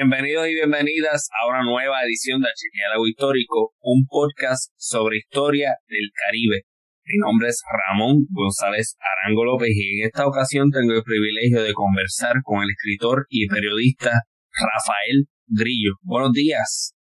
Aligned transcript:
Bienvenidos 0.00 0.48
y 0.48 0.56
bienvenidas 0.56 1.28
a 1.28 1.44
una 1.44 1.60
nueva 1.60 2.00
edición 2.08 2.40
de 2.40 2.48
Archipiélago 2.48 3.04
Histórico, 3.04 3.76
un 3.84 4.08
podcast 4.08 4.72
sobre 4.80 5.20
historia 5.20 5.76
del 5.92 6.08
Caribe. 6.16 6.64
Mi 7.04 7.20
nombre 7.20 7.52
es 7.52 7.60
Ramón 7.68 8.24
González 8.32 8.96
Arango 8.96 9.44
López 9.44 9.68
y 9.76 10.00
en 10.00 10.08
esta 10.08 10.24
ocasión 10.24 10.72
tengo 10.72 10.96
el 10.96 11.04
privilegio 11.04 11.60
de 11.60 11.76
conversar 11.76 12.40
con 12.48 12.64
el 12.64 12.72
escritor 12.72 13.28
y 13.28 13.44
periodista 13.44 14.24
Rafael 14.56 15.28
Grillo. 15.52 16.00
Buenos 16.00 16.32
días. 16.32 16.96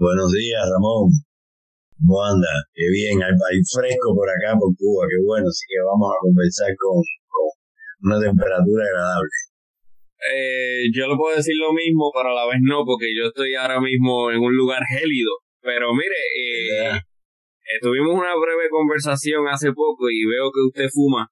Buenos 0.00 0.32
días, 0.32 0.64
Ramón. 0.64 1.12
¿Cómo 1.92 2.24
anda? 2.24 2.72
Qué 2.72 2.88
bien, 2.88 3.20
hay, 3.20 3.60
fresco 3.68 4.16
por 4.16 4.32
acá, 4.32 4.56
por 4.56 4.72
Cuba, 4.80 5.04
qué 5.12 5.20
bueno. 5.28 5.44
Así 5.44 5.60
que 5.68 5.76
vamos 5.84 6.08
a 6.08 6.16
conversar 6.24 6.72
con, 6.72 7.04
una 8.00 8.16
temperatura 8.16 8.80
agradable. 8.96 9.36
Eh, 10.34 10.84
yo 10.92 11.06
le 11.06 11.16
puedo 11.16 11.36
decir 11.36 11.54
lo 11.56 11.72
mismo, 11.72 12.10
pero 12.12 12.30
a 12.30 12.34
la 12.34 12.46
vez 12.46 12.58
no, 12.62 12.84
porque 12.84 13.06
yo 13.14 13.28
estoy 13.28 13.54
ahora 13.54 13.80
mismo 13.80 14.30
en 14.30 14.40
un 14.40 14.54
lugar 14.54 14.82
gélido. 14.88 15.30
Pero 15.60 15.92
mire, 15.94 16.18
eh, 16.34 16.90
eh, 16.94 17.78
tuvimos 17.82 18.14
una 18.14 18.34
breve 18.36 18.68
conversación 18.70 19.46
hace 19.48 19.72
poco 19.72 20.08
y 20.10 20.24
veo 20.24 20.50
que 20.50 20.60
usted 20.66 20.88
fuma. 20.92 21.28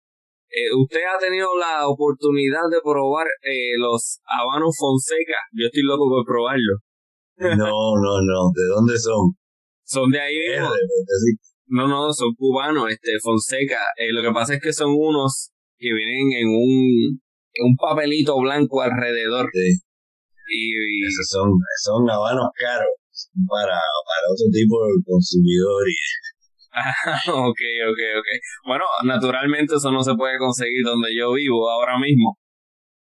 Eh, 0.51 0.71
¿Usted 0.79 1.01
ha 1.03 1.19
tenido 1.19 1.49
la 1.59 1.89
oportunidad 1.89 2.69
de 2.71 2.79
probar 2.83 3.27
eh, 3.43 3.77
los 3.79 4.21
habanos 4.25 4.77
Fonseca? 4.79 5.39
Yo 5.53 5.67
estoy 5.67 5.83
loco 5.83 6.09
por 6.09 6.25
probarlo. 6.25 6.79
No, 7.37 7.57
no, 7.57 8.13
no. 8.23 8.51
¿De 8.55 8.65
dónde 8.75 8.97
son? 8.99 9.33
Son 9.85 10.11
de 10.11 10.21
ahí 10.21 10.37
mismo. 10.37 10.69
No, 11.69 11.89
no, 11.89 12.13
son 12.13 12.33
cubanos, 12.37 12.91
este, 12.91 13.13
Fonseca. 13.21 13.81
Eh, 13.97 14.13
lo 14.13 14.23
que 14.23 14.33
pasa 14.33 14.55
es 14.55 14.61
que 14.63 14.73
son 14.73 14.95
unos 14.97 15.51
que 15.79 15.89
vienen 15.93 16.33
en 16.41 16.49
un, 16.49 17.21
un 17.63 17.77
papelito 17.77 18.39
blanco 18.41 18.83
alrededor. 18.83 19.49
Sí. 19.53 19.81
Y, 20.49 21.07
Esos 21.07 21.29
son, 21.29 21.51
son 21.83 22.09
habanos 22.09 22.49
caros 22.55 22.95
para, 23.49 23.75
para 23.75 24.25
otro 24.31 24.47
tipo 24.53 24.77
de 24.87 25.03
consumidor. 25.05 25.83
Y... 25.89 25.97
ok, 27.31 27.63
ok, 27.91 28.01
ok. 28.21 28.29
Bueno, 28.67 28.85
naturalmente 29.05 29.75
eso 29.77 29.91
no 29.91 30.03
se 30.03 30.15
puede 30.15 30.39
conseguir 30.39 30.85
donde 30.85 31.09
yo 31.17 31.33
vivo 31.33 31.69
ahora 31.71 31.99
mismo. 31.99 32.39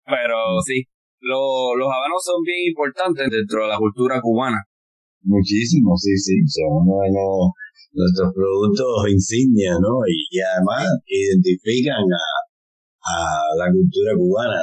Pero 0.06 0.60
sí, 0.64 0.86
los 1.20 1.88
habanos 1.90 2.22
son 2.22 2.42
bien 2.42 2.70
importantes 2.70 3.30
dentro 3.30 3.62
de 3.62 3.68
la 3.68 3.78
cultura 3.78 4.20
cubana. 4.20 4.62
Muchísimo, 5.22 5.96
sí, 5.96 6.16
sí. 6.16 6.38
Son 6.46 6.86
uno 6.86 7.02
de 7.02 7.10
nuestros 7.10 8.30
productos 8.32 9.10
insignia, 9.10 9.74
¿no? 9.80 10.06
Y, 10.06 10.38
además 10.40 10.86
identifican 11.06 11.98
a, 11.98 12.24
a 13.06 13.18
la 13.58 13.66
cultura 13.70 14.12
cubana. 14.18 14.60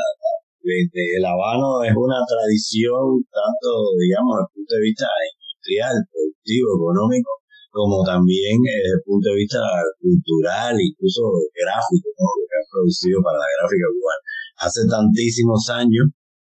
El 0.64 1.26
habano 1.26 1.84
es 1.84 1.92
una 1.92 2.24
tradición 2.24 3.20
tanto, 3.28 3.70
digamos, 4.00 4.40
desde 4.40 4.48
el 4.48 4.54
punto 4.56 4.74
de 4.80 4.84
vista 4.88 5.08
industrial, 5.12 5.96
productivo, 6.08 6.68
económico, 6.80 7.32
como 7.72 8.00
también 8.08 8.56
desde 8.64 8.96
el 8.96 9.04
punto 9.04 9.28
de 9.28 9.44
vista 9.44 9.60
cultural, 10.00 10.72
incluso 10.80 11.36
gráfico, 11.52 12.08
¿no? 12.16 12.28
Lo 12.32 12.46
que 12.48 12.56
ha 12.56 12.72
producido 12.72 13.18
para 13.20 13.44
la 13.44 13.50
gráfica 13.60 13.88
cubana. 13.92 14.24
Hace 14.64 14.82
tantísimos 14.88 15.68
años 15.68 16.08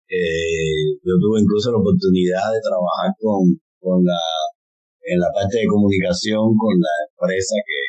eh, 0.08 0.96
yo 1.04 1.14
tuve 1.20 1.44
incluso 1.44 1.72
la 1.76 1.84
oportunidad 1.84 2.48
de 2.48 2.64
trabajar 2.64 3.12
con, 3.20 3.44
con 3.84 4.00
la, 4.08 4.24
en 5.04 5.20
la 5.20 5.28
parte 5.36 5.60
de 5.60 5.68
comunicación 5.68 6.56
con 6.56 6.80
la 6.80 6.96
empresa 7.12 7.56
que, 7.60 7.82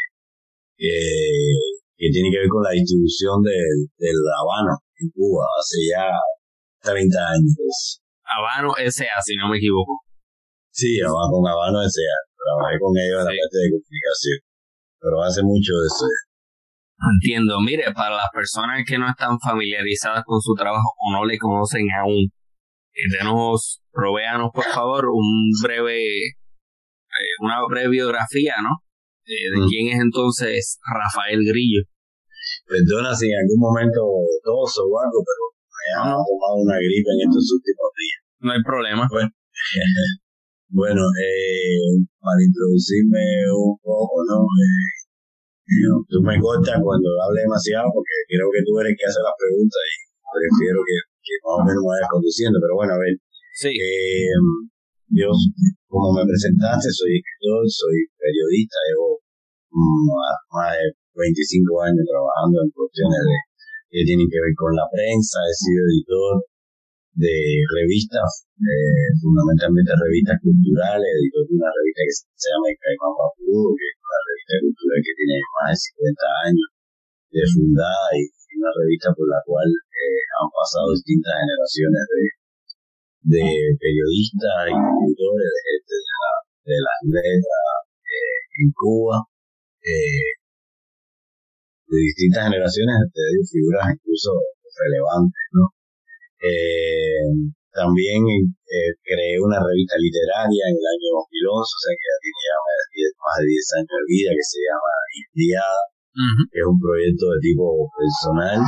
tiene 1.99 2.31
que 2.31 2.39
ver 2.47 2.49
con 2.49 2.63
la 2.63 2.71
distribución 2.71 3.43
del, 3.43 3.91
del 3.99 4.19
Habano 4.39 4.79
en 5.03 5.11
Cuba 5.11 5.43
hace 5.59 5.83
ya 5.91 6.07
30 6.87 7.19
años. 7.19 8.01
Habano 8.23 8.77
S.A., 8.79 9.19
si 9.23 9.35
no 9.35 9.51
me 9.51 9.59
equivoco. 9.59 10.07
Sí, 10.71 11.01
con 11.03 11.43
Habano 11.43 11.83
S.A. 11.83 12.17
Trabajé 12.39 12.79
con 12.79 12.95
ellos 12.95 13.19
en 13.19 13.27
la 13.27 13.35
parte 13.35 13.59
de 13.59 13.71
comunicación. 13.75 14.39
Pero 15.01 15.23
hace 15.23 15.43
mucho 15.43 15.73
de 15.75 15.87
eso. 15.87 16.07
Entiendo. 16.99 17.61
Mire, 17.61 17.93
para 17.95 18.17
las 18.17 18.31
personas 18.33 18.83
que 18.87 18.99
no 18.99 19.09
están 19.09 19.39
familiarizadas 19.39 20.25
con 20.25 20.41
su 20.41 20.55
trabajo 20.55 20.95
o 20.99 21.13
no 21.13 21.25
le 21.25 21.39
conocen 21.39 21.87
aún, 21.91 22.31
eh, 22.95 23.19
denos, 23.19 23.81
proveanos 23.93 24.51
por 24.53 24.65
favor 24.65 25.07
un 25.07 25.51
breve, 25.63 26.27
eh, 26.27 27.35
una 27.41 27.59
breve 27.69 27.91
biografía, 27.91 28.55
¿no? 28.63 28.83
Eh, 29.29 29.45
de 29.53 29.61
mm. 29.61 29.69
quién 29.69 29.85
es 29.93 30.01
entonces 30.01 30.81
Rafael 30.81 31.45
Grillo. 31.45 31.85
Perdona 32.65 33.13
si 33.13 33.29
en 33.29 33.37
algún 33.45 33.61
momento 33.61 34.01
toso 34.41 34.89
o 34.89 34.95
algo, 34.97 35.21
pero 35.21 35.43
me 35.69 35.85
han 36.01 36.17
tomado 36.17 36.57
una 36.65 36.81
gripe 36.81 37.13
en 37.13 37.29
estos 37.29 37.45
últimos 37.53 37.89
días. 37.93 38.21
No 38.41 38.51
hay 38.57 38.63
problema. 38.65 39.05
Bueno, 39.13 39.29
bueno 40.81 41.03
para 42.25 42.41
introducirme 42.41 43.53
un 43.53 43.77
poco, 43.85 44.17
¿no? 44.25 44.49
Tú 46.09 46.25
me 46.25 46.41
cortas 46.41 46.81
cuando 46.81 47.09
hable 47.21 47.45
demasiado 47.45 47.93
porque 47.93 48.17
creo 48.33 48.49
que 48.49 48.65
tú 48.65 48.81
eres 48.81 48.93
el 48.93 48.97
que 48.97 49.09
hace 49.13 49.21
las 49.21 49.37
preguntas 49.37 49.83
y 49.85 49.97
prefiero 50.25 50.81
que, 50.81 50.97
más 51.45 51.57
o 51.61 51.65
menos 51.69 51.85
me 51.85 51.93
vayas 51.93 52.09
conduciendo. 52.09 52.57
Pero 52.65 52.75
bueno, 52.81 52.97
a 52.97 53.01
ver. 53.05 53.13
Sí. 53.53 53.77
Eh, 53.77 54.33
yo, 55.13 55.29
como 55.89 56.13
me 56.13 56.25
presentaste, 56.29 56.93
soy 56.93 57.17
escritor, 57.17 57.65
soy 57.65 57.97
periodista, 58.21 58.77
llevo 58.93 59.25
mm, 59.73 60.13
más 60.53 60.77
de 60.77 60.93
25 61.17 61.65
años 61.83 62.05
trabajando 62.05 62.61
en 62.61 62.69
cuestiones 62.77 63.21
de, 63.25 63.37
que 63.89 64.05
tienen 64.05 64.29
que 64.29 64.37
ver 64.37 64.55
con 64.55 64.77
la 64.77 64.85
prensa, 64.93 65.41
he 65.49 65.57
sido 65.57 65.81
editor 65.89 66.35
de 67.19 67.35
revistas, 67.73 68.47
eh, 68.61 69.11
fundamentalmente 69.19 69.91
revistas 69.97 70.39
culturales, 70.45 71.09
editor 71.09 71.43
de 71.49 71.55
una 71.57 71.73
revista 71.73 72.01
que 72.05 72.15
se 72.15 72.47
llama 72.53 72.69
Caimán 72.79 73.15
Papú, 73.17 73.75
que 73.75 73.87
es 73.89 73.97
una 73.99 74.21
revista 74.29 74.55
cultural 74.61 74.99
que 75.03 75.17
tiene 75.19 75.37
más 75.57 75.69
de 75.73 75.79
50 76.05 76.47
años 76.47 76.69
de 77.33 77.43
fundada 77.49 78.09
y 78.13 78.23
una 78.61 78.73
revista 78.77 79.09
por 79.17 79.27
la 79.27 79.41
cual 79.43 79.69
eh, 79.73 80.23
han 80.37 80.51
pasado 80.53 80.95
distintas 80.95 81.33
generaciones 81.33 82.03
de, 82.13 82.23
de 83.29 83.45
periodistas 83.77 84.73
y 84.73 84.73
escritores 84.73 85.53
de, 85.53 85.73
de, 85.85 86.01
la, 86.01 86.25
de 86.65 86.79
las 86.81 87.01
letras 87.13 87.77
eh, 88.09 88.41
en 88.65 88.69
Cuba, 88.73 89.21
eh, 89.85 90.33
de 91.93 91.99
distintas 92.09 92.49
generaciones, 92.49 92.97
de 93.13 93.45
figuras 93.45 93.85
incluso 93.93 94.33
relevantes, 94.81 95.45
¿no? 95.53 95.65
Eh, 96.41 97.53
también 97.77 98.25
creé 99.05 99.37
una 99.45 99.61
revista 99.61 100.01
literaria 100.01 100.65
en 100.73 100.77
el 100.81 100.87
año 100.89 101.09
2011, 101.21 101.69
o 101.69 101.81
sea 101.85 101.95
que 101.95 102.09
ya 102.09 102.17
tiene 102.25 102.41
ya 102.49 102.57
más 102.65 103.37
de 103.39 103.45
10, 103.45 103.77
años 103.77 103.93
de 103.93 104.09
vida, 104.09 104.31
que 104.33 104.47
se 104.49 104.61
llama 104.65 104.93
Inspirada, 105.21 105.83
que 106.49 106.59
es 106.59 106.67
un 106.67 106.81
proyecto 106.81 107.25
de 107.29 107.39
tipo 107.45 107.65
personal. 107.93 108.61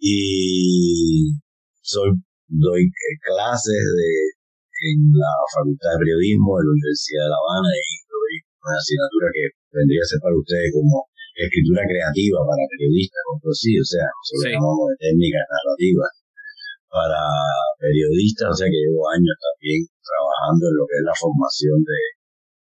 Y 0.00 1.36
soy 1.78 2.10
doy 2.52 2.84
clases 3.24 3.80
de 3.80 4.10
en 4.82 5.14
la 5.14 5.34
Facultad 5.54 5.94
de 5.94 6.02
Periodismo 6.02 6.58
de 6.58 6.64
la 6.66 6.74
Universidad 6.74 7.22
de 7.22 7.32
La 7.32 7.38
Habana 7.38 7.70
y 7.70 7.90
doy 8.02 8.34
una 8.66 8.74
asignatura 8.74 9.26
que 9.30 9.44
vendría 9.70 10.02
a 10.02 10.10
ser 10.10 10.18
para 10.18 10.34
ustedes 10.34 10.74
como 10.74 11.06
escritura 11.38 11.82
creativa 11.88 12.38
para 12.44 12.62
periodistas, 12.68 13.22
como 13.24 13.50
sí, 13.54 13.72
o 13.78 13.86
sea, 13.86 14.04
nosotros 14.04 14.42
sí. 14.42 14.52
llamamos 14.52 14.84
de 14.92 14.96
técnicas 15.00 15.46
narrativas 15.48 16.12
para 16.92 17.22
periodistas, 17.80 18.52
o 18.52 18.56
sea 18.58 18.68
que 18.68 18.82
llevo 18.84 19.08
años 19.08 19.32
también 19.40 19.80
trabajando 20.02 20.68
en 20.68 20.76
lo 20.76 20.84
que 20.84 20.96
es 21.00 21.04
la 21.08 21.16
formación 21.16 21.78
de 21.80 22.00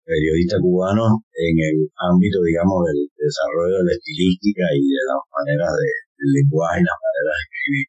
periodistas 0.04 0.60
cubanos 0.64 1.12
en 1.36 1.54
el 1.60 1.76
ámbito, 1.98 2.40
digamos, 2.40 2.88
del 2.88 3.04
desarrollo 3.20 3.84
de 3.84 3.88
la 3.92 3.94
estilística 3.96 4.64
y 4.72 4.80
de 4.80 5.02
las 5.04 5.20
maneras 5.28 5.70
de, 5.76 5.88
del 5.92 6.30
lenguaje 6.40 6.80
y 6.80 6.88
las 6.88 6.98
maneras 7.04 7.34
de 7.36 7.44
escribir. 7.44 7.86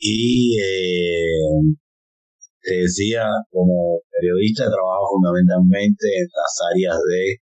Y 0.00 0.56
eh, 0.56 1.76
te 2.62 2.74
decía, 2.88 3.28
como 3.50 4.00
periodista 4.10 4.64
trabajo 4.64 5.12
fundamentalmente 5.16 6.06
en 6.08 6.24
las 6.24 6.54
áreas 6.72 6.96
de 7.04 7.36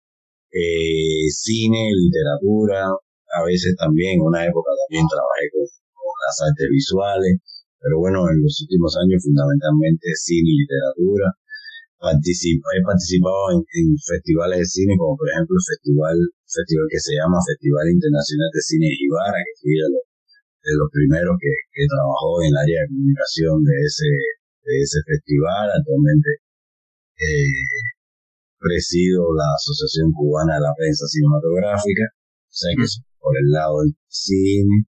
eh, 0.55 1.27
cine, 1.35 1.91
literatura, 1.91 2.87
a 2.87 3.43
veces 3.43 3.75
también, 3.75 4.19
en 4.19 4.27
una 4.27 4.47
época 4.47 4.71
también 4.87 5.03
trabajé 5.03 5.51
con 5.51 5.67
las 5.67 6.37
artes 6.47 6.67
visuales, 6.71 7.43
pero 7.83 7.99
bueno, 7.99 8.23
en 8.31 8.39
los 8.39 8.55
últimos 8.63 8.95
años 9.03 9.19
fundamentalmente 9.19 10.07
cine 10.15 10.47
y 10.47 10.63
literatura. 10.63 11.27
he 12.07 12.81
participado 12.87 13.51
en, 13.51 13.99
festivales 13.99 14.59
de 14.63 14.69
cine, 14.71 14.95
como 14.95 15.19
por 15.19 15.27
ejemplo 15.27 15.59
el 15.59 15.65
festival, 15.75 16.17
festival 16.47 16.87
que 16.87 17.03
se 17.03 17.13
llama 17.19 17.43
Festival 17.43 17.91
Internacional 17.91 18.49
de 18.55 18.61
Cine 18.63 18.87
Ibarra, 18.95 19.43
que 19.43 19.59
fui 19.59 19.75
los, 19.75 20.07
de 20.65 20.73
los 20.73 20.89
primeros 20.89 21.37
que, 21.37 21.85
trabajó 21.85 22.41
en 22.41 22.49
el 22.49 22.57
área 22.57 22.79
de 22.81 22.89
comunicación 22.89 23.61
de 23.61 23.75
ese, 23.85 24.11
de 24.65 24.73
ese 24.81 24.99
festival. 25.05 25.69
Actualmente 25.69 26.41
eh, 27.21 27.69
presido 28.57 29.29
la 29.37 29.45
Asociación 29.53 30.09
Cubana 30.09 30.57
de 30.57 30.65
la 30.65 30.73
Prensa 30.73 31.05
Cinematográfica, 31.05 32.05
o 32.09 32.81
que 32.81 32.87
por 33.21 33.33
el 33.37 33.47
lado 33.53 33.85
del 33.85 33.93
cine, 34.09 34.89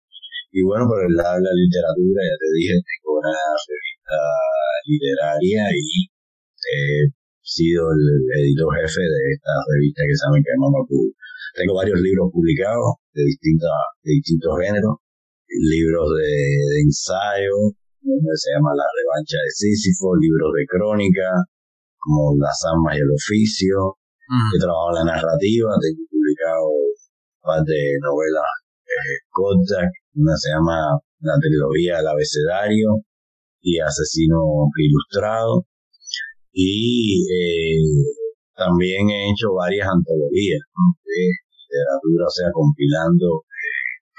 y 0.50 0.66
bueno, 0.66 0.90
por 0.90 1.06
el 1.06 1.14
lado 1.14 1.38
de 1.38 1.46
la 1.46 1.54
literatura, 1.54 2.18
ya 2.26 2.36
te 2.42 2.48
dije, 2.58 2.74
tengo 2.74 3.22
una 3.22 3.30
revista 3.30 4.18
literaria 4.90 5.62
y 5.70 6.10
he 6.10 7.06
sido 7.38 7.86
el 7.94 8.02
editor 8.42 8.74
jefe 8.82 9.02
de 9.06 9.22
esta 9.38 9.54
revista 9.70 10.02
que 10.02 10.14
se 10.18 10.22
llama 10.26 10.42
Mamapú. 10.66 11.14
Tengo 11.54 11.74
varios 11.74 11.98
libros 12.02 12.30
publicados 12.34 12.98
de, 13.14 13.22
distintas, 13.22 13.70
de 14.02 14.10
distintos 14.18 14.52
géneros, 14.58 14.94
libros 15.58 16.08
de, 16.14 16.82
ensayo, 16.86 17.74
donde 18.02 18.34
se 18.38 18.54
llama 18.54 18.70
La 18.74 18.86
revancha 18.86 19.36
de 19.42 19.50
Sísifo, 19.50 20.14
libros 20.16 20.52
de 20.54 20.64
crónica, 20.66 21.28
como 21.98 22.36
Las 22.38 22.58
almas 22.70 22.96
y 22.96 23.02
el 23.02 23.10
oficio. 23.10 23.98
He 24.30 24.58
trabajado 24.62 24.94
en 24.94 25.06
la 25.10 25.18
narrativa, 25.18 25.74
tengo 25.82 26.06
publicado 26.06 26.70
un 26.70 27.42
par 27.42 27.62
de 27.66 27.82
novelas 27.98 28.46
eh, 28.86 29.18
cortas, 29.26 29.90
una 30.14 30.36
se 30.38 30.54
llama 30.54 31.02
La 31.18 31.34
trilogía 31.42 31.98
del 31.98 32.14
abecedario 32.14 33.02
y 33.60 33.80
Asesino 33.80 34.70
Ilustrado. 34.78 35.66
Y 36.52 37.26
eh, 37.26 37.82
también 38.54 39.10
he 39.10 39.30
hecho 39.30 39.50
varias 39.54 39.88
antologías 39.88 40.62
de 41.02 41.22
literatura, 41.26 42.26
o 42.26 42.30
sea, 42.30 42.48
compilando 42.52 43.42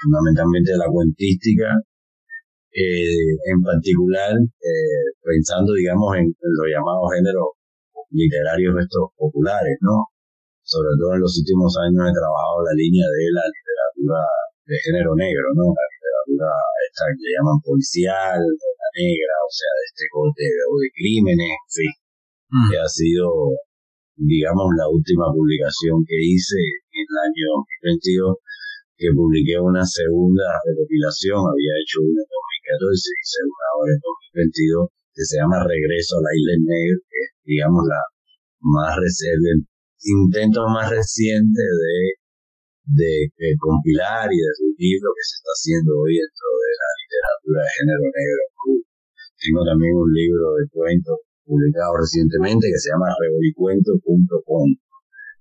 fundamentalmente 0.02 0.76
la 0.76 0.90
cuentística 0.90 1.70
eh, 2.72 3.36
en 3.52 3.60
particular 3.60 4.32
eh, 4.32 5.04
pensando, 5.20 5.76
digamos, 5.76 6.16
en, 6.16 6.32
los 6.32 6.66
llamados 6.72 7.12
géneros 7.12 7.60
literarios 8.10 8.72
estos 8.80 9.12
populares, 9.16 9.76
¿no? 9.84 10.08
Sobre 10.64 10.96
todo 10.96 11.16
en 11.16 11.20
los 11.20 11.36
últimos 11.36 11.76
años 11.84 12.00
he 12.00 12.16
trabajado 12.16 12.64
la 12.64 12.74
línea 12.76 13.04
de 13.04 13.24
la 13.28 13.44
literatura 13.44 14.20
de 14.64 14.76
género 14.88 15.12
negro, 15.16 15.52
¿no? 15.52 15.68
La 15.68 15.84
literatura 15.84 16.48
esta 16.88 17.04
que 17.12 17.28
llaman 17.28 17.60
policial, 17.60 18.40
la 18.40 18.90
negra, 18.96 19.36
o 19.36 19.52
sea, 19.52 19.72
de 19.76 19.84
este 19.92 20.04
corte 20.08 20.44
de, 20.48 20.64
de 20.64 20.90
crímenes, 20.96 21.50
en 21.52 21.68
fin, 21.76 21.92
mm. 22.56 22.66
que 22.72 22.76
ha 22.80 22.88
sido, 22.88 23.28
digamos, 24.16 24.68
la 24.80 24.88
última 24.88 25.28
publicación 25.28 26.00
que 26.08 26.16
hice 26.24 26.56
en 26.56 27.04
el 27.04 27.16
año 27.20 27.48
2022 27.84 28.51
que 29.02 29.10
publiqué 29.10 29.58
una 29.58 29.82
segunda 29.82 30.46
recopilación, 30.62 31.42
había 31.42 31.74
hecho 31.82 31.98
una 32.06 32.22
en 32.22 32.30
2014 32.30 33.02
y 33.02 33.18
hice 33.18 33.38
ahora 33.74 33.90
en 33.90 34.02
2022 34.38 34.94
que 35.10 35.24
se 35.26 35.34
llama 35.42 35.66
Regreso 35.66 36.22
a 36.22 36.22
la 36.22 36.32
Isla 36.38 36.54
Negra, 36.62 36.96
que 37.02 37.18
es, 37.18 37.30
digamos, 37.42 37.82
la 37.82 38.00
más 38.62 38.94
el 38.94 39.66
intento 40.06 40.70
más 40.70 40.86
reciente 40.86 41.58
de, 41.58 43.26
de, 43.34 43.50
compilar 43.58 44.30
y 44.30 44.38
de 44.38 44.50
reunir 44.54 44.98
lo 45.02 45.10
que 45.10 45.24
se 45.26 45.34
está 45.42 45.50
haciendo 45.50 45.90
hoy 45.98 46.14
dentro 46.22 46.48
de 46.62 46.72
la 46.78 46.90
literatura 47.02 47.58
de 47.66 47.74
género 47.74 48.06
negro. 48.06 48.42
Tengo 49.42 49.62
también 49.66 49.94
un 49.98 50.10
libro 50.14 50.46
de 50.62 50.64
cuentos 50.70 51.18
publicado 51.42 51.98
recientemente 51.98 52.70
que 52.70 52.78
se 52.78 52.94
llama 52.94 53.10
rebolicuento.com 53.18 54.66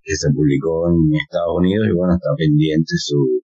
que 0.01 0.15
se 0.17 0.33
publicó 0.33 0.89
en 0.89 0.97
Estados 1.13 1.61
Unidos 1.61 1.85
y 1.85 1.93
bueno, 1.93 2.17
está 2.17 2.33
pendiente 2.33 2.97
su, 2.97 3.45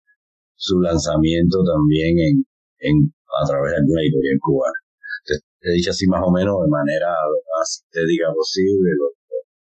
su 0.63 0.79
lanzamiento 0.79 1.59
también 1.67 2.15
en, 2.23 2.35
en 2.79 2.95
a 3.11 3.43
través 3.43 3.75
de 3.75 3.79
alguna 3.83 4.03
editorial 4.07 4.39
cubana. 4.39 4.79
Te, 5.27 5.35
he 5.67 5.75
dicho 5.75 5.91
así 5.91 6.07
más 6.07 6.23
o 6.23 6.31
menos 6.31 6.55
de 6.63 6.71
manera 6.71 7.11
lo 7.11 7.39
más 7.51 7.67
sintética 7.67 8.31
posible 8.31 8.95
lo, 8.95 9.11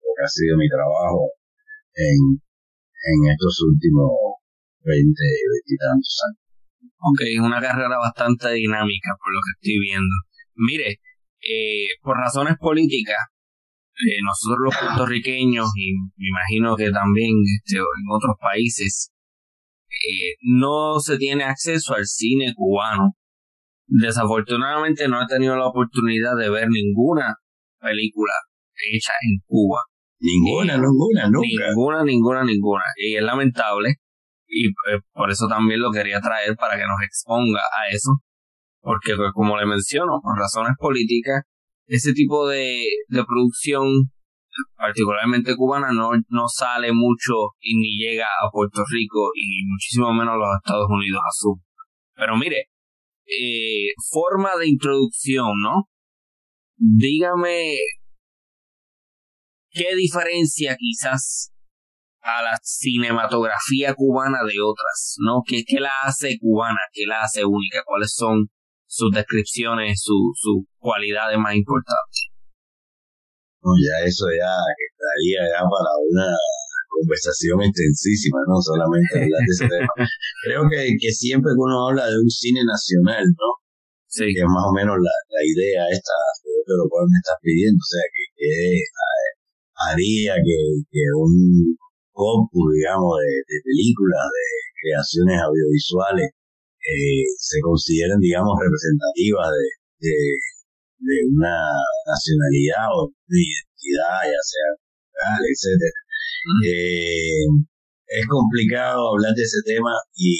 que 0.03 0.23
ha 0.23 0.27
sido 0.27 0.59
mi 0.59 0.67
trabajo 0.67 1.31
en, 1.95 2.19
en 2.35 3.17
estos 3.31 3.63
últimos 3.63 4.11
20, 4.83 5.07
20 5.07 5.71
y 5.71 5.77
tantos 5.79 6.15
años. 6.27 6.43
Ok, 6.99 7.19
una 7.47 7.63
carrera 7.63 7.95
bastante 7.95 8.59
dinámica 8.59 9.15
por 9.15 9.31
lo 9.31 9.39
que 9.39 9.55
estoy 9.55 9.79
viendo. 9.79 10.15
Mire, 10.59 10.99
eh, 11.39 11.95
por 12.03 12.19
razones 12.19 12.59
políticas, 12.59 13.31
eh, 14.03 14.19
nosotros 14.19 14.67
los 14.67 14.75
puertorriqueños 14.75 15.71
y 15.79 15.95
me 16.19 16.27
imagino 16.27 16.75
que 16.75 16.91
también 16.91 17.31
este, 17.55 17.79
en 17.79 18.07
otros 18.11 18.35
países 18.35 19.11
eh, 19.89 20.35
no 20.41 20.99
se 20.99 21.17
tiene 21.17 21.43
acceso 21.43 21.93
al 21.95 22.05
cine 22.05 22.53
cubano. 22.55 23.15
Desafortunadamente 23.87 25.07
no 25.07 25.21
he 25.21 25.27
tenido 25.27 25.57
la 25.57 25.67
oportunidad 25.67 26.35
de 26.37 26.49
ver 26.49 26.67
ninguna 26.69 27.35
película 27.79 28.33
hecha 28.91 29.13
en 29.21 29.39
Cuba. 29.45 29.81
Ninguna, 30.19 30.77
ninguna, 30.77 31.29
nunca. 31.29 31.67
Ninguna, 31.69 32.03
ninguna, 32.03 32.43
ninguna. 32.43 32.83
Y 32.97 33.15
es 33.15 33.23
lamentable. 33.23 33.95
Y 34.47 34.67
eh, 34.67 34.99
por 35.13 35.31
eso 35.31 35.47
también 35.47 35.79
lo 35.79 35.91
quería 35.91 36.19
traer 36.19 36.55
para 36.55 36.75
que 36.75 36.83
nos 36.83 37.01
exponga 37.03 37.61
a 37.61 37.93
eso. 37.93 38.17
Porque 38.81 39.15
pues, 39.15 39.31
como 39.33 39.57
le 39.57 39.65
menciono, 39.65 40.19
por 40.21 40.37
razones 40.37 40.73
políticas, 40.77 41.43
ese 41.87 42.13
tipo 42.13 42.47
de, 42.47 42.83
de 43.07 43.23
producción 43.23 44.11
particularmente 44.75 45.55
cubana, 45.55 45.91
no, 45.91 46.11
no 46.29 46.47
sale 46.47 46.91
mucho 46.93 47.33
y 47.59 47.75
ni 47.77 47.97
llega 47.97 48.25
a 48.25 48.49
Puerto 48.51 48.83
Rico 48.89 49.31
y 49.35 49.65
muchísimo 49.65 50.13
menos 50.13 50.33
a 50.33 50.37
los 50.37 50.47
Estados 50.63 50.87
Unidos 50.89 51.21
a 51.21 51.31
su. 51.31 51.61
Pero 52.15 52.37
mire, 52.37 52.69
eh, 53.25 53.93
forma 54.11 54.51
de 54.59 54.67
introducción, 54.67 55.53
¿no? 55.61 55.89
Dígame 56.77 57.75
qué 59.71 59.95
diferencia 59.95 60.75
quizás 60.77 61.51
a 62.21 62.41
la 62.41 62.57
cinematografía 62.61 63.93
cubana 63.93 64.39
de 64.43 64.59
otras, 64.61 65.15
¿no? 65.19 65.41
¿Qué, 65.45 65.63
qué 65.65 65.79
la 65.79 65.91
hace 66.03 66.37
cubana? 66.39 66.79
¿Qué 66.91 67.05
la 67.05 67.21
hace 67.21 67.45
única? 67.45 67.83
¿Cuáles 67.85 68.13
son 68.13 68.49
sus 68.87 69.11
descripciones, 69.11 70.01
sus 70.03 70.65
cualidades 70.77 71.37
más 71.37 71.55
importantes? 71.55 72.28
No, 73.59 73.75
ya 73.75 74.07
eso 74.07 74.25
ya 74.31 74.51
quedaría 74.73 75.51
ya 75.51 75.61
para 75.67 75.91
una 75.99 76.31
conversación 76.87 77.59
extensísima, 77.63 78.39
no 78.47 78.57
solamente 78.59 79.19
hablar 79.19 79.43
de 79.43 79.53
ese 79.53 79.67
tema. 79.71 79.93
Creo 80.43 80.63
que, 80.71 80.95
que 80.99 81.11
siempre 81.11 81.51
que 81.51 81.61
uno 81.63 81.91
habla 81.91 82.07
de 82.07 82.17
un 82.17 82.29
cine 82.29 82.63
nacional, 82.63 83.23
¿no? 83.23 83.49
Sí. 84.07 84.25
Que 84.33 84.41
es 84.41 84.49
más 84.49 84.65
o 84.65 84.73
menos 84.73 84.97
la, 84.97 85.15
la 85.29 85.43
idea 85.43 85.85
esta 85.91 86.15
de 86.69 86.75
lo 86.77 86.85
cual 86.89 87.05
me 87.09 87.17
estás 87.17 87.39
pidiendo, 87.41 87.81
o 87.81 87.89
sea, 87.89 88.05
que, 88.13 88.23
que 88.37 88.51
eh, 88.77 89.29
haría 89.89 90.33
que, 90.37 90.59
que 90.85 91.03
un 91.17 91.33
corpus, 92.13 92.67
digamos, 92.77 93.17
de, 93.25 93.33
de 93.47 93.57
películas, 93.65 94.27
de 94.29 94.45
creaciones 94.77 95.37
audiovisuales, 95.41 96.29
eh, 96.79 97.25
se 97.37 97.57
consideren, 97.61 98.19
digamos, 98.19 98.53
representativas 98.59 99.49
de, 99.49 99.65
de, 100.05 100.15
de 100.99 101.15
una 101.31 101.55
nacionalidad 102.05 102.87
o 102.93 103.09
de 103.27 103.39
identidad, 103.39 104.19
ya 104.27 104.41
sea 104.43 104.67
cultural, 104.75 105.41
etcétera. 105.47 105.99
Eh, 106.65 107.45
es 108.19 108.25
complicado 108.27 109.15
hablar 109.15 109.33
de 109.33 109.43
ese 109.43 109.61
tema 109.65 109.91
y, 110.15 110.35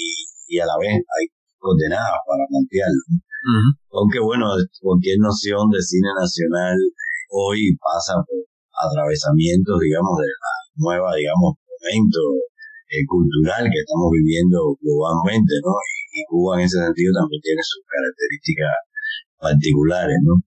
y 0.48 0.58
a 0.58 0.66
la 0.66 0.76
vez 0.78 0.94
hay 0.94 1.26
condenadas 1.58 2.20
para 2.26 2.44
plantearlo. 2.48 3.02
Aunque 3.96 4.20
bueno, 4.20 4.52
cualquier 4.80 5.18
noción 5.18 5.70
de 5.70 5.80
cine 5.80 6.10
nacional 6.18 6.76
hoy 7.30 7.72
pasa 7.80 8.20
por 8.20 8.40
atravesamientos, 8.74 9.80
digamos, 9.80 10.14
de 10.20 10.28
la 10.28 10.52
nueva, 10.76 11.16
digamos, 11.16 11.56
momento 11.56 12.20
eh, 12.92 13.04
cultural 13.08 13.64
que 13.64 13.80
estamos 13.80 14.10
viviendo 14.12 14.76
globalmente, 14.80 15.54
¿no? 15.64 15.72
y 16.12 16.24
Cuba 16.26 16.58
en 16.58 16.66
ese 16.66 16.78
sentido 16.78 17.14
también 17.14 17.40
tiene 17.42 17.62
sus 17.62 17.82
características 17.86 18.74
particulares, 19.38 20.18
¿no? 20.26 20.42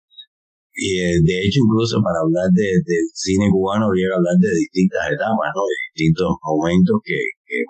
Y 0.74 0.98
eh, 0.98 1.22
de 1.22 1.38
hecho, 1.46 1.62
incluso 1.62 2.02
para 2.02 2.26
hablar 2.26 2.50
de 2.50 2.82
cine 3.14 3.46
cubano 3.54 3.94
habría 3.94 4.10
que 4.10 4.18
hablar 4.18 4.38
de 4.42 4.50
distintas 4.58 5.06
etapas, 5.14 5.54
¿no? 5.54 5.62
De 5.70 5.78
distintos 5.94 6.34
momentos 6.42 6.98
que, 7.06 7.18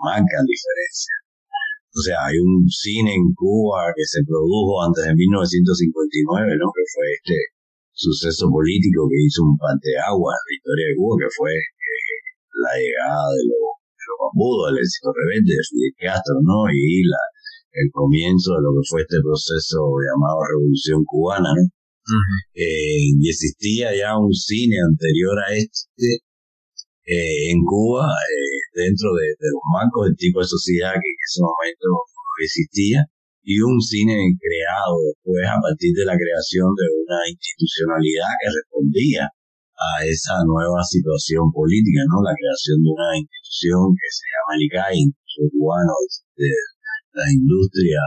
marcan 0.00 0.48
diferencia. 0.48 1.12
O 1.92 2.00
sea, 2.00 2.16
hay 2.24 2.40
un 2.40 2.64
cine 2.64 3.12
en 3.12 3.28
Cuba 3.36 3.92
que 3.92 4.08
se 4.08 4.24
produjo 4.24 4.80
antes 4.80 5.04
de 5.04 5.12
1959, 5.12 6.56
¿no? 6.56 6.72
Que 6.72 6.84
fue 6.88 7.06
este 7.20 7.38
suceso 7.92 8.48
político 8.48 9.04
que 9.12 9.20
hizo 9.20 9.44
un 9.44 9.52
agua 9.60 10.32
en 10.32 10.44
la 10.48 10.54
historia 10.56 10.86
de 10.88 10.96
Cuba, 10.96 11.14
que 11.20 11.30
fue 11.36 11.52
eh, 11.52 12.16
la 12.56 12.72
llegada 12.80 13.28
de 13.36 13.42
los, 13.52 13.64
de 14.00 14.06
los 14.08 14.64
del 14.64 14.80
éxito 14.80 15.12
rebelde 15.12 15.52
de 15.52 15.68
Fidel 15.68 15.94
Castro, 16.00 16.40
¿no? 16.40 16.64
Y 16.72 17.04
el 17.04 17.88
comienzo 17.92 18.56
de 18.56 18.64
lo 18.64 18.72
que 18.80 18.84
fue 18.88 19.04
este 19.04 19.20
proceso 19.20 19.78
llamado 20.00 20.40
Revolución 20.40 21.04
Cubana, 21.04 21.52
¿no? 21.52 21.68
Eh, 22.54 23.00
y 23.16 23.28
existía 23.28 23.96
ya 23.96 24.16
un 24.18 24.32
cine 24.32 24.76
anterior 24.76 25.36
a 25.40 25.54
este 25.56 26.20
eh, 27.04 27.52
en 27.52 27.60
Cuba, 27.64 28.08
eh, 28.08 28.60
dentro 28.72 29.12
de, 29.12 29.28
los 29.40 29.64
marcos 29.72 30.08
del 30.08 30.16
tipo 30.16 30.40
de 30.40 30.48
sociedad 30.48 30.92
que 30.96 31.08
en 31.08 31.20
ese 31.20 31.40
momento 31.44 31.86
existía, 32.40 33.00
y 33.44 33.60
un 33.60 33.76
cine 33.80 34.16
creado 34.40 34.96
después 35.04 35.44
a 35.44 35.60
partir 35.60 35.92
de 35.92 36.08
la 36.08 36.16
creación 36.16 36.72
de 36.72 36.86
una 37.04 37.20
institucionalidad 37.28 38.32
que 38.40 38.48
respondía 38.56 39.24
a 39.28 39.90
esa 40.08 40.40
nueva 40.48 40.80
situación 40.80 41.52
política, 41.52 42.00
¿no? 42.08 42.24
La 42.24 42.32
creación 42.32 42.80
de 42.80 42.88
una 42.88 43.10
institución 43.20 43.92
que 43.92 44.08
se 44.08 44.24
llama 44.32 44.52
el 44.56 44.64
ICAI, 44.64 45.00
Cubano 45.52 45.92
de 46.38 46.52
la 47.12 47.26
industria 47.28 48.00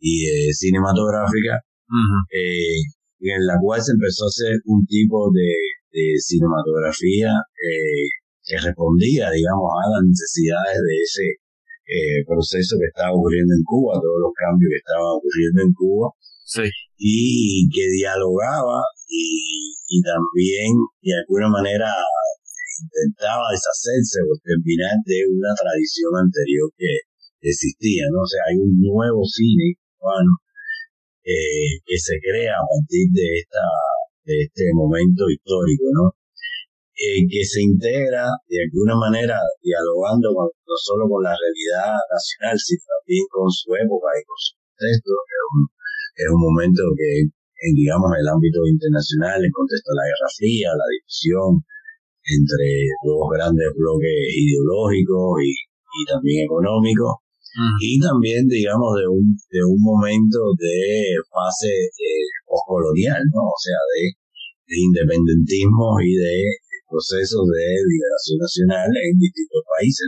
y 0.00 0.52
cinematográfica, 0.52 1.64
eh, 2.32 2.82
en 3.20 3.46
la 3.46 3.56
cual 3.60 3.82
se 3.82 3.92
empezó 3.92 4.24
a 4.24 4.32
hacer 4.32 4.54
un 4.66 4.84
tipo 4.86 5.30
de, 5.32 5.54
cinematografía 6.20 7.32
eh, 7.56 8.04
que 8.44 8.60
respondía, 8.60 9.32
digamos, 9.32 9.64
a 9.80 9.88
las 9.96 10.02
necesidades 10.04 10.76
de 10.76 10.96
ese 11.00 11.26
eh, 11.88 12.20
proceso 12.28 12.76
que 12.76 12.92
estaba 12.92 13.16
ocurriendo 13.16 13.56
en 13.56 13.64
Cuba, 13.64 13.96
todos 13.96 14.20
los 14.28 14.34
cambios 14.36 14.76
que 14.76 14.82
estaban 14.84 15.08
ocurriendo 15.16 15.62
en 15.64 15.72
Cuba, 15.72 16.12
sí. 16.44 16.68
y 17.00 17.64
que 17.72 17.88
dialogaba 17.96 18.84
y, 19.08 19.72
y 19.88 20.02
también 20.04 20.76
de 21.00 21.16
alguna 21.16 21.48
manera 21.48 21.88
intentaba 22.76 23.56
deshacerse 23.56 24.20
o 24.20 24.36
terminar 24.44 25.00
de 25.08 25.24
una 25.32 25.56
tradición 25.56 26.12
anterior 26.20 26.68
que 26.76 26.92
existía, 27.40 28.04
¿no? 28.12 28.20
O 28.20 28.28
sea, 28.28 28.52
hay 28.52 28.60
un 28.60 28.76
nuevo 28.84 29.24
cine 29.24 29.80
cubano 29.96 30.44
eh, 31.26 31.82
que 31.82 31.98
se 31.98 32.14
crea 32.22 32.54
a 32.54 32.66
partir 32.70 33.10
de 33.10 33.26
esta 33.42 33.66
de 34.26 34.46
este 34.46 34.66
momento 34.74 35.26
histórico, 35.30 35.86
¿no? 35.90 36.14
Eh, 36.96 37.26
que 37.28 37.44
se 37.44 37.62
integra 37.62 38.26
de 38.48 38.58
alguna 38.66 38.96
manera 38.96 39.36
dialogando 39.60 40.32
no 40.32 40.76
solo 40.80 41.04
con 41.10 41.22
la 41.22 41.34
realidad 41.34 41.94
nacional, 42.08 42.56
sino 42.58 42.82
también 42.88 43.26
con 43.30 43.46
su 43.50 43.68
época 43.74 44.08
y 44.16 44.22
con 44.24 44.38
su 44.38 44.52
contexto. 44.54 45.12
Es 45.12 45.42
un, 45.50 45.62
es 46.16 46.28
un 46.32 46.40
momento 46.40 46.82
que, 46.96 47.10
en, 47.28 47.72
digamos, 47.76 48.10
el 48.16 48.26
ámbito 48.26 48.64
internacional, 48.64 49.38
en 49.44 49.52
contexto 49.52 49.92
de 49.92 49.98
la 49.98 50.08
Guerra 50.08 50.30
Fría, 50.40 50.68
la 50.72 50.88
división 50.88 51.50
entre 52.26 52.70
dos 53.04 53.28
grandes 53.30 53.70
bloques 53.76 54.18
ideológicos 54.32 55.42
y, 55.44 55.52
y 55.52 56.00
también 56.08 56.48
económicos, 56.48 57.25
y 57.80 57.98
también, 58.00 58.44
digamos, 58.48 59.00
de 59.00 59.08
un, 59.08 59.32
de 59.32 59.62
un 59.64 59.80
momento 59.80 60.52
de 60.60 61.16
fase 61.32 61.72
eh, 61.72 62.28
postcolonial, 62.44 63.22
¿no? 63.32 63.48
O 63.48 63.60
sea, 63.60 63.80
de, 63.96 64.12
independentismo 64.66 65.96
y 66.04 66.12
de 66.20 66.36
procesos 66.90 67.46
de 67.48 67.64
liberación 67.80 68.38
nacional 68.42 68.88
en 68.92 69.14
distintos 69.16 69.62
países, 69.72 70.06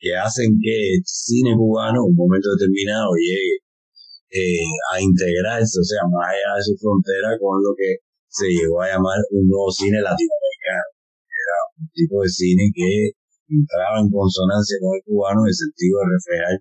que 0.00 0.14
hacen 0.16 0.56
que 0.56 0.96
el 0.96 1.02
cine 1.04 1.52
cubano, 1.52 2.00
en 2.00 2.10
un 2.12 2.16
momento 2.16 2.48
determinado, 2.56 3.12
llegue 3.18 3.60
eh, 4.32 4.72
a 4.94 5.00
integrarse, 5.00 5.76
o 5.76 5.84
sea, 5.84 6.00
más 6.08 6.32
allá 6.32 6.56
de 6.56 6.64
su 6.64 6.74
frontera, 6.80 7.36
con 7.36 7.60
lo 7.60 7.76
que 7.76 8.00
se 8.28 8.48
llegó 8.48 8.80
a 8.80 8.88
llamar 8.88 9.20
un 9.36 9.44
nuevo 9.48 9.68
cine 9.68 10.00
latinoamericano. 10.00 10.88
Era 11.28 11.56
un 11.76 11.88
tipo 11.92 12.22
de 12.24 12.28
cine 12.28 12.64
que 12.72 13.12
entraba 13.52 14.00
en 14.00 14.08
consonancia 14.08 14.76
con 14.80 14.96
el 14.96 15.02
cubano 15.04 15.44
en 15.44 15.50
el 15.52 15.56
sentido 15.56 15.94
de 16.00 16.08
reflejar 16.16 16.56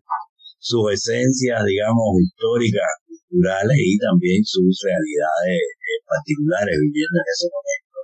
sus 0.65 0.81
esencias, 0.89 1.61
digamos, 1.61 2.17
históricas, 2.25 2.89
culturales 3.05 3.77
y 3.77 4.01
también 4.01 4.41
sus 4.41 4.73
realidades 4.81 5.61
eh, 5.61 5.99
particulares 6.09 6.73
viviendo 6.81 7.21
en 7.21 7.29
ese 7.29 7.47
momento. 7.53 7.97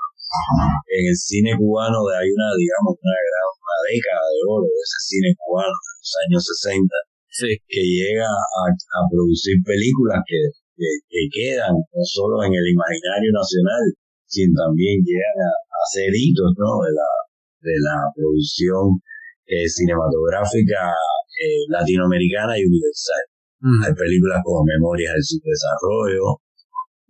En 0.94 1.04
el 1.10 1.18
cine 1.18 1.52
cubano 1.58 2.06
hay 2.14 2.30
una, 2.30 2.50
digamos, 2.54 2.94
una 3.02 3.18
gran 3.18 3.46
una 3.52 3.78
década 3.90 4.26
de 4.30 4.40
oro 4.46 4.68
de 4.70 4.82
ese 4.86 5.00
cine 5.10 5.30
cubano 5.42 5.74
de 5.74 5.94
los 5.98 6.14
años 6.24 6.42
60 6.46 7.66
que 7.66 7.84
llega 7.84 8.28
a, 8.28 9.00
producir 9.10 9.56
películas 9.64 10.20
que, 10.28 10.40
que, 10.76 11.24
quedan 11.32 11.74
no 11.74 12.04
solo 12.04 12.44
en 12.44 12.52
el 12.52 12.68
imaginario 12.76 13.32
nacional, 13.32 13.84
sino 14.28 14.52
también 14.68 15.00
llegan 15.02 15.38
a, 15.48 15.52
a 15.52 15.82
ser 15.96 16.12
hitos 16.12 16.52
¿no? 16.60 16.84
de, 16.84 16.92
la, 16.92 17.12
de 17.64 17.76
la 17.88 17.98
producción 18.14 19.00
eh, 19.48 19.68
cinematográfica 19.68 20.92
eh, 21.42 21.66
latinoamericana 21.70 22.54
y 22.58 22.66
universal. 22.70 23.26
Hay 23.62 23.94
películas 23.94 24.42
como 24.42 24.66
Memorias 24.66 25.14
del 25.14 25.22
Subdesarrollo, 25.22 26.42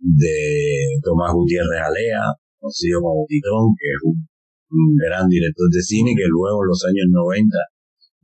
de 0.02 1.00
Tomás 1.00 1.32
Gutiérrez 1.32 1.80
Alea, 1.80 2.28
conocido 2.60 3.00
como 3.00 3.24
Titón, 3.28 3.72
que 3.78 3.88
es 3.88 4.00
un, 4.04 4.16
gran 4.96 5.28
director 5.28 5.68
de 5.68 5.82
cine 5.84 6.16
que 6.16 6.24
luego 6.28 6.64
en 6.64 6.68
los 6.72 6.80
años 6.88 7.04
90 7.12 7.56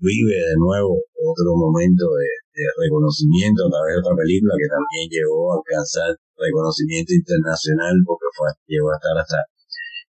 vive 0.00 0.32
de 0.32 0.56
nuevo 0.56 0.96
otro 0.96 1.52
momento 1.56 2.08
de, 2.08 2.28
reconocimiento 2.56 3.68
a 3.68 3.70
través 3.70 3.90
de 3.94 4.00
otra 4.02 4.16
película 4.18 4.56
que 4.58 4.66
también 4.66 5.06
llegó 5.12 5.52
a 5.52 5.60
alcanzar 5.60 6.10
reconocimiento 6.34 7.14
internacional 7.14 7.94
porque 8.02 8.28
fue, 8.34 8.48
llegó 8.66 8.90
a 8.90 8.98
estar 8.98 9.14
hasta 9.14 9.38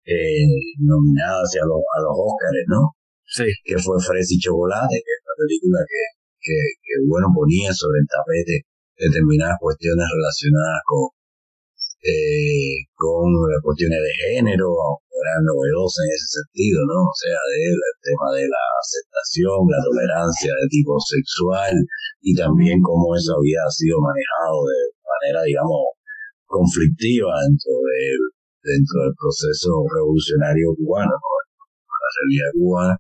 eh, 0.10 0.50
nominada 0.82 1.46
hacia 1.46 1.62
los, 1.68 1.78
a 1.78 1.98
los 2.02 2.16
Óscares, 2.18 2.66
¿no? 2.72 2.98
Sí. 3.30 3.46
Que 3.62 3.78
fue 3.78 4.02
Fresi 4.02 4.42
Chocolate, 4.42 4.98
que 4.98 5.16
película 5.40 5.80
que, 5.88 6.04
que, 6.44 6.96
bueno, 7.08 7.32
ponía 7.32 7.72
sobre 7.72 8.04
el 8.04 8.08
tapete 8.12 8.68
determinadas 9.00 9.56
cuestiones 9.60 10.04
relacionadas 10.04 10.84
con, 10.84 11.04
eh, 12.04 12.84
con 12.96 13.32
cuestiones 13.64 14.00
de 14.04 14.14
género, 14.36 14.68
era 15.20 15.36
novedosa 15.44 16.04
en 16.08 16.12
ese 16.16 16.28
sentido, 16.44 16.80
¿no? 16.88 17.12
O 17.12 17.16
sea, 17.16 17.36
del 17.36 17.76
tema 18.00 18.28
de 18.36 18.48
la 18.48 18.64
aceptación, 18.80 19.68
la 19.68 19.84
tolerancia 19.84 20.52
de 20.52 20.68
tipo 20.72 20.96
sexual 21.00 21.76
y 22.24 22.32
también 22.36 22.80
cómo 22.84 23.16
eso 23.16 23.36
había 23.36 23.64
sido 23.72 24.00
manejado 24.00 24.64
de 24.68 24.80
manera, 25.04 25.40
digamos, 25.44 26.00
conflictiva 26.48 27.36
dentro 27.48 27.74
del, 27.84 28.20
dentro 28.64 28.96
del 29.04 29.16
proceso 29.20 29.72
revolucionario 29.92 30.72
cubano, 30.76 31.16
¿no? 31.20 31.32
la 32.00 32.10
realidad 32.16 32.50
cubana 32.56 32.96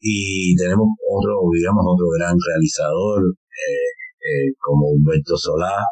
y 0.00 0.54
tenemos 0.56 0.88
otro, 1.02 1.40
digamos, 1.52 1.84
otro 1.86 2.06
gran 2.18 2.36
realizador 2.36 3.22
eh, 3.26 3.90
eh, 4.20 4.48
como 4.58 4.92
Humberto 4.92 5.36
Solá, 5.36 5.82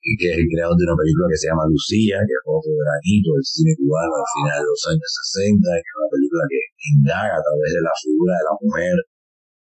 que 0.00 0.30
es 0.30 0.38
el 0.38 0.46
creador 0.46 0.78
de 0.78 0.86
una 0.86 0.94
película 0.94 1.26
que 1.26 1.40
se 1.40 1.48
llama 1.50 1.66
Lucía, 1.66 2.22
que 2.22 2.30
es 2.30 2.44
otro 2.46 2.70
gran 2.78 3.00
hito 3.02 3.34
del 3.34 3.42
cine 3.42 3.74
cubano 3.74 4.12
al 4.22 4.28
final 4.38 4.58
de 4.62 4.70
los 4.70 4.82
años 4.86 5.10
60, 5.34 5.66
que 5.66 5.82
es 5.82 5.96
una 5.98 6.10
película 6.14 6.42
que 6.46 6.60
indaga 6.94 7.34
a 7.34 7.42
través 7.42 7.70
de 7.74 7.82
la 7.82 7.94
figura 7.98 8.32
de 8.38 8.46
la 8.46 8.54
mujer 8.62 8.96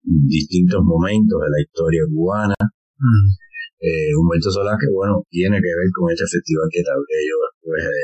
en 0.03 0.19
distintos 0.27 0.81
momentos 0.83 1.37
de 1.37 1.51
la 1.53 1.61
historia 1.61 2.03
cubana. 2.09 2.59
Mm. 2.97 3.27
Eh, 3.83 4.15
Humberto 4.15 4.49
Solá, 4.49 4.79
que 4.79 4.89
bueno, 4.89 5.27
tiene 5.29 5.59
que 5.59 5.73
ver 5.75 5.91
con 5.93 6.09
este 6.09 6.25
festival 6.25 6.71
que 6.71 6.87
tal 6.87 7.03
vez 7.03 7.21
yo 7.27 7.37
después 7.43 7.83
de 7.83 8.03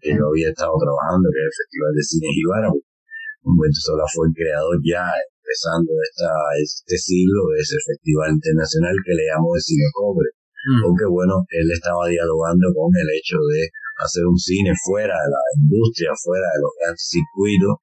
que 0.00 0.10
yo 0.16 0.24
había 0.26 0.48
estado 0.48 0.72
trabajando, 0.80 1.28
que 1.28 1.38
es 1.38 1.46
el 1.50 1.58
Festival 1.60 1.92
de 1.92 2.02
Cine 2.02 2.28
Gibara, 2.32 2.68
Humberto 3.42 3.80
Sola 3.80 4.04
fue 4.12 4.28
el 4.28 4.34
creador 4.36 4.76
ya 4.84 5.04
empezando 5.40 5.90
esta, 6.04 6.30
este 6.60 6.96
siglo 6.96 7.50
de 7.50 7.58
ese 7.60 7.78
festival 7.80 8.36
internacional 8.36 8.94
que 9.02 9.16
le 9.16 9.24
llamó 9.26 9.56
de 9.56 9.62
cine 9.64 9.88
cobre. 9.92 10.30
Mm. 10.60 10.80
Porque 10.84 11.06
bueno, 11.08 11.40
él 11.48 11.68
estaba 11.72 12.06
dialogando 12.06 12.68
con 12.76 12.92
el 12.92 13.08
hecho 13.16 13.40
de 13.48 13.72
hacer 14.04 14.24
un 14.28 14.36
cine 14.36 14.72
fuera 14.84 15.16
de 15.16 15.30
la 15.32 15.44
industria, 15.56 16.12
fuera 16.20 16.46
de 16.52 16.60
los 16.60 16.72
grandes 16.76 17.04
circuitos 17.08 17.80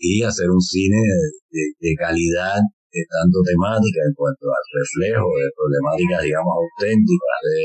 y 0.00 0.24
hacer 0.24 0.48
un 0.48 0.60
cine 0.60 0.96
de, 0.96 1.92
calidad, 1.96 2.56
de 2.56 3.02
tanto 3.04 3.38
temática 3.44 4.00
en 4.08 4.14
cuanto 4.16 4.48
al 4.48 4.66
reflejo 4.72 5.28
de 5.28 5.48
problemáticas, 5.52 6.24
digamos, 6.24 6.52
auténticas 6.56 7.40
de, 7.44 7.60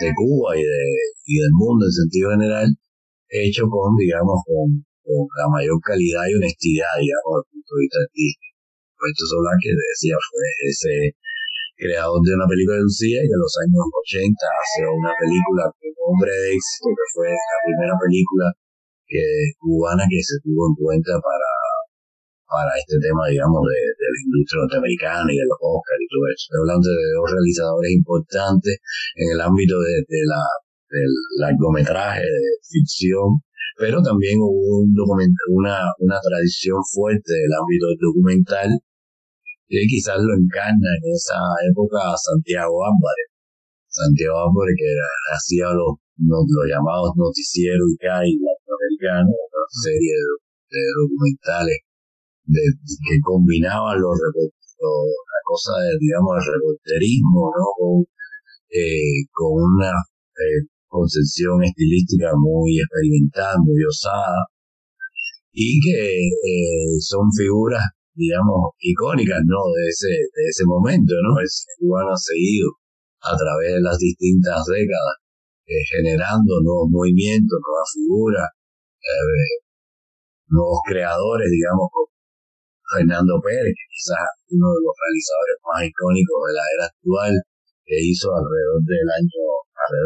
de 0.00 0.08
Cuba 0.16 0.56
y, 0.56 0.64
de, 0.64 0.84
y 1.28 1.34
del 1.44 1.52
mundo 1.52 1.84
en 1.84 1.92
sentido 1.92 2.30
general, 2.32 2.68
hecho 3.28 3.68
con, 3.68 3.96
digamos, 4.00 4.40
con, 4.48 4.87
con 5.08 5.24
la 5.40 5.48
mayor 5.48 5.80
calidad 5.80 6.28
y 6.28 6.36
honestidad, 6.36 6.92
digamos, 7.00 7.40
desde 7.40 7.48
el 7.48 7.52
punto 7.56 7.72
de 7.72 7.80
vista 7.80 7.98
artístico. 8.04 8.58
Puesto 8.98 9.24
Solán, 9.24 9.58
que 9.62 9.72
decía, 9.72 10.16
fue 10.20 10.44
ese 10.68 10.94
creador 11.78 12.20
de 12.26 12.34
una 12.34 12.50
película 12.50 12.76
de 12.76 12.84
Lucía 12.84 13.22
y 13.24 13.30
en 13.30 13.40
los 13.40 13.54
años 13.62 13.86
80 13.86 14.34
hace 14.36 14.82
una 14.84 15.14
película 15.14 15.62
como 15.78 16.12
hombre 16.12 16.34
de 16.34 16.48
éxito, 16.52 16.90
que 16.92 17.06
fue 17.14 17.28
la 17.30 17.58
primera 17.64 17.94
película 17.96 18.46
que, 19.06 19.24
cubana 19.56 20.04
que 20.10 20.20
se 20.20 20.36
tuvo 20.42 20.68
en 20.68 20.74
cuenta 20.76 21.14
para, 21.22 21.52
para 22.50 22.74
este 22.76 22.98
tema, 22.98 23.30
digamos, 23.30 23.62
de, 23.64 23.78
la 23.78 24.20
industria 24.26 24.66
norteamericana 24.66 25.28
y 25.30 25.38
de 25.38 25.46
los 25.48 25.58
Oscars 25.62 26.02
y 26.02 26.10
todo 26.10 26.24
eso. 26.28 26.42
Estoy 26.42 26.60
hablando 26.66 26.88
de 26.90 27.06
dos 27.14 27.28
realizadores 27.30 27.90
importantes 27.94 28.74
en 29.14 29.26
el 29.32 29.40
ámbito 29.40 29.78
de, 29.78 29.94
de 30.04 30.22
la, 30.26 30.42
del 30.90 31.12
largometraje 31.38 32.26
de 32.26 32.46
ficción 32.66 33.38
pero 33.76 34.02
también 34.02 34.38
hubo 34.40 34.80
un 34.80 34.94
una, 35.50 35.92
una 35.98 36.18
tradición 36.20 36.78
fuerte 36.94 37.32
del 37.32 37.52
ámbito 37.52 37.86
documental 38.00 38.70
que 39.68 39.84
quizás 39.84 40.16
lo 40.16 40.32
encarna 40.32 40.88
en 40.96 41.04
esa 41.12 41.38
época 41.68 42.00
Santiago 42.16 42.72
Álvarez. 42.88 43.28
Santiago 43.88 44.48
Álvarez 44.48 44.74
que 44.80 44.90
hacía 45.36 45.68
los, 45.76 46.00
los, 46.16 46.44
llamados 46.64 47.12
noticieros 47.16 47.84
y 47.92 48.32
latinoamericanos, 48.40 49.36
una 49.36 49.68
serie 49.68 50.16
de, 50.72 50.80
documentales 50.96 51.78
de, 52.48 52.64
que 52.80 53.16
combinaban 53.20 54.00
los, 54.00 54.16
la 54.16 55.40
cosa 55.44 55.72
de, 55.84 56.00
digamos, 56.00 56.32
el 56.40 56.44
reporterismo, 56.48 57.52
¿no? 57.52 57.64
Con, 57.76 57.94
eh, 58.72 59.28
con 59.32 59.52
una 59.52 59.92
eh, 60.38 60.64
concepción 60.88 61.62
estilística 61.64 62.32
muy 62.36 62.80
experimental, 62.80 63.56
muy 63.60 63.84
osada, 63.84 64.48
y 65.52 65.80
que 65.80 66.28
eh, 66.28 66.96
son 67.00 67.30
figuras, 67.36 67.82
digamos, 68.14 68.72
icónicas, 68.80 69.42
¿no? 69.44 69.60
De 69.76 69.88
ese, 69.88 70.08
de 70.08 70.44
ese 70.48 70.64
momento, 70.66 71.14
¿no? 71.22 71.40
El 71.40 71.48
cubano 71.78 72.10
ha 72.12 72.16
seguido 72.16 72.72
a 73.20 73.36
través 73.36 73.74
de 73.74 73.82
las 73.82 73.98
distintas 73.98 74.64
décadas 74.66 75.16
eh, 75.68 75.84
generando 75.92 76.60
nuevos 76.64 76.88
movimientos, 76.90 77.58
nuevas 77.60 77.90
figuras, 77.92 78.48
eh, 79.04 79.68
nuevos 80.48 80.80
creadores, 80.88 81.48
digamos, 81.50 81.92
como 81.92 82.08
Fernando 82.88 83.36
Pérez, 83.44 83.76
quizás 83.76 84.24
uno 84.48 84.64
de 84.72 84.80
los 84.80 84.94
realizadores 84.96 85.58
más 85.60 85.80
icónicos 85.84 86.38
de 86.48 86.52
la 86.56 86.64
era 86.72 86.84
actual, 86.88 87.34
que 87.84 87.96
hizo 88.00 88.32
alrededor 88.32 88.80
del 88.80 89.08
año, 89.12 89.44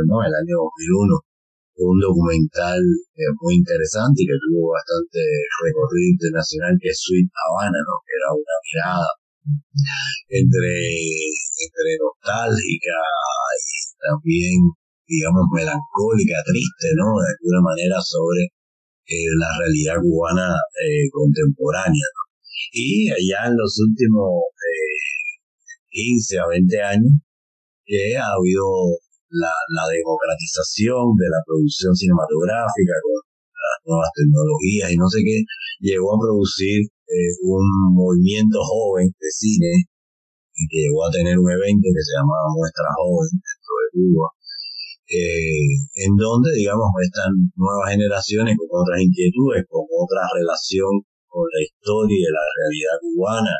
no, 0.06 0.22
el 0.22 0.34
año 0.34 0.56
2001, 0.68 1.08
un 1.82 1.98
documental 2.00 2.80
eh, 3.16 3.32
muy 3.40 3.56
interesante 3.58 4.22
y 4.22 4.26
que 4.26 4.38
tuvo 4.38 4.76
bastante 4.76 5.20
recorrido 5.64 6.08
internacional, 6.14 6.76
que 6.80 6.90
es 6.90 6.98
Sweet 7.00 7.28
Havana, 7.32 7.80
¿no? 7.80 7.94
que 8.04 8.12
era 8.12 8.28
una 8.32 8.56
mirada 8.62 9.10
entre, 10.28 10.76
entre 11.58 11.90
nostálgica 11.98 12.98
y 13.58 13.76
también, 13.98 14.54
digamos, 15.06 15.44
melancólica, 15.50 16.38
triste, 16.46 16.94
¿no? 16.94 17.18
De 17.18 17.28
alguna 17.34 17.60
manera 17.62 17.98
sobre 18.00 18.54
eh, 19.06 19.30
la 19.38 19.50
realidad 19.58 19.98
cubana 20.00 20.54
eh, 20.78 21.10
contemporánea. 21.10 22.08
Y 22.72 23.10
allá 23.10 23.50
en 23.50 23.56
los 23.56 23.78
últimos 23.80 24.46
eh, 24.56 25.42
15 25.90 26.38
a 26.38 26.46
20 26.48 26.82
años, 26.82 27.12
que 27.84 28.16
ha 28.16 28.32
habido 28.32 28.64
la, 29.32 29.52
la 29.72 29.84
democratización 29.88 31.16
de 31.16 31.28
la 31.32 31.40
producción 31.44 31.96
cinematográfica 31.96 32.94
con 33.00 33.16
las 33.16 33.78
nuevas 33.86 34.10
tecnologías 34.12 34.92
y 34.92 34.96
no 34.96 35.08
sé 35.08 35.24
qué, 35.24 35.38
llegó 35.80 36.14
a 36.14 36.20
producir 36.20 36.84
eh, 36.84 37.32
un 37.44 37.64
movimiento 37.96 38.58
joven 38.60 39.08
de 39.08 39.30
cine 39.32 39.72
y 40.52 40.62
que 40.68 40.78
llegó 40.88 41.08
a 41.08 41.10
tener 41.10 41.38
un 41.38 41.48
evento 41.48 41.88
que 41.88 42.04
se 42.04 42.12
llamaba 42.16 42.52
Muestra 42.52 42.88
Joven 42.92 43.32
dentro 43.32 43.72
de 43.80 43.86
Cuba, 43.96 44.28
eh, 45.08 45.72
en 46.08 46.12
donde, 46.16 46.52
digamos, 46.52 46.88
están 47.00 47.32
nuevas 47.56 47.88
generaciones 47.88 48.52
con 48.60 48.68
otras 48.68 49.00
inquietudes, 49.00 49.64
con 49.68 49.84
otra 49.88 50.28
relación 50.28 50.92
con 51.28 51.48
la 51.48 51.60
historia 51.64 52.16
y 52.20 52.28
la 52.28 52.44
realidad 52.44 52.96
cubana, 53.00 53.56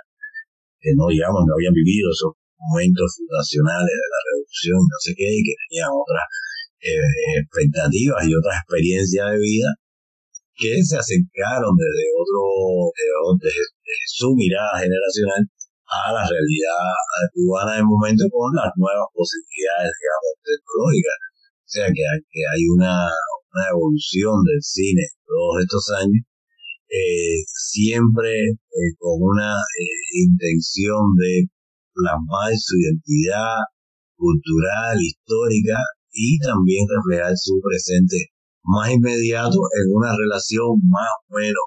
que 0.80 0.92
no, 0.92 1.08
digamos, 1.08 1.40
no 1.48 1.56
habían 1.56 1.72
vivido 1.72 2.12
esos 2.12 2.36
momentos 2.70 3.18
fundacionales 3.18 3.94
de 3.94 4.08
la 4.14 4.20
revolución, 4.30 4.80
no 4.86 4.98
sé 5.02 5.10
qué, 5.16 5.26
y 5.26 5.42
que 5.42 5.54
tenían 5.66 5.90
otras 5.90 6.26
eh, 6.82 7.42
expectativas 7.42 8.22
y 8.26 8.34
otras 8.34 8.56
experiencias 8.62 9.26
de 9.30 9.38
vida, 9.38 9.70
que 10.54 10.72
se 10.84 10.96
acercaron 10.98 11.74
desde 11.74 12.06
otro, 12.14 12.42
desde, 13.40 13.64
su 14.06 14.30
mirada 14.34 14.78
generacional 14.78 15.42
a 15.90 16.12
la 16.12 16.24
realidad 16.24 16.86
cubana 17.34 17.76
del 17.76 17.84
momento 17.84 18.24
con 18.30 18.54
las 18.54 18.72
nuevas 18.76 19.08
posibilidades, 19.12 19.92
digamos, 19.92 20.32
tecnológicas. 20.40 21.18
O 21.42 21.70
sea 21.72 21.86
que, 21.88 22.04
que 22.30 22.42
hay 22.46 22.62
una, 22.68 23.08
una 23.52 23.66
evolución 23.72 24.40
del 24.44 24.62
cine 24.62 25.04
todos 25.26 25.62
estos 25.64 25.84
años, 26.00 26.22
eh, 26.88 27.40
siempre 27.48 28.52
eh, 28.52 28.92
con 28.98 29.16
una 29.20 29.56
intención 30.12 31.00
de 31.16 31.48
plasmar 31.94 32.52
su 32.56 32.76
identidad 32.80 33.56
cultural, 34.16 34.96
histórica 35.00 35.78
y 36.12 36.38
también 36.38 36.86
reflejar 36.86 37.32
su 37.36 37.60
presente 37.60 38.32
más 38.64 38.90
inmediato 38.90 39.58
en 39.74 39.86
una 39.90 40.14
relación 40.14 40.78
más 40.86 41.10
o 41.26 41.34
menos, 41.34 41.66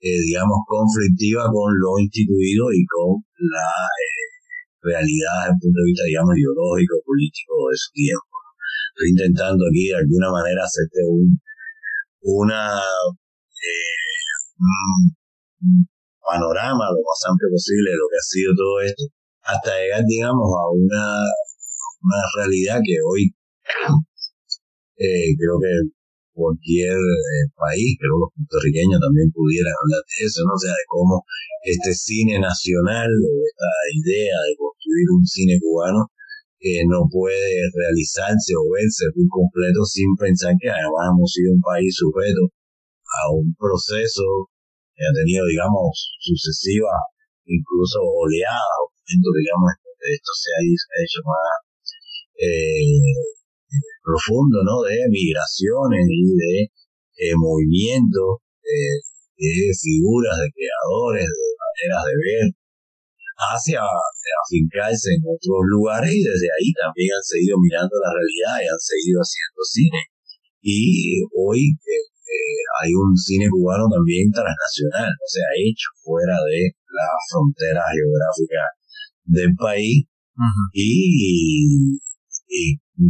eh, 0.00 0.20
digamos, 0.30 0.62
conflictiva 0.66 1.50
con 1.50 1.74
lo 1.74 1.98
instituido 1.98 2.70
y 2.70 2.86
con 2.86 3.18
la 3.50 3.72
eh, 3.74 4.30
realidad 4.82 5.50
desde 5.50 5.52
el 5.52 5.58
punto 5.58 5.78
de 5.82 5.88
vista, 5.90 6.04
digamos, 6.06 6.34
ideológico, 6.38 6.94
político 7.02 7.54
de 7.70 7.76
su 7.76 7.90
tiempo. 7.92 8.34
Estoy 8.94 9.08
intentando 9.10 9.60
aquí 9.66 9.90
de 9.90 9.98
alguna 9.98 10.30
manera 10.30 10.62
hacerte 10.62 11.00
un, 11.10 11.40
una, 12.22 12.78
eh, 12.78 13.96
un 14.56 15.88
panorama 16.22 16.84
lo 16.90 17.02
más 17.02 17.20
amplio 17.26 17.50
posible 17.50 17.90
de 17.90 17.98
lo 17.98 18.06
que 18.06 18.18
ha 18.18 18.26
sido 18.26 18.50
todo 18.54 18.74
esto, 18.86 19.04
hasta 19.46 19.70
llegar, 19.78 20.02
digamos, 20.06 20.50
a 20.50 20.64
una, 20.74 21.06
una 22.02 22.22
realidad 22.36 22.80
que 22.82 22.96
hoy 23.02 23.30
eh, 24.98 25.30
creo 25.38 25.56
que 25.62 25.72
cualquier 26.36 26.98
eh, 26.98 27.46
país, 27.56 27.96
creo 27.96 28.12
que 28.16 28.24
los 28.28 28.32
puertorriqueños 28.36 29.00
también 29.00 29.32
pudieran 29.32 29.72
hablar 29.72 30.02
de 30.04 30.16
eso, 30.26 30.44
¿no? 30.44 30.52
O 30.52 30.60
sea, 30.60 30.74
de 30.74 30.86
cómo 30.92 31.24
este 31.64 31.92
cine 31.96 32.36
nacional 32.38 33.08
o 33.08 33.30
esta 33.40 33.70
idea 33.96 34.36
de 34.44 34.54
construir 34.60 35.08
un 35.16 35.24
cine 35.24 35.56
cubano 35.62 36.12
eh, 36.60 36.84
no 36.88 37.08
puede 37.08 37.52
realizarse 37.72 38.52
o 38.56 38.68
verse 38.72 39.04
muy 39.14 39.28
completo 39.28 39.84
sin 39.84 40.10
pensar 40.16 40.52
que 40.60 40.68
además 40.68 41.12
hemos 41.12 41.30
sido 41.32 41.52
un 41.52 41.62
país 41.64 41.94
sujeto 41.96 42.52
a 43.06 43.32
un 43.32 43.54
proceso 43.56 44.52
que 44.96 45.04
ha 45.04 45.12
tenido, 45.12 45.44
digamos, 45.46 46.16
sucesivas, 46.20 47.00
incluso 47.46 47.98
oleadas, 48.02 48.76
o 48.82 48.90
digamos, 49.06 49.70
esto 50.06 50.32
se 50.34 50.48
ha 50.50 50.60
hecho 51.02 51.20
más 51.26 51.66
eh, 52.38 53.16
profundo, 54.02 54.62
¿no? 54.62 54.82
De 54.82 54.98
migraciones 55.10 56.04
y 56.06 56.22
de 56.36 56.54
eh, 57.16 57.34
movimientos, 57.34 58.44
eh, 58.62 59.02
de 59.36 59.72
figuras, 59.74 60.36
de 60.38 60.50
creadores, 60.52 61.26
de 61.26 61.48
maneras 61.58 62.02
de 62.06 62.14
ver, 62.16 62.46
hacia 63.36 63.80
afincarse 63.84 65.12
en 65.12 65.22
otros 65.28 65.60
lugares 65.68 66.08
y 66.08 66.24
desde 66.24 66.48
ahí 66.56 66.72
también 66.72 67.12
han 67.12 67.24
seguido 67.24 67.56
mirando 67.60 67.92
la 68.00 68.10
realidad 68.16 68.56
y 68.64 68.68
han 68.68 68.80
seguido 68.80 69.20
haciendo 69.20 69.60
cine. 69.64 70.02
Y 70.62 71.22
hoy 71.36 71.76
eh, 71.76 72.06
hay 72.82 72.90
un 72.92 73.16
cine 73.16 73.46
cubano 73.50 73.86
también 73.88 74.30
transnacional, 74.30 75.10
o 75.10 75.28
sea, 75.28 75.46
hecho 75.58 75.88
fuera 76.02 76.36
de 76.46 76.74
la 76.90 77.08
frontera 77.30 77.82
geográfica 77.92 78.62
del 79.24 79.52
país 79.54 80.06
y, 80.72 81.96
y 82.48 82.64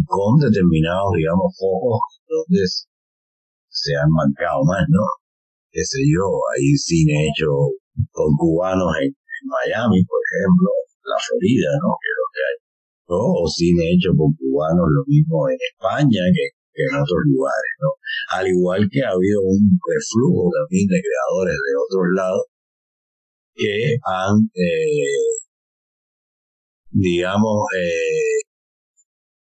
con 0.07 0.39
determinados, 0.39 1.13
digamos, 1.17 1.51
focos 1.59 2.01
donde 2.29 2.63
se 3.77 3.93
han 3.95 4.11
marcado 4.11 4.65
más, 4.65 4.85
¿no? 4.89 5.05
Qué 5.71 5.85
sé 5.85 6.01
yo, 6.09 6.25
hay 6.57 6.73
cine 6.81 7.29
hecho 7.29 7.77
con 8.11 8.33
cubanos 8.41 8.89
en, 9.05 9.13
Miami, 9.47 10.03
por 10.03 10.19
ejemplo, 10.27 10.71
la 11.05 11.15
Florida, 11.23 11.71
¿no? 11.79 11.95
Que 12.03 12.09
es 12.11 12.17
lo 12.19 12.27
que 12.35 12.43
hay. 12.43 12.57
O 13.07 13.47
cine 13.47 13.95
hecho 13.95 14.11
con 14.17 14.33
cubanos, 14.35 14.89
lo 14.91 15.05
mismo 15.07 15.47
en 15.47 15.61
España 15.61 16.23
que, 16.35 16.56
en 16.83 16.95
otros 17.01 17.23
lugares, 17.33 17.73
¿no? 17.81 17.91
Al 18.37 18.47
igual 18.49 18.89
que 18.91 19.01
ha 19.03 19.15
habido 19.15 19.41
un 19.43 19.79
reflujo 19.81 20.51
también 20.53 20.87
de 20.89 21.01
creadores 21.01 21.57
de 21.57 21.73
otros 21.77 22.07
lados 22.17 22.45
que 23.57 23.97
han, 24.05 24.37
eh, 24.53 25.41
digamos, 26.91 27.57
eh, 27.77 28.45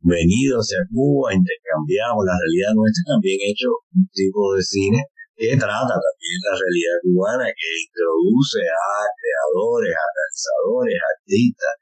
venido 0.06 0.62
hacia 0.62 0.86
Cuba, 0.94 1.34
intercambiamos 1.34 2.22
la 2.22 2.38
realidad 2.38 2.72
nuestra, 2.78 3.18
también 3.18 3.38
hecho 3.42 3.66
un 3.90 4.06
tipo 4.14 4.54
de 4.54 4.62
cine 4.62 5.02
que 5.36 5.52
trata 5.58 5.94
también 5.98 6.38
la 6.48 6.54
realidad 6.56 6.96
cubana, 7.02 7.46
que 7.50 7.68
introduce 7.84 8.62
a 8.64 8.88
creadores, 9.20 9.92
a 9.92 10.06
realizadores, 10.16 10.96
artistas 10.96 11.74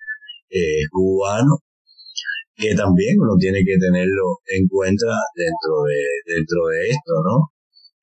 eh, 0.51 0.83
cubanos, 0.91 1.61
que 2.57 2.75
también 2.75 3.19
uno 3.19 3.35
tiene 3.39 3.61
que 3.67 3.77
tenerlo 3.79 4.39
en 4.47 4.67
cuenta 4.69 5.11
dentro 5.35 5.75
de, 5.91 6.03
dentro 6.27 6.61
de 6.71 6.81
esto, 6.89 7.15
¿no? 7.27 7.37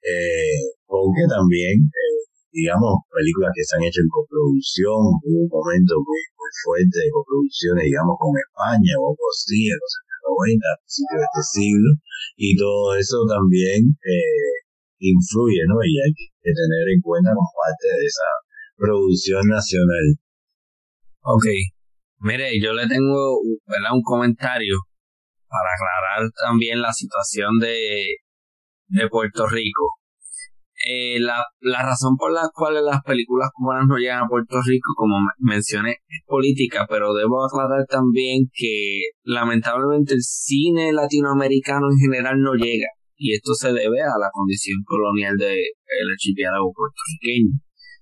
Eh, 0.04 0.76
porque 0.86 1.24
también, 1.30 1.88
eh, 1.88 2.20
digamos, 2.52 3.08
películas 3.08 3.56
que 3.56 3.64
se 3.64 3.76
han 3.78 3.86
hecho 3.88 4.04
en 4.04 4.12
coproducción, 4.12 5.00
un 5.24 5.48
momento 5.48 6.04
muy, 6.04 6.22
muy 6.36 6.52
fuerte 6.68 6.98
de 7.00 7.14
coproducciones, 7.16 7.86
digamos, 7.88 8.20
con 8.20 8.36
España 8.36 8.94
o 9.00 9.16
con 9.16 9.30
así, 9.32 9.72
entonces 9.72 10.12
90, 10.22 10.62
a 10.62 10.78
principios 10.78 11.20
de 11.22 11.28
este 11.32 11.44
siglo, 11.58 11.90
y 12.38 12.50
todo 12.58 12.96
eso 12.96 13.18
también 13.26 13.80
eh, 14.06 14.54
influye, 15.00 15.64
¿no? 15.68 15.82
Y 15.82 15.94
hay 15.98 16.14
que 16.14 16.52
tener 16.54 16.86
en 16.92 17.02
cuenta 17.02 17.34
como 17.34 17.50
parte 17.56 17.88
de 17.88 18.06
esa 18.06 18.30
producción 18.78 19.44
nacional. 19.48 20.06
Ok, 21.24 21.46
mire, 22.22 22.60
yo 22.62 22.74
le 22.74 22.88
tengo 22.88 23.40
un 23.40 24.02
comentario 24.04 24.76
para 25.48 25.70
aclarar 25.74 26.32
también 26.32 26.82
la 26.82 26.94
situación 26.94 27.60
de, 27.60 28.16
de 28.88 29.10
Puerto 29.10 29.48
Rico. 29.48 29.98
Eh, 30.84 31.20
la, 31.20 31.46
la 31.60 31.84
razón 31.84 32.16
por 32.18 32.32
la 32.34 32.50
cual 32.52 32.84
las 32.84 33.04
películas 33.04 33.50
cubanas 33.54 33.86
no 33.88 33.98
llegan 33.98 34.24
a 34.24 34.28
Puerto 34.28 34.60
Rico, 34.66 34.94
como 34.96 35.18
mencioné, 35.38 35.92
es 35.92 36.24
política, 36.26 36.88
pero 36.90 37.14
debo 37.14 37.46
aclarar 37.46 37.86
también 37.88 38.46
que 38.52 39.04
lamentablemente 39.22 40.16
el 40.16 40.24
cine 40.24 40.92
latinoamericano 40.92 41.86
en 41.92 42.00
general 42.00 42.42
no 42.42 42.56
llega, 42.56 42.88
y 43.16 43.36
esto 43.36 43.54
se 43.54 43.74
debe 43.74 44.02
a 44.02 44.18
la 44.20 44.32
condición 44.32 44.80
colonial 44.84 45.38
del 45.38 45.50
de 45.50 46.14
archipiélago 46.14 46.74
puertorriqueño, 46.74 47.60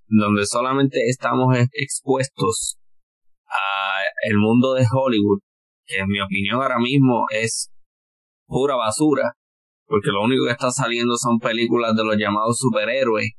donde 0.08 0.46
solamente 0.46 1.00
estamos 1.10 1.58
expuestos 1.74 2.78
a 3.46 3.99
el 4.24 4.38
mundo 4.38 4.74
de 4.74 4.86
Hollywood, 4.92 5.40
que 5.86 5.98
en 5.98 6.08
mi 6.08 6.20
opinión 6.20 6.62
ahora 6.62 6.80
mismo 6.80 7.26
es 7.32 7.72
pura 8.48 8.76
basura, 8.76 9.34
porque 9.86 10.10
lo 10.12 10.24
único 10.24 10.46
que 10.46 10.52
está 10.52 10.72
saliendo 10.72 11.16
son 11.18 11.40
películas 11.40 11.96
de 11.96 12.04
los 12.04 12.18
llamados 12.18 12.58
superhéroes, 12.58 13.32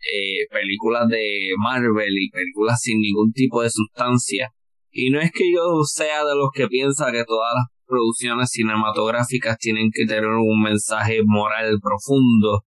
eh, 0.00 0.46
películas 0.50 1.08
de 1.08 1.50
Marvel 1.58 2.12
y 2.12 2.30
películas 2.30 2.80
sin 2.80 3.00
ningún 3.00 3.32
tipo 3.32 3.62
de 3.62 3.70
sustancia. 3.70 4.50
Y 4.90 5.10
no 5.10 5.20
es 5.20 5.30
que 5.30 5.44
yo 5.52 5.82
sea 5.84 6.24
de 6.24 6.34
los 6.34 6.50
que 6.52 6.66
piensa 6.66 7.12
que 7.12 7.24
todas 7.24 7.54
las 7.54 7.66
producciones 7.86 8.50
cinematográficas 8.50 9.58
tienen 9.58 9.90
que 9.92 10.06
tener 10.06 10.26
un 10.26 10.62
mensaje 10.62 11.20
moral 11.24 11.78
profundo, 11.82 12.64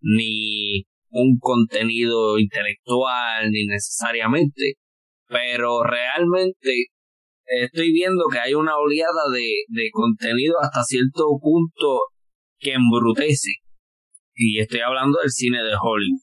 ni 0.00 0.84
un 1.10 1.38
contenido 1.40 2.38
intelectual, 2.38 3.50
ni 3.50 3.66
necesariamente. 3.66 4.74
Pero 5.28 5.82
realmente 5.82 6.86
estoy 7.46 7.92
viendo 7.92 8.26
que 8.30 8.38
hay 8.38 8.54
una 8.54 8.76
oleada 8.76 9.30
de, 9.32 9.64
de 9.68 9.90
contenido 9.92 10.56
hasta 10.60 10.82
cierto 10.82 11.38
punto 11.40 12.00
que 12.58 12.72
embrutece. 12.72 13.50
Y 14.34 14.58
estoy 14.60 14.80
hablando 14.80 15.18
del 15.20 15.30
cine 15.30 15.62
de 15.62 15.74
Hollywood. 15.80 16.20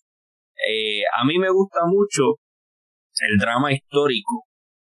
Eh, 0.68 1.02
a 1.20 1.26
mí 1.26 1.40
me 1.40 1.50
gusta 1.50 1.80
mucho 1.88 2.36
el 3.30 3.38
drama 3.38 3.74
histórico. 3.74 4.46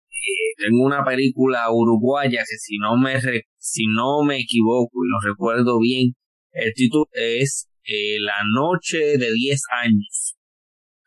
Eh, 0.08 0.54
tengo 0.56 0.84
una 0.84 1.04
película 1.04 1.70
uruguaya 1.70 2.40
que 2.40 2.56
si 2.56 2.78
no 2.78 2.96
me 2.96 3.20
si 3.58 3.86
no 3.86 4.22
me 4.24 4.38
equivoco 4.40 5.04
y 5.04 5.08
lo 5.08 5.30
recuerdo 5.30 5.78
bien, 5.78 6.14
el 6.52 6.72
título 6.74 7.06
es 7.12 7.68
eh, 7.84 8.18
La 8.20 8.42
noche 8.54 9.18
de 9.18 9.32
10 9.32 9.62
años. 9.84 10.36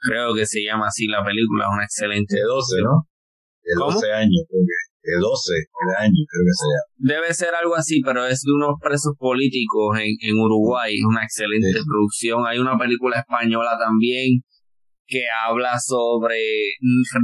Creo 0.06 0.36
que 0.36 0.46
se 0.46 0.62
llama 0.64 0.88
así 0.88 1.08
la 1.08 1.24
película, 1.24 1.66
es 1.66 1.74
una 1.74 1.84
excelente. 1.84 2.36
De 2.36 2.44
12, 2.44 2.76
¿no? 2.84 3.08
De 3.64 3.74
12 3.74 4.14
años, 4.14 4.44
de 5.02 5.18
12 5.20 5.54
años, 5.98 6.26
creo 6.30 6.44
que 6.46 6.54
sea. 6.54 6.82
Debe 6.98 7.34
ser 7.34 7.56
algo 7.56 7.76
así, 7.76 8.02
pero 8.06 8.26
es 8.26 8.42
de 8.42 8.52
unos 8.52 8.76
presos 8.80 9.14
políticos 9.18 9.98
en, 9.98 10.14
en 10.22 10.38
Uruguay. 10.38 10.94
Es 10.94 11.06
una 11.06 11.24
excelente 11.24 11.80
producción. 11.88 12.46
Hay 12.46 12.60
una 12.60 12.78
película 12.78 13.20
española 13.20 13.78
también 13.80 14.42
que 15.08 15.24
habla 15.48 15.80
sobre. 15.80 16.38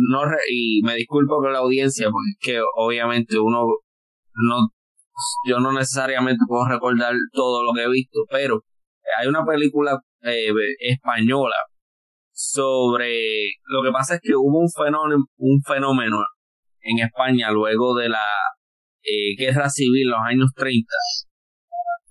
No, 0.09 0.21
y 0.49 0.81
me 0.83 0.95
disculpo 0.95 1.37
con 1.37 1.53
la 1.53 1.59
audiencia, 1.59 2.09
porque 2.09 2.31
es 2.31 2.37
que 2.41 2.61
obviamente 2.75 3.37
uno 3.39 3.67
no. 4.35 4.69
Yo 5.47 5.59
no 5.59 5.71
necesariamente 5.71 6.43
puedo 6.47 6.67
recordar 6.67 7.13
todo 7.33 7.63
lo 7.63 7.73
que 7.73 7.83
he 7.83 7.89
visto, 7.89 8.21
pero 8.31 8.63
hay 9.19 9.27
una 9.27 9.45
película 9.45 9.99
eh, 10.23 10.51
española 10.79 11.55
sobre 12.41 13.53
lo 13.65 13.83
que 13.83 13.91
pasa 13.91 14.15
es 14.15 14.21
que 14.21 14.35
hubo 14.35 14.59
un 14.59 14.69
fenómeno 14.69 15.25
un 15.37 15.61
fenómeno 15.61 16.17
en 16.81 16.99
España 17.05 17.51
luego 17.51 17.95
de 17.95 18.09
la 18.09 18.25
eh, 19.03 19.35
guerra 19.37 19.69
civil, 19.69 20.09
los 20.09 20.19
años 20.23 20.49
30, 20.55 20.87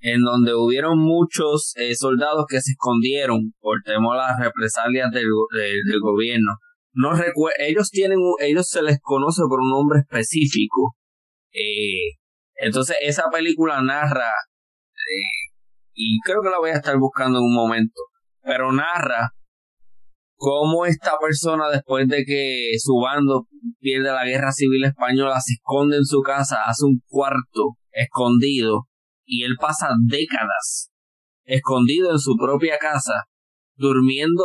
en 0.02 0.22
donde 0.22 0.54
hubieron 0.54 0.98
muchos 0.98 1.74
eh, 1.76 1.94
soldados 1.96 2.46
que 2.48 2.60
se 2.60 2.72
escondieron 2.72 3.52
por 3.60 3.82
temor 3.84 4.16
a 4.16 4.28
las 4.28 4.40
represalias 4.40 5.10
del, 5.10 5.26
del, 5.52 6.00
gobierno. 6.00 6.52
No 6.92 7.12
ellos 7.58 7.90
tienen, 7.90 8.18
ellos 8.40 8.68
se 8.68 8.82
les 8.82 8.98
conoce 9.00 9.42
por 9.48 9.60
un 9.60 9.70
nombre 9.70 10.00
específico. 10.00 10.96
Eh, 11.52 12.18
entonces 12.54 12.96
esa 13.00 13.24
película 13.32 13.80
narra, 13.82 14.30
y 15.94 16.20
creo 16.24 16.42
que 16.42 16.50
la 16.50 16.58
voy 16.58 16.70
a 16.70 16.74
estar 16.74 16.96
buscando 16.98 17.38
en 17.38 17.44
un 17.44 17.54
momento, 17.54 18.00
pero 18.42 18.72
narra 18.72 19.30
cómo 20.40 20.86
esta 20.86 21.12
persona 21.20 21.68
después 21.68 22.08
de 22.08 22.24
que 22.24 22.72
su 22.78 22.94
bando 22.94 23.46
pierde 23.78 24.10
la 24.10 24.24
guerra 24.24 24.52
civil 24.52 24.84
española 24.84 25.38
se 25.38 25.52
esconde 25.52 25.98
en 25.98 26.06
su 26.06 26.22
casa, 26.22 26.62
hace 26.66 26.86
un 26.86 27.02
cuarto 27.08 27.76
escondido 27.92 28.88
y 29.26 29.44
él 29.44 29.56
pasa 29.60 29.88
décadas 30.08 30.90
escondido 31.44 32.12
en 32.12 32.18
su 32.18 32.36
propia 32.36 32.78
casa, 32.78 33.24
durmiendo 33.74 34.44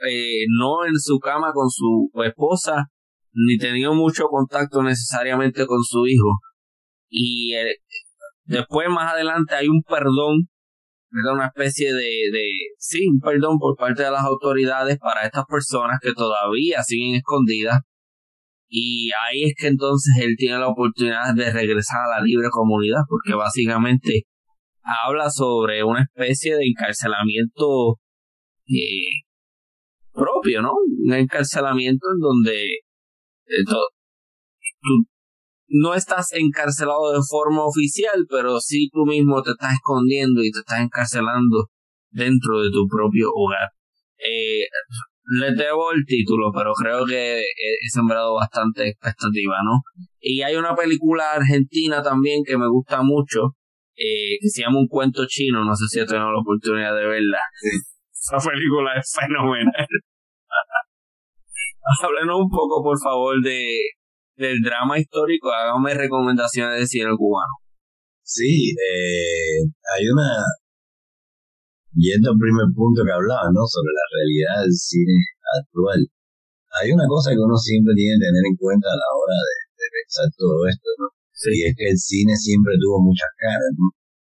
eh, 0.00 0.46
no 0.58 0.84
en 0.84 0.98
su 0.98 1.20
cama 1.20 1.52
con 1.52 1.70
su 1.70 2.10
esposa, 2.24 2.86
ni 3.32 3.56
teniendo 3.56 3.94
mucho 3.94 4.24
contacto 4.24 4.82
necesariamente 4.82 5.64
con 5.66 5.84
su 5.84 6.08
hijo. 6.08 6.40
Y 7.08 7.54
eh, 7.54 7.76
después 8.46 8.88
más 8.88 9.12
adelante 9.12 9.54
hay 9.54 9.68
un 9.68 9.82
perdón 9.82 10.49
era 11.12 11.32
una 11.32 11.46
especie 11.46 11.92
de, 11.92 12.30
de, 12.32 12.50
sí, 12.78 13.08
perdón 13.22 13.58
por 13.58 13.76
parte 13.76 14.02
de 14.02 14.10
las 14.10 14.24
autoridades 14.24 14.98
para 14.98 15.26
estas 15.26 15.44
personas 15.46 15.98
que 16.00 16.12
todavía 16.12 16.82
siguen 16.82 17.16
escondidas. 17.16 17.80
Y 18.68 19.10
ahí 19.10 19.44
es 19.44 19.54
que 19.58 19.66
entonces 19.66 20.14
él 20.22 20.36
tiene 20.36 20.58
la 20.58 20.68
oportunidad 20.68 21.34
de 21.34 21.52
regresar 21.52 22.04
a 22.06 22.20
la 22.20 22.24
libre 22.24 22.48
comunidad, 22.50 23.00
porque 23.08 23.34
básicamente 23.34 24.26
habla 24.82 25.28
sobre 25.30 25.82
una 25.82 26.02
especie 26.02 26.56
de 26.56 26.66
encarcelamiento 26.66 27.98
eh, 28.68 29.26
propio, 30.12 30.62
¿no? 30.62 30.72
Un 31.04 31.14
encarcelamiento 31.14 32.06
en 32.14 32.20
donde 32.20 32.64
eh, 33.46 33.64
no 35.70 35.94
estás 35.94 36.32
encarcelado 36.32 37.12
de 37.12 37.20
forma 37.28 37.64
oficial, 37.64 38.26
pero 38.28 38.60
sí 38.60 38.90
tú 38.92 39.06
mismo 39.06 39.40
te 39.42 39.52
estás 39.52 39.74
escondiendo 39.74 40.42
y 40.42 40.50
te 40.50 40.58
estás 40.58 40.80
encarcelando 40.80 41.68
dentro 42.10 42.60
de 42.60 42.70
tu 42.70 42.88
propio 42.88 43.30
hogar. 43.32 43.70
Eh, 44.18 44.66
les 45.38 45.56
debo 45.56 45.92
el 45.92 46.04
título, 46.06 46.50
pero 46.52 46.72
creo 46.74 47.06
que 47.06 47.38
he 47.38 47.88
sembrado 47.88 48.34
bastante 48.34 48.88
expectativa, 48.88 49.54
¿no? 49.64 49.82
Y 50.18 50.42
hay 50.42 50.56
una 50.56 50.74
película 50.74 51.30
argentina 51.32 52.02
también 52.02 52.42
que 52.44 52.58
me 52.58 52.68
gusta 52.68 53.02
mucho, 53.02 53.54
eh, 53.94 54.38
que 54.40 54.48
se 54.48 54.62
llama 54.62 54.80
Un 54.80 54.88
cuento 54.88 55.24
chino, 55.28 55.64
no 55.64 55.76
sé 55.76 55.84
si 55.88 56.00
he 56.00 56.06
tenido 56.06 56.32
la 56.32 56.40
oportunidad 56.40 56.96
de 56.96 57.06
verla. 57.06 57.38
Esa 58.12 58.38
película 58.38 58.98
es 58.98 59.14
fenomenal. 59.18 59.86
Háblenos 62.02 62.40
un 62.40 62.50
poco, 62.50 62.82
por 62.82 62.98
favor, 63.00 63.40
de, 63.42 63.82
del 64.40 64.64
drama 64.64 64.98
histórico, 64.98 65.52
hágame 65.52 65.92
recomendaciones 65.92 66.80
de 66.80 66.86
cine 66.86 67.12
cubano. 67.16 67.60
Sí, 68.24 68.72
eh, 68.72 69.60
hay 69.92 70.04
una, 70.08 70.40
yendo 71.92 72.32
al 72.32 72.40
primer 72.40 72.68
punto 72.72 73.04
que 73.04 73.12
hablaba, 73.12 73.52
¿no? 73.52 73.68
Sobre 73.68 73.92
la 73.92 74.06
realidad 74.16 74.56
del 74.64 74.72
cine 74.72 75.18
actual. 75.60 76.00
Hay 76.80 76.88
una 76.94 77.04
cosa 77.04 77.36
que 77.36 77.42
uno 77.42 77.58
siempre 77.58 77.92
tiene 77.92 78.16
que 78.16 78.24
tener 78.30 78.44
en 78.48 78.56
cuenta 78.56 78.88
a 78.88 78.96
la 78.96 79.08
hora 79.12 79.36
de, 79.36 79.58
pensar 79.90 80.28
todo 80.36 80.68
esto, 80.68 80.88
¿no? 81.00 81.08
Y 81.50 81.66
es 81.66 81.74
que 81.74 81.88
el 81.88 81.98
cine 81.98 82.36
siempre 82.36 82.76
tuvo 82.78 83.00
muchas 83.00 83.32
caras, 83.36 83.72
¿no? 83.76 83.90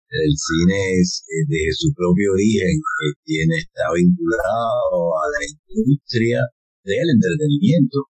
El 0.09 0.33
cine 0.33 0.79
es, 1.03 1.27
eh, 1.29 1.45
desde 1.51 1.73
su 1.77 1.89
propio 1.93 2.33
origen 2.33 2.79
que 2.79 3.09
tiene, 3.27 3.55
está 3.59 3.91
vinculado 3.93 4.97
a 5.19 5.25
la 5.29 5.41
industria 5.47 6.41
del 6.85 7.07
entretenimiento. 7.07 8.09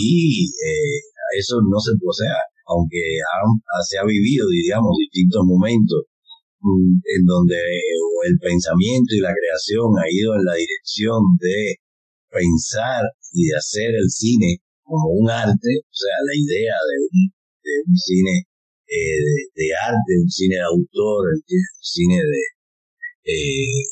Y 0.00 0.48
eh, 0.48 0.98
eso 1.36 1.60
no 1.60 1.78
se 1.80 1.92
o 1.98 2.12
aunque 2.68 3.00
se 3.88 3.98
ha 3.98 4.04
vivido, 4.04 4.46
diríamos, 4.48 4.92
distintos 5.00 5.42
momentos 5.44 6.04
mm, 6.60 7.00
en 7.00 7.22
donde 7.24 7.56
el 8.28 8.36
pensamiento 8.38 9.14
y 9.14 9.20
la 9.20 9.32
creación 9.32 9.88
ha 9.96 10.06
ido 10.08 10.36
en 10.36 10.44
la 10.44 10.54
dirección 10.54 11.20
de 11.40 11.80
pensar 12.28 13.02
y 13.32 13.48
de 13.48 13.56
hacer 13.56 13.90
el 13.94 14.08
cine 14.08 14.60
como 14.82 15.12
un 15.16 15.28
arte, 15.30 15.72
o 15.80 15.94
sea, 15.94 16.16
la 16.24 16.36
idea 16.36 16.76
de 16.76 16.96
un, 17.08 17.18
de 17.64 17.72
un 17.88 17.96
cine 17.96 18.48
eh, 18.88 19.20
de, 19.54 19.68
arte, 19.76 20.10
un 20.22 20.30
cine 20.30 20.56
de 20.56 20.64
autor, 20.64 21.28
un 21.28 21.80
cine 21.80 22.16
de 22.16 22.42
eh, 23.28 23.84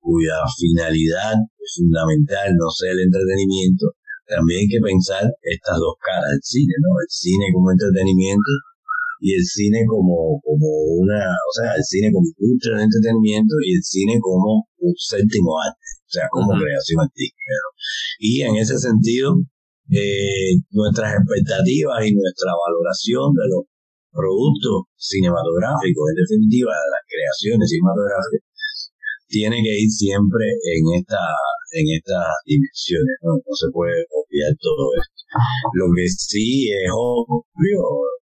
cuya 0.00 0.42
finalidad 0.58 1.34
fundamental 1.76 2.50
no 2.56 2.70
sea 2.70 2.92
el 2.92 3.00
entretenimiento, 3.06 3.94
también 4.28 4.60
hay 4.60 4.68
que 4.68 4.84
pensar 4.84 5.24
estas 5.24 5.76
dos 5.80 5.96
caras 6.04 6.28
del 6.36 6.44
cine, 6.44 6.74
¿no? 6.84 6.90
El 7.00 7.10
cine 7.10 7.46
como 7.52 7.72
entretenimiento 7.72 8.52
y 9.20 9.34
el 9.34 9.44
cine 9.44 9.82
como, 9.86 10.38
como 10.44 10.68
una, 11.02 11.18
o 11.18 11.52
sea, 11.56 11.74
el 11.74 11.82
cine 11.82 12.12
como 12.12 12.28
industria 12.38 12.78
de 12.78 12.84
entretenimiento 12.86 13.54
y 13.66 13.74
el 13.74 13.82
cine 13.82 14.14
como 14.20 14.62
un 14.78 14.94
séptimo 14.94 15.58
arte, 15.58 15.88
o 16.06 16.12
sea, 16.12 16.26
como 16.30 16.54
creación 16.54 17.02
artística. 17.02 17.54
¿no? 17.58 17.70
Y 18.20 18.42
en 18.46 18.54
ese 18.56 18.78
sentido, 18.78 19.34
eh, 19.90 20.54
nuestras 20.70 21.18
expectativas 21.18 21.98
y 22.06 22.14
nuestra 22.14 22.52
valoración 22.54 23.34
de 23.34 23.46
los 23.50 23.62
productos 24.12 24.86
cinematográficos, 24.96 26.04
en 26.14 26.16
definitiva, 26.22 26.72
de 26.72 26.90
las 26.94 27.04
creaciones 27.08 27.66
cinematográficas, 27.68 28.47
tiene 29.28 29.56
que 29.62 29.74
ir 29.78 29.90
siempre 29.90 30.44
en 30.48 31.00
esta 31.00 31.20
en 31.72 31.84
estas 32.00 32.24
dimensiones, 32.48 33.16
¿no? 33.22 33.36
no 33.36 33.52
se 33.52 33.68
puede 33.72 34.00
obviar 34.08 34.52
todo 34.56 34.88
esto. 34.96 35.20
Lo 35.76 35.86
que 35.92 36.08
sí 36.08 36.72
es 36.72 36.88
obvio 36.88 37.80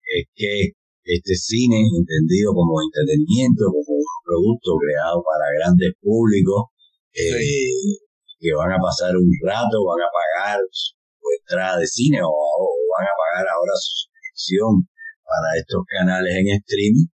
es 0.02 0.26
que 0.34 0.74
este 1.08 1.34
cine, 1.34 1.78
entendido 1.78 2.52
como 2.52 2.82
entretenimiento, 2.82 3.70
como 3.70 3.96
un 3.96 4.12
producto 4.26 4.76
creado 4.76 5.22
para 5.22 5.54
grandes 5.56 5.94
públicos, 6.02 6.74
eh, 7.14 7.96
que 8.38 8.52
van 8.52 8.72
a 8.74 8.82
pasar 8.82 9.16
un 9.16 9.30
rato, 9.40 9.86
van 9.86 10.02
a 10.02 10.10
pagar 10.10 10.60
su 10.70 10.94
entrada 11.40 11.78
de 11.78 11.86
cine 11.86 12.20
o, 12.22 12.28
o 12.28 12.66
van 12.98 13.06
a 13.06 13.14
pagar 13.14 13.46
ahora 13.48 13.72
su 13.78 14.04
suscripción 14.04 14.84
para 15.24 15.48
estos 15.56 15.82
canales 15.86 16.32
en 16.36 16.60
streaming, 16.60 17.08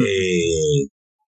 eh, 0.00 0.88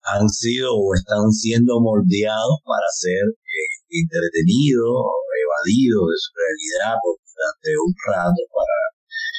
han 0.05 0.29
sido 0.29 0.69
o 0.73 0.93
están 0.93 1.31
siendo 1.31 1.81
moldeados 1.81 2.61
para 2.61 2.87
ser 2.93 3.25
eh, 3.25 3.69
entretenidos, 3.89 5.01
evadidos 5.33 6.05
de 6.09 6.17
su 6.21 6.29
realidad 6.35 6.93
por 7.01 7.17
durante 7.35 7.69
un 7.75 7.91
rato 8.07 8.41
para 8.53 8.75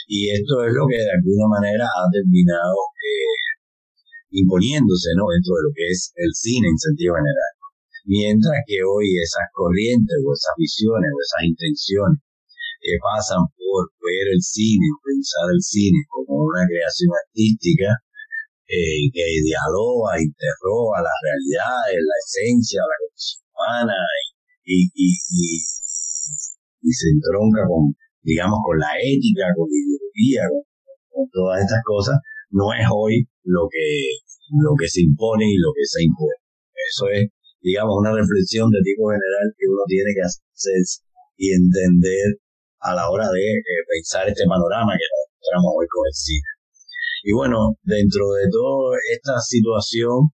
y 0.06 0.30
esto 0.30 0.62
es 0.62 0.70
lo 0.70 0.86
que 0.86 1.02
de 1.02 1.10
alguna 1.18 1.58
manera 1.58 1.82
ha 1.82 2.06
terminado 2.14 2.78
eh, 2.94 4.38
imponiéndose 4.38 5.10
¿no? 5.18 5.26
dentro 5.34 5.58
de 5.58 5.62
lo 5.66 5.72
que 5.74 5.86
es 5.90 6.14
el 6.14 6.30
cine 6.30 6.70
en 6.70 6.78
sentido 6.78 7.18
general. 7.18 7.52
Mientras 8.06 8.62
que 8.70 8.86
hoy 8.86 9.18
esas 9.18 9.50
corrientes 9.50 10.14
o 10.22 10.30
esas 10.30 10.54
visiones 10.54 11.10
o 11.10 11.18
esas 11.18 11.42
intenciones 11.50 12.22
que 12.78 12.94
pasan 13.02 13.42
por 13.58 13.90
ver 13.98 14.30
el 14.30 14.38
cine, 14.38 14.86
pensar 15.02 15.50
el 15.50 15.58
cine 15.58 15.98
como 16.06 16.46
una 16.46 16.62
creación 16.70 17.10
artística 17.10 17.98
eh, 18.66 19.06
que 19.12 19.24
dialoga, 19.46 20.18
interroga 20.18 20.98
las 21.02 21.18
realidades, 21.22 22.02
la 22.02 22.18
esencia, 22.18 22.82
la 22.82 22.98
condición 22.98 23.42
humana 23.54 23.98
y, 24.66 24.90
y, 24.90 25.08
y, 25.14 25.46
y, 26.82 26.90
se 26.92 27.08
entronca 27.14 27.62
con, 27.70 27.94
digamos, 28.22 28.58
con 28.66 28.78
la 28.78 28.90
ética, 28.98 29.54
con 29.54 29.70
la 29.70 29.78
ideología, 29.78 30.42
con 31.10 31.30
todas 31.30 31.62
estas 31.62 31.82
cosas, 31.86 32.18
no 32.50 32.74
es 32.74 32.86
hoy 32.90 33.26
lo 33.46 33.70
que, 33.70 34.18
lo 34.50 34.74
que 34.74 34.88
se 34.90 35.02
impone 35.02 35.46
y 35.46 35.58
lo 35.62 35.70
que 35.70 35.86
se 35.86 36.02
impone. 36.02 36.36
Eso 36.74 37.06
es, 37.14 37.30
digamos, 37.62 37.94
una 38.02 38.14
reflexión 38.14 38.70
de 38.70 38.82
tipo 38.82 39.10
general 39.10 39.46
que 39.54 39.66
uno 39.70 39.82
tiene 39.86 40.10
que 40.10 40.26
hacer 40.26 40.82
y 41.38 41.54
entender 41.54 42.42
a 42.80 42.94
la 42.94 43.10
hora 43.10 43.30
de 43.30 43.42
eh, 43.42 43.82
pensar 43.88 44.28
este 44.28 44.44
panorama 44.46 44.94
que 44.94 45.06
nos 45.06 45.22
encontramos 45.30 45.70
hoy 45.78 45.86
con 45.86 46.02
el 46.06 46.14
cine. 46.14 46.55
Y 47.26 47.34
bueno, 47.34 47.74
dentro 47.82 48.22
de 48.38 48.46
toda 48.54 48.94
esta 49.10 49.34
situación, 49.42 50.30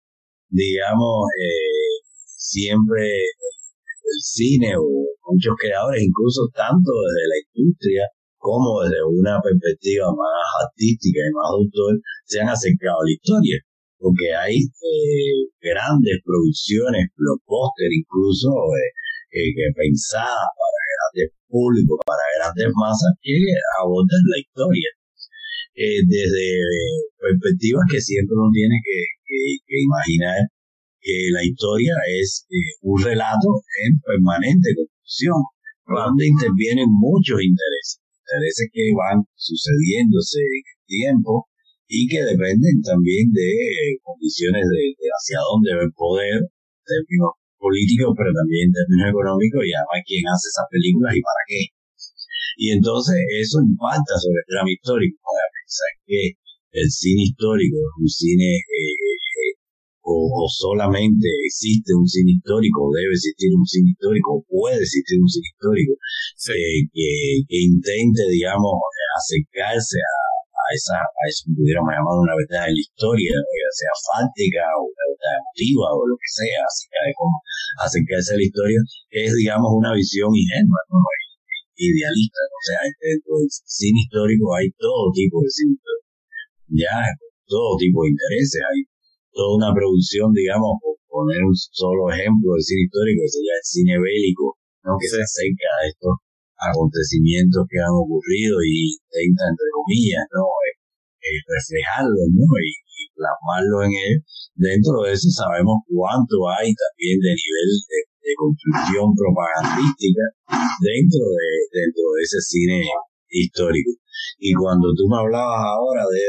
digamos, 0.52 1.24
eh, 1.40 2.04
siempre 2.36 3.08
el 3.08 4.20
cine 4.20 4.76
o 4.76 4.84
muchos 5.32 5.56
creadores, 5.56 6.04
incluso 6.04 6.52
tanto 6.52 6.92
desde 6.92 7.32
la 7.32 7.40
industria 7.48 8.04
como 8.36 8.84
desde 8.84 9.08
una 9.08 9.40
perspectiva 9.40 10.12
más 10.12 10.44
artística 10.68 11.22
y 11.24 11.32
más 11.32 11.48
autor, 11.56 11.94
se 12.28 12.42
han 12.44 12.50
acercado 12.52 13.00
a 13.00 13.08
la 13.08 13.16
historia. 13.16 13.58
Porque 13.96 14.28
hay 14.36 14.60
eh, 14.60 15.48
grandes 15.64 16.20
producciones, 16.28 17.08
blockbuster 17.16 17.88
incluso, 17.88 18.52
eh, 18.52 18.92
eh, 19.40 19.50
que 19.56 19.66
pensadas 19.80 20.44
para 20.60 20.80
grandes 20.92 21.40
públicos, 21.48 22.04
para 22.04 22.26
grandes 22.36 22.68
masas, 22.76 23.16
que 23.24 23.38
abordan 23.80 24.24
la 24.28 24.40
historia. 24.44 24.90
Desde 25.76 26.46
perspectivas 27.18 27.84
que 27.92 28.02
siempre 28.02 28.36
uno 28.36 28.52
tiene 28.54 28.76
que, 28.84 29.78
imaginar 29.82 30.40
que 31.00 31.30
la 31.32 31.44
historia 31.44 31.94
es 32.22 32.46
un 32.82 33.02
relato 33.02 33.64
en 33.88 34.00
permanente 34.00 34.76
construcción, 34.76 35.42
donde 35.88 36.28
intervienen 36.28 36.88
muchos 36.90 37.42
intereses 37.42 38.02
intereses 38.32 38.72
que 38.72 38.96
van 38.96 39.20
sucediéndose 39.36 40.40
en 40.40 40.64
el 40.64 40.80
tiempo 40.88 41.48
y 41.92 42.08
que 42.08 42.24
dependen 42.24 42.80
también 42.80 43.28
de 43.36 43.50
eh, 43.52 44.00
condiciones 44.00 44.64
de, 44.64 44.96
hacia 44.96 45.44
dónde 45.44 45.76
va 45.76 45.84
el 45.84 45.92
poder, 45.92 46.40
en 46.40 46.84
términos 46.88 47.36
políticos, 47.60 48.16
pero 48.16 48.32
también 48.32 48.72
en 48.72 48.76
términos 48.80 49.12
económicos, 49.12 49.60
y 49.68 49.76
además 49.76 50.00
quién 50.08 50.24
hace 50.32 50.48
esas 50.48 50.68
películas 50.72 51.12
y 51.12 51.22
para 51.22 51.44
qué. 51.52 51.62
Y 52.56 52.66
entonces 52.72 53.20
eso 53.44 53.60
impacta 53.60 54.16
sobre 54.16 54.40
el 54.40 54.48
drama 54.48 54.72
histórico, 54.72 55.20
que 56.06 56.36
el 56.72 56.90
cine 56.90 57.24
histórico 57.24 57.78
es 57.78 57.94
un 58.00 58.08
cine 58.08 58.58
eh, 58.58 59.22
o, 60.04 60.48
solamente 60.50 61.28
existe 61.46 61.94
un 61.94 62.08
cine 62.08 62.34
histórico, 62.34 62.90
o 62.90 62.92
debe 62.92 63.14
existir 63.14 63.50
un 63.54 63.66
cine 63.66 63.92
histórico, 63.94 64.42
o 64.42 64.46
puede 64.50 64.82
existir 64.82 65.18
un 65.22 65.30
cine 65.30 65.48
histórico, 65.54 65.94
eh, 65.94 66.90
que, 66.92 67.10
que, 67.48 67.58
intente, 67.62 68.24
digamos, 68.34 68.82
acercarse 69.18 70.00
a, 70.02 70.18
a 70.58 70.66
esa, 70.74 70.98
a 70.98 71.22
eso 71.30 71.46
que 71.48 71.54
pudiéramos 71.54 71.94
llamar 71.94 72.18
una 72.18 72.36
verdad 72.36 72.66
de 72.66 72.74
la 72.74 72.82
historia, 72.82 73.34
ya 73.38 73.72
sea 73.78 73.94
fáctica 74.10 74.64
o 74.82 74.90
una 74.90 75.06
verdad 75.06 75.34
emotiva 75.38 75.88
o 75.94 76.02
lo 76.10 76.16
que 76.18 76.30
sea, 76.34 76.62
acerca 76.66 77.00
de 77.06 77.14
cómo 77.16 77.36
acercarse 77.86 78.30
a 78.34 78.40
la 78.42 78.48
historia, 78.50 78.80
es, 79.14 79.30
digamos, 79.38 79.70
una 79.70 79.94
visión 79.94 80.34
ingenua, 80.34 80.82
¿no? 80.90 80.98
Idealista. 81.82 82.42
O 82.46 82.62
sea, 82.62 82.80
dentro 82.86 83.32
del 83.42 83.50
cine 83.50 84.00
histórico 84.06 84.46
hay 84.54 84.70
todo 84.78 85.10
tipo 85.14 85.42
de 85.42 85.50
cine 85.50 85.74
histórico. 85.74 86.10
Ya, 86.72 87.00
todo 87.50 87.76
tipo 87.82 88.06
de 88.06 88.14
intereses. 88.14 88.62
Hay 88.62 88.80
toda 89.34 89.58
una 89.58 89.72
producción, 89.74 90.30
digamos, 90.32 90.78
por 90.78 90.96
poner 91.10 91.42
un 91.42 91.56
solo 91.56 92.14
ejemplo 92.14 92.54
del 92.54 92.64
cine 92.64 92.86
histórico, 92.86 93.20
que 93.26 93.34
sería 93.36 93.56
el 93.58 93.68
cine 93.68 93.96
bélico, 94.00 94.56
¿no? 94.86 94.96
que 95.02 95.10
se 95.10 95.20
acerca 95.20 95.68
a 95.68 95.88
estos 95.90 96.16
acontecimientos 96.62 97.66
que 97.66 97.82
han 97.82 97.92
ocurrido 97.92 98.62
y 98.62 98.94
intenta, 98.94 99.50
entre 99.50 99.70
comillas, 99.74 100.26
¿no? 100.30 100.46
Eh, 100.46 100.82
eh, 101.22 101.42
reflejarlos 101.50 102.30
¿no? 102.34 102.46
y, 102.62 102.72
plasmarlo 103.18 103.86
en 103.86 103.94
él. 103.94 104.16
Dentro 104.56 105.06
de 105.06 105.14
eso 105.14 105.30
sabemos 105.30 105.86
cuánto 105.90 106.50
hay 106.50 106.70
también 106.74 107.18
de 107.22 107.34
nivel 107.34 107.70
de, 107.86 108.00
construcción 108.38 109.12
propagandística 109.14 110.24
dentro 110.80 111.24
de, 111.36 111.52
dentro 111.74 112.06
de 112.16 112.22
ese 112.22 112.40
cine 112.42 112.80
histórico. 113.30 113.92
Y 114.38 114.54
cuando 114.54 114.94
tú 114.96 115.08
me 115.08 115.18
hablabas 115.18 115.62
ahora 115.62 116.04
de, 116.10 116.22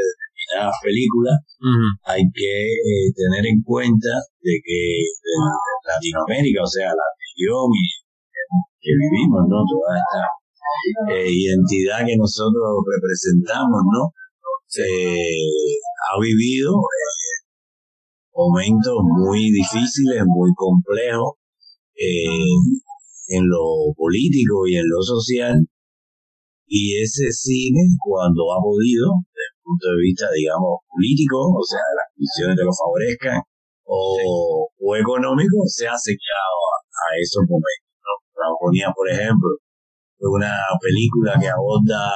determinadas 0.43 0.75
películas, 0.83 1.37
hay 2.05 2.23
que 2.33 2.53
eh, 2.73 3.07
tener 3.15 3.45
en 3.45 3.61
cuenta 3.63 4.11
de 4.41 4.59
que 4.63 4.79
en 4.99 5.41
Latinoamérica, 5.87 6.63
o 6.63 6.67
sea, 6.67 6.89
la 6.89 7.07
región 7.15 7.69
que 8.81 8.91
vivimos, 8.91 9.41
¿no? 9.47 9.63
Toda 9.63 9.95
esta 9.95 10.23
eh, 11.15 11.31
identidad 11.31 12.05
que 12.05 12.17
nosotros 12.17 12.83
representamos, 12.83 13.81
¿no? 13.91 14.11
Eh, 14.73 15.77
ha 16.09 16.19
vivido 16.19 16.73
momentos 18.35 18.97
muy 19.03 19.51
difíciles, 19.51 20.23
muy 20.25 20.51
complejos 20.55 21.37
en 21.95 23.43
lo 23.47 23.93
político 23.95 24.67
y 24.67 24.75
en 24.75 24.85
lo 24.87 25.01
social. 25.01 25.55
Y 26.65 27.01
ese 27.01 27.31
cine, 27.31 27.81
cuando 27.99 28.51
ha 28.53 28.59
podido, 28.61 29.23
punto 29.63 29.87
de 29.95 29.99
vista, 30.03 30.27
digamos, 30.35 30.83
político, 30.91 31.39
o 31.39 31.63
sea, 31.63 31.83
las 31.95 32.07
condiciones 32.11 32.53
que 32.59 32.67
lo 32.67 32.75
favorezcan, 32.75 33.39
o, 33.85 34.67
o 34.67 34.87
económico, 34.95 35.63
se 35.67 35.87
ha 35.87 35.95
acercado 35.95 36.57
a, 36.91 37.07
esos 37.19 37.43
momentos. 37.47 37.93
¿no? 37.99 38.57
Ponía, 38.59 38.91
por 38.91 39.07
ejemplo, 39.07 39.59
una 40.19 40.55
película 40.79 41.35
que 41.39 41.47
aborda 41.51 42.15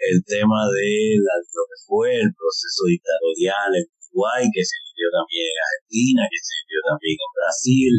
el 0.00 0.18
tema 0.24 0.66
de 0.66 1.18
la, 1.20 1.34
lo 1.36 1.62
que 1.68 1.78
fue 1.86 2.08
el 2.18 2.30
proceso 2.32 2.88
dictatorial 2.88 3.70
en 3.76 3.86
Uruguay, 3.86 4.42
que 4.50 4.64
se 4.64 4.76
vivió 4.90 5.08
también 5.14 5.46
en 5.46 5.58
Argentina, 5.60 6.22
que 6.26 6.40
se 6.40 6.54
vivió 6.64 6.80
también 6.90 7.16
en 7.18 7.32
Brasil, 7.38 7.94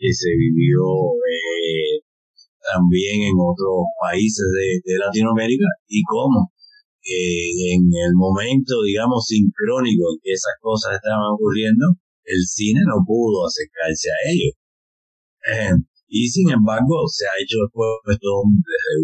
que 0.00 0.08
se 0.16 0.32
vivió 0.32 1.12
eh, 1.20 2.00
también 2.72 3.28
en 3.28 3.36
otros 3.36 3.84
países 4.00 4.48
de, 4.48 4.80
de 4.80 4.96
Latinoamérica, 4.96 5.68
y 5.88 6.00
cómo 6.08 6.48
eh, 7.04 7.76
en 7.76 7.84
el 7.92 8.12
momento, 8.16 8.80
digamos, 8.84 9.28
sincrónico 9.28 10.08
en 10.12 10.18
que 10.24 10.32
esas 10.32 10.56
cosas 10.60 10.96
estaban 10.96 11.36
ocurriendo, 11.36 11.96
el 12.24 12.42
cine 12.48 12.80
no 12.88 13.04
pudo 13.04 13.44
acercarse 13.44 14.08
a 14.08 14.18
ellos. 14.32 14.54
Y 16.10 16.28
sin 16.28 16.50
embargo, 16.50 17.06
se 17.06 17.24
ha 17.24 17.38
hecho 17.38 17.62
después 17.62 17.86
desde 18.02 18.26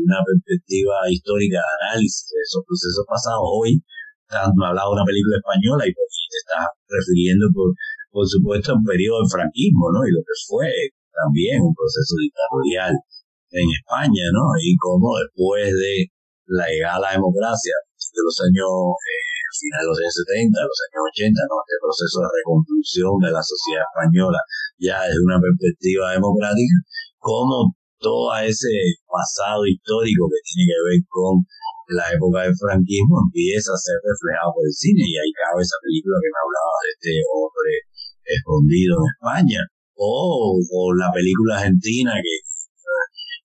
una 0.02 0.18
perspectiva 0.26 1.06
histórica 1.06 1.62
de 1.62 1.72
análisis 1.87 2.26
de 2.35 2.40
esos 2.42 2.62
procesos 2.66 3.06
pasados. 3.06 3.46
Hoy, 3.46 3.78
tanto 4.26 4.59
hablado 4.59 4.90
de 4.90 4.96
una 4.98 5.06
película 5.06 5.38
española 5.38 5.87
y 5.87 5.94
pues, 5.94 6.11
te 6.26 6.38
estás 6.42 6.66
refiriendo, 6.90 7.46
por, 7.54 7.70
por 8.11 8.27
supuesto, 8.27 8.73
al 8.73 8.83
periodo 8.85 9.21
del 9.21 9.31
franquismo, 9.31 9.92
¿no? 9.92 10.01
Y 10.07 10.12
lo 10.12 10.23
que 10.23 10.37
fue 10.47 10.69
también 11.12 11.62
un 11.62 11.75
proceso 11.75 12.14
dictatorial 12.21 12.95
en 13.51 13.66
España, 13.71 14.25
¿no? 14.33 14.53
Y 14.61 14.77
cómo 14.77 15.16
después 15.19 15.73
de 15.73 16.12
la 16.47 16.66
llegada 16.69 16.97
a 16.97 17.05
la 17.11 17.12
democracia 17.19 17.75
de 17.97 18.23
los 18.23 18.37
años, 18.40 18.71
eh, 18.97 19.37
finales 19.57 19.85
de 19.85 19.90
los 19.90 19.99
años 19.99 20.16
70, 20.27 20.69
los 20.69 20.83
años 20.87 21.03
80, 21.16 21.40
¿no? 21.49 21.55
este 21.64 21.79
proceso 21.81 22.16
de 22.23 22.29
reconstrucción 22.29 23.12
de 23.25 23.31
la 23.33 23.42
sociedad 23.42 23.85
española 23.88 24.40
ya 24.79 24.97
desde 25.09 25.25
una 25.25 25.40
perspectiva 25.40 26.12
democrática, 26.12 26.77
como 27.19 27.73
todo 27.99 28.37
ese 28.45 29.01
pasado 29.09 29.64
histórico 29.64 30.29
que 30.29 30.40
tiene 30.45 30.64
que 30.69 30.81
ver 30.85 31.01
con 31.09 31.40
la 31.97 32.07
época 32.12 32.45
del 32.45 32.57
franquismo 32.59 33.23
empieza 33.31 33.71
a 33.73 33.79
ser 33.79 33.97
reflejado 34.03 34.53
por 34.59 34.66
el 34.66 34.75
cine 34.75 35.07
y 35.07 35.14
ahí 35.16 35.31
cabe 35.33 35.62
esa 35.62 35.79
película 35.81 36.19
que 36.19 36.31
me 36.35 36.42
hablaba 36.42 36.77
de 36.83 36.90
este 36.92 37.12
hombre 37.31 37.73
escondido 38.27 38.99
en 38.99 39.07
España 39.15 39.61
o, 39.95 40.59
o 40.59 40.81
la 40.95 41.11
película 41.15 41.59
argentina 41.59 42.12
que 42.19 42.35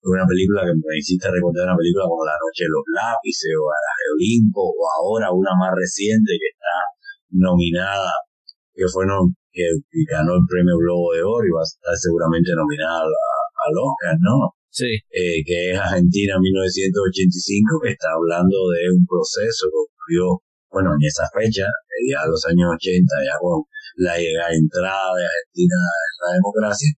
una 0.02 0.26
película 0.26 0.66
que 0.66 0.74
me 0.74 0.98
hiciste 0.98 1.30
recordar 1.30 1.70
una 1.70 1.78
película 1.78 2.10
como 2.10 2.26
La 2.26 2.34
Noche 2.34 2.66
de 2.66 2.74
los 2.74 2.82
Lápices 2.90 3.54
o 3.54 3.70
de 3.70 4.06
Olimpo 4.18 4.74
o 4.74 4.82
ahora 4.98 5.30
una 5.30 5.54
más 5.54 5.70
reciente 5.78 6.34
que 6.34 6.50
está 6.50 6.74
nominada 7.30 8.10
que 8.74 8.88
fue 8.88 9.06
no, 9.06 9.30
que, 9.52 9.68
ganó 10.08 10.34
el 10.34 10.44
premio 10.48 10.76
Globo 10.80 11.12
de 11.12 11.22
Oro 11.22 11.44
y 11.44 11.52
va 11.52 11.60
a 11.60 11.68
estar 11.68 11.96
seguramente 11.96 12.50
nominada 12.56 13.04
al 13.04 13.74
Oscar, 13.76 14.16
¿no? 14.18 14.56
Sí. 14.72 14.88
Eh, 15.12 15.44
que 15.44 15.72
es 15.72 15.78
Argentina 15.78 16.40
1985, 16.40 17.84
que 17.84 17.92
está 17.92 18.08
hablando 18.16 18.72
de 18.72 18.88
un 18.96 19.04
proceso 19.04 19.68
que 19.68 19.80
ocurrió, 19.84 20.40
bueno, 20.72 20.90
en 20.96 21.04
esa 21.04 21.28
fecha, 21.36 21.68
eh, 21.68 22.02
ya 22.08 22.24
los 22.26 22.40
años 22.48 22.72
80, 22.72 23.04
ya 23.28 23.36
con 23.38 23.62
la, 23.96 24.16
entrada 24.16 25.12
de 25.20 25.24
Argentina 25.28 25.76
en 25.76 26.16
la 26.24 26.30
democracia, 26.40 26.90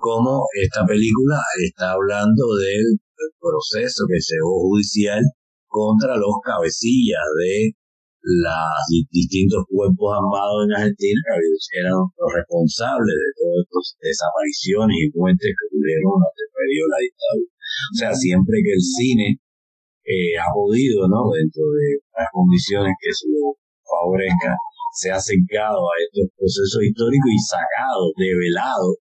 como 0.00 0.46
esta 0.54 0.86
película 0.86 1.42
está 1.66 1.92
hablando 1.92 2.56
del 2.56 2.96
proceso 3.42 4.06
que 4.08 4.20
se 4.22 4.38
llevó 4.38 4.70
judicial 4.70 5.22
contra 5.66 6.16
los 6.16 6.32
cabecillas 6.46 7.26
de 7.42 7.74
los 8.22 9.08
distintos 9.10 9.64
cuerpos 9.68 10.10
armados 10.14 10.66
en 10.66 10.72
Argentina 10.74 11.20
que 11.34 11.80
eran 11.80 11.96
los 11.96 12.30
responsables 12.34 13.14
de 13.14 13.30
todas 13.34 13.58
estas 13.64 13.86
desapariciones 14.00 14.96
y 15.00 15.06
muertes 15.16 15.52
que 15.52 15.66
tuvieron 15.72 16.06
durante 16.16 16.42
el 16.44 16.52
periodo 16.54 16.86
de 16.86 16.94
la 16.94 17.04
dictadura. 17.08 17.50
O 17.58 17.96
sea, 17.98 18.10
siempre 18.14 18.54
que 18.62 18.72
el 18.74 18.84
cine 18.84 19.28
eh, 20.08 20.32
ha 20.40 20.48
podido, 20.56 21.04
¿no? 21.04 21.28
dentro 21.36 21.68
de 21.76 22.00
las 22.16 22.28
condiciones 22.32 22.96
que 22.96 23.12
se 23.12 23.28
lo 23.28 23.52
favorezca, 23.84 24.56
se 24.96 25.12
ha 25.12 25.20
acercado 25.20 25.84
a 25.84 25.94
estos 26.00 26.32
procesos 26.32 26.80
históricos 26.80 27.28
y 27.28 27.40
sacado, 27.44 28.08
develado 28.16 28.96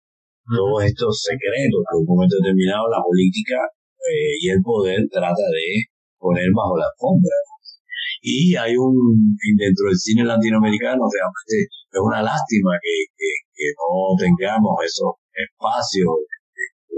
todos 0.48 0.84
estos 0.84 1.12
secretos 1.24 1.80
que 1.84 1.92
en 1.96 2.00
un 2.04 2.08
momento 2.08 2.36
determinado 2.40 2.84
la 2.88 3.00
política 3.00 3.60
eh, 4.00 4.36
y 4.40 4.48
el 4.52 4.60
poder 4.60 5.00
trata 5.08 5.44
de 5.52 5.88
poner 6.20 6.48
bajo 6.52 6.76
la 6.76 6.88
alfombra. 6.88 7.36
Y 8.24 8.56
hay 8.56 8.76
un, 8.76 9.36
dentro 9.56 9.92
del 9.92 10.00
cine 10.00 10.24
latinoamericano, 10.24 11.04
realmente 11.04 11.68
es 11.68 12.00
una 12.00 12.24
lástima 12.24 12.72
que, 12.80 13.12
que, 13.12 13.68
no 13.76 14.16
tengamos 14.16 14.72
esos 14.80 15.20
espacios, 15.28 16.24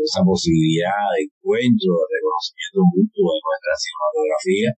esa 0.03 0.23
posibilidad 0.25 1.01
de 1.17 1.29
encuentro, 1.31 1.91
de 1.97 2.07
reconocimiento 2.17 2.81
mutuo 2.93 3.29
de 3.33 3.41
nuestra 3.45 3.75
cinematografía, 3.77 4.71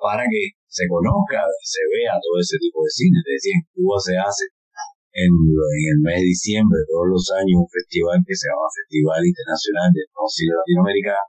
para 0.00 0.22
que 0.26 0.42
se 0.66 0.84
conozca 0.90 1.38
se 1.62 1.82
vea 1.94 2.18
todo 2.18 2.36
ese 2.42 2.58
tipo 2.58 2.82
de 2.82 2.90
cine. 2.90 3.16
Es 3.22 3.30
decir, 3.38 3.52
en 3.54 3.64
Cuba 3.70 3.96
se 4.02 4.14
hace 4.18 4.44
en, 5.14 5.30
el 5.30 5.98
mes 6.02 6.18
de 6.18 6.26
diciembre 6.26 6.78
todos 6.90 7.06
los 7.06 7.24
años 7.38 7.62
un 7.62 7.70
festival 7.70 8.18
que 8.26 8.34
se 8.34 8.50
llama 8.50 8.66
Festival 8.82 9.22
Internacional 9.22 9.88
de 9.94 10.02
Cine 10.10 10.54
Latinoamericano, 10.58 11.26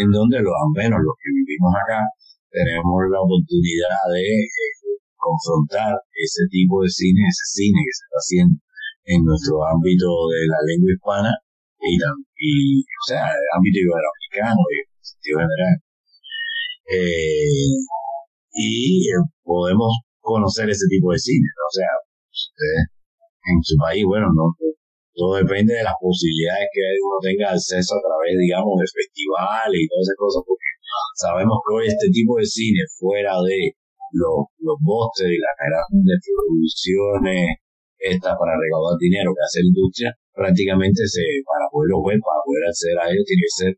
en 0.00 0.08
donde 0.08 0.36
los 0.40 0.56
al 0.56 0.72
menos 0.72 0.98
los 1.04 1.16
que 1.20 1.28
vivimos 1.28 1.72
acá 1.76 2.00
tenemos 2.48 2.96
la 3.12 3.20
oportunidad 3.20 4.00
de 4.16 4.24
eh, 4.24 4.72
confrontar 5.12 5.92
ese 6.16 6.48
tipo 6.48 6.80
de 6.80 6.88
cine, 6.88 7.20
ese 7.28 7.46
cine 7.60 7.78
que 7.84 7.92
se 7.92 8.04
está 8.08 8.18
haciendo 8.24 8.56
en 9.04 9.20
nuestro 9.24 9.60
ámbito 9.68 10.08
de 10.32 10.40
la 10.48 10.60
lengua 10.64 10.92
hispana 10.96 11.32
y, 11.80 11.96
y 11.96 12.80
o 12.82 13.04
sea, 13.06 13.24
el 13.28 13.46
ámbito 13.54 13.78
iberoamericano 13.78 14.62
y 14.70 14.76
en 14.82 15.04
sentido 15.04 15.36
general. 15.38 15.76
Eh, 16.88 17.74
y 18.52 19.08
eh, 19.12 19.22
podemos 19.44 19.92
conocer 20.20 20.68
ese 20.70 20.86
tipo 20.88 21.12
de 21.12 21.18
cine, 21.18 21.46
o 21.46 21.72
sea, 21.72 21.92
ustedes 22.32 22.98
en 23.48 23.58
su 23.62 23.76
país, 23.76 24.04
bueno, 24.04 24.28
no, 24.34 24.52
todo 25.14 25.34
depende 25.36 25.74
de 25.74 25.84
las 25.84 25.96
posibilidades 26.00 26.68
que 26.72 26.84
uno 27.02 27.18
tenga 27.22 27.50
acceso 27.50 27.96
a 27.96 28.04
través, 28.04 28.38
digamos, 28.38 28.78
de 28.78 28.86
festivales 28.86 29.78
y 29.82 29.88
todas 29.88 30.04
esas 30.06 30.18
cosas, 30.18 30.42
porque 30.46 30.70
sabemos 31.16 31.56
que 31.64 31.70
hoy 31.74 31.84
este 31.88 32.08
tipo 32.12 32.36
de 32.38 32.46
cine, 32.46 32.82
fuera 32.98 33.34
de 33.42 33.74
los, 34.12 34.48
los 34.62 34.78
y 34.78 35.38
las 35.38 35.56
grandes 35.58 36.18
producciones 36.22 37.67
estas 37.98 38.34
para 38.38 38.54
recaudar 38.54 38.96
dinero 38.98 39.34
que 39.34 39.42
hace 39.42 39.60
la 39.62 39.70
industria, 39.74 40.10
prácticamente 40.32 41.02
se, 41.06 41.22
para 41.42 41.66
poderlo 41.70 42.06
ver, 42.06 42.18
para 42.22 42.40
poder 42.46 42.62
acceder 42.70 42.98
a 42.98 43.10
ellos, 43.10 43.26
tiene 43.26 43.42
que 43.42 43.58
ser 43.58 43.72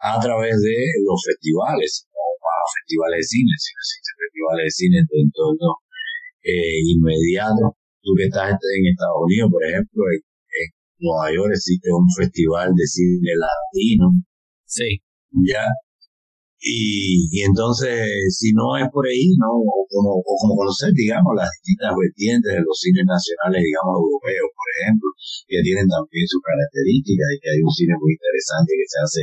a 0.00 0.14
través 0.20 0.54
de 0.56 0.78
los 1.04 1.18
festivales, 1.20 2.06
o 2.08 2.24
para 2.40 2.62
festivales 2.80 3.18
de 3.20 3.28
cine, 3.28 3.52
si 3.58 3.70
no 3.74 3.80
existen 3.82 4.16
festivales 4.18 4.64
de 4.64 4.74
cine 4.78 4.96
en 5.02 5.06
tu 5.08 5.16
entorno 5.18 5.70
eh, 6.48 6.78
inmediato, 6.96 7.76
tú 8.00 8.14
que 8.16 8.30
estás 8.30 8.56
en 8.56 8.82
Estados 8.88 9.20
Unidos, 9.26 9.50
por 9.52 9.62
ejemplo, 9.64 10.02
en, 10.08 10.22
Nueva 11.00 11.30
York 11.30 11.52
existe 11.54 11.88
un 11.94 12.10
festival 12.10 12.74
de 12.74 12.86
cine 12.86 13.30
latino. 13.38 14.10
Sí. 14.66 14.98
Ya. 15.46 15.62
Y, 16.58 17.30
y 17.30 17.46
entonces, 17.46 17.94
si 18.34 18.50
no 18.50 18.74
es 18.76 18.90
por 18.90 19.06
ahí, 19.06 19.30
¿no? 19.38 19.46
O 19.62 19.86
como, 19.86 20.18
o 20.18 20.32
como 20.42 20.58
conocer, 20.58 20.90
digamos, 20.90 21.30
las 21.38 21.46
distintas 21.62 21.94
vertientes 21.94 22.50
de 22.50 22.62
los 22.66 22.74
cines 22.74 23.06
nacionales, 23.06 23.62
digamos, 23.62 23.94
europeos, 24.02 24.50
por 24.50 24.68
ejemplo, 24.74 25.08
que 25.46 25.62
tienen 25.62 25.86
también 25.86 26.26
sus 26.26 26.42
características 26.42 27.28
y 27.30 27.38
que 27.38 27.50
hay 27.54 27.60
un 27.62 27.70
cine 27.70 27.94
muy 28.02 28.10
interesante 28.18 28.74
que 28.74 28.88
se 28.90 28.98
hace 28.98 29.22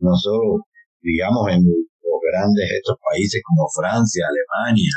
no 0.00 0.16
solo, 0.16 0.64
digamos, 1.04 1.44
en 1.52 1.60
los 1.68 2.18
grandes 2.24 2.64
estos 2.72 2.96
países 3.04 3.44
como 3.44 3.68
Francia, 3.68 4.24
Alemania, 4.24 4.96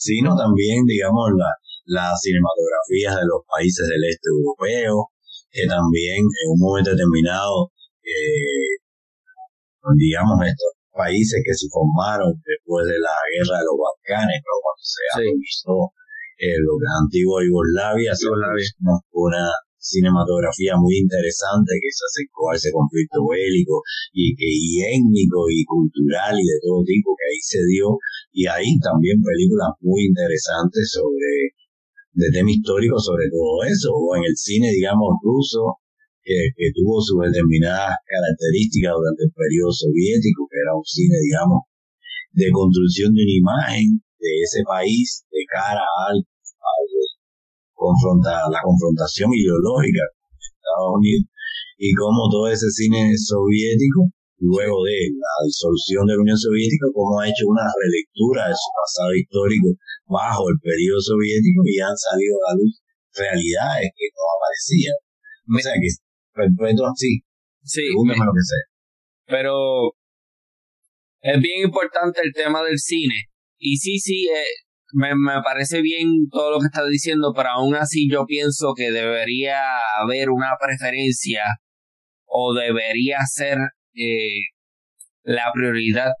sino 0.00 0.32
también, 0.32 0.84
digamos, 0.88 1.28
la, 1.36 1.52
las 1.86 2.20
cinematografías 2.20 3.20
de 3.20 3.26
los 3.28 3.44
países 3.44 3.84
del 3.84 4.04
este 4.08 4.28
europeo, 4.32 5.12
que 5.52 5.68
también 5.68 6.24
en 6.24 6.46
un 6.48 6.60
momento 6.60 6.90
determinado, 6.90 7.70
eh, 8.00 8.80
digamos, 9.92 10.40
estos 10.40 10.72
países 10.94 11.42
que 11.44 11.54
se 11.54 11.68
formaron 11.68 12.32
después 12.40 12.86
de 12.86 12.96
la 12.96 13.16
guerra 13.34 13.60
de 13.60 13.66
los 13.68 13.76
Balcanes, 13.76 14.40
cuando 14.40 14.80
se 14.80 15.04
sí. 15.20 15.26
visto 15.36 15.72
eh, 16.38 16.58
lo 16.62 16.78
que 16.78 16.86
es 16.86 16.96
antiguo 17.02 17.42
Yugoslavia, 17.42 18.12
Yugoslavia. 18.14 18.66
una 19.12 19.44
cinematografía 19.76 20.80
muy 20.80 20.96
interesante 20.96 21.76
que 21.76 21.92
se 21.92 22.04
acercó 22.08 22.48
a 22.50 22.56
ese 22.56 22.72
conflicto 22.72 23.20
bélico 23.28 23.84
y, 24.16 24.32
y 24.32 24.80
étnico 24.80 25.44
y 25.52 25.60
cultural 25.68 26.40
y 26.40 26.46
de 26.48 26.58
todo 26.64 26.80
tipo 26.88 27.12
que 27.12 27.26
ahí 27.28 27.40
se 27.44 27.60
dio 27.68 28.00
y 28.32 28.48
ahí 28.48 28.80
también 28.80 29.20
películas 29.20 29.76
muy 29.84 30.08
interesantes 30.08 30.88
sobre 30.88 31.52
de 32.14 32.30
tema 32.30 32.50
histórico 32.50 32.98
sobre 32.98 33.26
todo 33.28 33.66
eso, 33.66 33.90
o 33.92 34.16
en 34.16 34.22
el 34.24 34.36
cine, 34.36 34.70
digamos, 34.70 35.18
ruso, 35.20 35.82
que, 36.24 36.50
que 36.56 36.72
tuvo 36.74 36.98
sus 37.04 37.20
determinadas 37.20 37.94
características 38.08 38.96
durante 38.96 39.22
el 39.28 39.32
periodo 39.36 39.72
soviético, 39.72 40.48
que 40.48 40.58
era 40.58 40.72
un 40.74 40.88
cine, 40.88 41.16
digamos, 41.20 41.68
de 42.32 42.48
construcción 42.50 43.14
de 43.14 43.22
una 43.22 43.36
imagen 43.38 43.86
de 44.18 44.32
ese 44.42 44.64
país 44.64 45.22
de 45.30 45.44
cara 45.46 45.84
al, 46.08 46.18
al 46.18 46.86
confronta, 47.76 48.48
la 48.48 48.60
confrontación 48.64 49.30
ideológica 49.36 50.02
con 50.16 50.32
Estados 50.32 50.90
Unidos 50.98 51.24
y 51.78 51.92
cómo 51.94 52.32
todo 52.32 52.48
ese 52.48 52.70
cine 52.72 53.12
soviético 53.14 54.08
luego 54.40 54.84
de 54.84 54.98
la 55.14 55.34
disolución 55.46 56.04
de 56.06 56.14
la 56.14 56.22
Unión 56.22 56.38
Soviética, 56.38 56.86
como 56.92 57.20
ha 57.20 57.28
hecho 57.28 57.48
una 57.48 57.64
relectura 57.64 58.48
de 58.48 58.56
su 58.56 58.68
pasado 58.76 59.14
histórico 59.14 59.68
bajo 60.06 60.50
el 60.50 60.58
periodo 60.60 61.00
soviético 61.00 61.60
y 61.64 61.80
han 61.80 61.96
salido 61.96 62.34
a 62.36 62.52
la 62.52 62.58
luz 62.60 62.72
realidades 63.14 63.88
que 63.94 64.06
no 64.12 64.24
aparecían. 64.26 64.98
O 65.48 65.58
sea 65.60 65.74
que 65.80 65.88
perpetuo 66.34 66.86
así. 66.86 67.20
Sí. 67.62 67.82
lo 67.94 68.12
que 68.12 68.14
sea. 68.14 68.64
Pero 69.26 69.92
es 71.20 71.40
bien 71.40 71.64
importante 71.64 72.20
el 72.22 72.32
tema 72.32 72.62
del 72.62 72.78
cine. 72.78 73.24
Y 73.58 73.76
sí, 73.78 73.98
sí, 73.98 74.28
eh, 74.28 74.44
me, 74.92 75.14
me 75.14 75.42
parece 75.42 75.80
bien 75.80 76.28
todo 76.30 76.50
lo 76.50 76.60
que 76.60 76.66
estás 76.66 76.88
diciendo, 76.88 77.32
pero 77.34 77.48
aún 77.50 77.74
así 77.74 78.08
yo 78.10 78.26
pienso 78.26 78.74
que 78.76 78.90
debería 78.90 79.60
haber 79.98 80.30
una 80.30 80.50
preferencia 80.60 81.42
o 82.26 82.52
debería 82.52 83.18
ser 83.26 83.58
eh, 83.94 84.42
la 85.22 85.50
prioridad. 85.54 86.12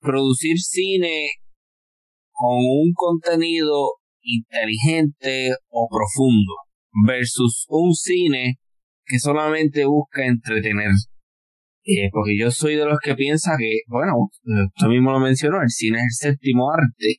Producir 0.00 0.58
cine 0.58 1.32
con 2.32 2.58
un 2.58 2.92
contenido 2.94 3.94
inteligente 4.22 5.50
o 5.68 5.88
profundo 5.90 6.52
versus 7.06 7.66
un 7.68 7.92
cine 7.94 8.58
que 9.10 9.18
solamente 9.18 9.84
busca 9.84 10.24
entretener. 10.24 10.90
Eh, 11.84 12.08
porque 12.12 12.36
yo 12.38 12.50
soy 12.50 12.76
de 12.76 12.84
los 12.84 12.98
que 13.02 13.14
piensa 13.14 13.56
que, 13.58 13.80
bueno, 13.88 14.12
usted 14.16 14.86
mismo 14.86 15.12
lo 15.12 15.18
mencionó, 15.18 15.60
el 15.62 15.70
cine 15.70 15.98
es 15.98 16.22
el 16.22 16.30
séptimo 16.32 16.70
arte. 16.70 17.16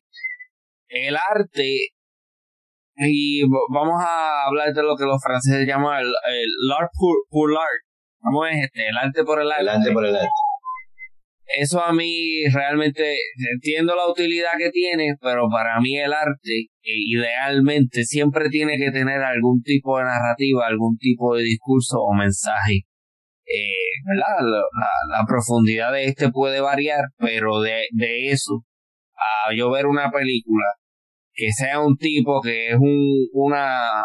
El 0.88 1.16
arte, 1.16 1.90
y 2.96 3.42
vamos 3.70 4.02
a 4.02 4.46
hablar 4.48 4.74
de 4.74 4.84
lo 4.84 4.96
que 4.96 5.06
los 5.06 5.22
franceses 5.22 5.68
llaman 5.68 6.02
el, 6.02 6.08
el 6.08 6.72
art 6.72 6.92
pour, 6.98 7.16
pour 7.30 7.52
l'art, 7.52 7.84
¿Cómo 8.22 8.46
es 8.46 8.56
este? 8.56 8.88
El 8.88 8.98
arte 8.98 9.24
por 9.24 9.42
el 9.42 9.52
arte. 9.52 9.64
El 9.64 9.70
arte 9.70 9.92
por 9.92 10.06
el 10.06 10.16
arte. 10.16 10.30
Eso 11.60 11.84
a 11.84 11.92
mí 11.92 12.46
realmente 12.54 13.18
entiendo 13.54 13.96
la 13.96 14.08
utilidad 14.08 14.52
que 14.58 14.70
tiene, 14.70 15.16
pero 15.20 15.50
para 15.50 15.80
mí 15.82 15.98
el 15.98 16.14
arte 16.14 16.68
idealmente 16.84 18.04
siempre 18.04 18.50
tiene 18.50 18.78
que 18.78 18.92
tener 18.92 19.22
algún 19.22 19.62
tipo 19.62 19.98
de 19.98 20.06
narrativa, 20.06 20.68
algún 20.68 20.98
tipo 20.98 21.36
de 21.36 21.44
discurso 21.44 21.98
o 22.00 22.14
mensaje. 22.14 22.82
Eh, 23.46 23.92
¿verdad? 24.06 24.46
La, 24.46 25.20
la, 25.20 25.26
profundidad 25.28 25.92
de 25.92 26.06
este 26.06 26.30
puede 26.32 26.62
variar, 26.62 27.06
pero 27.18 27.62
de, 27.62 27.84
de 27.92 28.30
eso 28.30 28.64
a 29.22 29.54
yo 29.54 29.70
ver 29.72 29.88
una 29.88 30.10
película 30.12 30.66
que 31.34 31.52
sea 31.52 31.80
un 31.80 31.98
tipo 31.98 32.42
que 32.42 32.70
es 32.70 32.76
un, 32.76 33.28
una, 33.34 34.04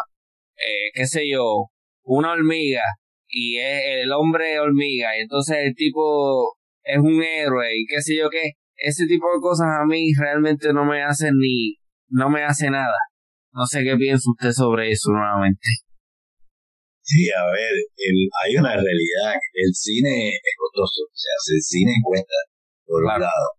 eh, 0.55 0.91
qué 0.93 1.05
sé 1.05 1.29
yo, 1.29 1.67
una 2.03 2.31
hormiga 2.31 2.83
y 3.27 3.57
es 3.57 3.81
el 4.03 4.11
hombre 4.11 4.59
hormiga 4.59 5.17
y 5.17 5.21
entonces 5.21 5.57
el 5.61 5.75
tipo 5.75 6.55
es 6.83 6.97
un 6.99 7.21
héroe 7.21 7.67
y 7.77 7.85
qué 7.85 8.01
sé 8.01 8.17
yo 8.17 8.29
qué, 8.29 8.51
ese 8.75 9.05
tipo 9.07 9.27
de 9.33 9.41
cosas 9.41 9.67
a 9.81 9.85
mí 9.85 10.11
realmente 10.17 10.71
no 10.73 10.85
me 10.85 11.03
hacen 11.03 11.35
ni, 11.37 11.75
no 12.09 12.29
me 12.29 12.43
hace 12.43 12.69
nada. 12.69 12.97
No 13.53 13.65
sé 13.65 13.83
qué 13.83 13.95
piensa 13.97 14.29
usted 14.29 14.51
sobre 14.51 14.91
eso 14.91 15.11
nuevamente. 15.11 15.67
Sí, 17.01 17.29
a 17.31 17.45
ver, 17.51 17.71
el, 17.71 18.17
hay 18.43 18.57
una 18.57 18.75
realidad. 18.75 19.39
El 19.53 19.73
cine 19.73 20.35
es 20.35 20.53
costoso. 20.59 21.07
O 21.07 21.15
sea, 21.15 21.55
el 21.55 21.61
cine 21.61 21.93
cuesta, 22.03 22.35
por 22.85 23.01
un 23.01 23.07
lado. 23.07 23.49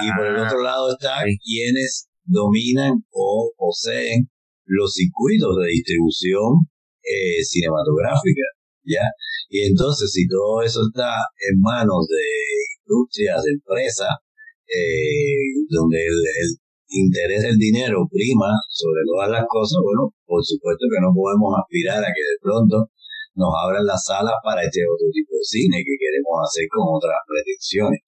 y 0.00 0.12
por 0.16 0.26
el 0.26 0.36
otro 0.38 0.60
ah, 0.60 0.62
lado 0.62 0.92
está 0.92 1.24
quienes 1.42 2.08
dominan 2.24 3.04
o 3.10 3.52
poseen 3.56 4.30
los 4.66 4.94
circuitos 4.94 5.56
de 5.60 5.66
distribución 5.74 6.70
eh, 7.02 7.42
cinematográfica. 7.42 8.46
¿Ya? 8.86 9.04
Y 9.48 9.66
entonces, 9.66 10.12
si 10.12 10.28
todo 10.28 10.62
eso 10.62 10.80
está 10.86 11.10
en 11.50 11.60
manos 11.60 12.06
de 12.06 12.26
industrias, 12.86 13.42
de 13.42 13.52
empresas, 13.52 14.14
eh, 14.68 15.66
donde 15.68 15.98
el, 15.98 16.56
interés 16.88 17.42
del 17.42 17.56
dinero 17.56 18.06
prima 18.10 18.50
sobre 18.68 19.02
todas 19.08 19.30
las 19.30 19.44
cosas, 19.48 19.78
bueno, 19.82 20.12
por 20.26 20.44
supuesto 20.44 20.84
que 20.90 21.00
no 21.00 21.10
podemos 21.14 21.54
aspirar 21.56 22.04
a 22.04 22.12
que 22.12 22.24
de 22.24 22.38
pronto 22.40 22.90
nos 23.34 23.50
abran 23.50 23.84
las 23.84 24.04
salas 24.04 24.38
para 24.44 24.62
este 24.62 24.82
otro 24.86 25.10
tipo 25.10 25.34
de 25.34 25.44
cine 25.44 25.82
que 25.82 25.98
queremos 25.98 26.38
hacer 26.46 26.66
con 26.70 26.86
otras 26.86 27.18
pretensiones. 27.26 28.00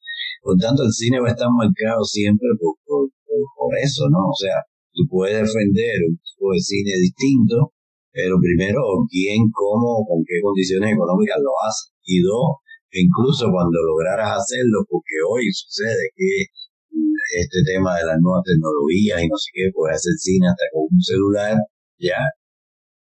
Por 0.42 0.54
tanto, 0.56 0.86
el 0.86 0.94
cine 0.94 1.18
va 1.18 1.28
a 1.28 1.34
estar 1.34 1.50
marcado 1.50 2.02
siempre 2.06 2.46
por, 2.62 2.78
por, 2.86 3.72
eso, 3.82 4.06
¿no? 4.06 4.30
O 4.30 4.36
sea, 4.38 4.62
tú 4.94 5.02
puedes 5.10 5.34
defender 5.34 5.98
un 6.06 6.14
tipo 6.22 6.54
de 6.54 6.62
cine 6.62 6.94
distinto, 7.02 7.74
pero 8.14 8.38
primero, 8.38 8.80
quién, 9.10 9.50
cómo, 9.50 10.06
con 10.06 10.22
qué 10.22 10.38
condiciones 10.38 10.94
económicas 10.94 11.42
lo 11.42 11.52
hace. 11.66 11.90
Y 12.06 12.22
dos, 12.22 12.62
incluso 12.94 13.50
cuando 13.50 13.82
lograras 13.82 14.38
hacerlo, 14.38 14.86
porque 14.86 15.18
hoy 15.26 15.50
sucede 15.50 16.14
que 16.14 16.46
este 17.34 17.60
tema 17.66 17.98
de 17.98 18.06
las 18.06 18.18
nuevas 18.20 18.44
tecnologías 18.46 19.22
y 19.22 19.28
no 19.28 19.36
sé 19.36 19.50
qué, 19.54 19.64
puedes 19.74 19.96
hacer 19.98 20.14
cine 20.18 20.46
hasta 20.48 20.64
con 20.72 20.86
un 20.90 21.02
celular, 21.02 21.54
ya, 21.98 22.20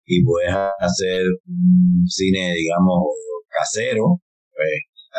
y 0.06 0.24
puedes 0.24 0.54
hacer 0.54 1.24
un 1.48 2.06
cine, 2.08 2.54
digamos, 2.54 3.08
casero, 3.50 4.20
pues, 4.52 4.74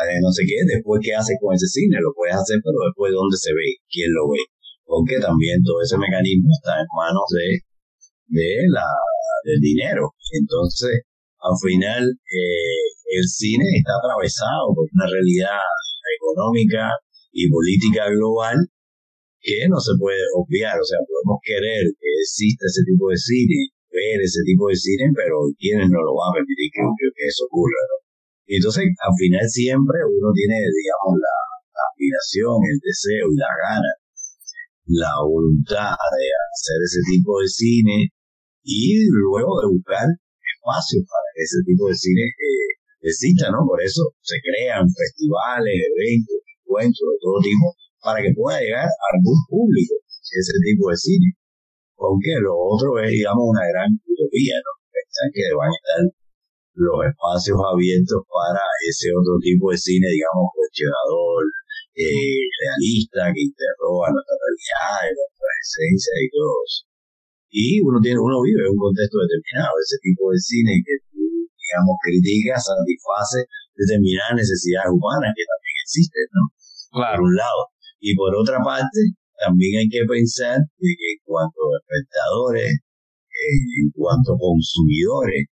eh, 0.05 0.19
no 0.21 0.31
sé 0.31 0.43
qué, 0.43 0.59
después 0.67 1.01
qué 1.03 1.15
haces 1.15 1.37
con 1.39 1.55
ese 1.55 1.67
cine, 1.67 1.97
lo 2.03 2.13
puedes 2.13 2.35
hacer, 2.35 2.59
pero 2.63 2.77
después 2.85 3.11
dónde 3.15 3.37
se 3.37 3.51
ve, 3.55 3.79
quién 3.89 4.11
lo 4.11 4.27
ve, 4.29 4.43
porque 4.83 5.19
también 5.19 5.63
todo 5.63 5.81
ese 5.81 5.97
mecanismo 5.97 6.51
está 6.51 6.79
en 6.79 6.89
manos 6.93 7.27
de, 7.31 7.47
de 8.27 8.49
la, 8.69 8.85
del 9.43 9.59
dinero. 9.59 10.13
Entonces, 10.35 11.01
al 11.39 11.55
final, 11.61 12.03
eh, 12.11 12.85
el 13.17 13.25
cine 13.25 13.65
está 13.79 13.97
atravesado 13.97 14.73
por 14.75 14.85
una 14.91 15.07
realidad 15.07 15.63
económica 16.19 16.91
y 17.31 17.49
política 17.49 18.09
global 18.09 18.57
que 19.45 19.69
no 19.69 19.77
se 19.77 19.93
puede 20.01 20.25
obviar. 20.33 20.73
O 20.73 20.87
sea, 20.89 20.97
podemos 21.05 21.37
querer 21.45 21.85
que 21.93 22.11
exista 22.25 22.65
ese 22.65 22.81
tipo 22.89 23.13
de 23.13 23.19
cine, 23.21 23.69
ver 23.93 24.17
ese 24.25 24.41
tipo 24.41 24.65
de 24.73 24.75
cine, 24.75 25.13
pero 25.13 25.45
¿quiénes 25.61 25.87
no 25.93 26.01
lo 26.01 26.17
van 26.17 26.33
a 26.33 26.37
permitir 26.41 26.73
que, 26.73 27.25
eso 27.29 27.45
ocurra? 27.45 27.81
Y 28.49 28.57
entonces, 28.57 28.89
al 28.89 29.15
final 29.21 29.45
siempre 29.45 30.01
uno 30.01 30.29
tiene, 30.33 30.57
digamos, 30.57 31.21
la, 31.21 31.37
aspiración, 31.75 32.55
el 32.71 32.79
deseo 32.81 33.25
y 33.29 33.37
la 33.37 33.51
gana, 33.51 33.91
la 34.87 35.13
voluntad 35.21 35.93
de 35.93 36.27
hacer 36.31 36.79
ese 36.81 37.01
tipo 37.03 37.35
de 37.41 37.47
cine 37.51 37.97
y 38.63 39.05
luego 39.11 39.59
de 39.59 39.67
buscar 39.75 40.07
espacios 40.07 41.03
para 41.03 41.27
que 41.35 41.43
ese 41.43 41.59
tipo 41.67 41.89
de 41.91 41.95
cine 41.99 42.23
eh, 42.31 42.71
exista, 43.11 43.51
¿no? 43.51 43.67
Por 43.67 43.81
eso 43.83 44.07
se 44.23 44.39
crean 44.39 44.87
festivales, 44.87 45.75
eventos, 45.75 46.39
encuentros 46.63 47.07
de 47.11 47.19
todo 47.19 47.37
tipo, 47.43 47.65
para 48.05 48.21
que 48.21 48.37
pueda 48.37 48.61
llegar 48.61 48.85
a 48.85 49.07
algún 49.17 49.41
público 49.49 50.05
ese 50.39 50.55
tipo 50.61 50.91
de 50.91 50.97
cine. 50.97 51.27
Aunque 51.97 52.33
lo 52.43 52.53
otro 52.53 52.99
es, 52.99 53.09
digamos, 53.09 53.45
una 53.49 53.65
gran 53.71 53.89
utopía, 54.03 54.59
¿no? 54.59 54.71
Pensar 54.91 55.27
que 55.31 55.43
van 55.55 55.71
a 55.71 55.79
estar 55.79 56.01
los 56.75 56.99
espacios 57.07 57.55
abiertos 57.55 58.19
para 58.27 58.59
ese 58.83 59.15
otro 59.15 59.39
tipo 59.39 59.71
de 59.71 59.79
cine, 59.79 60.11
digamos, 60.11 60.51
cuestionador, 60.51 61.47
eh, 61.95 62.43
realista, 62.51 63.31
que 63.31 63.47
interroga 63.47 64.11
nuestra 64.11 64.35
realidad, 64.35 65.07
nuestra 65.07 65.51
esencia 65.63 66.13
y 66.19 66.27
todo 66.35 66.51
eso. 66.67 66.83
Y 67.47 67.79
uno 67.79 68.03
tiene, 68.03 68.19
uno 68.19 68.43
vive 68.43 68.67
en 68.67 68.75
un 68.75 68.81
contexto 68.91 69.15
determinado, 69.23 69.79
ese 69.79 69.95
tipo 70.03 70.27
de 70.35 70.39
cine 70.43 70.75
que 70.83 70.95
tú, 71.15 71.23
digamos, 71.23 71.95
criticas, 72.03 72.59
satisface 72.59 73.47
determinadas 73.79 74.35
necesidades 74.35 74.91
humanas 74.91 75.31
que 75.31 75.47
también 75.47 75.75
existen, 75.79 76.27
¿no? 76.35 76.43
Claro. 76.91 77.23
Por 77.23 77.31
un 77.31 77.35
lado. 77.39 77.61
Y 77.99 78.15
por 78.15 78.35
otra 78.35 78.59
parte, 78.63 79.15
también 79.39 79.79
hay 79.79 79.89
que 79.89 80.05
pensar 80.07 80.59
que 80.77 80.91
en 80.91 81.19
cuanto 81.23 81.59
a 81.67 81.79
espectadores, 81.81 82.71
eh, 82.71 83.59
en 83.83 83.91
cuanto 83.91 84.35
a 84.35 84.39
consumidores 84.39 85.51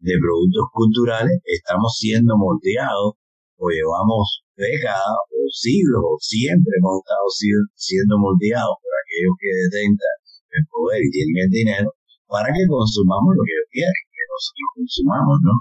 de 0.00 0.14
productos 0.20 0.66
culturales, 0.72 1.38
estamos 1.44 1.94
siendo 1.96 2.36
moldeados 2.36 3.14
o 3.56 3.64
llevamos 3.70 4.42
décadas 4.56 5.16
o 5.30 5.38
siglos 5.48 6.02
o 6.02 6.18
siempre 6.18 6.74
hemos 6.76 7.00
estado 7.00 7.26
siendo 7.74 8.18
moldeados 8.18 8.76
por 8.82 8.92
aquellos 8.98 9.34
que 9.38 9.50
detentan 9.62 10.16
el 10.52 10.64
poder 10.68 11.00
y 11.00 11.10
tienen 11.10 11.38
el 11.46 11.50
dinero 11.50 11.88
para 12.26 12.48
que 12.50 12.64
consumamos 12.68 13.36
lo 13.36 13.42
que 13.44 13.54
ellos 13.54 13.70
quieren, 13.70 14.02
que 14.10 14.24
nosotros 14.28 14.68
consumamos, 14.76 15.36
¿no? 15.44 15.54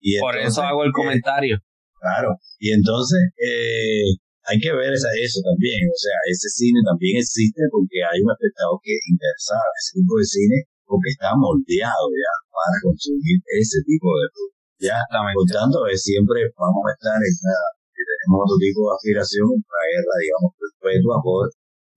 Y 0.00 0.18
por 0.20 0.36
eso 0.38 0.62
hago 0.62 0.84
el 0.84 0.92
comentario. 0.92 1.58
Claro, 1.98 2.36
y 2.58 2.72
entonces 2.72 3.32
eh, 3.40 4.20
hay 4.44 4.58
que 4.60 4.72
ver 4.72 4.92
esa, 4.92 5.08
eso 5.16 5.40
también, 5.40 5.88
o 5.88 5.98
sea, 5.98 6.16
ese 6.28 6.48
cine 6.52 6.80
también 6.84 7.16
existe 7.16 7.64
porque 7.72 8.04
hay 8.04 8.20
un 8.20 8.28
espectador 8.28 8.76
que 8.84 8.92
es 8.92 9.04
interesado 9.08 9.64
en 9.64 9.76
ese 9.80 9.92
tipo 10.00 10.14
de 10.20 10.26
cine 10.28 10.58
porque 10.84 11.08
está 11.16 11.32
moldeado 11.32 12.06
ya 12.12 12.32
para 12.52 12.76
consumir 12.84 13.40
ese 13.56 13.80
tipo 13.88 14.08
de 14.20 14.26
producto. 14.28 14.62
Ya, 14.84 15.00
por 15.32 15.48
tanto, 15.48 15.80
siempre 15.96 16.44
vamos 16.60 16.84
a 16.84 16.92
estar 16.92 17.16
en 17.16 17.34
una, 17.40 17.58
tenemos 17.94 18.38
otro 18.44 18.58
tipo 18.60 18.80
de 18.84 18.92
aspiración, 18.92 19.48
traerla, 19.64 20.14
digamos, 20.20 20.50
perpetua 20.60 21.16
por 21.24 21.48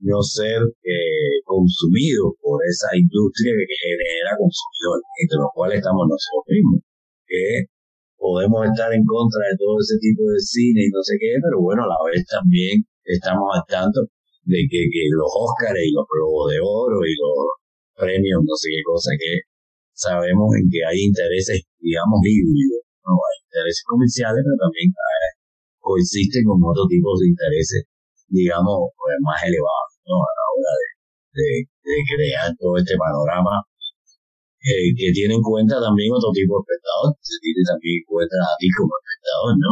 no 0.08 0.22
ser 0.22 0.62
eh, 0.62 1.36
consumido 1.44 2.32
por 2.40 2.62
esa 2.64 2.96
industria 2.96 3.52
que 3.60 3.76
genera 3.82 4.38
consumidores, 4.38 5.04
entre 5.20 5.38
los 5.42 5.52
cuales 5.52 5.76
estamos 5.82 6.06
nosotros 6.06 6.48
mismos, 6.48 6.80
que 7.26 7.68
podemos 8.18 8.66
estar 8.66 8.90
en 8.92 9.06
contra 9.06 9.42
de 9.48 9.56
todo 9.62 9.78
ese 9.80 9.98
tipo 10.02 10.26
de 10.26 10.42
cine 10.42 10.90
y 10.90 10.92
no 10.92 11.02
sé 11.06 11.16
qué, 11.22 11.38
pero 11.42 11.62
bueno, 11.62 11.86
a 11.86 11.90
la 11.94 12.00
vez 12.10 12.26
también 12.26 12.82
estamos 13.06 13.48
al 13.54 13.66
tanto 13.70 14.02
de 14.44 14.60
que, 14.68 14.82
que 14.90 15.04
los 15.14 15.30
Óscares 15.30 15.86
y 15.86 15.94
los 15.94 16.06
Globos 16.10 16.52
de 16.52 16.60
Oro 16.60 17.00
y 17.06 17.14
los 17.16 17.38
premios, 17.96 18.42
no 18.44 18.56
sé 18.58 18.74
qué 18.74 18.84
cosa, 18.84 19.12
que 19.18 19.48
sabemos 19.94 20.50
en 20.58 20.66
que 20.70 20.82
hay 20.86 21.00
intereses, 21.04 21.62
digamos, 21.80 22.22
híbridos, 22.26 22.84
¿no? 23.06 23.18
Hay 23.18 23.38
intereses 23.44 23.84
comerciales, 23.86 24.42
pero 24.46 24.58
también 24.62 24.90
eh, 24.94 25.32
coexisten 25.82 26.44
con 26.46 26.62
otros 26.62 26.88
tipos 26.88 27.18
de 27.22 27.28
intereses, 27.34 27.82
digamos, 28.30 28.94
pues, 28.94 29.18
más 29.26 29.40
elevados, 29.44 29.94
¿no? 30.06 30.16
A 30.22 30.32
la 30.32 30.46
hora 30.54 30.74
de, 30.80 30.88
de, 31.38 31.50
de 31.68 31.98
crear 32.08 32.50
todo 32.56 32.78
este 32.78 32.96
panorama 32.96 33.66
eh, 34.64 34.90
que 34.98 35.14
tiene 35.14 35.36
en 35.36 35.44
cuenta 35.44 35.80
también 35.80 36.10
otro 36.14 36.32
tipo 36.34 36.58
de 36.58 36.62
espectador, 36.66 37.14
se 37.22 37.38
tiene 37.42 37.62
también 37.66 38.02
en 38.02 38.08
cuenta 38.08 38.38
a 38.42 38.54
ti 38.58 38.68
como 38.74 38.92
espectador, 38.98 39.54
¿no? 39.58 39.72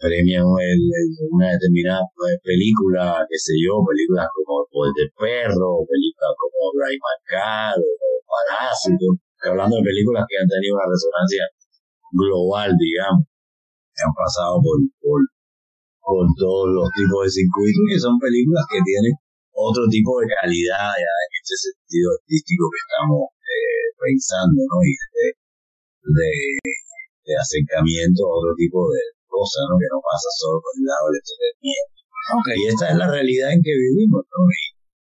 premian 0.00 0.48
el, 0.48 0.80
una 1.28 1.52
determinada 1.52 2.00
película, 2.40 3.20
qué 3.28 3.36
sé 3.36 3.52
yo, 3.60 3.84
películas 3.84 4.32
como 4.32 4.64
El 4.64 4.92
del 4.96 5.12
Perro, 5.12 5.84
películas 5.84 6.32
como 6.40 6.72
Ray 6.80 6.96
Marcado, 6.96 7.84
Parásito, 8.24 9.20
hablando 9.44 9.76
de 9.76 9.84
películas 9.84 10.24
que 10.24 10.40
han 10.40 10.48
tenido 10.48 10.72
una 10.80 10.88
resonancia 10.88 11.44
global, 12.16 12.72
digamos, 12.80 13.28
que 13.92 14.00
han 14.00 14.14
pasado 14.16 14.56
por, 14.64 14.80
por, 15.04 15.20
por 16.00 16.24
todos 16.32 16.66
los 16.72 16.88
tipos 16.96 17.28
de 17.28 17.30
circuitos, 17.44 17.84
que 17.92 18.00
son 18.00 18.16
películas 18.16 18.64
que 18.72 18.80
tienen 18.80 19.12
otro 19.52 19.84
tipo 19.90 20.20
de 20.20 20.26
calidad 20.30 20.92
ya, 20.94 21.14
en 21.14 21.32
ese 21.42 21.56
sentido 21.70 22.06
artístico 22.16 22.64
que 22.70 22.80
estamos 22.80 23.22
eh, 23.34 23.86
pensando, 23.98 24.60
¿no? 24.64 24.76
Y 24.82 24.92
de, 24.94 25.26
de, 26.00 26.32
de, 27.26 27.34
acercamiento 27.36 28.20
a 28.24 28.36
otro 28.40 28.52
tipo 28.56 28.88
de 28.90 29.02
cosas, 29.26 29.62
¿no? 29.68 29.74
Que 29.76 29.90
no 29.90 30.00
pasa 30.00 30.28
solo 30.38 30.62
por 30.62 30.72
el 30.78 30.84
lado 30.86 31.04
del 31.10 31.20
entretenimiento. 31.20 31.98
Okay. 32.30 32.56
Y 32.56 32.64
esta 32.70 32.84
es 32.94 32.96
la 32.96 33.08
realidad 33.10 33.50
en 33.52 33.62
que 33.62 33.74
vivimos, 33.74 34.22
¿no? 34.22 34.40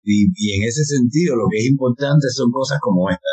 Y, 0.02 0.32
y, 0.32 0.46
en 0.56 0.62
ese 0.64 0.84
sentido 0.84 1.36
lo 1.36 1.44
que 1.52 1.60
es 1.60 1.66
importante 1.68 2.26
son 2.32 2.48
cosas 2.50 2.80
como 2.80 3.10
esta. 3.12 3.32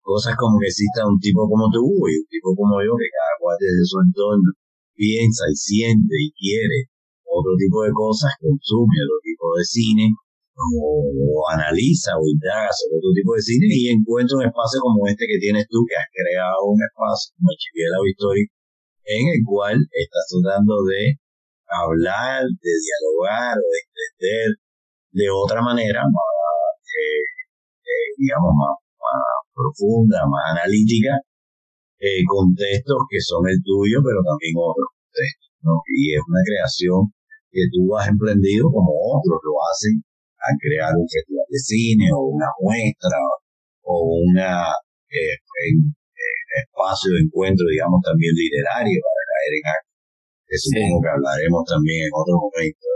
Cosas 0.00 0.36
como 0.36 0.60
que 0.60 0.68
exista 0.68 1.08
un 1.08 1.18
tipo 1.18 1.48
como 1.48 1.66
tú 1.72 1.82
y 2.06 2.20
un 2.22 2.28
tipo 2.28 2.54
como 2.54 2.78
yo, 2.84 2.92
que 2.94 3.08
cada 3.10 3.34
cual 3.40 3.56
desde 3.58 3.82
su 3.88 3.98
entorno 4.04 4.52
piensa 4.94 5.44
y 5.50 5.56
siente 5.56 6.14
y 6.14 6.30
quiere 6.36 6.92
otro 7.26 7.56
tipo 7.58 7.82
de 7.82 7.92
cosas, 7.92 8.30
consume 8.38 8.94
otro 9.02 9.18
tipo 9.24 9.46
de 9.58 9.64
cine, 9.64 10.06
o, 10.54 11.42
analiza 11.50 12.14
o 12.14 12.22
indaga 12.26 12.70
sobre 12.70 13.02
otro 13.02 13.12
tipo 13.14 13.34
de 13.34 13.42
cine 13.42 13.66
y 13.70 13.90
encuentra 13.90 14.38
un 14.38 14.46
espacio 14.46 14.78
como 14.80 15.06
este 15.10 15.26
que 15.26 15.42
tienes 15.42 15.66
tú, 15.66 15.82
que 15.86 15.98
has 15.98 16.10
creado 16.14 16.70
un 16.70 16.78
espacio 16.78 17.34
como 17.36 17.50
Chiviela 17.58 17.98
Histórico, 18.06 18.52
en 19.04 19.24
el 19.34 19.40
cual 19.42 19.76
estás 19.90 20.24
tratando 20.30 20.82
de 20.86 21.18
hablar, 21.66 22.46
de 22.46 22.72
dialogar 22.78 23.58
o 23.58 23.66
de 23.66 23.80
entender 23.82 24.48
de 25.14 25.26
otra 25.30 25.62
manera 25.62 26.02
más, 26.06 26.74
eh, 26.86 27.24
eh, 27.82 28.08
digamos, 28.18 28.52
más, 28.54 28.78
profunda, 29.54 30.26
más 30.26 30.58
analítica, 30.58 31.14
eh, 32.00 32.22
contextos 32.26 33.06
que 33.06 33.20
son 33.22 33.46
el 33.46 33.62
tuyo, 33.62 34.02
pero 34.02 34.18
también 34.26 34.58
otros 34.58 34.90
contextos. 34.90 35.50
Y 35.94 36.18
es 36.18 36.22
una 36.26 36.42
creación 36.42 37.14
que 37.54 37.62
tú 37.70 37.94
has 37.94 38.08
emprendido 38.10 38.66
como 38.66 38.90
otros 39.14 39.38
lo 39.46 39.54
hacen 39.70 40.02
a 40.44 40.50
crear 40.60 40.92
un 40.92 41.08
festival 41.08 41.48
de 41.48 41.58
cine 41.58 42.06
o 42.12 42.28
una 42.28 42.48
muestra 42.60 43.18
o 43.82 44.20
una 44.28 44.68
eh, 45.08 45.36
eh, 45.40 45.94
espacio 46.62 47.12
de 47.12 47.20
encuentro, 47.24 47.64
digamos, 47.66 48.00
también 48.04 48.32
literario 48.36 48.98
para 49.00 49.22
caer 49.32 49.52
en 49.56 49.64
acto. 49.72 49.92
Que 50.44 50.56
supongo 50.60 51.00
que 51.00 51.08
hablaremos 51.08 51.62
también 51.64 51.98
en 52.06 52.12
otro 52.12 52.36
momento. 52.36 52.86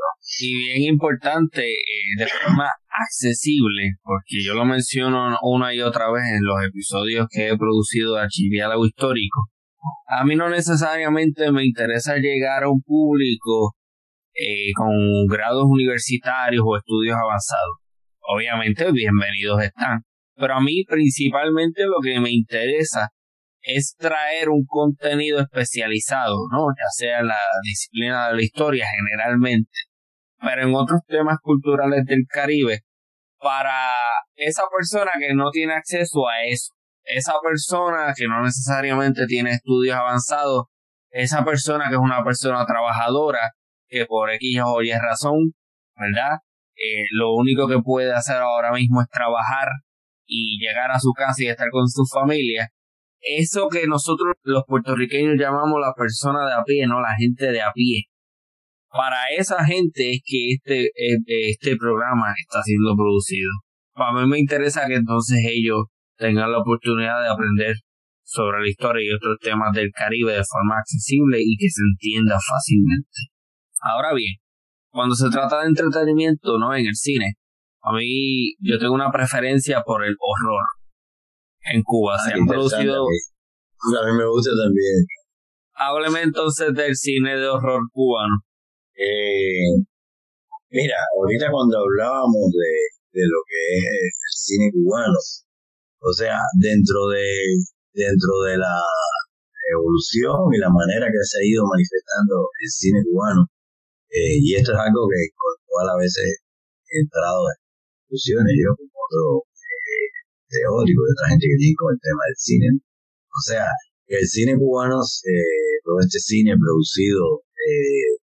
Y 0.41 0.53
bien 0.55 0.83
importante, 0.93 1.65
eh, 1.65 2.13
de 2.19 2.27
forma 2.27 2.69
accesible, 3.07 3.97
porque 4.03 4.45
yo 4.45 4.55
lo 4.55 4.65
menciono 4.65 5.39
una 5.43 5.75
y 5.75 5.81
otra 5.81 6.11
vez 6.13 6.25
en 6.29 6.45
los 6.45 6.63
episodios 6.65 7.27
que 7.31 7.49
he 7.49 7.57
producido 7.57 8.15
de 8.15 8.23
Archiviálogo 8.23 8.85
Histórico. 8.85 9.49
A 10.07 10.25
mí 10.25 10.37
no 10.37 10.51
necesariamente 10.51 11.51
me 11.53 11.65
interesa 11.65 12.17
llegar 12.17 12.65
a 12.65 12.71
un 12.71 12.83
público 12.83 13.75
eh, 14.39 14.73
con 14.77 15.27
grados 15.27 15.65
universitarios 15.67 16.63
o 16.65 16.77
estudios 16.77 17.17
avanzados. 17.17 17.79
Obviamente, 18.21 18.91
bienvenidos 18.93 19.63
están. 19.63 20.03
Pero 20.37 20.55
a 20.55 20.61
mí 20.61 20.85
principalmente 20.85 21.83
lo 21.87 21.97
que 22.01 22.21
me 22.21 22.31
interesa 22.31 23.09
es 23.63 23.97
traer 23.99 24.49
un 24.49 24.65
contenido 24.65 25.41
especializado, 25.41 26.37
¿no? 26.53 26.69
Ya 26.69 26.87
sea 26.91 27.23
la 27.23 27.41
disciplina 27.65 28.29
de 28.29 28.37
la 28.37 28.43
historia 28.43 28.87
generalmente, 28.97 29.73
pero 30.41 30.63
en 30.63 30.73
otros 30.73 31.01
temas 31.09 31.39
culturales 31.43 32.05
del 32.05 32.25
Caribe, 32.29 32.83
para 33.41 33.73
esa 34.37 34.63
persona 34.71 35.11
que 35.19 35.35
no 35.35 35.51
tiene 35.51 35.75
acceso 35.75 36.29
a 36.29 36.45
eso, 36.45 36.75
esa 37.03 37.35
persona 37.43 38.15
que 38.17 38.29
no 38.29 38.45
necesariamente 38.45 39.27
tiene 39.27 39.51
estudios 39.51 39.97
avanzados, 39.97 40.67
esa 41.11 41.45
persona 41.45 41.89
que 41.89 41.95
es 41.95 42.01
una 42.01 42.23
persona 42.23 42.65
trabajadora, 42.65 43.41
que 43.89 44.07
por 44.07 44.31
X 44.31 44.61
o 44.65 44.83
Y 44.83 44.93
razón, 44.93 45.53
¿verdad? 45.97 46.39
Eh, 46.75 47.07
lo 47.13 47.35
único 47.35 47.67
que 47.69 47.81
puede 47.83 48.13
hacer 48.13 48.37
ahora 48.37 48.73
mismo 48.73 49.03
es 49.03 49.09
trabajar 49.09 49.69
y 50.27 50.59
llegar 50.59 50.91
a 50.91 51.01
su 51.01 51.13
casa 51.13 51.43
y 51.43 51.49
estar 51.49 51.71
con 51.71 51.89
su 51.89 52.05
familia. 52.05 52.69
Eso 53.21 53.69
que 53.69 53.87
nosotros 53.87 54.35
los 54.43 54.63
puertorriqueños 54.67 55.37
llamamos 55.39 55.81
la 55.81 55.93
persona 55.97 56.47
de 56.47 56.53
a 56.53 56.63
pie, 56.65 56.87
no 56.87 57.01
la 57.01 57.17
gente 57.19 57.51
de 57.51 57.63
a 57.63 57.73
pie. 57.75 58.05
Para 58.91 59.17
esa 59.37 59.65
gente 59.65 60.13
es 60.13 60.21
que 60.25 60.53
este, 60.53 60.87
eh, 60.87 61.51
este 61.51 61.77
programa 61.77 62.33
está 62.39 62.63
siendo 62.63 62.95
producido. 62.95 63.51
Para 63.93 64.13
mí 64.21 64.29
me 64.29 64.39
interesa 64.39 64.87
que 64.87 64.95
entonces 64.95 65.41
ellos 65.45 65.87
tengan 66.17 66.53
la 66.53 66.59
oportunidad 66.59 67.21
de 67.23 67.29
aprender 67.29 67.77
sobre 68.23 68.61
la 68.61 68.69
historia 68.69 69.03
y 69.05 69.15
otros 69.15 69.39
temas 69.41 69.73
del 69.73 69.91
Caribe 69.91 70.33
de 70.33 70.45
forma 70.45 70.79
accesible 70.79 71.39
y 71.41 71.57
que 71.57 71.69
se 71.69 71.83
entienda 71.83 72.39
fácilmente. 72.39 73.33
Ahora 73.81 74.15
bien, 74.15 74.37
cuando 74.91 75.15
se 75.15 75.31
trata 75.31 75.61
de 75.61 75.69
entretenimiento, 75.69 76.59
¿no? 76.59 76.75
En 76.75 76.87
el 76.87 76.95
cine, 76.95 77.35
a 77.83 77.93
mí 77.93 78.55
yo 78.61 78.79
tengo 78.79 78.95
una 78.95 79.11
preferencia 79.11 79.83
por 79.83 80.05
el 80.05 80.17
horror. 80.19 80.65
En 81.73 81.83
Cuba 81.83 82.19
se 82.19 82.33
ah, 82.33 82.37
han 82.37 82.47
producido... 82.47 83.05
A 83.05 84.07
mí 84.07 84.19
me 84.19 84.27
gusta 84.27 84.51
también. 84.51 85.07
Hábleme 85.75 86.23
entonces 86.23 86.75
del 86.75 86.97
cine 86.97 87.37
de 87.37 87.47
horror 87.47 87.83
cubano. 87.93 88.43
Eh, 88.95 89.79
mira, 90.71 90.97
ahorita 91.15 91.47
cuando 91.53 91.79
hablábamos 91.79 92.51
de, 92.51 93.21
de 93.21 93.23
lo 93.23 93.39
que 93.47 93.79
es 93.79 93.85
el 93.87 94.35
cine 94.35 94.71
cubano, 94.73 95.19
o 96.01 96.13
sea, 96.13 96.39
dentro 96.59 97.07
de, 97.15 97.27
dentro 97.93 98.43
de 98.47 98.59
la 98.59 98.75
evolución 99.71 100.51
y 100.55 100.59
la 100.59 100.71
manera 100.71 101.07
que 101.07 101.23
se 101.23 101.39
ha 101.39 101.47
ido 101.47 101.63
manifestando 101.67 102.51
el 102.59 102.71
cine 102.71 102.99
cubano, 103.09 103.47
eh, 104.11 104.41
y 104.41 104.55
esto 104.57 104.73
es 104.73 104.79
algo 104.79 105.09
que 105.09 105.23
con 105.37 105.53
todas 105.69 105.87
las 105.93 105.99
veces 106.01 106.41
he 106.89 106.97
entrado 107.01 107.45
en 107.53 107.57
discusiones 108.09 108.55
yo 108.57 108.73
con 108.77 108.89
otro 108.89 109.45
eh, 109.45 110.09
teórico 110.49 111.01
de 111.05 111.13
otra 111.13 111.29
gente 111.33 111.45
que 111.45 111.61
tiene 111.61 111.77
con 111.77 111.93
el 111.93 112.01
tema 112.01 112.23
del 112.29 112.39
cine. 112.41 112.69
O 113.29 113.41
sea, 113.45 113.69
el 114.09 114.27
cine 114.27 114.57
cubano, 114.57 115.01
eh, 115.05 115.77
todo 115.85 116.01
este 116.01 116.19
cine 116.19 116.57
producido 116.57 117.45
eh, 117.53 118.17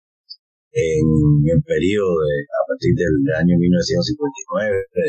en 0.72 1.06
el 1.44 1.60
periodo 1.62 2.24
de, 2.24 2.36
a 2.48 2.62
partir 2.66 2.92
del 2.96 3.14
año 3.36 3.54
1959 3.60 4.72
de 4.72 5.06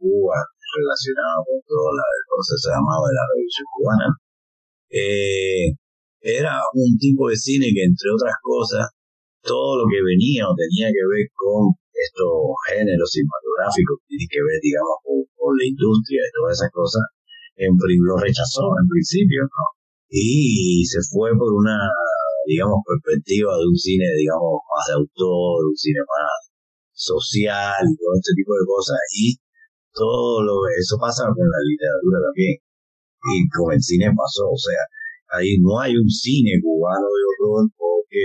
Cuba, 0.00 0.40
relacionado 0.76 1.44
con 1.46 1.60
todo 1.68 1.88
el 1.92 2.24
proceso 2.32 2.66
llamado 2.72 3.02
de 3.06 3.14
la 3.14 3.24
Revolución 3.28 3.66
Cubana, 3.76 4.08
eh, 4.90 5.66
era 6.20 6.58
un 6.74 6.98
tipo 6.98 7.28
de 7.28 7.36
cine 7.36 7.70
que, 7.72 7.84
entre 7.84 8.08
otras 8.10 8.34
cosas, 8.42 8.88
todo 9.46 9.78
lo 9.80 9.84
que 9.86 10.02
venía 10.02 10.44
o 10.50 10.54
tenía 10.58 10.90
que 10.90 11.04
ver 11.06 11.24
con 11.32 11.70
estos 11.94 12.34
géneros 12.68 13.08
cinematográficos 13.08 13.94
que 14.02 14.06
tienen 14.12 14.30
que 14.30 14.42
ver, 14.42 14.58
digamos, 14.60 14.96
con, 15.06 15.54
la 15.56 15.64
industria 15.64 16.20
y 16.26 16.34
todas 16.34 16.58
esas 16.58 16.70
cosas, 16.74 17.02
en, 17.54 17.70
lo 17.78 18.18
rechazó 18.18 18.66
en 18.82 18.86
principio, 18.90 19.46
¿no? 19.46 19.64
Y 20.10 20.82
se 20.84 20.98
fue 21.06 21.30
por 21.38 21.54
una, 21.54 21.78
digamos, 22.50 22.82
perspectiva 22.82 23.54
de 23.54 23.66
un 23.70 23.78
cine, 23.78 24.10
digamos, 24.18 24.58
más 24.66 24.84
de 24.90 24.94
autor, 24.98 25.70
un 25.70 25.78
cine 25.78 26.02
más 26.02 26.46
social 26.96 27.84
todo 28.00 28.14
este 28.16 28.32
tipo 28.34 28.52
de 28.56 28.64
cosas. 28.66 28.98
Y 29.14 29.38
todo 29.92 30.42
lo 30.42 30.66
eso 30.74 30.96
pasa 30.98 31.24
con 31.30 31.46
la 31.46 31.60
literatura 31.62 32.18
también. 32.26 32.56
Y 32.58 33.48
con 33.50 33.72
el 33.72 33.82
cine 33.82 34.10
pasó, 34.16 34.50
o 34.50 34.58
sea, 34.58 34.82
ahí 35.38 35.58
no 35.60 35.78
hay 35.80 35.96
un 35.96 36.08
cine 36.08 36.58
cubano 36.62 37.06
de 37.06 37.22
horror 37.26 37.70
porque 37.76 38.22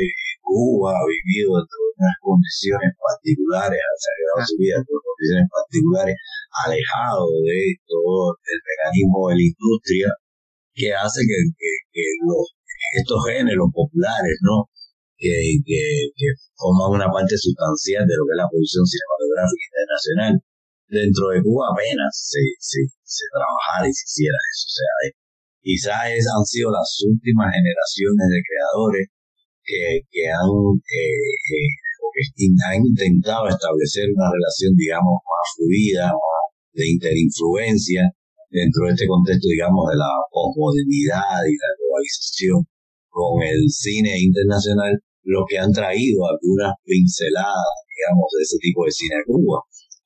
Cuba 0.51 0.91
ha 0.91 1.05
vivido 1.07 1.63
en 1.63 1.63
unas 1.63 2.17
condiciones 2.19 2.91
particulares, 2.99 3.79
ha 3.79 3.91
desarrollado 3.95 4.41
su 4.51 4.55
vida 4.59 4.75
en 4.75 4.83
condiciones 4.83 5.47
particulares, 5.47 6.15
alejado 6.67 7.25
de 7.47 7.59
todo 7.87 8.35
el 8.35 8.59
mecanismo 8.59 9.19
de 9.31 9.35
la 9.39 9.45
industria 9.47 10.09
que 10.75 10.87
hace 10.91 11.23
que, 11.23 12.03
los, 12.27 12.43
estos 12.99 13.19
géneros 13.31 13.71
populares, 13.71 14.35
¿no? 14.43 14.67
Que, 15.15 15.31
que, 15.63 16.27
forman 16.59 16.99
una 16.99 17.07
parte 17.07 17.37
sustancial 17.37 18.03
de 18.03 18.15
lo 18.17 18.27
que 18.27 18.33
es 18.35 18.41
la 18.43 18.51
producción 18.51 18.83
cinematográfica 18.83 19.63
internacional, 19.71 20.33
dentro 20.91 21.23
de 21.31 21.39
Cuba 21.47 21.71
apenas 21.71 22.11
se, 22.11 22.43
se, 22.59 22.81
se 23.07 23.25
trabajara 23.31 23.87
y 23.87 23.93
se 23.95 24.03
hiciera 24.03 24.39
eso. 24.51 24.65
O 24.67 24.75
sea, 24.75 24.91
quizás 25.63 26.27
han 26.27 26.43
sido 26.43 26.75
las 26.75 26.89
últimas 27.07 27.47
generaciones 27.55 28.25
de 28.27 28.39
creadores 28.43 29.05
que, 29.71 30.23
han, 30.27 30.51
eh, 30.75 31.31
eh, 31.55 32.77
intentado 32.83 33.47
establecer 33.47 34.11
una 34.11 34.27
relación, 34.27 34.75
digamos, 34.75 35.15
más 35.23 35.47
fluida, 35.55 36.11
de 36.73 36.87
interinfluencia 36.87 38.03
dentro 38.49 38.87
de 38.87 38.91
este 38.91 39.07
contexto, 39.07 39.47
digamos, 39.47 39.87
de 39.91 39.97
la 39.97 40.11
posmodernidad 40.31 41.39
y 41.47 41.55
la 41.55 41.71
globalización 41.79 42.59
con 43.11 43.43
el 43.43 43.63
cine 43.67 44.19
internacional, 44.19 44.99
lo 45.23 45.43
que 45.47 45.59
han 45.59 45.71
traído 45.71 46.23
algunas 46.27 46.75
pinceladas, 46.83 47.75
digamos, 47.87 48.27
de 48.35 48.41
ese 48.43 48.57
tipo 48.59 48.83
de 48.85 48.91
cine 48.91 49.15
a 49.19 49.27
Cuba. 49.27 49.59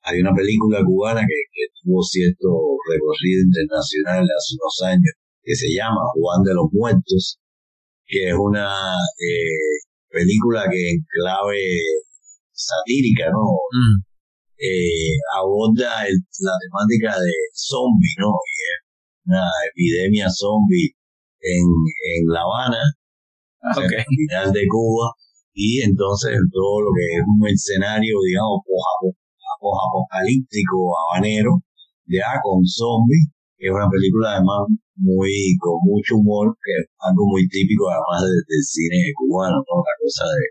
Hay 0.06 0.22
una 0.22 0.34
película 0.34 0.82
cubana 0.86 1.22
que 1.26 1.64
tuvo 1.82 2.02
cierto 2.02 2.78
recorrido 2.86 3.42
internacional 3.42 4.22
hace 4.22 4.54
unos 4.54 4.76
años 4.86 5.14
que 5.42 5.54
se 5.54 5.70
llama 5.74 6.02
Juan 6.14 6.42
de 6.42 6.54
los 6.54 6.70
Muertos, 6.70 7.38
que 8.06 8.28
es 8.30 8.34
una 8.34 8.70
eh, 9.18 9.82
película 10.08 10.64
que 10.70 10.90
en 10.90 11.04
clave 11.08 11.62
satírica, 12.52 13.30
¿no? 13.30 13.44
Mm. 13.70 14.02
Eh, 14.58 15.18
aborda 15.36 16.02
la 16.04 16.56
temática 16.64 17.20
de 17.20 17.32
zombies, 17.52 18.14
¿no? 18.18 18.32
una 19.26 19.44
epidemia 19.70 20.30
zombie 20.30 20.94
en, 21.40 21.66
en 21.66 22.26
La 22.32 22.40
Habana, 22.40 22.82
en 23.62 23.82
la 23.82 23.88
capital 23.90 24.52
de 24.52 24.64
Cuba, 24.70 25.12
y 25.52 25.82
entonces 25.82 26.38
todo 26.52 26.80
lo 26.82 26.90
que 26.94 27.04
es 27.16 27.24
un 27.26 27.48
escenario, 27.48 28.16
digamos, 28.24 28.60
apocalíptico 29.60 30.94
habanero, 30.96 31.62
ya 32.06 32.40
con 32.42 32.64
zombies, 32.64 33.28
es 33.58 33.72
una 33.72 33.88
película 33.88 34.36
además 34.36 34.68
muy 34.96 35.56
con 35.60 35.80
mucho 35.84 36.16
humor, 36.20 36.56
que 36.60 36.72
es 36.80 36.84
algo 37.00 37.24
muy 37.28 37.48
típico 37.48 37.88
además 37.88 38.28
del 38.28 38.64
cine 38.64 39.12
cubano, 39.16 39.60
¿no? 39.64 39.76
La 39.80 39.96
cosa 40.00 40.24
de, 40.28 40.44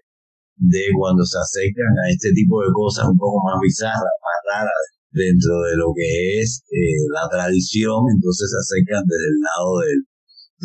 de 0.74 0.84
cuando 0.98 1.22
se 1.26 1.38
acercan 1.38 1.94
a 2.02 2.06
este 2.10 2.34
tipo 2.34 2.62
de 2.62 2.72
cosas 2.74 3.10
un 3.10 3.18
poco 3.18 3.42
más 3.46 3.58
bizarras, 3.62 4.16
más 4.22 4.40
rara 4.50 4.78
dentro 5.16 5.54
de 5.70 5.74
lo 5.78 5.94
que 5.96 6.42
es 6.42 6.66
eh, 6.70 7.02
la 7.14 7.30
tradición, 7.30 8.04
entonces 8.12 8.52
se 8.52 8.60
acercan 8.60 9.04
desde 9.06 9.30
el 9.32 9.40
lado 9.40 9.72
del, 9.86 10.00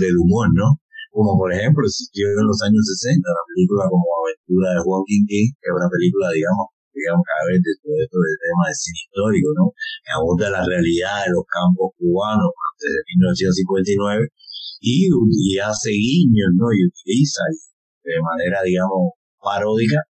del 0.01 0.17
humor, 0.19 0.49
¿no? 0.57 0.81
Como 1.13 1.37
por 1.39 1.51
ejemplo 1.53 1.83
existió 1.85 2.27
en 2.27 2.47
los 2.47 2.61
años 2.63 2.83
60 2.87 3.21
la 3.21 3.45
película 3.51 3.85
como 3.91 4.07
Aventura 4.07 4.79
de 4.79 4.83
Juan 4.87 5.03
King 5.07 5.27
King, 5.27 5.51
que 5.59 5.67
es 5.69 5.75
una 5.75 5.91
película, 5.91 6.31
digamos, 6.31 6.67
digamos, 6.95 7.23
cada 7.25 7.45
vez 7.49 7.59
de 7.63 7.75
todo 7.81 7.95
esto 7.99 8.17
del 8.19 8.39
tema 8.41 8.63
del 8.67 8.79
cine 8.79 9.01
histórico, 9.01 9.49
¿no? 9.57 9.65
Que 10.03 10.13
aborda 10.13 10.47
la 10.51 10.63
realidad 10.67 11.25
de 11.25 11.33
los 11.33 11.45
campos 11.47 11.95
cubanos 11.97 12.51
desde 12.79 13.01
1959 13.17 14.29
y, 14.81 15.59
hace 15.59 15.91
guiños, 15.91 16.51
¿no? 16.57 16.67
Y 16.73 16.89
utiliza 16.89 17.43
de 18.03 18.17
manera, 18.21 18.63
digamos, 18.65 19.15
paródica 19.39 20.01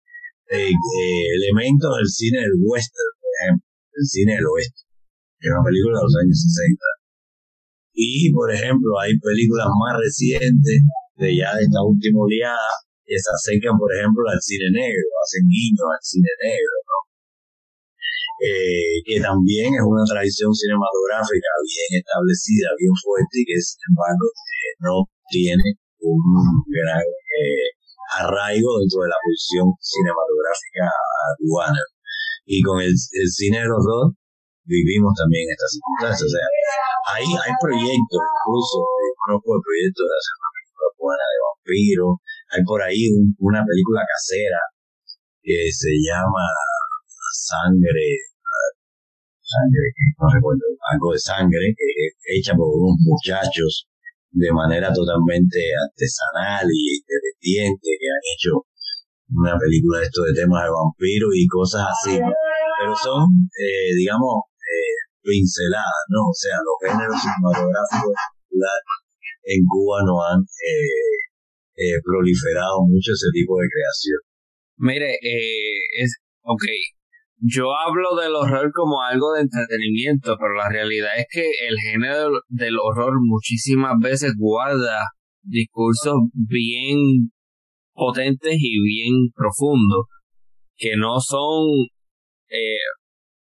elementos 0.51 1.91
del 1.97 2.11
cine 2.11 2.39
del 2.43 2.59
western, 2.59 3.15
por 3.23 3.31
ejemplo, 3.39 3.67
del 3.95 4.07
cine 4.07 4.33
del 4.35 4.47
oeste, 4.51 4.83
que 5.39 5.47
es 5.47 5.53
una 5.55 5.63
película 5.63 5.99
de 5.99 6.05
los 6.11 6.17
años 6.19 6.39
60. 6.43 6.85
Y, 7.95 8.33
por 8.33 8.51
ejemplo, 8.51 8.99
hay 8.99 9.15
películas 9.19 9.69
más 9.79 9.95
recientes 10.01 10.83
de 11.17 11.37
ya 11.37 11.55
de 11.55 11.63
esta 11.63 11.83
última 11.85 12.23
oleada 12.23 12.71
que 13.11 13.19
se 13.19 13.27
acercan, 13.35 13.75
por 13.75 13.91
ejemplo, 13.91 14.23
al 14.31 14.39
cine 14.39 14.71
negro, 14.71 15.03
hacen 15.19 15.43
guiños 15.51 15.83
al 15.83 15.99
cine 15.99 16.31
negro, 16.47 16.75
¿no? 16.87 16.99
Eh, 18.41 19.03
que 19.05 19.19
también 19.19 19.75
es 19.75 19.83
una 19.83 20.07
tradición 20.07 20.55
cinematográfica 20.55 21.51
bien 21.67 21.91
establecida, 22.01 22.71
bien 22.79 22.95
fuerte, 23.03 23.35
y 23.43 23.45
que 23.51 23.59
sin 23.59 23.83
embargo 23.91 24.27
eh, 24.31 24.73
no 24.87 24.95
tiene 25.27 25.67
un 26.07 26.23
gran 26.71 27.03
eh, 27.03 27.69
arraigo 28.17 28.79
dentro 28.79 29.03
de 29.03 29.11
la 29.11 29.19
posición 29.27 29.75
cinematográfica 29.83 30.87
cubana. 31.43 31.83
Y 32.47 32.63
con 32.63 32.79
el, 32.79 32.95
cine 32.95 33.59
de 33.59 33.69
los 33.69 33.83
dos 33.83 34.15
vivimos 34.65 35.13
también 35.19 35.51
estas 35.51 35.75
circunstancias. 35.75 36.25
O 36.25 36.33
sea, 36.33 36.49
hay, 37.13 37.27
hay 37.27 37.53
proyectos, 37.59 38.23
incluso, 38.23 38.79
conozco 39.27 39.59
el 39.59 39.63
proyecto 39.67 40.01
de 40.07 40.15
hacer 40.15 40.35
una 40.39 40.51
película 40.55 40.89
cubana 40.95 41.27
de 41.27 41.39
vampiros, 41.45 42.13
hay 42.51 42.63
por 42.65 42.83
ahí 42.83 43.09
una 43.39 43.63
película 43.65 44.03
casera 44.07 44.61
que 45.43 45.71
se 45.73 45.91
llama 46.03 46.47
Sangre, 47.33 48.31
sangre, 49.51 49.87
no 50.19 50.27
recuerdo, 50.31 50.67
algo 50.95 51.13
de 51.13 51.19
sangre, 51.19 51.75
que 51.75 51.87
es 52.07 52.13
hecha 52.39 52.55
por 52.55 52.71
unos 52.71 52.99
muchachos 53.03 53.87
de 54.31 54.51
manera 54.53 54.93
totalmente 54.95 55.59
artesanal 55.75 56.67
y 56.71 57.03
independiente, 57.03 57.89
que 57.99 58.07
han 58.07 58.25
hecho 58.35 58.53
una 59.31 59.55
película 59.59 59.99
de 59.99 60.07
esto 60.07 60.23
de 60.23 60.35
temas 60.35 60.67
de 60.67 60.71
vampiros 60.71 61.31
y 61.35 61.47
cosas 61.47 61.87
así, 61.87 62.19
pero 62.19 62.95
son, 62.95 63.27
eh, 63.55 63.95
digamos, 63.99 64.51
eh, 64.59 64.95
pinceladas, 65.23 66.05
¿no? 66.11 66.31
O 66.31 66.35
sea, 66.35 66.59
los 66.63 66.79
géneros 66.83 67.19
cinematográficos 67.19 68.15
en 69.51 69.61
Cuba 69.67 70.03
no 70.07 70.23
han 70.23 70.41
eh, 70.43 71.30
eh, 71.81 71.97
proliferado 72.05 72.85
mucho 72.85 73.13
ese 73.13 73.33
tipo 73.33 73.57
de 73.57 73.69
creación. 73.73 74.21
Mire, 74.77 75.13
eh, 75.17 75.81
es, 75.99 76.21
ok, 76.43 76.65
yo 77.43 77.73
hablo 77.73 78.21
del 78.21 78.35
horror 78.35 78.71
como 78.73 79.03
algo 79.03 79.33
de 79.33 79.43
entretenimiento, 79.43 80.37
pero 80.39 80.55
la 80.55 80.69
realidad 80.69 81.11
es 81.17 81.27
que 81.31 81.41
el 81.41 81.77
género 81.91 82.33
del 82.49 82.77
horror 82.79 83.15
muchísimas 83.21 83.95
veces 83.99 84.35
guarda 84.37 85.01
discursos 85.43 86.15
bien 86.35 87.31
potentes 87.95 88.57
y 88.59 88.83
bien 88.83 89.31
profundos, 89.35 90.05
que 90.77 90.97
no 90.97 91.19
son, 91.21 91.67
eh, 92.49 92.79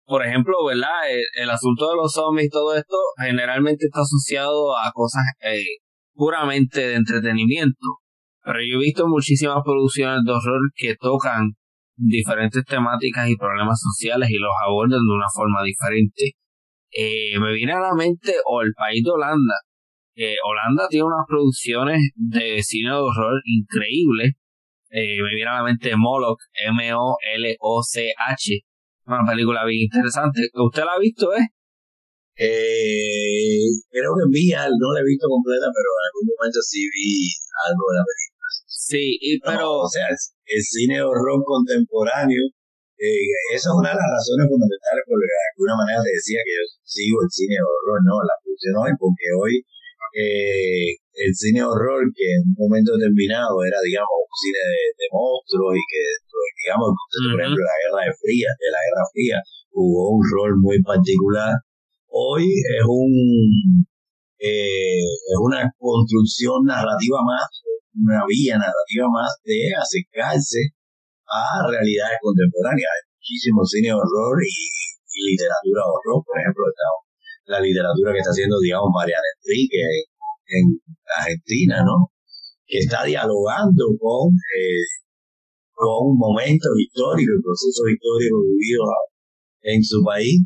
por 0.06 0.26
ejemplo, 0.26 0.64
¿verdad? 0.66 0.90
El, 1.36 1.50
asunto 1.50 1.88
de 1.90 1.96
los 1.96 2.12
zombies 2.12 2.46
y 2.46 2.50
todo 2.50 2.76
esto 2.76 2.96
generalmente 3.20 3.86
está 3.86 4.00
asociado 4.00 4.76
a 4.76 4.90
cosas 4.92 5.22
eh, 5.40 5.78
puramente 6.14 6.80
de 6.80 6.94
entretenimiento. 6.94 8.03
Pero 8.44 8.58
yo 8.60 8.76
he 8.76 8.84
visto 8.84 9.08
muchísimas 9.08 9.62
producciones 9.64 10.22
de 10.24 10.32
horror 10.32 10.60
que 10.74 10.96
tocan 10.96 11.52
diferentes 11.96 12.62
temáticas 12.64 13.28
y 13.28 13.36
problemas 13.36 13.80
sociales 13.80 14.28
y 14.30 14.38
los 14.38 14.52
abordan 14.66 15.00
de 15.00 15.14
una 15.14 15.28
forma 15.34 15.62
diferente. 15.64 16.32
Eh, 16.90 17.38
me 17.40 17.52
viene 17.54 17.72
a 17.72 17.80
la 17.80 17.94
mente 17.94 18.34
o 18.46 18.62
el 18.62 18.72
país 18.76 19.02
de 19.02 19.10
Holanda. 19.10 19.54
Eh, 20.16 20.36
Holanda 20.44 20.86
tiene 20.88 21.06
unas 21.06 21.26
producciones 21.26 22.00
de 22.14 22.62
cine 22.62 22.90
de 22.90 22.96
horror 22.96 23.40
increíbles. 23.44 24.32
Eh, 24.90 25.22
me 25.22 25.34
viene 25.34 25.50
a 25.50 25.58
la 25.58 25.64
mente 25.64 25.96
Moloch, 25.96 26.38
M-O-L-O-C-H. 26.68 28.60
Una 29.06 29.24
película 29.28 29.64
bien 29.64 29.88
interesante. 29.90 30.48
¿Usted 30.54 30.84
la 30.84 30.92
ha 30.92 31.00
visto, 31.00 31.34
eh? 31.34 31.48
Eh, 32.36 33.62
creo 33.90 34.10
que 34.18 34.26
vi 34.30 34.52
algo, 34.52 34.74
no 34.74 34.92
la 34.92 35.00
he 35.00 35.06
visto 35.06 35.26
completa, 35.28 35.66
pero 35.70 35.86
en 35.86 36.04
algún 36.10 36.26
momento 36.34 36.58
sí 36.62 36.82
vi 36.90 37.30
algo 37.66 37.84
de 37.90 37.96
la 37.98 38.04
película. 38.10 38.33
Sí, 38.84 39.16
y, 39.16 39.40
pero... 39.40 39.80
o 39.80 39.88
sea, 39.88 40.12
el, 40.12 40.60
cine 40.60 41.00
horror 41.00 41.40
contemporáneo, 41.40 42.52
eh, 43.00 43.24
esa 43.56 43.72
es 43.72 43.76
una 43.80 43.96
de 43.96 43.96
las 43.96 44.10
razones 44.12 44.44
fundamentales 44.44 45.04
por 45.08 45.16
la 45.16 45.24
que 45.24 45.40
de 45.40 45.48
alguna 45.56 45.76
manera 45.80 46.04
te 46.04 46.12
decía 46.12 46.40
que 46.44 46.52
yo 46.52 46.64
sigo 46.84 47.16
el 47.24 47.30
cine 47.32 47.56
horror, 47.64 48.00
¿no? 48.04 48.20
La 48.20 48.36
función 48.44 48.76
hoy, 48.76 48.92
porque 49.00 49.26
hoy 49.40 49.54
eh, 50.20 51.00
el 51.00 51.32
cine 51.32 51.64
horror, 51.64 52.04
que 52.12 52.28
en 52.36 52.44
un 52.44 52.60
momento 52.60 52.92
determinado 53.00 53.56
era, 53.64 53.80
digamos, 53.80 54.20
un 54.20 54.36
cine 54.36 54.60
de, 55.00 55.06
monstruos 55.08 55.80
y 55.80 55.84
que, 55.88 56.04
digamos, 56.68 56.92
por 56.92 57.40
ejemplo, 57.40 57.62
la 57.64 57.80
Guerra 57.80 58.00
de 58.04 58.12
Fría, 58.20 58.50
de 58.52 58.68
la 58.68 58.80
Guerra 58.84 59.04
Fría, 59.16 59.38
jugó 59.72 60.12
un 60.12 60.22
rol 60.28 60.52
muy 60.60 60.76
particular. 60.84 61.56
Hoy 62.12 62.52
es 62.52 62.84
un 62.84 63.88
eh, 64.44 65.08
es 65.08 65.38
una 65.40 65.72
construcción 65.80 66.68
narrativa 66.68 67.24
más 67.24 67.48
una 67.94 68.26
vía 68.26 68.58
narrativa 68.58 69.06
más 69.10 69.30
de 69.44 69.70
acercarse 69.74 70.74
a 71.30 71.62
realidades 71.70 72.18
contemporáneas. 72.20 72.90
Hay 72.90 73.04
muchísimo 73.18 73.64
cine 73.64 73.88
de 73.88 73.98
horror 73.98 74.36
y, 74.42 74.58
literatura 75.14 75.80
de 75.86 75.90
horror, 75.94 76.18
por 76.26 76.36
ejemplo, 76.42 76.64
la 77.46 77.60
literatura 77.60 78.12
que 78.12 78.18
está 78.18 78.34
haciendo, 78.34 78.58
digamos, 78.58 78.90
Mariana 78.90 79.28
Enrique 79.38 79.78
en, 80.50 80.66
Argentina, 81.06 81.84
¿no? 81.86 82.10
Que 82.66 82.78
está 82.82 83.04
dialogando 83.04 83.84
con, 84.00 84.34
eh, 84.34 84.84
con 85.72 86.18
momentos 86.18 86.72
históricos, 86.80 87.38
procesos 87.44 87.86
históricos 87.94 88.42
vividos 88.42 88.88
en 89.62 89.80
su 89.84 90.02
país. 90.02 90.42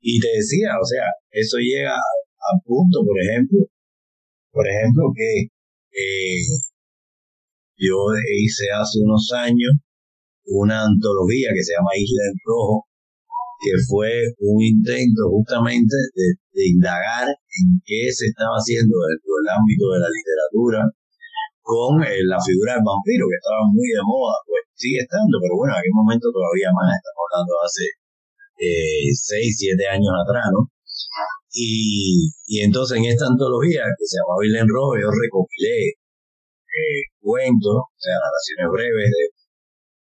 Y 0.00 0.20
te 0.20 0.28
decía, 0.38 0.70
o 0.80 0.86
sea, 0.86 1.06
eso 1.30 1.58
llega 1.58 1.94
a 1.94 2.52
punto, 2.64 3.02
por 3.04 3.18
ejemplo, 3.18 3.58
por 4.52 4.68
ejemplo, 4.68 5.10
que 5.14 5.48
eh, 5.92 6.42
yo 7.82 7.98
hice 8.38 8.70
hace 8.70 9.02
unos 9.02 9.26
años 9.34 9.74
una 10.46 10.86
antología 10.86 11.50
que 11.54 11.62
se 11.62 11.74
llama 11.74 11.94
Isla 11.98 12.22
en 12.30 12.38
Rojo, 12.46 12.86
que 13.62 13.74
fue 13.86 14.10
un 14.38 14.58
intento 14.62 15.30
justamente 15.30 15.94
de, 16.14 16.62
indagar 16.66 17.26
en 17.26 17.66
qué 17.86 18.10
se 18.10 18.26
estaba 18.26 18.58
haciendo 18.58 18.94
dentro 19.06 19.32
del 19.38 19.48
ámbito 19.50 19.84
de 19.94 20.00
la 20.02 20.10
literatura 20.10 20.80
con 21.62 22.02
eh, 22.02 22.26
la 22.26 22.38
figura 22.42 22.74
del 22.74 22.86
vampiro, 22.86 23.30
que 23.30 23.38
estaba 23.38 23.62
muy 23.70 23.86
de 23.86 24.02
moda, 24.02 24.34
pues 24.46 24.62
sigue 24.74 24.98
estando, 24.98 25.38
pero 25.38 25.54
bueno, 25.54 25.74
en 25.74 25.78
aquel 25.78 25.94
momento 25.94 26.26
todavía 26.34 26.74
más, 26.74 26.90
estamos 26.90 27.22
hablando 27.22 27.52
hace 27.62 27.86
eh, 28.58 29.06
seis, 29.14 29.50
siete 29.58 29.86
años 29.86 30.10
atrás, 30.26 30.50
¿no? 30.50 30.66
Y, 31.54 32.34
y 32.46 32.66
entonces 32.66 32.98
en 32.98 33.06
esta 33.06 33.30
antología 33.30 33.86
que 33.94 34.06
se 34.06 34.18
llama 34.18 34.42
Isla 34.42 34.60
en 34.66 34.70
Rojo, 34.70 34.98
yo 34.98 35.08
recopilé 35.08 36.01
eh, 36.72 37.02
cuentos, 37.20 37.76
o 37.84 37.98
sea, 38.00 38.16
narraciones 38.16 38.66
breves 38.72 39.08
de, 39.12 39.24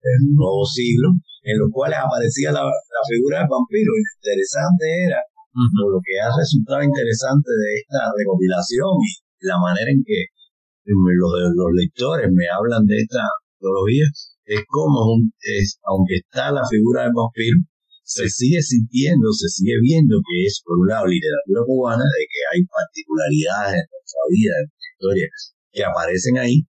del 0.03 0.23
nuevo 0.35 0.65
siglo, 0.65 1.13
en 1.43 1.57
los 1.59 1.69
cuales 1.73 1.99
aparecía 1.99 2.53
la, 2.53 2.65
figura 3.11 3.43
del 3.43 3.51
vampiro. 3.51 3.91
Y 3.97 4.03
lo 4.03 4.13
interesante 4.23 4.85
era, 5.11 5.21
lo 5.51 5.99
que 5.99 6.15
ha 6.21 6.31
resultado 6.31 6.83
interesante 6.83 7.51
de 7.51 7.71
esta 7.83 8.01
recopilación 8.15 8.95
y 9.03 9.47
la 9.47 9.59
manera 9.59 9.91
en 9.91 10.03
que 10.07 10.31
los, 10.87 11.33
los 11.55 11.71
lectores 11.75 12.29
me 12.31 12.47
hablan 12.49 12.87
de 12.87 13.03
esta 13.03 13.25
teología, 13.59 14.07
es 14.45 14.63
como, 14.67 15.21
es, 15.43 15.79
aunque 15.85 16.23
está 16.23 16.51
la 16.51 16.67
figura 16.67 17.05
del 17.05 17.15
vampiro, 17.15 17.59
se 18.03 18.29
sigue 18.29 18.61
sintiendo, 18.61 19.31
se 19.31 19.47
sigue 19.49 19.79
viendo 19.81 20.19
que 20.19 20.47
es, 20.47 20.63
por 20.65 20.79
un 20.79 20.89
lado, 20.89 21.07
literatura 21.07 21.63
cubana, 21.63 22.03
de 22.03 22.25
que 22.27 22.41
hay 22.51 22.61
particularidades 22.67 23.79
en 23.79 23.87
nuestra 23.87 24.23
vida, 24.27 24.55
en 24.59 24.67
nuestra 24.67 24.91
historia, 24.91 25.27
que 25.73 25.85
aparecen 25.85 26.39
ahí 26.39 26.67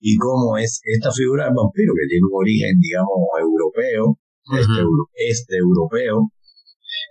y 0.00 0.16
cómo 0.16 0.56
es 0.58 0.80
esta 0.84 1.10
figura 1.12 1.46
del 1.46 1.56
vampiro 1.56 1.92
que 1.96 2.08
tiene 2.08 2.24
un 2.28 2.36
origen, 2.36 2.76
digamos, 2.80 3.24
europeo, 3.40 4.18
este, 4.52 4.80
este, 5.16 5.54
europeo, 5.56 6.28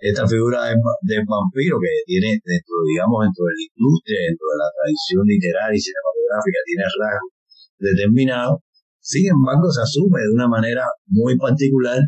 esta 0.00 0.26
figura 0.26 0.70
del, 0.70 1.24
vampiro 1.26 1.78
que 1.82 1.92
tiene 2.06 2.38
dentro, 2.38 2.76
digamos, 2.86 3.26
dentro 3.26 3.42
de 3.50 3.54
la 3.58 3.64
industria, 3.66 4.18
dentro 4.30 4.46
de 4.46 4.58
la 4.62 4.70
tradición 4.70 5.22
literaria 5.26 5.74
y 5.74 5.82
cinematográfica, 5.82 6.58
tiene 6.66 6.84
rasgos 6.86 7.32
determinados, 7.78 8.56
sin 9.00 9.26
embargo 9.26 9.66
se 9.70 9.82
asume 9.82 10.22
de 10.22 10.32
una 10.32 10.48
manera 10.48 10.86
muy 11.06 11.36
particular 11.36 11.98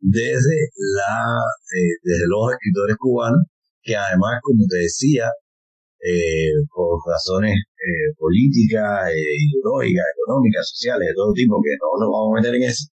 desde, 0.00 0.58
la, 0.76 1.40
eh, 1.72 1.96
desde 2.02 2.26
los 2.28 2.52
escritores 2.52 2.96
cubanos, 3.00 3.42
que 3.82 3.96
además, 3.96 4.38
como 4.42 4.66
te 4.68 4.84
decía, 4.84 5.30
eh, 6.00 6.52
por 6.72 7.00
razones 7.06 7.56
eh, 7.56 8.08
políticas, 8.18 9.10
ideológicas, 9.12 10.06
económicas, 10.12 10.68
sociales, 10.68 11.08
de 11.08 11.14
todo 11.14 11.32
tipo, 11.32 11.60
que 11.62 11.76
no 11.78 11.88
nos 12.00 12.10
vamos 12.12 12.30
a 12.32 12.36
meter 12.40 12.54
en 12.56 12.64
eso, 12.68 12.84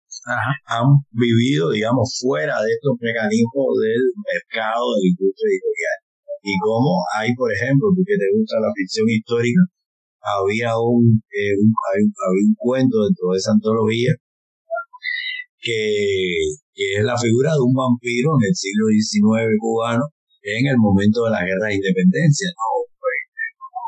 han 0.71 0.87
vivido, 1.11 1.71
digamos, 1.71 2.19
fuera 2.21 2.63
de 2.63 2.71
estos 2.71 2.95
mecanismos 3.01 3.75
del 3.83 4.03
mercado 4.23 4.85
de 4.95 4.99
la 5.03 5.09
industria 5.11 5.51
editorial. 5.51 5.99
Y 6.43 6.55
como 6.59 7.03
hay, 7.19 7.31
por 7.35 7.51
ejemplo, 7.51 7.91
tú 7.95 8.03
que 8.07 8.19
te 8.19 8.31
gusta 8.35 8.63
la 8.63 8.71
ficción 8.75 9.07
histórica, 9.11 9.63
había 10.23 10.79
un, 10.79 11.19
un, 11.19 11.71
había 11.83 12.47
un 12.47 12.55
cuento 12.59 13.03
dentro 13.03 13.35
de 13.35 13.39
esa 13.39 13.53
antología 13.53 14.15
que, 15.63 15.79
es 16.75 17.05
la 17.05 17.17
figura 17.17 17.55
de 17.55 17.63
un 17.63 17.75
vampiro 17.75 18.35
en 18.41 18.49
el 18.51 18.55
siglo 18.55 18.87
XIX 18.91 19.55
cubano 19.61 20.03
en 20.43 20.67
el 20.67 20.77
momento 20.79 21.25
de 21.25 21.31
la 21.31 21.45
guerra 21.45 21.69
de 21.69 21.79
independencia, 21.79 22.49
¿no? 22.51 22.92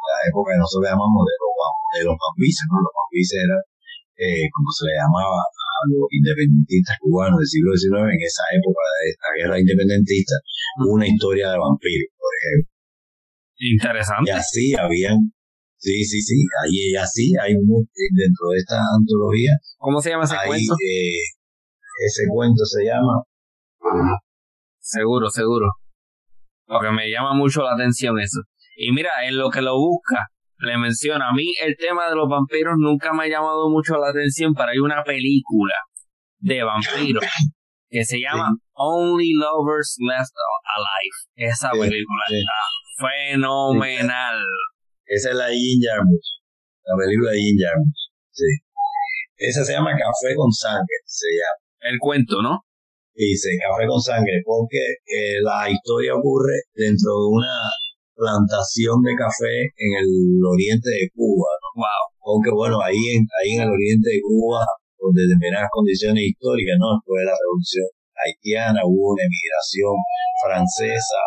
La 0.05 0.21
época 0.29 0.53
que 0.53 0.61
nosotros 0.61 0.87
llamamos 0.91 1.23
de 1.25 1.37
los, 1.41 1.53
de 1.97 2.03
los 2.05 2.17
vampises, 2.17 2.65
¿no? 2.69 2.77
Los 2.85 2.95
vampises 2.95 3.37
eran, 3.41 3.63
eh, 4.21 4.47
como 4.53 4.69
se 4.71 4.83
le 4.89 4.95
llamaba 5.01 5.41
a 5.41 5.79
los 5.89 6.07
independentistas 6.13 6.97
cubanos 7.01 7.41
del 7.41 7.51
siglo 7.51 7.71
XIX, 7.75 8.15
en 8.15 8.23
esa 8.23 8.45
época 8.53 8.83
de 8.85 9.05
esta 9.11 9.29
guerra 9.37 9.57
independentista, 9.59 10.35
una 10.87 11.07
historia 11.09 11.51
de 11.51 11.59
vampiros, 11.59 12.11
por 12.15 12.33
ejemplo. 12.37 12.69
Interesante. 13.59 14.29
Y 14.29 14.31
así 14.35 14.65
habían, 14.77 15.19
sí, 15.77 16.05
sí, 16.05 16.21
sí, 16.21 16.39
ahí, 16.63 16.95
así 16.97 17.33
hay 17.41 17.55
dentro 17.55 18.45
de 18.53 18.59
esta 18.59 18.79
antología. 18.79 19.53
¿Cómo 19.79 20.01
se 20.01 20.11
llama 20.11 20.25
ese 20.25 20.37
cuento? 20.47 20.75
Eh, 20.79 21.23
ese 22.07 22.23
cuento 22.29 22.65
se 22.65 22.85
llama. 22.85 23.23
Seguro, 24.81 25.31
seguro. 25.31 25.67
Porque 26.67 26.91
me 26.91 27.11
llama 27.11 27.35
mucho 27.35 27.63
la 27.63 27.75
atención 27.75 28.19
eso. 28.19 28.41
Y 28.77 28.93
mira, 28.93 29.11
en 29.25 29.39
lo 29.39 29.51
que 29.51 29.63
lo 29.63 29.77
busca, 29.79 30.29
le 30.59 30.79
menciona, 30.79 31.29
a 31.29 31.33
mí 31.33 31.53
el 31.63 31.77
tema 31.77 32.09
de 32.09 32.17
los 32.17 32.29
vampiros 32.29 32.75
nunca 32.79 33.13
me 33.13 33.25
ha 33.25 33.29
llamado 33.29 33.71
mucho 33.71 33.97
la 33.99 34.11
atención, 34.11 34.55
pero 34.55 34.71
hay 34.71 34.79
una 34.79 35.03
película 35.05 35.75
de 36.39 36.63
vampiros 36.63 37.25
que 37.91 38.05
se 38.05 38.19
llama 38.19 38.51
Only 38.75 39.33
Lovers 39.35 39.97
Left 40.01 40.33
Alive. 40.77 41.51
Esa 41.51 41.71
película 41.71 42.25
está 42.29 43.09
fenomenal. 43.31 44.43
Esa 45.07 45.31
es 45.31 45.37
la 45.37 45.47
de 45.47 45.57
Jim 45.57 45.81
Jarmusch. 45.83 46.43
La 46.85 46.97
película 46.97 47.33
de 47.33 47.39
Jim 47.39 47.57
Jarmusch. 47.61 48.03
Sí. 48.31 48.51
Esa 49.37 49.65
se 49.65 49.73
llama 49.73 49.91
Café 49.91 50.35
con 50.37 50.51
Sangre, 50.51 50.97
se 51.05 51.27
llama 51.27 51.93
el 51.93 51.99
cuento, 51.99 52.41
¿no? 52.43 52.65
Dice 53.15 53.51
Café 53.61 53.87
con 53.87 54.01
Sangre, 54.01 54.43
porque 54.45 54.79
eh, 55.07 55.41
la 55.43 55.71
historia 55.71 56.15
ocurre 56.15 56.67
dentro 56.75 57.11
de 57.11 57.29
una 57.31 57.59
plantación 58.15 59.03
de 59.03 59.13
café 59.19 59.55
en 59.77 59.91
el 60.01 60.11
oriente 60.43 60.89
de 60.91 61.11
Cuba. 61.15 61.51
¿no? 61.61 61.69
Wow. 61.83 62.03
Aunque 62.35 62.51
bueno, 62.51 62.81
ahí 62.81 62.99
en, 63.15 63.27
ahí 63.43 63.51
en 63.59 63.63
el 63.67 63.71
oriente 63.71 64.09
de 64.11 64.21
Cuba, 64.23 64.65
con 64.97 65.13
determinadas 65.13 65.69
condiciones 65.71 66.25
históricas, 66.25 66.81
¿no? 66.81 66.97
Después 66.97 67.21
de 67.21 67.29
la 67.29 67.37
revolución 67.37 67.87
haitiana 68.15 68.81
hubo 68.87 69.13
una 69.13 69.27
emigración 69.27 69.95
francesa 70.41 71.21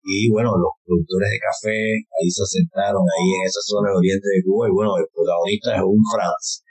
y 0.00 0.30
bueno, 0.32 0.56
los 0.56 0.72
productores 0.80 1.28
de 1.28 1.40
café 1.44 1.76
ahí 2.16 2.28
se 2.32 2.40
asentaron 2.40 3.04
ahí 3.04 3.28
en 3.36 3.42
esa 3.44 3.60
zona 3.60 3.92
del 3.92 4.00
oriente 4.00 4.28
de 4.32 4.40
Cuba 4.46 4.64
y 4.68 4.72
bueno, 4.72 4.96
el 4.96 5.04
protagonista 5.12 5.76
es 5.76 5.84
un 5.84 6.00
francés, 6.00 6.64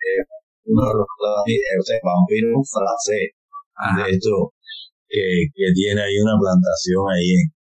uno 0.66 0.82
de 0.82 0.96
los 0.98 1.10
vampiros 2.02 2.66
francés, 2.66 3.38
de 3.38 4.04
esto, 4.18 4.54
que, 5.08 5.46
que 5.54 5.68
tiene 5.78 6.02
ahí 6.02 6.18
una 6.18 6.36
plantación 6.42 7.06
ahí 7.14 7.30
en, 7.38 7.59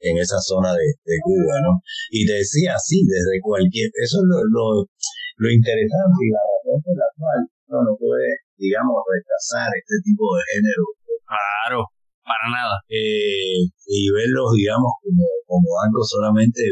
en 0.00 0.18
esa 0.18 0.38
zona 0.40 0.72
de, 0.72 0.86
de, 1.04 1.16
Cuba, 1.22 1.60
¿no? 1.62 1.80
Y 2.10 2.26
te 2.26 2.44
decía, 2.44 2.76
sí, 2.78 3.04
desde 3.06 3.40
cualquier, 3.40 3.88
eso 4.02 4.18
es 4.20 4.26
lo, 4.28 4.38
lo, 4.52 4.66
lo 4.84 5.48
interesante 5.48 6.20
y 6.20 6.30
la 6.30 6.42
razón 6.44 6.78
por 6.84 6.96
la 6.96 7.10
cual 7.16 7.40
uno 7.68 7.80
no 7.88 7.92
puede, 7.96 8.44
digamos, 8.56 8.96
rechazar 9.04 9.72
este 9.72 9.96
tipo 10.04 10.24
de 10.36 10.42
género. 10.52 10.84
Claro, 11.26 11.80
para 12.22 12.46
nada. 12.52 12.76
Eh, 12.88 13.66
y 13.66 14.00
verlos, 14.12 14.54
digamos, 14.54 14.92
como, 15.02 15.24
como 15.46 15.68
algo 15.82 16.02
solamente 16.04 16.62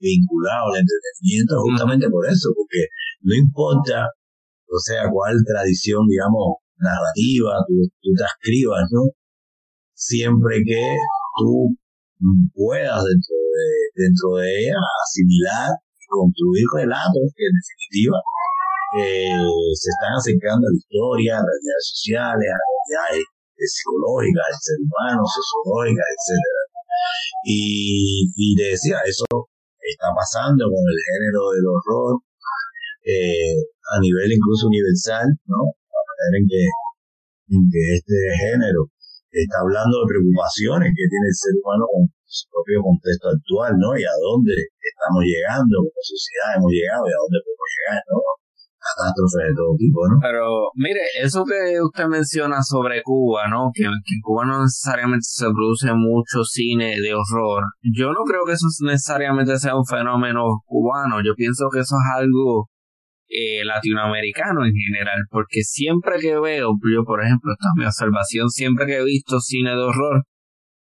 vinculado 0.00 0.72
al 0.72 0.80
entretenimiento, 0.80 1.60
justamente 1.60 2.06
por 2.08 2.24
eso, 2.24 2.54
porque 2.54 2.86
no 3.26 3.34
importa 3.34 4.08
o 4.68 4.78
sea, 4.78 5.08
cuál 5.10 5.36
tradición, 5.46 6.06
digamos, 6.06 6.60
narrativa 6.76 7.64
tú, 7.66 7.88
te 8.02 8.24
escribas, 8.24 8.84
¿no? 8.92 9.08
Siempre 9.94 10.60
que 10.64 10.96
tú 11.38 11.74
puedas 12.54 13.00
dentro 13.04 13.36
de, 13.36 13.68
dentro 13.94 14.28
de 14.42 14.46
ella 14.46 14.78
asimilar 15.06 15.70
y 15.74 16.06
construir 16.10 16.66
relatos 16.74 17.24
que 17.34 17.44
en 17.46 17.54
definitiva 17.54 18.18
eh, 18.98 19.44
se 19.76 19.88
están 19.92 20.16
acercando 20.16 20.66
a 20.66 20.72
la 20.72 20.78
historia, 20.78 21.38
a 21.38 21.44
realidades 21.44 21.86
sociales, 21.94 22.48
a 22.48 22.58
realidades 22.58 23.24
psicológicas 23.58 24.46
del 24.48 24.62
ser 24.64 24.78
humano, 24.80 25.20
sociológicas, 25.26 26.08
etcétera. 26.08 26.62
Y, 27.44 28.32
y 28.34 28.46
decía, 28.56 28.98
eso 29.04 29.26
está 29.78 30.08
pasando 30.14 30.64
con 30.66 30.82
el 30.82 30.98
género 30.98 31.40
del 31.54 31.66
horror, 31.68 32.12
eh, 33.04 33.56
a 33.94 34.00
nivel 34.00 34.32
incluso 34.32 34.68
universal, 34.68 35.26
¿no? 35.46 35.60
La 35.64 36.02
manera 36.08 36.34
en 36.40 36.46
que, 36.48 36.64
en 37.56 37.62
que 37.72 37.82
este 37.96 38.18
género 38.36 38.90
está 39.32 39.60
hablando 39.60 39.94
de 40.00 40.08
preocupaciones 40.08 40.88
que 40.94 41.06
tiene 41.08 41.26
el 41.28 41.36
ser 41.36 41.54
humano 41.60 41.84
con 41.88 42.02
su 42.28 42.44
propio 42.48 42.80
contexto 42.80 43.28
actual, 43.32 43.72
¿no? 43.76 43.92
Y 43.96 44.04
a 44.04 44.16
dónde 44.20 44.56
estamos 44.56 45.22
llegando 45.24 45.74
como 45.84 46.00
sociedad, 46.00 46.56
hemos 46.56 46.72
llegado 46.72 47.04
y 47.04 47.12
a 47.12 47.20
dónde 47.20 47.38
podemos 47.44 47.68
llegar, 47.68 48.00
¿no? 48.08 48.18
catástrofes 48.78 49.50
de 49.50 49.54
todo 49.54 49.74
tipo, 49.76 50.00
¿no? 50.08 50.16
Pero, 50.20 50.70
mire, 50.74 51.00
eso 51.20 51.44
que 51.44 51.80
usted 51.82 52.06
menciona 52.06 52.62
sobre 52.62 53.02
Cuba, 53.02 53.48
¿no? 53.48 53.70
Que, 53.74 53.82
que 53.82 54.14
en 54.14 54.22
Cuba 54.22 54.46
no 54.46 54.62
necesariamente 54.62 55.26
se 55.26 55.46
produce 55.50 55.92
mucho 55.94 56.44
cine 56.44 57.00
de 57.00 57.14
horror. 57.14 57.64
Yo 57.82 58.12
no 58.12 58.24
creo 58.24 58.44
que 58.46 58.52
eso 58.52 58.66
necesariamente 58.84 59.58
sea 59.58 59.76
un 59.76 59.84
fenómeno 59.84 60.62
cubano. 60.64 61.20
Yo 61.24 61.34
pienso 61.34 61.68
que 61.72 61.80
eso 61.80 61.96
es 61.96 62.22
algo 62.22 62.68
eh, 63.28 63.64
latinoamericano 63.64 64.64
en 64.64 64.72
general, 64.72 65.20
porque 65.30 65.60
siempre 65.62 66.18
que 66.20 66.38
veo, 66.38 66.72
yo 66.94 67.04
por 67.04 67.22
ejemplo, 67.22 67.52
esta 67.52 67.68
es 67.68 67.78
mi 67.78 67.84
observación, 67.84 68.48
siempre 68.48 68.86
que 68.86 68.96
he 68.96 69.04
visto 69.04 69.38
cine 69.40 69.70
de 69.70 69.82
horror, 69.82 70.24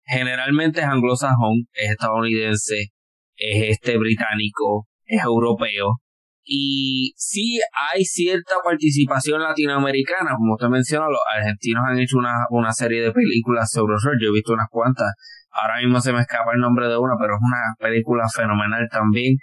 generalmente 0.06 0.80
es 0.80 0.86
anglosajón, 0.86 1.68
es 1.74 1.92
estadounidense, 1.92 2.88
es 3.36 3.70
este 3.72 3.98
británico, 3.98 4.88
es 5.06 5.22
europeo, 5.24 5.98
y 6.44 7.14
sí 7.18 7.60
hay 7.92 8.04
cierta 8.04 8.56
participación 8.64 9.42
latinoamericana, 9.42 10.32
como 10.38 10.54
usted 10.54 10.70
menciona, 10.70 11.08
los 11.08 11.22
argentinos 11.36 11.84
han 11.88 12.00
hecho 12.00 12.18
una, 12.18 12.46
una 12.50 12.72
serie 12.72 13.02
de 13.02 13.12
películas 13.12 13.70
sobre 13.72 13.96
horror, 13.96 14.16
yo 14.22 14.30
he 14.30 14.34
visto 14.34 14.54
unas 14.54 14.68
cuantas, 14.70 15.14
ahora 15.52 15.82
mismo 15.82 16.00
se 16.00 16.14
me 16.14 16.22
escapa 16.22 16.54
el 16.54 16.62
nombre 16.62 16.88
de 16.88 16.98
una, 16.98 17.16
pero 17.20 17.34
es 17.36 17.40
una 17.42 17.76
película 17.78 18.24
fenomenal 18.34 18.88
también, 18.90 19.36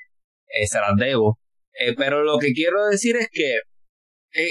eh, 0.47 0.67
se 0.67 0.81
las 0.81 0.97
debo, 0.97 1.39
eh, 1.79 1.95
pero 1.97 2.25
lo 2.25 2.39
que 2.39 2.53
quiero 2.53 2.87
decir 2.87 3.17
es 3.17 3.29
que 3.31 3.59
eh, 4.35 4.49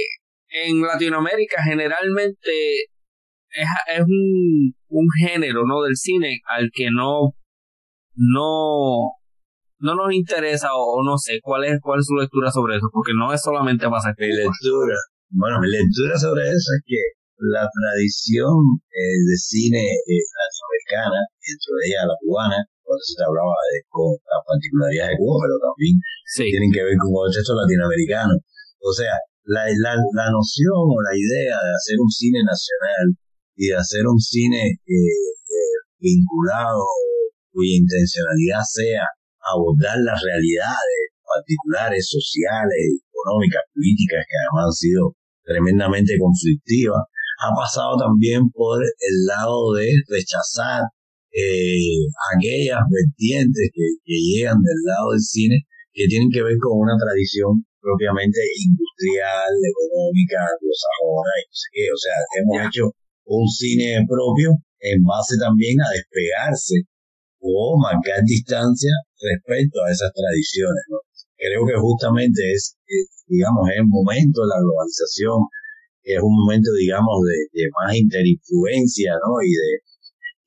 en 0.49 0.81
Latinoamérica 0.81 1.61
generalmente 1.63 2.51
es, 3.49 3.67
es 3.93 4.01
un, 4.01 4.73
un, 4.87 5.07
género 5.19 5.65
no 5.65 5.83
del 5.83 5.95
cine 5.95 6.39
al 6.47 6.69
que 6.73 6.89
no 6.91 7.33
no 8.15 9.11
no 9.79 9.95
nos 9.95 10.13
interesa 10.13 10.69
o, 10.73 11.03
no 11.03 11.17
sé 11.17 11.39
cuál 11.41 11.65
es 11.65 11.79
cuál 11.81 11.99
es 11.99 12.05
su 12.07 12.15
lectura 12.15 12.49
sobre 12.49 12.77
eso 12.77 12.87
porque 12.91 13.11
no 13.13 13.33
es 13.33 13.41
solamente 13.41 13.89
pasar 13.89 14.15
mi 14.17 14.27
lectura 14.27 14.95
bueno 15.29 15.59
mi 15.59 15.69
lectura 15.69 16.17
sobre 16.17 16.43
eso 16.43 16.71
es 16.75 16.81
que 16.85 16.97
la 17.37 17.69
tradición 17.69 18.81
eh, 18.89 19.17
de 19.25 19.37
cine 19.37 19.85
latinoamericana 19.85 21.21
dentro 21.37 21.71
de 21.77 21.83
ella 21.87 22.09
la 22.09 22.17
cubana 22.21 22.59
eso 22.95 23.19
te 23.19 23.23
hablaba 23.27 23.55
de 23.67 23.83
con 23.91 24.15
las 24.15 24.41
particularidades 24.47 25.11
de 25.11 25.19
Cuba, 25.19 25.35
pero 25.43 25.55
también 25.59 25.95
tienen 26.39 26.71
que 26.71 26.83
ver 26.87 26.95
con 26.95 27.11
contexto 27.11 27.51
latinoamericano. 27.51 28.33
O 28.79 28.91
sea, 28.95 29.15
la, 29.43 29.67
la, 29.83 29.99
la, 29.99 30.27
noción 30.31 30.87
o 30.87 30.97
la 31.03 31.15
idea 31.15 31.55
de 31.59 31.71
hacer 31.75 31.99
un 31.99 32.11
cine 32.11 32.39
nacional 32.43 33.05
y 33.55 33.71
de 33.71 33.75
hacer 33.75 34.03
un 34.07 34.19
cine 34.19 34.79
eh, 34.87 34.95
eh, 34.95 35.77
vinculado 35.99 36.83
cuya 37.51 37.75
intencionalidad 37.75 38.63
sea 38.63 39.03
abordar 39.43 39.97
las 40.03 40.19
realidades 40.19 40.99
particulares, 41.23 42.07
sociales, 42.07 43.03
económicas, 43.03 43.63
políticas, 43.73 44.23
que 44.23 44.35
además 44.35 44.71
han 44.71 44.77
sido 44.79 45.03
tremendamente 45.43 46.15
conflictivas, 46.19 47.03
ha 47.39 47.49
pasado 47.53 47.97
también 47.97 48.49
por 48.49 48.81
el 48.81 49.15
lado 49.25 49.73
de 49.73 49.93
rechazar 50.09 50.83
eh, 51.31 52.01
aquellas 52.33 52.81
vertientes 52.89 53.69
que, 53.73 53.85
llegan 54.05 54.57
del 54.57 54.81
lado 54.85 55.13
del 55.13 55.21
cine 55.21 55.61
que 55.93 56.07
tienen 56.09 56.29
que 56.33 56.41
ver 56.41 56.57
con 56.57 56.81
una 56.81 56.97
tradición 56.97 57.61
propiamente 57.77 58.41
industrial, 58.41 59.53
económica, 59.53 60.37
anglosajona 60.49 61.31
y 61.37 61.43
no 61.45 61.53
sé 61.53 61.67
qué. 61.73 61.85
O 61.93 61.99
sea, 62.01 62.17
hemos 62.41 62.57
hecho 62.65 62.83
un 63.25 63.45
cine 63.47 64.01
propio 64.09 64.57
en 64.81 65.01
base 65.03 65.37
también 65.37 65.77
a 65.81 65.93
despegarse 65.93 66.89
o 67.39 67.77
marcar 67.77 68.21
distancia 68.25 68.93
respecto 69.21 69.77
a 69.85 69.91
esas 69.91 70.11
tradiciones. 70.13 70.83
Creo 71.37 71.61
que 71.69 71.77
justamente 71.77 72.41
es, 72.53 72.77
digamos, 73.29 73.69
es 73.69 73.77
el 73.77 73.87
momento 73.87 74.41
de 74.41 74.49
la 74.49 74.61
globalización, 74.61 75.37
es 76.07 76.21
un 76.23 76.31
momento, 76.31 76.71
digamos, 76.79 77.19
de, 77.51 77.67
más 77.75 77.95
interinfluencia, 77.95 79.11
¿no? 79.19 79.43
Y 79.43 79.51
de, 79.51 79.71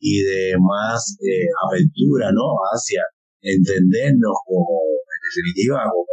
y 0.01 0.15
de 0.25 0.43
más 0.57 1.17
eh, 1.21 1.49
apertura, 1.69 2.33
¿no? 2.33 2.57
Hacia 2.73 3.05
entendernos 3.43 4.37
como, 4.49 4.73
en 5.05 5.21
definitiva, 5.29 5.85
como, 5.85 6.09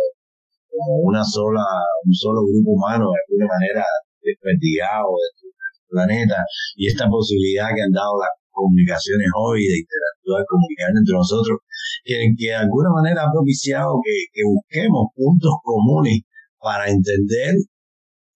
como 0.67 0.91
una 1.07 1.23
sola, 1.23 1.63
un 2.03 2.13
solo 2.13 2.43
grupo 2.43 2.75
humano, 2.75 3.07
de 3.07 3.19
alguna 3.23 3.47
manera, 3.55 3.85
desperdigado 4.21 5.15
del 5.15 5.47
planeta, 5.87 6.43
y 6.75 6.87
esta 6.87 7.07
posibilidad 7.07 7.71
que 7.71 7.83
han 7.87 7.95
dado 7.95 8.19
las 8.19 8.35
comunicaciones 8.51 9.29
hoy, 9.37 9.63
de 9.63 9.79
interactuar, 9.79 10.43
comunicar 10.49 10.89
entre 10.91 11.15
nosotros, 11.15 11.55
que, 12.03 12.15
que 12.35 12.51
de 12.51 12.59
alguna 12.59 12.89
manera 12.89 13.23
ha 13.23 13.31
propiciado 13.31 14.01
que, 14.03 14.43
busquemos 14.43 15.13
puntos 15.15 15.53
comunes 15.63 16.25
para 16.59 16.89
entender 16.89 17.53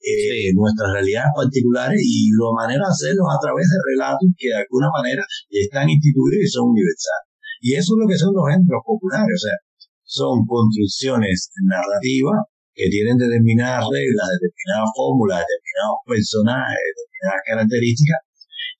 eh, 0.01 0.49
nuestras 0.57 0.89
realidades 0.97 1.31
particulares 1.37 2.01
y 2.01 2.33
la 2.33 2.51
manera 2.57 2.81
de 2.81 2.91
hacerlo 2.91 3.23
a 3.29 3.37
través 3.37 3.69
de 3.69 3.77
relatos 3.93 4.27
que 4.33 4.49
de 4.49 4.59
alguna 4.65 4.89
manera 4.89 5.23
están 5.49 5.89
instituidos 5.89 6.41
y 6.41 6.49
son 6.49 6.73
universales. 6.73 7.29
Y 7.61 7.77
eso 7.77 7.93
es 7.93 7.97
lo 8.01 8.07
que 8.09 8.17
son 8.17 8.33
los 8.33 8.49
ejemplos 8.49 8.81
populares, 8.81 9.37
o 9.37 9.43
sea, 9.45 9.57
son 10.01 10.41
construcciones 10.49 11.53
narrativas 11.61 12.49
que 12.73 12.89
tienen 12.89 13.17
determinadas 13.21 13.85
reglas, 13.85 14.25
determinadas 14.41 14.89
fórmulas, 14.97 15.45
determinados 15.45 15.99
personajes, 16.09 16.81
determinadas 16.97 17.41
características 17.45 18.21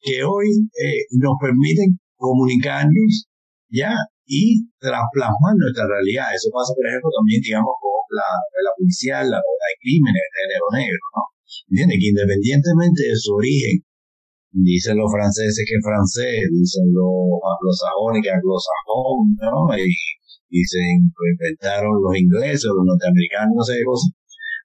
que 0.02 0.16
hoy 0.26 0.50
eh, 0.74 1.06
nos 1.22 1.38
permiten 1.38 2.02
comunicarnos 2.18 3.30
ya 3.70 3.94
y 4.26 4.66
plasmar 4.80 5.54
nuestra 5.58 5.86
realidad. 5.86 6.34
Eso 6.34 6.50
pasa, 6.50 6.74
por 6.74 6.88
ejemplo, 6.88 7.10
también, 7.14 7.42
digamos, 7.42 7.76
con 7.78 8.01
la 8.12 8.72
policial, 8.78 9.24
la 9.30 9.40
de 9.40 9.74
crímenes 9.80 10.22
de 10.22 10.36
género 10.36 10.66
negro, 10.76 11.04
¿no? 11.16 11.24
¿Entiendes? 11.72 11.98
Que 12.00 12.10
independientemente 12.12 13.02
de 13.08 13.18
su 13.18 13.32
origen, 13.34 13.76
dicen 14.52 15.00
los 15.00 15.12
franceses 15.12 15.64
que 15.64 15.76
es 15.80 15.84
francés, 15.84 16.40
dicen 16.52 16.88
los 16.92 17.40
anglosajones 17.40 18.20
que 18.24 18.32
anglosajón, 18.32 19.18
¿no? 19.40 19.60
Y 19.78 19.92
dicen 20.52 21.08
que 21.12 21.26
inventaron 21.32 21.96
los 22.04 22.14
ingleses, 22.16 22.68
los 22.68 22.84
norteamericanos, 22.84 23.56
no 23.56 23.64
sé 23.64 23.80
qué 23.80 23.86
cosa. 23.88 24.08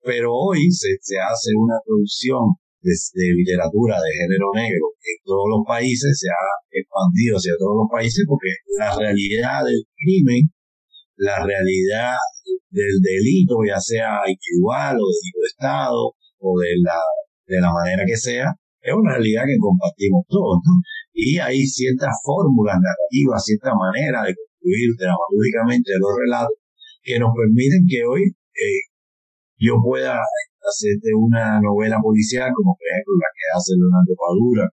Pero 0.03 0.35
hoy 0.35 0.71
se, 0.71 0.99
se 1.01 1.19
hace 1.19 1.55
una 1.55 1.79
producción 1.87 2.59
de, 2.87 3.27
literatura 3.35 3.99
de 3.99 4.11
género 4.15 4.47
negro 4.55 4.95
en 5.03 5.19
todos 5.25 5.47
los 5.51 5.63
países 5.67 6.19
se 6.19 6.29
ha 6.31 6.47
expandido 6.71 7.37
hacia 7.37 7.59
todos 7.59 7.77
los 7.83 7.89
países 7.91 8.25
porque 8.29 8.51
la 8.79 8.95
realidad 8.95 9.65
del 9.65 9.83
crimen, 9.99 10.51
la 11.17 11.45
realidad 11.45 12.17
del 12.71 13.01
delito, 13.01 13.57
ya 13.67 13.81
sea 13.81 14.21
igual 14.27 14.97
o 14.97 15.05
de 15.07 15.17
tipo 15.23 15.41
de 15.41 15.49
Estado 15.49 16.03
o 16.39 16.51
de 16.61 16.73
la, 16.83 17.01
de 17.47 17.61
la 17.61 17.73
manera 17.73 18.05
que 18.07 18.17
sea, 18.17 18.53
es 18.81 18.95
una 18.95 19.19
realidad 19.19 19.45
que 19.47 19.59
compartimos 19.59 20.25
todos. 20.29 20.61
Y 21.13 21.39
hay 21.39 21.67
ciertas 21.67 22.15
fórmulas 22.23 22.77
narrativas, 22.79 23.45
cierta 23.45 23.73
manera 23.75 24.23
de 24.23 24.35
construir 24.37 24.89
dramatúricamente 24.99 25.91
los 25.99 26.13
relatos 26.21 26.57
que 27.03 27.19
nos 27.19 27.31
permiten 27.35 27.87
que 27.89 28.05
hoy 28.05 28.23
eh, 28.31 28.83
yo 29.59 29.81
pueda 29.83 30.19
hacerte 30.19 31.11
una 31.17 31.61
novela 31.61 31.99
policial, 32.03 32.51
como 32.53 32.77
por 32.77 32.87
ejemplo 32.87 33.15
la 33.17 33.31
que 33.33 33.47
hace 33.55 33.73
Leonardo 33.79 34.15
Padura, 34.19 34.67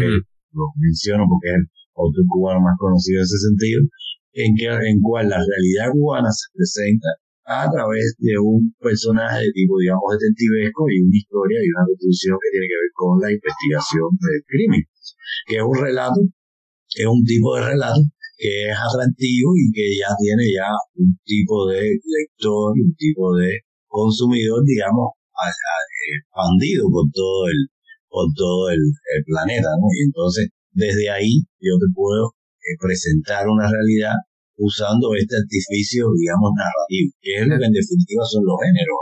que 0.00 0.08
lo 0.52 0.64
menciono 0.80 1.22
porque 1.28 1.48
es 1.52 1.60
el 1.60 1.64
autor 1.94 2.24
cubano 2.26 2.60
más 2.60 2.76
conocido 2.80 3.20
en 3.20 3.28
ese 3.28 3.38
sentido, 3.38 3.80
en, 4.32 4.54
que, 4.56 4.66
en 4.66 5.00
cual 5.00 5.28
la 5.28 5.40
realidad 5.40 5.92
cubana 5.92 6.30
se 6.30 6.46
presenta 6.54 7.08
a 7.48 7.64
través 7.70 8.14
de 8.18 8.36
un 8.36 8.74
personaje 8.78 9.48
de 9.48 9.52
tipo, 9.52 9.80
digamos, 9.80 10.04
detectivesco 10.12 10.84
y 10.92 11.00
una 11.00 11.16
historia 11.16 11.58
y 11.64 11.68
una 11.72 11.86
construcción 11.88 12.36
que 12.36 12.50
tiene 12.52 12.68
que 12.68 12.80
ver 12.84 12.92
con 12.92 13.12
la 13.24 13.30
investigación 13.32 14.08
del 14.20 14.40
crimen, 14.44 14.82
que 15.48 15.56
es 15.56 15.64
un 15.64 15.78
relato, 15.80 16.20
es 16.92 17.08
un 17.08 17.24
tipo 17.24 17.56
de 17.56 17.72
relato 17.72 18.02
que 18.38 18.70
es 18.70 18.76
atractivo 18.76 19.50
y 19.56 19.66
que 19.74 19.96
ya 19.98 20.14
tiene 20.14 20.46
ya 20.54 20.70
un 20.94 21.18
tipo 21.24 21.66
de 21.66 21.82
lector, 21.82 22.72
un 22.76 22.94
tipo 22.94 23.34
de 23.34 23.64
consumidor, 23.88 24.62
digamos, 24.64 25.18
expandido 26.14 26.86
por 26.90 27.10
todo 27.12 27.48
el, 27.48 27.66
por 28.08 28.26
todo 28.36 28.70
el, 28.70 28.80
planeta, 29.26 29.68
¿no? 29.80 29.86
Y 29.90 30.06
entonces, 30.06 30.48
desde 30.72 31.10
ahí, 31.10 31.42
yo 31.60 31.74
te 31.80 31.90
puedo 31.94 32.37
eh, 32.68 32.76
presentar 32.76 33.48
una 33.48 33.64
realidad 33.64 34.16
usando 34.60 35.14
este 35.16 35.38
artificio, 35.40 36.12
digamos, 36.18 36.52
narrativo, 36.52 37.08
que 37.22 37.32
es 37.40 37.44
lo 37.48 37.56
que 37.56 37.66
en 37.72 37.76
definitiva 37.78 38.24
son 38.28 38.44
los 38.44 38.58
géneros. 38.60 39.00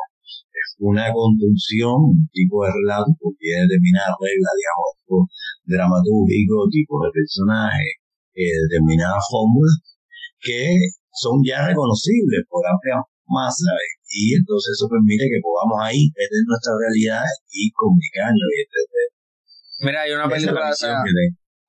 Es 0.55 0.69
una 0.79 1.11
construcción, 1.11 2.15
un 2.15 2.29
tipo 2.31 2.63
de 2.63 2.71
relato, 2.71 3.11
porque 3.19 3.43
tiene 3.43 3.67
determinadas 3.67 4.15
reglas, 4.23 4.53
digamos, 4.55 4.89
tipo 5.01 5.19
dramatúrgico, 5.67 6.69
tipo 6.71 6.95
de 7.03 7.11
personaje, 7.11 7.89
eh, 8.37 8.57
determinadas 8.69 9.25
fórmulas, 9.27 9.75
que 10.39 10.77
son 11.11 11.41
ya 11.43 11.67
reconocibles 11.67 12.45
por 12.49 12.63
amplia 12.69 13.03
masa 13.27 13.75
y 14.07 14.35
entonces 14.39 14.79
eso 14.79 14.87
permite 14.89 15.27
que 15.27 15.43
podamos 15.43 15.83
ahí 15.83 16.07
ver 16.15 16.31
nuestra 16.47 16.73
realidad 16.79 17.27
y 17.51 17.71
comunicarnos 17.75 18.49
y 18.55 19.85
Mira, 19.85 20.03
hay 20.03 20.13
una 20.13 20.29
película 20.29 20.73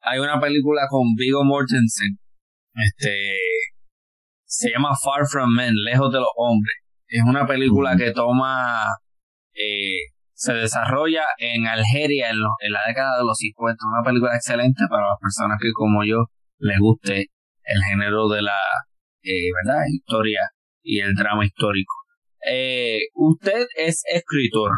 hay 0.10 0.20
una 0.20 0.40
película 0.40 0.82
con 0.90 1.16
Vigo 1.16 1.44
Mortensen 1.44 2.18
este 2.78 3.38
se 4.46 4.70
llama 4.72 4.96
Far 4.96 5.26
From 5.28 5.54
Men, 5.56 5.74
Lejos 5.84 6.12
de 6.14 6.20
los 6.20 6.30
Hombres. 6.36 6.76
Es 7.08 7.24
una 7.24 7.46
película 7.46 7.98
que 7.98 8.12
toma 8.12 8.84
eh, 9.54 10.14
se 10.34 10.54
desarrolla 10.54 11.24
en 11.40 11.66
Algeria 11.68 12.30
en, 12.30 12.38
en, 12.60 12.72
la 12.72 12.82
década 12.88 13.18
de 13.18 13.26
los 13.26 13.38
50. 13.38 13.78
Una 13.94 14.04
película 14.04 14.36
excelente 14.36 14.84
para 14.90 15.10
las 15.10 15.18
personas 15.20 15.58
que 15.60 15.72
como 15.74 16.04
yo 16.06 16.26
les 16.60 16.80
guste 16.80 17.28
el 17.64 17.84
género 17.90 18.30
de 18.30 18.44
la 18.44 18.60
eh, 19.24 19.50
¿verdad? 19.64 19.82
historia 19.92 20.42
y 20.84 21.00
el 21.00 21.16
drama 21.16 21.46
histórico. 21.46 21.94
Eh, 22.50 23.02
usted 23.16 23.66
es 23.76 24.04
escritor. 24.06 24.72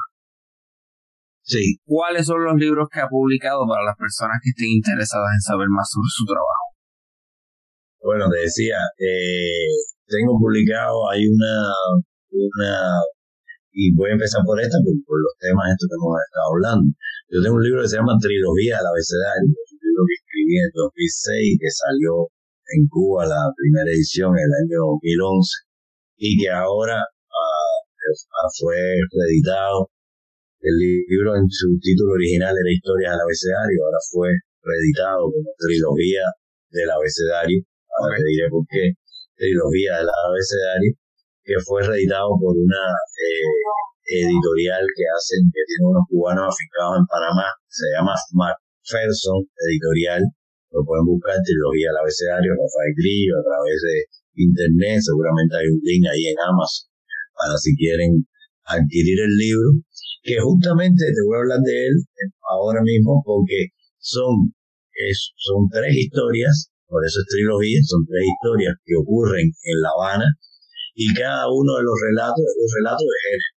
Sí. 1.49 1.81
¿Cuáles 1.81 2.29
son 2.29 2.45
los 2.45 2.53
libros 2.61 2.85
que 2.93 3.01
ha 3.01 3.09
publicado 3.09 3.65
para 3.65 3.81
las 3.81 3.97
personas 3.97 4.37
que 4.37 4.53
estén 4.53 4.69
interesadas 4.69 5.33
en 5.33 5.41
saber 5.41 5.65
más 5.73 5.89
sobre 5.89 6.13
su 6.13 6.23
trabajo? 6.29 6.65
Bueno, 8.05 8.29
te 8.29 8.45
decía, 8.45 8.77
eh, 9.01 9.73
tengo 10.05 10.37
publicado, 10.37 11.09
hay 11.09 11.25
una, 11.25 11.73
una, 12.29 13.01
y 13.73 13.89
voy 13.97 14.13
a 14.13 14.17
empezar 14.21 14.45
por 14.45 14.61
esta, 14.61 14.77
por, 14.85 14.93
por 15.09 15.17
los 15.17 15.33
temas 15.41 15.73
estos 15.73 15.89
que 15.89 15.97
hemos 15.97 16.21
estado 16.21 16.47
hablando. 16.53 16.87
Yo 17.33 17.41
tengo 17.41 17.57
un 17.57 17.65
libro 17.65 17.81
que 17.81 17.89
se 17.89 17.97
llama 17.97 18.21
Trilogía 18.21 18.77
del 18.77 18.93
Abecedario, 18.93 19.49
un 19.49 19.81
libro 19.81 20.01
que 20.05 20.17
escribí 20.21 20.53
en 20.53 20.69
2006 20.69 21.57
que 21.65 21.71
salió 21.73 22.29
en 22.77 22.85
Cuba 22.93 23.25
la 23.25 23.49
primera 23.57 23.89
edición 23.89 24.37
en 24.37 24.45
el 24.45 24.53
año 24.69 25.01
2011 25.01 25.65
y 26.21 26.29
que 26.37 26.49
ahora 26.53 27.01
fue 28.53 28.77
reeditado. 29.09 29.89
El 30.59 30.75
libro 30.75 31.39
en 31.39 31.47
su 31.47 31.71
título 31.79 32.19
original 32.19 32.51
era 32.51 32.67
Historias 32.67 33.15
del 33.15 33.23
Abecedario, 33.23 33.79
ahora 33.79 34.01
fue 34.11 34.29
reeditado 34.59 35.31
como 35.31 35.55
trilogía 35.55 36.27
del 36.67 36.89
abecedario. 36.91 37.63
Ahora 37.95 38.19
te 38.19 38.27
diré 38.27 38.45
por 38.51 38.63
qué. 38.67 38.91
Trilogía 39.39 40.03
del 40.03 40.11
abecedario, 40.11 40.91
que 41.47 41.55
fue 41.63 41.79
reeditado 41.79 42.35
por 42.35 42.59
una 42.59 42.91
eh, 42.91 44.27
editorial 44.27 44.83
que 44.83 45.05
hacen, 45.07 45.47
que 45.47 45.63
tiene 45.63 45.95
unos 45.95 46.03
cubanos 46.11 46.51
afincados 46.51 46.99
en 46.99 47.07
Panamá, 47.07 47.47
se 47.71 47.87
llama 47.95 48.13
Macpherson 48.35 49.39
Editorial. 49.63 50.27
Lo 50.75 50.83
pueden 50.83 51.07
buscar, 51.07 51.39
Trilogía 51.39 51.87
del 51.95 52.03
Abecedario, 52.03 52.51
Rafael 52.51 52.93
Grillo, 52.99 53.39
a 53.39 53.47
través 53.47 53.79
de 53.79 53.95
internet, 54.43 54.99
seguramente 55.07 55.55
hay 55.55 55.71
un 55.71 55.79
link 55.87 56.03
ahí 56.03 56.35
en 56.35 56.37
Amazon 56.43 56.89
para 57.39 57.55
si 57.55 57.71
quieren 57.79 58.27
adquirir 58.67 59.17
el 59.23 59.33
libro, 59.39 59.69
que 60.23 60.35
justamente 60.39 61.05
te 61.05 61.21
voy 61.25 61.35
a 61.37 61.41
hablar 61.41 61.61
de 61.63 61.87
él 61.87 61.95
ahora 62.49 62.81
mismo 62.83 63.21
porque 63.25 63.71
son, 63.97 64.51
es, 64.93 65.31
son 65.35 65.67
tres 65.71 65.95
historias, 65.95 66.71
por 66.87 67.05
eso 67.05 67.21
es 67.21 67.27
trilogía, 67.29 67.79
son 67.85 68.03
tres 68.05 68.23
historias 68.25 68.73
que 68.83 68.95
ocurren 68.97 69.47
en 69.47 69.77
La 69.81 69.89
Habana 69.95 70.27
y 70.95 71.13
cada 71.13 71.47
uno 71.47 71.77
de 71.79 71.83
los 71.83 71.97
relatos 72.11 72.43
es 72.43 72.57
un 72.59 72.71
relato 72.83 73.03
de 73.05 73.19
género. 73.23 73.55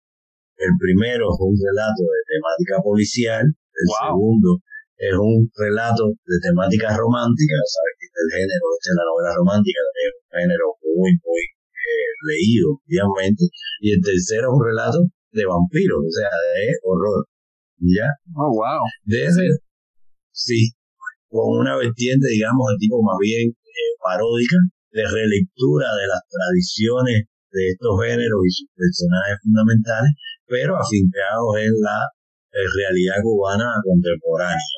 El 0.61 0.73
primero 0.77 1.23
es 1.33 1.39
un 1.41 1.57
relato 1.57 2.03
de 2.05 2.21
temática 2.29 2.75
policial, 2.85 3.45
el 3.49 3.87
segundo 3.89 4.61
es 5.01 5.17
un 5.17 5.49
relato 5.57 6.13
de 6.13 6.37
temática 6.45 6.93
romántica, 6.93 7.57
sabes 7.65 7.95
que 7.97 8.05
el 8.05 8.29
género, 8.37 8.65
es 8.77 8.93
la 8.93 9.07
novela 9.09 9.33
romántica, 9.33 9.81
es 9.81 10.13
un 10.13 10.29
género 10.37 10.65
muy, 10.93 11.11
muy 11.17 11.41
eh, 11.41 12.13
leído, 12.29 12.77
obviamente, 12.77 13.49
y 13.81 13.97
el 13.97 14.01
tercero 14.05 14.53
es 14.53 14.53
un 14.53 14.61
relato 14.61 14.99
de 15.31 15.45
vampiros, 15.45 15.99
o 15.99 16.11
sea, 16.11 16.29
de 16.29 16.75
horror. 16.83 17.25
¿Ya? 17.81 18.07
Oh, 18.37 18.51
wow. 18.53 18.83
De 19.05 19.25
ese, 19.25 19.41
sí, 20.31 20.69
con 21.31 21.65
una 21.65 21.75
vertiente, 21.77 22.27
digamos, 22.29 22.67
de 22.75 22.77
tipo 22.77 23.01
más 23.01 23.17
bien 23.17 23.49
eh, 23.49 23.93
paródica, 24.03 24.59
de 24.91 25.03
relectura 25.07 25.87
de 25.95 26.05
las 26.05 26.21
tradiciones 26.27 27.31
de 27.51 27.63
estos 27.71 27.95
géneros 28.03 28.41
y 28.43 28.51
sus 28.51 28.69
personajes 28.75 29.39
fundamentales, 29.41 30.11
pero 30.45 30.75
afincados 30.75 31.51
en 31.57 31.73
la 31.79 31.99
eh, 32.51 32.67
realidad 32.67 33.23
cubana 33.23 33.71
contemporánea. 33.83 34.71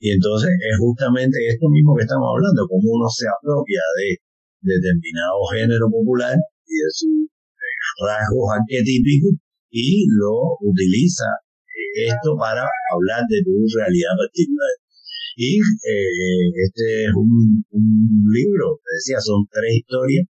Y 0.00 0.16
entonces 0.16 0.48
es 0.48 0.76
justamente 0.78 1.36
esto 1.50 1.68
mismo 1.68 1.92
que 1.92 2.08
estamos 2.08 2.24
hablando, 2.24 2.64
cómo 2.70 2.96
uno 2.96 3.06
se 3.10 3.28
apropia 3.28 3.84
de 4.00 4.16
determinado 4.62 5.44
género 5.52 5.90
popular 5.90 6.38
y 6.64 6.74
de 6.78 6.90
sus 6.94 7.28
eh, 7.28 7.76
rasgos 8.06 8.48
arquetípicos 8.56 9.36
y 9.70 10.06
lo 10.10 10.58
utiliza 10.60 11.26
eh, 11.66 12.10
esto 12.10 12.36
para 12.38 12.66
hablar 12.92 13.22
de 13.28 13.42
tu 13.42 13.54
realidad 13.78 14.14
particular. 14.18 14.74
Y 15.36 15.56
este 15.56 17.06
es 17.06 17.14
un, 17.14 17.64
un 17.70 17.86
libro, 18.34 18.76
te 18.84 18.90
decía, 18.98 19.20
son 19.20 19.46
tres 19.48 19.72
historias 19.78 20.26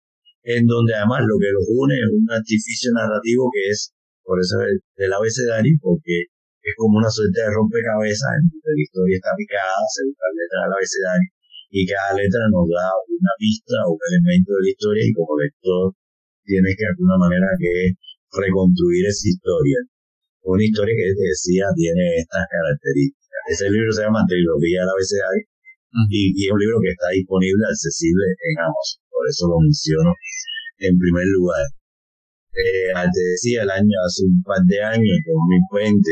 en 0.48 0.66
donde 0.66 0.96
además 0.96 1.28
lo 1.28 1.36
que 1.40 1.52
los 1.52 1.68
une 1.68 1.96
es 1.96 2.08
un 2.08 2.28
artificio 2.32 2.92
narrativo 2.96 3.52
que 3.52 3.68
es, 3.68 3.92
por 4.24 4.40
eso 4.40 4.64
es 4.64 4.80
del 4.96 5.12
abecedario, 5.12 5.76
porque 5.84 6.32
es 6.64 6.74
como 6.80 7.00
una 7.00 7.12
suerte 7.12 7.36
de 7.36 7.52
rompecabezas 7.52 8.32
en 8.40 8.48
donde 8.52 8.72
la 8.72 8.84
historia 8.84 9.16
está 9.20 9.32
picada 9.36 9.76
según 9.92 10.16
las 10.16 10.34
letras 10.36 10.60
del 10.64 10.76
abecedario 10.76 11.30
y 11.68 11.80
cada 11.84 12.12
letra 12.16 12.44
nos 12.48 12.68
da 12.72 12.88
una 13.12 13.34
pista 13.36 13.76
o 13.88 14.00
un 14.00 14.04
elemento 14.08 14.56
de 14.56 14.62
la 14.64 14.72
historia 14.72 15.04
y 15.04 15.12
como 15.12 15.36
lector 15.36 15.92
tienes 16.48 16.74
que 16.80 16.84
de 16.88 16.92
alguna 16.96 17.18
manera 17.20 17.48
que 17.60 17.92
reconstruir 18.32 19.08
esa 19.08 19.28
historia. 19.28 19.80
Una 20.44 20.64
historia 20.64 20.96
que 20.96 21.16
te 21.16 21.26
decía 21.28 21.68
tiene 21.76 22.24
estas 22.24 22.48
características. 22.48 23.40
Ese 23.52 23.72
libro 23.72 23.92
se 23.92 24.04
llama 24.04 24.28
Trilogía 24.28 24.84
del 24.84 24.96
abecedario 24.96 25.46
y, 26.12 26.36
y 26.36 26.48
es 26.48 26.52
un 26.52 26.60
libro 26.60 26.80
que 26.84 26.92
está 26.92 27.10
disponible, 27.12 27.64
accesible 27.68 28.28
en 28.28 28.56
Amazon 28.64 29.08
por 29.18 29.26
eso 29.28 29.50
lo 29.50 29.60
menciono 29.60 30.14
en 30.78 30.96
primer 31.00 31.26
lugar. 31.26 31.66
Eh, 32.54 32.94
te 32.94 33.22
decía, 33.34 33.64
el 33.64 33.72
año, 33.72 33.98
hace 34.06 34.26
un 34.26 34.44
par 34.44 34.62
de 34.66 34.80
años, 34.82 35.10
en 35.10 35.24
2020, 35.74 36.08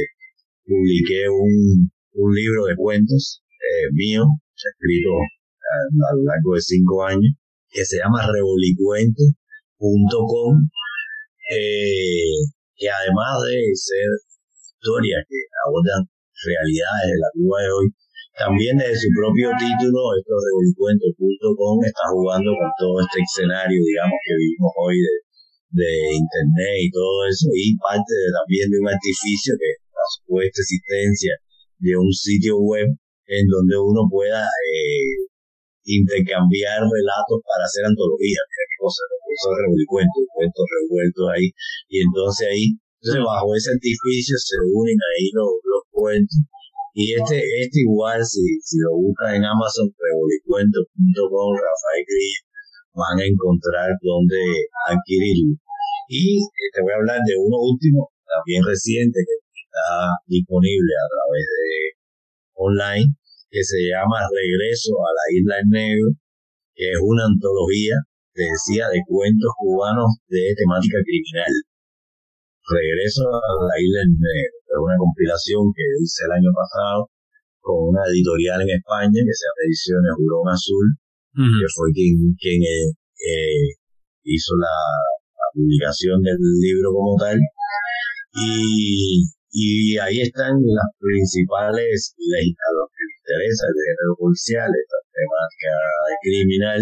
publiqué 0.65 1.29
un, 1.29 1.91
un 2.13 2.33
libro 2.33 2.65
de 2.65 2.75
cuentos 2.75 3.43
eh, 3.61 3.91
mío, 3.93 4.25
escrito 4.57 5.11
a, 5.13 6.15
lo 6.17 6.23
largo 6.25 6.55
de 6.55 6.61
cinco 6.61 7.05
años, 7.05 7.35
que 7.69 7.85
se 7.85 7.97
llama 7.97 8.25
revolicuentos.com, 8.25 10.69
eh, 11.49 12.41
que 12.75 12.87
además 12.89 13.41
de 13.45 13.71
ser 13.73 14.09
historias 14.55 15.21
que 15.29 15.39
abordan 15.65 16.03
realidades 16.05 17.07
de 17.13 17.19
la 17.21 17.31
Cuba 17.33 17.57
de 17.61 17.71
hoy, 17.71 17.87
también 18.35 18.75
desde 18.75 19.07
su 19.07 19.09
propio 19.15 19.47
título, 19.55 20.11
esto 20.19 20.35
de 20.35 20.51
Bolicuento.com 20.59 21.75
está 21.87 22.05
jugando 22.11 22.51
con 22.51 22.69
todo 22.75 22.99
este 22.99 23.23
escenario, 23.23 23.79
digamos, 23.79 24.19
que 24.19 24.33
vivimos 24.35 24.71
hoy 24.75 24.97
de, 24.99 25.15
de 25.71 25.91
Internet 26.19 26.77
y 26.83 26.91
todo 26.91 27.15
eso, 27.31 27.47
y 27.55 27.71
parte 27.79 28.11
también 28.35 28.67
de 28.67 28.77
un 28.83 28.89
artificio 28.91 29.55
que 29.55 29.71
la 29.87 30.07
supuesta 30.19 30.59
existencia 30.59 31.33
de 31.79 31.95
un 31.95 32.11
sitio 32.11 32.59
web 32.59 32.91
en 33.27 33.45
donde 33.47 33.75
uno 33.79 34.03
pueda 34.11 34.43
eh, 34.43 35.31
intercambiar 35.85 36.83
relatos 36.83 37.39
para 37.45 37.65
hacer 37.65 37.85
antologías, 37.85 38.43
qué 38.85 39.01
cosa, 39.01 39.01
eso 39.33 39.47
es 39.49 39.57
revuelto, 39.65 40.19
cuentos 40.29 40.65
revueltos 40.69 41.25
ahí, 41.33 41.47
y 41.89 41.95
entonces 42.05 42.43
ahí, 42.45 42.65
entonces 43.01 43.21
bajo 43.25 43.49
ese 43.57 43.73
artificio 43.73 44.35
se 44.37 44.57
unen 44.61 44.99
ahí 44.99 45.25
los, 45.33 45.51
los 45.65 45.83
cuentos. 45.89 46.37
Y 46.95 47.11
este, 47.11 47.43
este 47.59 47.83
igual, 47.83 48.23
si, 48.23 48.39
si 48.63 48.79
lo 48.79 48.95
buscas 48.95 49.35
en 49.35 49.43
Amazon, 49.43 49.91
revolicuento.com, 49.91 51.49
Rafael 51.51 52.03
Grillo, 52.07 52.41
van 52.95 53.19
a 53.19 53.27
encontrar 53.27 53.91
dónde 53.99 54.39
adquirirlo. 54.87 55.59
Y 56.07 56.39
eh, 56.39 56.69
te 56.71 56.79
voy 56.79 56.93
a 56.95 56.99
hablar 57.03 57.19
de 57.19 57.35
uno 57.35 57.57
último, 57.59 58.15
también 58.23 58.63
reciente, 58.63 59.19
que 59.27 59.35
está 59.35 60.15
disponible 60.31 60.93
a 60.95 61.07
través 61.11 61.45
de 61.51 61.69
online, 62.55 63.09
que 63.51 63.63
se 63.63 63.91
llama 63.91 64.23
Regreso 64.31 64.95
a 65.03 65.11
la 65.11 65.25
Isla 65.35 65.55
del 65.59 65.69
Negro, 65.75 66.07
que 66.75 66.91
es 66.91 66.99
una 67.03 67.27
antología, 67.27 67.95
te 68.35 68.43
decía, 68.43 68.91
de 68.91 68.99
cuentos 69.07 69.51
cubanos 69.57 70.19
de 70.27 70.53
temática 70.59 70.99
criminal. 71.07 71.53
Regreso 72.67 73.23
a 73.31 73.49
la 73.63 73.75
Isla 73.79 73.99
del 74.03 74.19
Negro 74.19 74.65
una 74.83 74.97
compilación 74.99 75.71
que 75.71 75.85
hice 76.03 76.25
el 76.27 76.33
año 76.35 76.51
pasado 76.51 77.07
con 77.63 77.95
una 77.95 78.03
editorial 78.11 78.61
en 78.61 78.75
España 78.75 79.19
que 79.23 79.33
se 79.33 79.43
llama 79.47 79.65
Ediciones 79.65 80.13
Hurón 80.19 80.47
Azul, 80.51 80.87
que 81.33 81.67
fue 81.73 81.87
quien, 81.95 82.35
quien 82.37 82.59
eh, 82.61 82.91
eh, 82.91 83.67
hizo 84.23 84.53
la, 84.59 84.75
publicación 85.55 86.19
del 86.21 86.35
libro 86.59 86.91
como 86.91 87.15
tal. 87.15 87.39
Y, 88.35 89.23
y 89.55 89.97
ahí 89.97 90.19
están 90.19 90.51
las 90.51 90.91
principales, 90.99 92.11
a 92.11 92.69
los 92.75 92.87
que 92.91 93.01
les 93.07 93.15
interesa 93.23 93.63
el 93.71 93.79
género 93.87 94.13
policial, 94.19 94.67
esta 94.67 94.99
temática 95.15 95.73
criminal, 96.21 96.81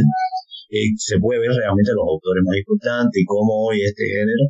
eh, 0.73 0.89
se 0.97 1.21
puede 1.21 1.37
ver 1.37 1.53
realmente 1.53 1.93
los 1.93 2.09
autores 2.09 2.41
más 2.49 2.57
importantes 2.57 3.21
y 3.21 3.25
cómo 3.29 3.69
hoy 3.69 3.85
este 3.85 4.03
género 4.09 4.45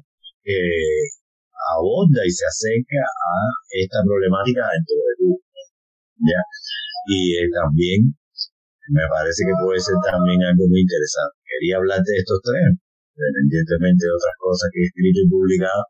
eh, 0.47 1.03
aborda 1.76 2.24
y 2.24 2.32
se 2.32 2.47
acerca 2.47 3.03
a 3.03 3.36
esta 3.76 3.99
problemática 4.07 4.63
dentro 4.71 4.95
de 5.03 5.13
tu 5.19 5.28
¿ya? 6.24 6.41
Y 7.11 7.43
eh, 7.43 7.49
también 7.51 8.15
me 8.91 9.05
parece 9.11 9.43
que 9.47 9.55
puede 9.63 9.80
ser 9.80 9.95
también 10.03 10.39
algo 10.43 10.67
muy 10.67 10.84
interesante. 10.84 11.39
Quería 11.43 11.80
hablarte 11.80 12.07
de 12.07 12.19
estos 12.19 12.39
tres, 12.43 12.67
independientemente 13.15 14.07
de 14.07 14.15
otras 14.15 14.36
cosas 14.39 14.67
que 14.71 14.80
he 14.84 14.88
escrito 14.88 15.19
y 15.24 15.30
publicado, 15.32 15.84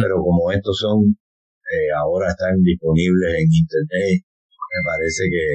pero 0.00 0.20
como 0.20 0.52
estos 0.52 0.76
son, 0.76 1.12
eh, 1.12 1.92
ahora 1.92 2.32
están 2.32 2.60
disponibles 2.64 3.30
en 3.40 3.48
internet, 3.52 4.20
me 4.24 4.80
parece 4.84 5.28
que, 5.28 5.48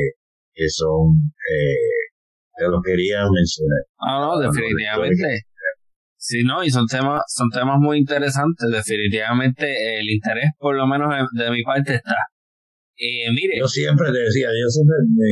que 0.54 0.68
son, 0.70 1.34
eh, 1.50 2.03
te 2.58 2.68
los 2.68 2.82
quería 2.84 3.26
mencionar. 3.30 3.84
Ah, 4.00 4.20
no, 4.22 4.40
definitivamente. 4.40 5.46
Sí, 6.18 6.44
no, 6.44 6.64
y 6.64 6.70
son 6.70 6.88
temas, 6.88 7.22
son 7.28 7.50
temas 7.50 7.80
muy 7.80 7.98
interesantes. 7.98 8.70
Definitivamente 8.72 10.00
el 10.00 10.10
interés, 10.10 10.52
por 10.58 10.76
lo 10.76 10.88
menos 10.88 11.12
de, 11.36 11.52
mi 11.52 11.64
parte, 11.64 11.96
está. 11.96 12.16
Eh, 12.96 13.28
mire. 13.34 13.60
Yo 13.60 13.68
siempre 13.68 14.08
te 14.08 14.20
decía, 14.20 14.48
yo 14.48 14.70
siempre 14.72 14.96
me, 15.12 15.30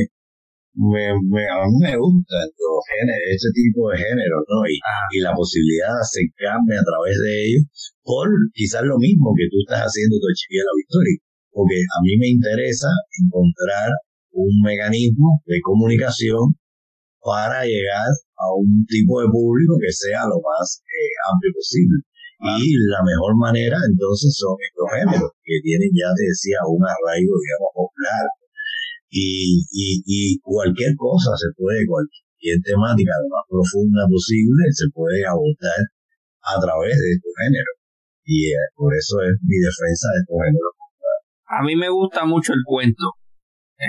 me, 0.76 1.04
me 1.32 1.44
a 1.48 1.64
mí 1.64 1.78
me 1.80 1.96
gustan 1.96 2.44
los 2.44 2.84
géneros, 2.84 3.24
este 3.24 3.50
tipo 3.56 3.88
de 3.88 4.04
géneros, 4.04 4.44
¿no? 4.44 4.68
Y, 4.68 4.76
y 5.16 5.20
la 5.24 5.32
posibilidad 5.32 5.96
de 5.96 6.04
acercarme 6.04 6.76
a 6.76 6.84
través 6.84 7.16
de 7.24 7.32
ellos 7.40 7.64
por 8.04 8.28
quizás 8.52 8.82
lo 8.84 8.98
mismo 8.98 9.32
que 9.32 9.48
tú 9.48 9.64
estás 9.64 9.88
haciendo 9.88 10.20
tu 10.20 10.28
la 10.28 10.76
Victoria. 10.76 11.18
Porque 11.52 11.78
a 11.80 11.98
mí 12.04 12.12
me 12.18 12.28
interesa 12.28 12.88
encontrar 13.16 13.88
un 14.32 14.60
mecanismo 14.64 15.40
de 15.46 15.60
comunicación 15.60 16.56
para 17.22 17.62
llegar 17.64 18.10
a 18.36 18.46
un 18.58 18.84
tipo 18.90 19.22
de 19.22 19.30
público 19.30 19.78
que 19.78 19.94
sea 19.94 20.26
lo 20.26 20.42
más 20.42 20.82
eh, 20.82 21.14
amplio 21.30 21.54
posible. 21.54 22.02
Y 22.42 22.74
la 22.90 22.98
mejor 23.06 23.38
manera 23.38 23.78
entonces 23.78 24.34
son 24.34 24.58
estos 24.58 24.90
géneros 24.90 25.30
que 25.46 25.62
tienen 25.62 25.94
ya, 25.94 26.10
te 26.10 26.26
decía, 26.26 26.58
un 26.66 26.82
arraigo, 26.82 27.38
digamos, 27.38 27.70
popular. 27.70 28.26
Y, 29.14 29.62
y, 29.70 30.02
y 30.02 30.42
cualquier 30.42 30.98
cosa 30.98 31.38
se 31.38 31.54
puede, 31.54 31.86
cualquier 31.86 32.58
temática 32.66 33.14
lo 33.22 33.28
más 33.30 33.46
profunda 33.46 34.02
posible 34.10 34.66
se 34.74 34.90
puede 34.90 35.22
abordar 35.22 35.86
a 36.42 36.58
través 36.58 36.98
de 36.98 37.08
estos 37.14 37.30
géneros. 37.46 37.76
Y 38.26 38.50
eh, 38.50 38.66
por 38.74 38.90
eso 38.90 39.22
es 39.22 39.38
mi 39.46 39.62
defensa 39.62 40.10
de 40.10 40.18
estos 40.26 40.38
géneros. 40.42 40.74
A 41.46 41.62
mí 41.62 41.78
me 41.78 41.94
gusta 41.94 42.26
mucho 42.26 42.58
el 42.58 42.66
cuento 42.66 43.21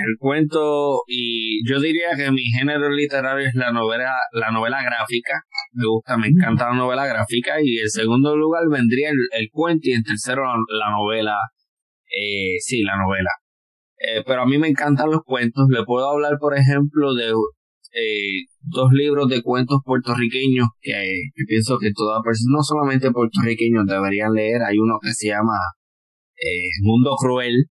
el 0.02 0.16
cuento 0.18 1.02
y 1.06 1.60
yo 1.68 1.80
diría 1.80 2.16
que 2.16 2.30
mi 2.32 2.42
género 2.58 2.90
literario 2.90 3.46
es 3.46 3.54
la 3.54 3.70
novela 3.70 4.12
la 4.32 4.50
novela 4.50 4.82
gráfica. 4.82 5.40
Me 5.72 5.86
gusta 5.86 6.16
me 6.16 6.26
encanta 6.28 6.70
la 6.70 6.74
novela 6.74 7.06
gráfica 7.06 7.62
y 7.62 7.78
en 7.78 7.88
segundo 7.88 8.36
lugar 8.36 8.64
vendría 8.68 9.10
el, 9.10 9.48
cuento 9.52 9.88
y 9.88 9.92
en 9.92 10.02
tercero 10.02 10.42
la, 10.44 10.90
novela 10.90 11.36
eh, 12.08 12.58
sí 12.58 12.82
la 12.82 12.96
novela. 12.96 13.30
Eh, 13.98 14.22
pero 14.26 14.42
a 14.42 14.46
mí 14.46 14.58
me 14.58 14.68
encantan 14.68 15.10
los 15.10 15.22
cuentos. 15.24 15.66
Le 15.70 15.84
puedo 15.84 16.10
hablar 16.10 16.38
por 16.40 16.58
ejemplo 16.58 17.14
de 17.14 17.30
eh, 17.30 18.46
dos 18.62 18.90
libros 18.92 19.28
de 19.28 19.42
cuentos 19.42 19.78
puertorriqueños 19.84 20.66
que, 20.80 20.92
que 21.34 21.44
pienso 21.46 21.78
que 21.78 21.92
toda 21.94 22.20
persona 22.20 22.56
no 22.56 22.62
solamente 22.64 23.12
puertorriqueños 23.12 23.86
deberían 23.86 24.32
leer. 24.32 24.62
Hay 24.62 24.76
uno 24.76 24.98
que 25.00 25.12
se 25.12 25.28
llama 25.28 25.54
eh, 26.36 26.82
Mundo 26.82 27.14
Cruel 27.16 27.66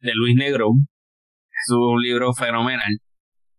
de 0.00 0.12
Luis 0.14 0.34
Negrón 0.36 0.91
es 1.66 1.70
un 1.70 2.02
libro 2.02 2.32
fenomenal, 2.32 2.92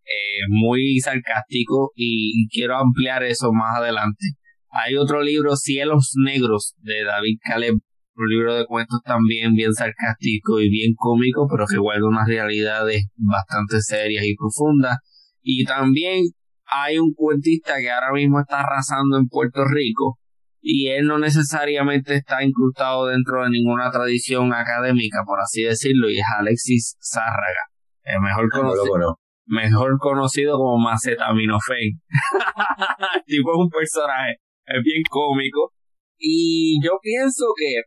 eh, 0.06 0.46
muy 0.50 1.00
sarcástico 1.00 1.92
y 1.96 2.48
quiero 2.50 2.78
ampliar 2.78 3.24
eso 3.24 3.52
más 3.54 3.80
adelante. 3.80 4.26
Hay 4.70 4.96
otro 4.96 5.22
libro, 5.22 5.56
Cielos 5.56 6.14
Negros, 6.16 6.74
de 6.80 7.04
David 7.04 7.38
Caleb, 7.44 7.76
un 8.16 8.28
libro 8.28 8.56
de 8.56 8.66
cuentos 8.66 9.02
también 9.04 9.54
bien 9.54 9.74
sarcástico 9.74 10.60
y 10.62 10.70
bien 10.70 10.94
cómico, 10.96 11.48
pero 11.50 11.66
que 11.68 11.78
guarda 11.78 12.08
unas 12.08 12.28
realidades 12.28 13.06
bastante 13.16 13.82
serias 13.82 14.24
y 14.26 14.36
profundas. 14.36 14.98
Y 15.42 15.66
también 15.66 16.26
hay 16.66 16.98
un 16.98 17.14
cuentista 17.14 17.78
que 17.80 17.92
ahora 17.92 18.14
mismo 18.14 18.40
está 18.40 18.62
arrasando 18.62 19.18
en 19.18 19.28
Puerto 19.28 19.64
Rico 19.66 20.18
y 20.66 20.88
él 20.88 21.06
no 21.06 21.20
necesariamente 21.20 22.16
está 22.16 22.44
incrustado 22.44 23.08
dentro 23.08 23.44
de 23.44 23.50
ninguna 23.50 23.92
tradición 23.92 24.54
académica, 24.54 25.20
por 25.26 25.40
así 25.42 25.64
decirlo, 25.64 26.10
y 26.10 26.18
es 26.18 26.26
Alexis 26.40 26.96
Zárraga, 27.02 27.68
el 28.04 28.22
mejor 28.22 28.46
ah, 28.52 28.58
conocido, 28.58 29.20
mejor 29.46 29.98
conocido 30.00 30.58
como 30.58 30.78
Macetaminofen. 30.78 31.78
el 31.78 33.24
tipo 33.26 33.52
es 33.52 33.58
un 33.58 33.70
personaje, 33.70 34.38
es 34.66 34.84
bien 34.84 35.04
cómico. 35.10 35.74
Y 36.18 36.80
yo 36.84 36.92
pienso 37.02 37.46
que 37.58 37.82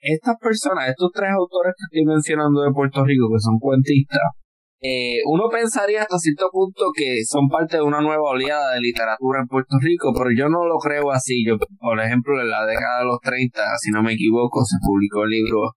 estas 0.00 0.36
personas, 0.40 0.88
estos 0.88 1.10
tres 1.12 1.30
autores 1.30 1.74
que 1.76 1.84
estoy 1.98 2.06
mencionando 2.06 2.62
de 2.62 2.72
Puerto 2.72 3.04
Rico, 3.04 3.28
que 3.28 3.40
son 3.40 3.58
cuentistas, 3.58 4.40
eh, 4.82 5.20
uno 5.26 5.50
pensaría 5.50 6.00
hasta 6.00 6.16
cierto 6.16 6.48
punto 6.50 6.86
que 6.94 7.22
son 7.28 7.48
parte 7.48 7.76
de 7.76 7.82
una 7.82 8.00
nueva 8.00 8.30
oleada 8.30 8.72
de 8.72 8.80
literatura 8.80 9.40
en 9.40 9.46
Puerto 9.46 9.76
Rico, 9.78 10.12
pero 10.16 10.30
yo 10.34 10.48
no 10.48 10.64
lo 10.66 10.78
creo 10.78 11.10
así. 11.10 11.44
Yo, 11.46 11.58
por 11.78 12.00
ejemplo, 12.00 12.40
en 12.40 12.48
la 12.48 12.64
década 12.64 13.00
de 13.00 13.04
los 13.04 13.20
30, 13.20 13.60
si 13.78 13.90
no 13.90 14.02
me 14.02 14.14
equivoco, 14.14 14.64
se 14.64 14.76
publicó 14.80 15.24
el 15.24 15.30
libro 15.30 15.76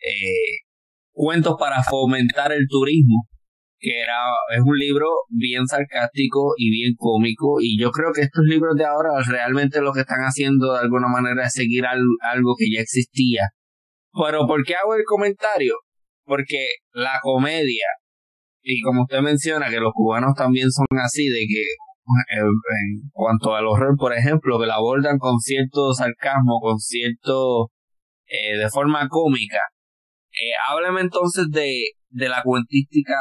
eh, 0.00 0.66
Cuentos 1.12 1.56
para 1.58 1.82
fomentar 1.82 2.52
el 2.52 2.66
turismo, 2.68 3.26
que 3.78 4.00
era 4.00 4.16
es 4.56 4.62
un 4.64 4.76
libro 4.76 5.06
bien 5.28 5.66
sarcástico 5.66 6.54
y 6.56 6.70
bien 6.70 6.94
cómico 6.96 7.58
y 7.60 7.80
yo 7.80 7.90
creo 7.90 8.12
que 8.12 8.22
estos 8.22 8.44
libros 8.44 8.76
de 8.76 8.84
ahora 8.84 9.10
realmente 9.26 9.80
lo 9.80 9.92
que 9.92 10.00
están 10.00 10.20
haciendo 10.20 10.72
de 10.72 10.80
alguna 10.80 11.08
manera 11.08 11.46
es 11.46 11.52
seguir 11.52 11.84
algo 11.86 12.54
que 12.58 12.66
ya 12.74 12.80
existía 12.80 13.48
pero 14.12 14.46
¿por 14.46 14.64
qué 14.64 14.74
hago 14.74 14.94
el 14.94 15.04
comentario? 15.04 15.74
Porque 16.24 16.66
la 16.92 17.18
comedia, 17.22 17.86
y 18.62 18.82
como 18.82 19.02
usted 19.02 19.20
menciona 19.20 19.70
que 19.70 19.80
los 19.80 19.92
cubanos 19.94 20.34
también 20.36 20.70
son 20.70 20.86
así, 21.04 21.28
de 21.28 21.40
que 21.48 21.62
eh, 21.62 22.40
en 22.40 23.10
cuanto 23.12 23.54
al 23.54 23.66
horror, 23.66 23.96
por 23.96 24.12
ejemplo, 24.12 24.58
que 24.58 24.66
la 24.66 24.76
abordan 24.76 25.18
con 25.18 25.38
cierto 25.38 25.92
sarcasmo, 25.94 26.60
con 26.60 26.78
cierto, 26.78 27.70
eh, 28.26 28.56
de 28.58 28.68
forma 28.68 29.08
cómica. 29.08 29.60
Eh, 30.40 30.56
hábleme 30.68 31.02
entonces 31.02 31.46
de, 31.50 31.84
de 32.08 32.28
la 32.28 32.42
cuentística 32.42 33.14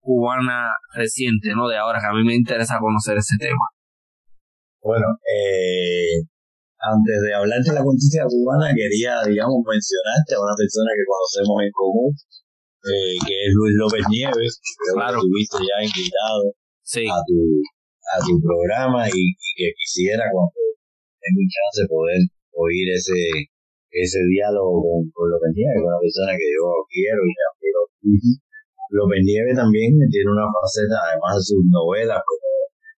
cubana 0.00 0.70
reciente, 0.94 1.50
¿no? 1.56 1.68
De 1.68 1.76
ahora, 1.76 1.98
que 1.98 2.06
a 2.06 2.12
mí 2.12 2.22
me 2.22 2.36
interesa 2.36 2.78
conocer 2.78 3.16
ese 3.16 3.34
tema. 3.40 3.64
Bueno, 4.84 5.08
eh, 5.24 6.20
antes 6.78 7.16
de 7.24 7.34
hablar 7.34 7.58
de 7.64 7.72
la 7.72 7.82
cuentística 7.82 8.28
cubana, 8.28 8.70
quería, 8.70 9.24
digamos, 9.24 9.64
mencionarte 9.66 10.36
a 10.36 10.44
una 10.44 10.54
persona 10.54 10.90
que 10.94 11.06
conocemos 11.08 11.56
en 11.64 11.72
común, 11.72 12.10
eh, 12.86 13.16
que 13.24 13.34
es 13.34 13.50
Luis 13.50 13.74
López 13.80 14.04
Nieves, 14.06 14.60
que 14.62 14.94
claro. 14.94 15.18
estuviste 15.18 15.58
ya 15.64 15.78
invitado 15.80 16.44
a, 17.10 17.18
tu, 17.26 17.38
a 18.14 18.16
tu 18.22 18.34
programa 18.38 19.08
y, 19.08 19.34
que 19.58 19.72
quisiera, 19.74 20.28
cuando 20.30 20.54
tenga 21.18 21.40
un 21.40 21.50
chance, 21.50 21.80
poder 21.88 22.20
oír 22.54 22.86
ese 22.94 23.48
ese 23.96 24.20
diálogo 24.28 24.82
con, 24.84 25.00
con 25.12 25.26
López 25.32 25.52
Nieves, 25.56 25.80
con 25.80 25.88
una 25.88 26.02
persona 26.04 26.32
que 26.36 26.48
yo 26.52 26.64
quiero 26.92 27.20
y 27.24 27.32
admiro. 27.32 27.80
López 28.92 29.20
Nieves 29.24 29.56
también 29.56 29.96
tiene 30.12 30.28
una 30.30 30.46
faceta, 30.52 30.96
además 31.10 31.40
de 31.40 31.44
sus 31.48 31.62
novelas, 31.66 32.20
como, 32.20 32.48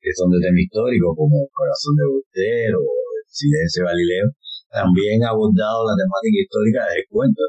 que 0.01 0.11
son 0.17 0.33
de 0.33 0.39
tema 0.41 0.59
histórico, 0.59 1.13
como 1.15 1.47
Corazón 1.53 1.93
de 1.95 2.05
Botero 2.09 2.81
Silencio 3.27 3.85
Galileo, 3.85 4.27
también 4.73 5.21
ha 5.23 5.29
abordado 5.29 5.85
la 5.85 5.93
temática 5.93 6.37
histórica 6.41 6.81
del 6.89 7.05
cuento, 7.09 7.43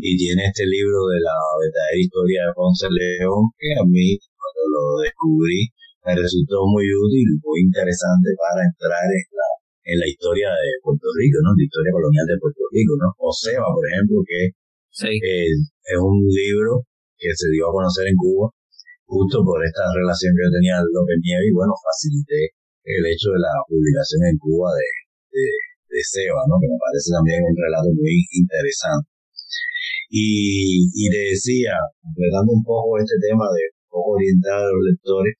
Y 0.00 0.16
tiene 0.16 0.48
este 0.48 0.64
libro 0.64 1.08
de 1.12 1.20
la 1.20 1.36
verdadera 1.60 2.00
historia 2.00 2.40
de 2.48 2.56
Ponce 2.56 2.88
León, 2.88 3.52
que 3.56 3.72
a 3.76 3.84
mí, 3.84 4.16
cuando 4.36 4.62
lo 4.68 4.84
descubrí, 5.04 5.68
me 6.04 6.12
resultó 6.16 6.64
muy 6.68 6.88
útil, 6.88 7.40
muy 7.40 7.68
interesante 7.68 8.32
para 8.36 8.64
entrar 8.64 9.04
en 9.08 9.24
la, 9.32 9.47
en 9.88 9.96
la 9.96 10.08
historia 10.08 10.52
de 10.52 10.70
Puerto 10.84 11.08
Rico, 11.16 11.40
¿no? 11.40 11.56
La 11.56 11.64
historia 11.64 11.92
colonial 11.96 12.26
de 12.28 12.36
Puerto 12.36 12.64
Rico, 12.68 12.92
¿no? 13.00 13.08
Oseba, 13.24 13.64
por 13.72 13.84
ejemplo, 13.88 14.20
que 14.28 14.52
es 14.52 15.98
un 16.00 16.28
libro 16.28 16.84
que 17.16 17.32
se 17.32 17.48
dio 17.48 17.68
a 17.68 17.72
conocer 17.72 18.04
en 18.04 18.16
Cuba 18.20 18.52
justo 19.08 19.40
por 19.40 19.64
esta 19.64 19.88
relación 19.96 20.36
que 20.36 20.44
yo 20.44 20.52
tenía 20.52 20.76
con 20.84 20.92
López 20.92 21.18
Nieves 21.24 21.48
y 21.48 21.56
bueno, 21.56 21.72
facilité 21.80 22.52
el 22.84 23.04
hecho 23.08 23.32
de 23.32 23.40
la 23.40 23.54
publicación 23.64 24.20
en 24.28 24.36
Cuba 24.36 24.68
de, 24.76 24.88
de, 25.32 26.02
Seba, 26.04 26.44
¿no? 26.44 26.60
que 26.60 26.68
me 26.68 26.76
parece 26.76 27.08
también 27.08 27.40
un 27.40 27.56
relato 27.56 27.88
muy 27.96 28.28
interesante. 28.36 29.08
Y, 30.12 30.88
y 30.92 31.04
te 31.08 31.32
decía, 31.32 31.72
completando 32.00 32.52
un 32.52 32.64
poco 32.64 33.00
este 33.00 33.16
tema 33.24 33.48
de 33.48 33.64
un 33.72 33.88
poco 33.88 34.20
orientar 34.20 34.60
a 34.60 34.68
los 34.68 34.84
lectores, 34.92 35.36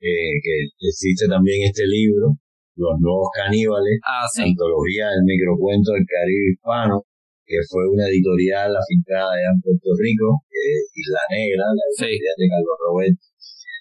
eh, 0.00 0.36
que 0.40 0.54
existe 0.88 1.28
también 1.28 1.68
este 1.68 1.84
libro, 1.86 2.40
Los 2.76 2.96
Nuevos 3.00 3.28
Caníbales, 3.36 4.00
ah, 4.00 4.24
Antología 4.24 5.12
del 5.12 5.24
Microcuento 5.28 5.92
del 5.92 6.08
Caribe 6.08 6.56
Hispano, 6.56 7.04
que 7.44 7.60
fue 7.68 7.84
una 7.84 8.08
editorial 8.08 8.72
afincada 8.72 9.28
allá 9.28 9.50
en 9.52 9.60
Puerto 9.60 9.92
Rico, 10.00 10.40
Isla 10.48 11.24
Negra, 11.28 11.64
la 11.68 11.84
editorial 11.84 12.36
de 12.38 12.46
Carlos 12.48 12.78
Roberto, 12.80 13.24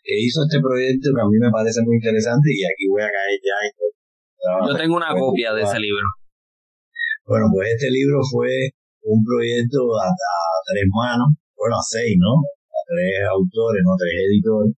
que 0.04 0.16
hizo 0.20 0.44
este 0.44 0.60
proyecto 0.60 1.08
que 1.14 1.22
a 1.24 1.30
mí 1.30 1.38
me 1.40 1.54
parece 1.54 1.80
muy 1.88 1.96
interesante 1.96 2.52
y 2.52 2.68
aquí 2.68 2.84
voy 2.92 3.04
a 3.06 3.12
caer 3.12 3.40
ya. 3.40 3.58
Yo 4.68 4.74
tengo 4.76 4.98
una 4.98 5.14
copia 5.16 5.54
de 5.54 5.62
ese 5.64 5.80
libro. 5.80 6.04
Bueno, 7.24 7.48
pues 7.54 7.70
este 7.80 7.88
libro 7.94 8.20
fue 8.28 8.76
un 9.08 9.24
proyecto 9.24 9.94
a, 10.04 10.10
tres 10.68 10.86
manos, 10.90 11.38
bueno, 11.56 11.78
a 11.78 11.84
seis, 11.86 12.18
¿no? 12.18 12.44
A 12.44 12.80
tres 12.92 13.24
autores, 13.30 13.82
no 13.86 13.94
tres 13.96 14.20
editores, 14.26 14.74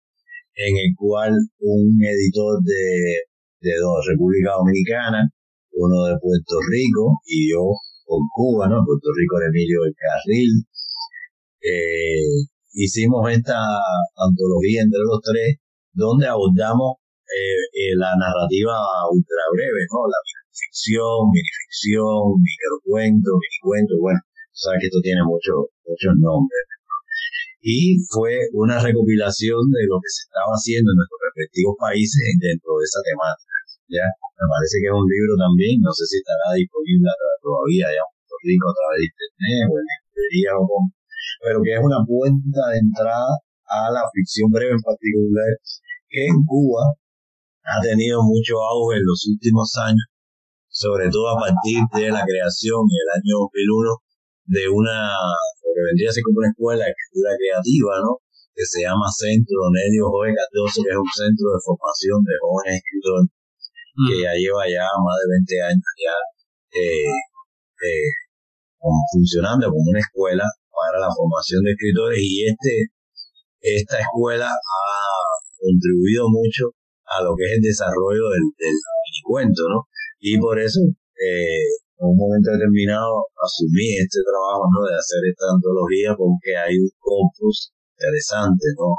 en 0.60 0.74
el 0.78 0.92
cual 0.94 1.32
un 1.60 1.98
editor 1.98 2.62
de, 2.62 3.33
de 3.64 3.76
dos, 3.80 4.04
República 4.12 4.60
Dominicana, 4.60 5.24
uno 5.72 5.98
de 6.06 6.20
Puerto 6.20 6.56
Rico 6.70 7.24
y 7.26 7.50
yo 7.52 7.64
con 8.04 8.28
Cuba, 8.36 8.68
¿no? 8.68 8.84
Puerto 8.84 9.10
Rico 9.16 9.40
Emilio 9.40 9.88
del 9.88 9.96
Carril, 9.96 10.52
eh, 11.64 12.44
hicimos 12.76 13.24
esta 13.32 13.56
antología 14.20 14.84
entre 14.84 15.00
los 15.00 15.24
tres, 15.24 15.64
donde 15.94 16.28
abordamos 16.28 17.00
eh, 17.24 17.64
eh, 17.72 17.96
la 17.96 18.12
narrativa 18.20 18.76
ultra 19.10 19.44
breve, 19.56 19.88
¿no? 19.88 20.12
La 20.12 20.22
ficción, 20.52 21.32
minificción, 21.32 22.36
microcuento, 22.36 23.30
minicuento, 23.40 23.96
bueno, 24.04 24.20
sabes 24.52 24.84
que 24.84 24.88
esto 24.92 25.02
tiene 25.02 25.24
muchos 25.24 25.72
muchos 25.88 26.14
nombres. 26.20 26.64
Y 27.64 27.96
fue 28.12 28.44
una 28.52 28.76
recopilación 28.84 29.64
de 29.72 29.88
lo 29.88 29.96
que 30.04 30.12
se 30.12 30.28
estaba 30.28 30.52
haciendo 30.52 30.92
en 30.92 31.00
nuestros 31.00 31.22
respectivos 31.32 31.76
países 31.80 32.36
dentro 32.36 32.76
de 32.76 32.84
esa 32.84 33.00
temática. 33.08 33.53
¿Ya? 33.90 34.08
Me 34.08 34.46
parece 34.48 34.80
que 34.82 34.88
es 34.88 34.96
un 34.96 35.08
libro 35.08 35.34
también, 35.40 35.80
no 35.82 35.92
sé 35.92 36.04
si 36.08 36.18
estará 36.20 36.56
disponible 36.56 37.10
todavía 37.42 37.88
ya 37.92 38.04
en 38.04 38.12
Puerto 38.14 38.36
Rico 38.44 38.66
a 38.72 38.76
través 38.76 38.98
de 39.00 39.08
internet 39.12 39.64
o 39.68 39.74
en 39.80 39.88
librería 39.88 40.52
o 40.60 40.64
con 40.68 40.84
pero 41.44 41.60
que 41.64 41.76
es 41.76 41.84
una 41.84 42.00
puerta 42.08 42.62
de 42.72 42.80
entrada 42.80 43.32
a 43.68 43.92
la 43.92 44.04
ficción 44.16 44.52
breve 44.52 44.76
en 44.76 44.84
particular, 44.84 45.52
que 46.08 46.28
en 46.28 46.40
Cuba 46.48 46.96
ha 47.64 47.80
tenido 47.82 48.24
mucho 48.24 48.60
auge 48.64 49.00
en 49.00 49.06
los 49.08 49.28
últimos 49.28 49.72
años, 49.80 50.08
sobre 50.68 51.10
todo 51.10 51.36
a 51.36 51.40
partir 51.40 51.80
de 51.96 52.12
la 52.12 52.24
creación 52.24 52.80
en 52.88 52.96
el 52.96 53.10
año 53.20 53.36
2001 53.52 53.92
de 54.56 54.64
una, 54.68 55.16
que 55.64 55.84
vendría 55.84 56.10
a 56.12 56.14
ser 56.14 56.24
como 56.24 56.40
una 56.40 56.52
escuela 56.52 56.84
de 56.86 56.92
escritura 56.92 57.32
creativa, 57.40 57.94
¿no? 58.04 58.24
que 58.54 58.66
se 58.70 58.86
llama 58.86 59.10
Centro 59.10 59.66
Nelio 59.74 60.12
Jorge 60.14 60.36
Cardoso, 60.38 60.86
que 60.86 60.94
es 60.94 61.00
un 61.00 61.14
centro 61.18 61.48
de 61.58 61.60
formación 61.66 62.22
de 62.22 62.36
jóvenes 62.38 62.78
escritores, 62.78 63.28
mm. 63.96 64.06
que 64.10 64.16
ya 64.22 64.34
lleva 64.34 64.64
ya 64.70 64.86
más 65.00 65.18
de 65.22 65.28
20 65.38 65.62
años 65.74 65.90
ya 66.02 66.16
eh, 66.80 67.10
eh, 67.10 68.10
funcionando 69.14 69.70
como 69.70 69.90
una 69.90 70.00
escuela 70.00 70.46
para 70.74 71.00
la 71.00 71.10
formación 71.14 71.64
de 71.64 71.72
escritores 71.72 72.20
y 72.20 72.48
este 72.50 72.94
esta 73.64 74.00
escuela 74.00 74.52
ha 74.52 75.24
contribuido 75.56 76.28
mucho 76.28 76.76
a 77.08 77.24
lo 77.24 77.32
que 77.36 77.46
es 77.48 77.52
el 77.56 77.62
desarrollo 77.62 78.28
del, 78.36 78.46
del 78.60 78.78
cuento, 79.24 79.64
¿no? 79.72 79.88
Y 80.20 80.38
por 80.38 80.60
eso, 80.60 80.80
eh, 80.84 81.68
en 82.00 82.06
un 82.12 82.18
momento 82.18 82.52
determinado, 82.52 83.28
asumí 83.40 83.96
este 83.96 84.20
trabajo, 84.24 84.68
¿no? 84.68 84.84
De 84.88 84.96
hacer 84.96 85.24
esta 85.32 85.48
antología 85.52 86.16
porque 86.16 86.52
hay 86.60 86.76
un 86.76 86.92
corpus 87.00 87.72
interesante, 87.96 88.68
¿no? 88.76 88.96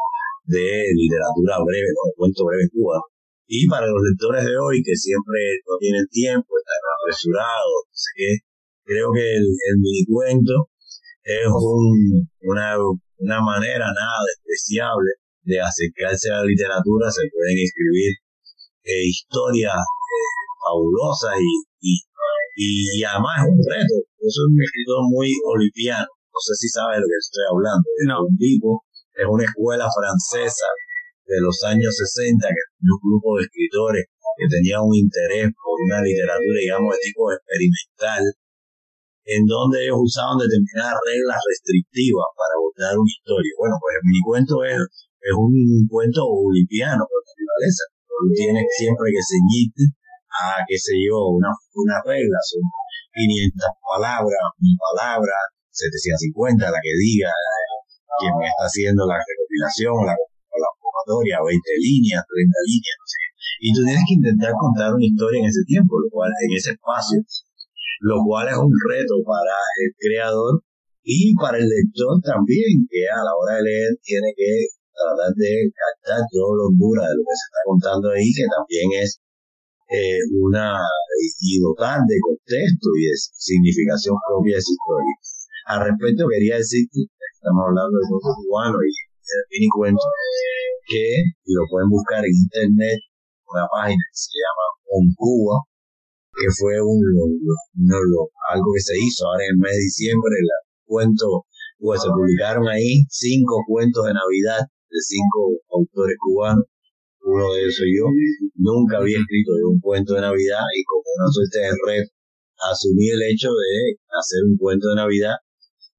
De 0.49 0.85
literatura 0.97 1.61
breve, 1.65 1.91
¿no? 1.93 2.03
De 2.09 2.15
cuento 2.17 2.45
breve 2.45 2.69
cubano. 2.73 3.05
Y 3.47 3.69
para 3.69 3.87
los 3.87 4.01
lectores 4.01 4.45
de 4.45 4.57
hoy, 4.57 4.83
que 4.83 4.97
siempre 4.97 5.61
no 5.69 5.77
tienen 5.79 6.07
tiempo, 6.09 6.49
están 6.57 6.83
apresurados, 6.97 7.79
no 7.85 7.97
sé 7.97 8.11
qué, 8.17 8.31
creo 8.85 9.13
que 9.13 9.37
el, 9.37 9.45
el 9.45 9.77
mini 9.81 10.05
cuento 10.07 10.71
es 11.25 11.47
un, 11.49 12.29
una, 12.41 12.77
una 13.19 13.41
manera 13.41 13.87
nada 13.93 14.21
despreciable 14.29 15.11
de 15.43 15.61
acercarse 15.61 16.31
a 16.31 16.41
la 16.41 16.45
literatura, 16.45 17.11
se 17.11 17.29
pueden 17.29 17.59
escribir 17.61 18.13
historias 18.85 19.77
fabulosas 20.61 21.37
y, 21.41 22.01
y, 22.57 23.01
y, 23.01 23.05
además 23.05 23.45
es 23.45 23.49
un 23.49 23.61
reto, 23.65 23.97
es 24.21 24.37
un 24.41 24.57
escritor 24.61 25.01
muy 25.09 25.33
olimpiano. 25.45 26.09
No 26.09 26.41
sé 26.41 26.55
si 26.57 26.69
sabes 26.69 26.97
de 26.97 27.01
lo 27.03 27.09
que 27.09 27.21
estoy 27.21 27.45
hablando. 27.49 27.87
No. 28.09 28.27
Un 28.27 28.37
tipo, 28.37 28.85
es 29.15 29.27
una 29.29 29.45
escuela 29.45 29.89
francesa 29.89 30.67
de 31.27 31.41
los 31.41 31.57
años 31.65 31.93
60 31.97 32.47
que 32.49 32.65
tenía 32.77 32.95
un 32.95 33.03
grupo 33.03 33.37
de 33.37 33.45
escritores 33.49 34.05
que 34.37 34.51
tenía 34.51 34.83
un 34.83 34.95
interés 34.95 35.47
por 35.55 35.79
una 35.79 36.03
literatura, 36.03 36.59
digamos, 36.59 36.91
de 36.91 37.01
tipo 37.07 37.23
experimental, 37.31 38.23
en 39.25 39.43
donde 39.47 39.87
ellos 39.87 40.01
usaban 40.03 40.37
determinadas 40.37 40.99
reglas 41.01 41.39
restrictivas 41.39 42.29
para 42.35 42.53
abordar 42.59 42.93
una 42.99 43.09
historia. 43.09 43.53
Bueno, 43.57 43.75
pues 43.79 43.95
mi 44.05 44.21
cuento 44.21 44.55
es, 44.67 44.79
es 45.23 45.35
un 45.39 45.87
cuento 45.87 46.27
olimpiano 46.27 47.07
por 47.07 47.21
naturaleza. 47.25 47.85
Tú 48.05 48.27
tienes 48.35 48.67
siempre 48.75 49.07
que 49.15 49.23
ceñirte 49.23 49.85
a, 50.35 50.61
qué 50.67 50.77
sé 50.77 50.99
yo, 50.99 51.31
una, 51.31 51.55
una 51.79 52.03
regla, 52.03 52.39
son 52.43 52.63
500 53.15 53.55
palabras, 53.81 54.45
mi 54.59 54.75
palabra, 54.77 55.35
750, 55.71 56.59
la 56.59 56.81
que 56.83 56.95
diga 56.99 57.31
quien 58.19 58.35
me 58.39 58.47
está 58.47 58.67
haciendo 58.67 59.07
la 59.07 59.19
recopilación, 59.19 60.07
la, 60.07 60.15
la 60.15 60.34
convocatoria, 60.95 61.43
20 61.43 61.59
líneas, 61.83 62.23
30 62.23 62.71
líneas, 62.71 62.97
no 63.03 63.07
sé. 63.11 63.23
Y 63.61 63.69
tú 63.75 63.81
tienes 63.83 64.05
que 64.07 64.15
intentar 64.15 64.53
contar 64.55 64.95
una 64.95 65.05
historia 65.05 65.41
en 65.43 65.49
ese 65.51 65.65
tiempo, 65.67 65.99
lo 65.99 66.09
cual, 66.11 66.31
en 66.31 66.53
ese 66.55 66.71
espacio, 66.79 67.19
lo 68.01 68.23
cual 68.23 68.49
es 68.49 68.59
un 68.59 68.71
reto 68.71 69.15
para 69.27 69.57
el 69.83 69.91
creador 69.99 70.63
y 71.03 71.35
para 71.35 71.59
el 71.59 71.67
lector 71.67 72.21
también, 72.23 72.87
que 72.89 73.03
a 73.11 73.21
la 73.25 73.35
hora 73.35 73.61
de 73.61 73.65
leer 73.69 73.91
tiene 74.03 74.33
que 74.37 74.71
tratar 74.95 75.35
de 75.35 75.53
captar 75.75 76.23
todo 76.31 76.55
lo 76.55 76.67
dura 76.79 77.11
de 77.11 77.15
lo 77.19 77.23
que 77.27 77.35
se 77.35 77.47
está 77.51 77.61
contando 77.67 78.07
ahí, 78.15 78.29
que 78.31 78.47
también 78.47 78.89
es 79.03 79.21
eh, 79.91 80.23
una 80.41 80.81
y 81.43 81.61
de 81.61 82.19
contexto 82.21 82.89
y 82.97 83.03
de 83.05 83.17
significación 83.17 84.17
propia 84.27 84.57
de 84.57 84.61
esa 84.61 84.73
historia. 84.73 85.15
Al 85.67 85.81
respecto 85.89 86.29
quería 86.29 86.57
decir 86.57 86.89
que 86.93 87.05
estamos 87.05 87.63
hablando 87.69 87.95
de 87.97 88.09
cosas 88.09 88.35
cubanos 88.41 88.81
y 88.81 89.14
de 89.25 89.37
mini 89.51 89.69
cuento 89.73 90.05
que 90.87 91.07
lo 91.49 91.63
pueden 91.71 91.89
buscar 91.89 92.21
en 92.25 92.35
internet 92.35 93.01
una 93.49 93.67
página 93.73 94.03
que 94.11 94.19
se 94.19 94.37
llama 94.37 94.65
On 94.93 95.07
Cuba 95.17 95.57
que 96.35 96.49
fue 96.51 96.75
un, 96.83 96.99
algo 98.51 98.69
que 98.75 98.83
se 98.83 98.95
hizo 98.99 99.25
ahora 99.25 99.45
en 99.47 99.55
el 99.55 99.63
mes 99.63 99.73
de 99.73 99.87
diciembre 99.89 100.33
el 100.37 100.49
cuento 100.85 101.47
pues 101.79 102.03
se 102.03 102.09
publicaron 102.09 102.69
ahí 102.69 103.05
cinco 103.09 103.63
cuentos 103.67 104.05
de 104.07 104.15
navidad 104.15 104.63
de 104.63 105.01
cinco 105.01 105.57
autores 105.71 106.17
cubanos 106.19 106.65
uno 107.25 107.55
de 107.55 107.61
ellos 107.63 107.77
soy 107.77 107.89
yo. 107.97 108.05
Nunca 108.57 108.99
había 108.99 109.19
escrito 109.19 109.53
un 109.71 109.81
cuento 109.81 110.15
de 110.15 110.21
navidad 110.21 110.65
y 110.77 110.85
como 110.85 111.05
una 111.17 111.33
suerte 111.33 111.59
de 111.59 111.73
red 111.89 112.05
asumí 112.71 113.09
el 113.09 113.23
hecho 113.33 113.49
de 113.49 113.97
hacer 114.13 114.45
un 114.45 114.57
cuento 114.57 114.89
de 114.91 114.97
navidad 114.97 115.37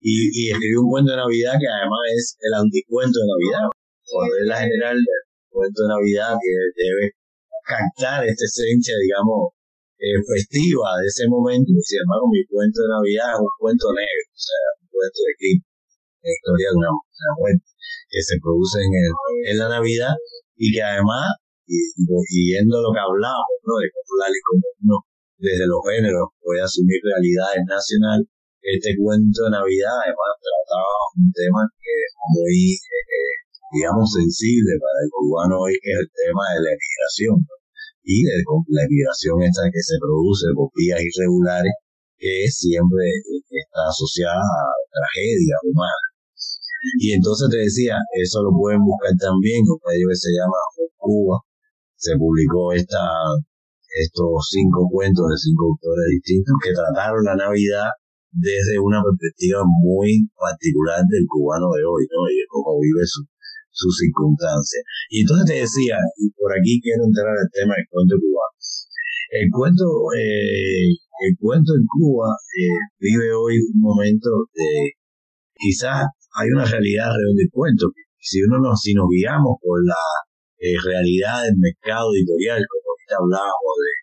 y, 0.06 0.30
y 0.30 0.42
escribí 0.54 0.78
un 0.78 0.94
cuento 0.94 1.18
de 1.18 1.18
Navidad 1.18 1.58
que 1.58 1.66
además 1.66 2.04
es 2.14 2.38
el 2.38 2.54
anticuento 2.54 3.18
de 3.18 3.26
Navidad. 3.26 3.66
Por 4.06 4.22
regla 4.30 4.62
general, 4.62 5.02
el 5.02 5.24
cuento 5.50 5.82
de 5.82 5.90
Navidad 5.90 6.38
que 6.38 6.54
debe 6.78 7.06
cantar 7.66 8.22
esta 8.22 8.46
esencia, 8.46 8.94
digamos, 9.02 9.58
eh, 9.98 10.22
festiva 10.30 11.02
de 11.02 11.10
ese 11.10 11.26
momento. 11.26 11.74
Sin 11.82 12.06
embargo, 12.06 12.30
mi 12.30 12.46
cuento 12.46 12.86
de 12.86 12.90
Navidad 12.94 13.34
es 13.34 13.42
un 13.42 13.50
cuento 13.58 13.90
negro, 13.98 14.26
o 14.30 14.38
sea, 14.46 14.62
un 14.78 14.88
cuento 14.94 15.20
de 15.26 15.34
crimen, 15.42 15.66
la 16.22 16.30
historia 16.30 16.68
de 16.70 16.76
una, 16.78 16.94
muerte 17.42 17.70
que 18.06 18.22
se 18.22 18.36
produce 18.38 18.78
en, 18.86 18.94
el, 18.94 19.10
en 19.50 19.56
la 19.58 19.70
Navidad 19.74 20.14
y 20.54 20.70
que 20.70 20.86
además, 20.86 21.34
y, 21.66 21.82
siguiendo 22.30 22.78
lo 22.78 22.94
que 22.94 23.02
hablamos, 23.02 23.58
¿no? 23.66 23.74
de 23.82 23.90
cómo 23.90 24.22
como 24.46 24.70
uno 24.86 24.98
desde 25.42 25.66
los 25.66 25.82
géneros 25.82 26.30
puede 26.38 26.62
asumir 26.62 27.02
realidades 27.02 27.66
nacionales, 27.66 28.30
este 28.66 28.98
cuento 28.98 29.46
de 29.46 29.62
Navidad 29.62 29.94
además 29.94 30.32
trataba 30.42 30.98
un 31.22 31.30
tema 31.30 31.62
que 31.78 31.94
es 31.94 32.12
muy, 32.34 32.58
eh, 32.74 33.34
digamos, 33.78 34.10
sensible 34.10 34.74
para 34.82 34.98
el 35.06 35.10
cubano 35.14 35.70
hoy, 35.70 35.78
que 35.78 35.94
es 35.94 36.02
el 36.02 36.10
tema 36.10 36.44
de 36.50 36.60
la 36.66 36.72
emigración. 36.74 37.38
Y 38.06 38.26
de 38.26 38.38
la 38.42 38.84
emigración 38.86 39.38
esta 39.46 39.70
que 39.70 39.82
se 39.82 39.98
produce 40.02 40.50
por 40.58 40.70
vías 40.74 40.98
irregulares, 40.98 41.74
que 42.18 42.50
siempre 42.50 43.06
está 43.54 43.86
asociada 43.86 44.42
a 44.42 44.66
tragedias 44.90 45.62
humanas. 45.62 46.10
Y 47.02 47.14
entonces 47.14 47.50
te 47.50 47.66
decía, 47.66 47.98
eso 48.18 48.42
lo 48.42 48.54
pueden 48.54 48.82
buscar 48.82 49.14
también, 49.18 49.62
un 49.66 49.78
medio 49.86 50.10
que 50.10 50.22
se 50.22 50.34
llama 50.34 50.58
Cuba. 50.98 51.42
Se 51.98 52.18
publicó 52.18 52.74
esta, 52.74 53.06
estos 53.90 54.50
cinco 54.50 54.90
cuentos 54.90 55.26
de 55.30 55.38
cinco 55.38 55.74
autores 55.74 56.06
distintos 56.18 56.56
que 56.62 56.74
trataron 56.74 57.26
la 57.26 57.36
Navidad 57.36 57.90
desde 58.36 58.76
una 58.84 59.00
perspectiva 59.00 59.64
muy 59.64 60.28
particular 60.36 61.00
del 61.08 61.24
cubano 61.24 61.72
de 61.72 61.84
hoy, 61.88 62.04
¿no? 62.12 62.28
Y 62.28 62.44
de 62.44 62.48
cómo 62.52 62.76
vive 62.84 63.04
su, 63.08 63.24
sus 63.72 63.96
circunstancias. 63.96 64.84
Y 65.10 65.24
entonces 65.24 65.46
te 65.48 65.58
decía, 65.64 65.96
y 66.20 66.32
por 66.36 66.52
aquí 66.52 66.80
quiero 66.84 67.08
entrar 67.08 67.32
al 67.32 67.52
tema 67.52 67.76
del 67.80 67.88
cuento 67.88 68.16
cubano. 68.20 68.56
El 69.32 69.48
cuento, 69.52 69.86
eh, 70.16 70.96
el 70.96 71.34
cuento 71.40 71.76
en 71.76 71.84
Cuba 71.88 72.30
eh, 72.56 72.80
vive 73.00 73.34
hoy 73.34 73.60
un 73.60 73.82
momento 73.82 74.48
de, 74.54 74.96
quizás 75.56 76.08
hay 76.36 76.48
una 76.52 76.66
realidad 76.66 77.12
alrededor 77.12 77.36
del 77.36 77.52
cuento. 77.52 77.86
Si 78.20 78.44
uno 78.44 78.60
nos, 78.60 78.80
si 78.82 78.94
nos 78.94 79.08
guiamos 79.12 79.60
por 79.62 79.80
la 79.84 80.04
eh, 80.60 80.76
realidad 80.84 81.44
del 81.44 81.58
mercado 81.58 82.12
editorial, 82.16 82.64
como 82.64 82.86
ahorita 82.92 83.16
hablábamos 83.20 83.76
de, 83.82 83.94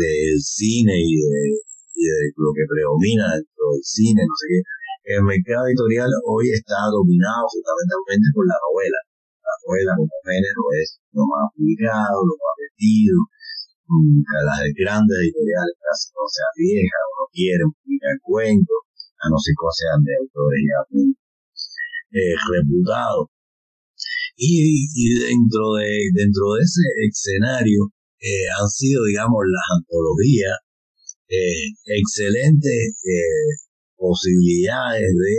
del 0.00 0.40
cine 0.40 0.96
y 0.96 1.12
de 1.16 1.73
y 1.94 2.02
de 2.02 2.34
lo 2.34 2.50
que 2.50 2.66
predomina 2.66 3.38
dentro 3.38 3.64
del 3.72 3.84
cine, 3.86 4.20
no 4.26 4.34
sé 4.34 4.46
qué. 4.50 4.60
El 5.04 5.22
mercado 5.22 5.68
editorial 5.68 6.10
hoy 6.26 6.50
está 6.50 6.90
dominado 6.90 7.44
fundamentalmente 7.46 8.28
por 8.34 8.44
la 8.48 8.58
novela. 8.58 9.00
La 9.44 9.54
novela 9.68 9.92
como 10.00 10.16
género 10.24 10.62
es 10.80 10.98
lo 11.12 11.24
más 11.28 11.46
publicado, 11.54 12.18
lo 12.24 12.34
más 12.40 12.54
vendido. 12.56 13.16
Mm, 13.84 14.24
las 14.48 14.64
grandes 14.74 15.16
editoriales 15.28 15.76
casi 15.76 16.08
no 16.16 16.24
se 16.24 16.40
arriesgan 16.40 17.04
no 17.20 17.24
quieren 17.28 17.68
publicar 17.68 18.16
cuentos, 18.24 18.80
a 19.20 19.24
no 19.28 19.36
ser 19.36 19.52
que 19.52 19.68
sean 19.76 20.00
de 20.02 20.12
autores 20.24 20.62
ya 20.64 20.80
eh, 22.16 22.36
reputados. 22.48 23.28
Y, 24.40 24.88
y, 24.88 25.06
dentro 25.30 25.78
de 25.78 26.10
dentro 26.16 26.58
de 26.58 26.60
ese 26.64 26.82
escenario 27.06 27.92
eh, 28.18 28.48
han 28.58 28.68
sido, 28.68 29.04
digamos, 29.04 29.44
las 29.46 29.66
antologías 29.78 30.64
eh, 31.28 31.68
excelentes 31.86 33.00
eh, 33.04 33.64
posibilidades 33.96 35.02
de 35.02 35.36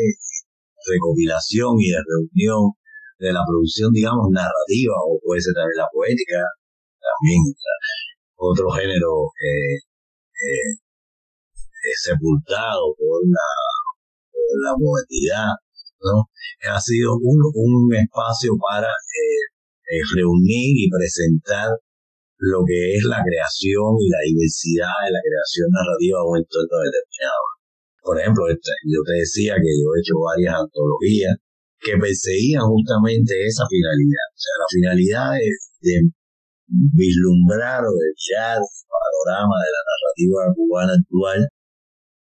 recopilación 0.86 1.78
y 1.80 1.90
de 1.92 2.02
reunión 2.02 2.74
de 3.20 3.32
la 3.32 3.42
producción, 3.48 3.92
digamos, 3.94 4.30
narrativa, 4.32 4.96
o 5.08 5.20
puede 5.24 5.42
ser 5.42 5.54
también 5.54 5.78
la 5.78 5.88
poética, 5.92 6.42
también 7.00 7.42
otro 8.36 8.70
género 8.72 9.32
eh, 9.40 9.78
eh, 9.78 10.74
sepultado 12.04 12.94
por 12.98 13.22
la, 13.30 13.50
por 14.32 14.56
la 14.66 14.74
modernidad, 14.78 15.54
¿no? 16.02 16.30
Ha 16.70 16.82
sido 16.82 17.14
un, 17.22 17.40
un 17.54 17.94
espacio 17.96 18.52
para 18.58 18.90
reunir 20.16 20.74
y 20.76 20.90
presentar 20.90 21.70
lo 22.38 22.64
que 22.68 23.00
es 23.00 23.04
la 23.08 23.24
creación 23.24 23.96
y 24.00 24.08
la 24.12 24.22
diversidad 24.28 24.96
de 25.08 25.12
la 25.16 25.24
creación 25.24 25.68
narrativa 25.72 26.20
de 26.20 26.28
un 26.28 26.38
entorno 26.44 26.78
determinado. 26.84 27.46
Por 28.04 28.16
ejemplo, 28.20 28.44
este, 28.52 28.72
yo 28.86 29.00
te 29.02 29.14
decía 29.24 29.54
que 29.58 29.72
yo 29.72 29.88
he 29.96 30.02
hecho 30.04 30.16
varias 30.20 30.54
antologías 30.54 31.36
que 31.80 31.96
perseguían 31.98 32.66
justamente 32.68 33.34
esa 33.46 33.66
finalidad. 33.66 34.28
O 34.30 34.40
sea, 34.40 34.56
la 34.62 34.70
finalidad 34.70 35.30
es 35.42 35.58
de 35.82 35.96
vislumbrar 36.68 37.86
o 37.86 37.94
de 37.94 38.10
el 38.10 38.64
panorama 38.90 39.58
de 39.62 39.72
la 39.72 39.84
narrativa 39.86 40.42
cubana 40.56 40.94
actual 40.98 41.42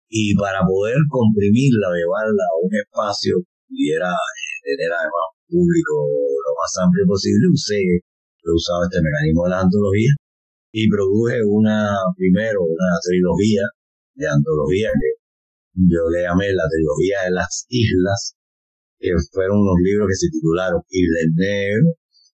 y 0.09 0.35
para 0.35 0.61
poder 0.67 0.99
comprimirla, 1.09 1.91
llevarla 1.91 2.43
a 2.51 2.59
un 2.61 2.71
espacio 2.71 3.39
que 3.39 3.55
pudiera 3.67 4.11
tener 4.63 4.91
además 4.91 5.27
público 5.47 5.93
lo 6.39 6.51
más 6.55 6.71
amplio 6.83 7.05
posible, 7.07 7.47
usé 7.51 7.79
he 8.45 8.53
usado 8.53 8.85
este 8.85 9.01
mecanismo 9.01 9.45
de 9.45 9.51
la 9.57 9.61
antología 9.65 10.13
y 10.71 10.89
produje 10.89 11.41
una, 11.41 11.97
primero, 12.15 12.61
una 12.61 12.93
trilogía 13.01 13.63
de 14.13 14.27
antología 14.27 14.91
que 14.93 15.11
yo 15.75 16.07
le 16.11 16.23
llamé 16.23 16.53
la 16.53 16.67
trilogía 16.69 17.27
de 17.27 17.31
las 17.31 17.65
islas, 17.67 18.35
que 18.99 19.11
fueron 19.31 19.59
unos 19.59 19.79
libros 19.83 20.07
que 20.07 20.19
se 20.19 20.31
titularon 20.31 20.79
Isla 20.87 21.19
en 21.25 21.33
Negro, 21.35 21.87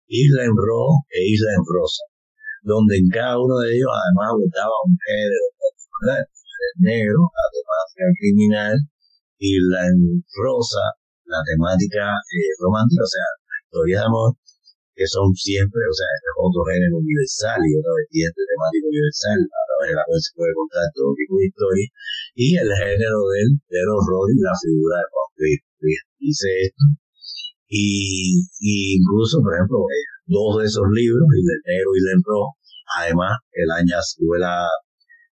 Isla 0.08 0.42
en 0.44 0.56
Rojo 0.56 1.04
e 1.08 1.20
Isla 1.24 1.50
en 1.56 1.64
Rosa, 1.64 2.04
donde 2.64 2.98
en 2.98 3.08
cada 3.08 3.38
uno 3.40 3.60
de 3.64 3.72
ellos 3.72 3.88
además 3.88 4.26
abordaba 4.34 4.76
un 4.84 4.96
género 4.98 5.46
particular, 5.56 6.20
en 6.20 6.76
negro, 6.84 7.20
la 7.32 7.48
temática 7.54 8.06
criminal, 8.20 8.74
Isla 9.38 9.80
en 9.88 10.00
Rosa, 10.36 10.84
la 11.24 11.40
temática 11.46 12.12
eh, 12.12 12.52
romántica, 12.60 13.04
o 13.04 13.12
sea, 13.14 13.24
la 13.24 13.56
historia 13.64 13.96
de 14.00 14.06
amor, 14.10 14.28
que 15.00 15.08
son 15.08 15.32
siempre, 15.32 15.80
o 15.80 15.96
sea, 15.96 16.04
este 16.12 16.28
es 16.28 16.36
otro 16.36 16.60
género 16.68 17.00
universal 17.00 17.56
y 17.64 17.72
otra 17.72 17.92
vertiente 18.04 18.40
temática 18.44 18.84
universal 18.84 19.40
a 19.40 19.62
la 19.64 19.76
ver, 19.80 19.96
la 19.96 20.04
se 20.20 20.36
puede 20.36 20.52
contar 20.52 20.84
todo 20.92 21.16
tipo 21.16 21.40
de 21.40 21.48
historia, 21.48 21.88
y 22.36 22.46
el 22.60 22.68
género 22.68 23.18
del, 23.32 23.50
del 23.64 23.88
horror 23.88 24.28
y 24.28 24.44
la 24.44 24.52
figura 24.60 25.00
de 25.00 25.08
Juan 25.08 25.30
Dice 26.20 26.48
esto, 26.68 26.84
y, 27.72 28.44
y, 28.60 29.00
incluso, 29.00 29.40
por 29.40 29.56
ejemplo, 29.56 29.88
eh, 29.88 30.04
dos 30.28 30.60
de 30.60 30.68
esos 30.68 30.84
libros, 30.92 31.24
negro 31.64 31.90
y 31.96 32.00
rojo, 32.20 32.60
además, 33.00 33.40
el 33.56 33.70
año 33.72 33.96
tuve 34.20 34.36
la, 34.36 34.68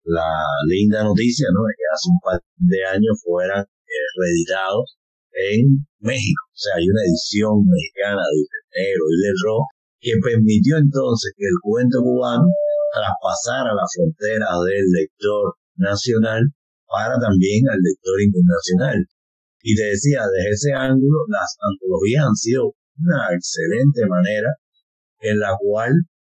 la 0.09 0.31
linda 0.73 1.05
noticia, 1.05 1.53
¿no? 1.53 1.69
De 1.69 1.74
que 1.77 1.85
hace 1.93 2.09
un 2.09 2.20
par 2.24 2.41
de 2.65 2.81
años 2.97 3.20
fueran 3.20 3.61
eh, 3.61 4.09
reeditados 4.16 4.99
en 5.32 5.86
México. 6.01 6.43
O 6.51 6.59
sea, 6.59 6.74
hay 6.77 6.86
una 6.89 7.02
edición 7.07 7.55
mexicana 7.66 8.23
de 8.23 8.40
Negro 8.74 9.05
y 9.11 9.16
del 9.20 9.36
Rojo 9.44 9.66
que 10.01 10.12
permitió 10.23 10.78
entonces 10.78 11.32
que 11.36 11.44
el 11.44 11.59
cuento 11.62 12.01
cubano 12.01 12.48
traspasara 12.93 13.74
la 13.74 13.86
frontera 13.86 14.48
del 14.65 14.86
lector 14.90 15.55
nacional 15.77 16.43
para 16.89 17.15
también 17.20 17.69
al 17.69 17.78
lector 17.78 18.16
internacional. 18.20 18.98
Y 19.62 19.77
te 19.77 19.85
decía, 19.93 20.24
desde 20.24 20.51
ese 20.51 20.73
ángulo, 20.73 21.28
las 21.28 21.55
antologías 21.61 22.24
han 22.27 22.35
sido 22.35 22.74
una 22.98 23.28
excelente 23.36 24.02
manera 24.09 24.51
en 25.20 25.39
la 25.39 25.55
cual 25.61 25.93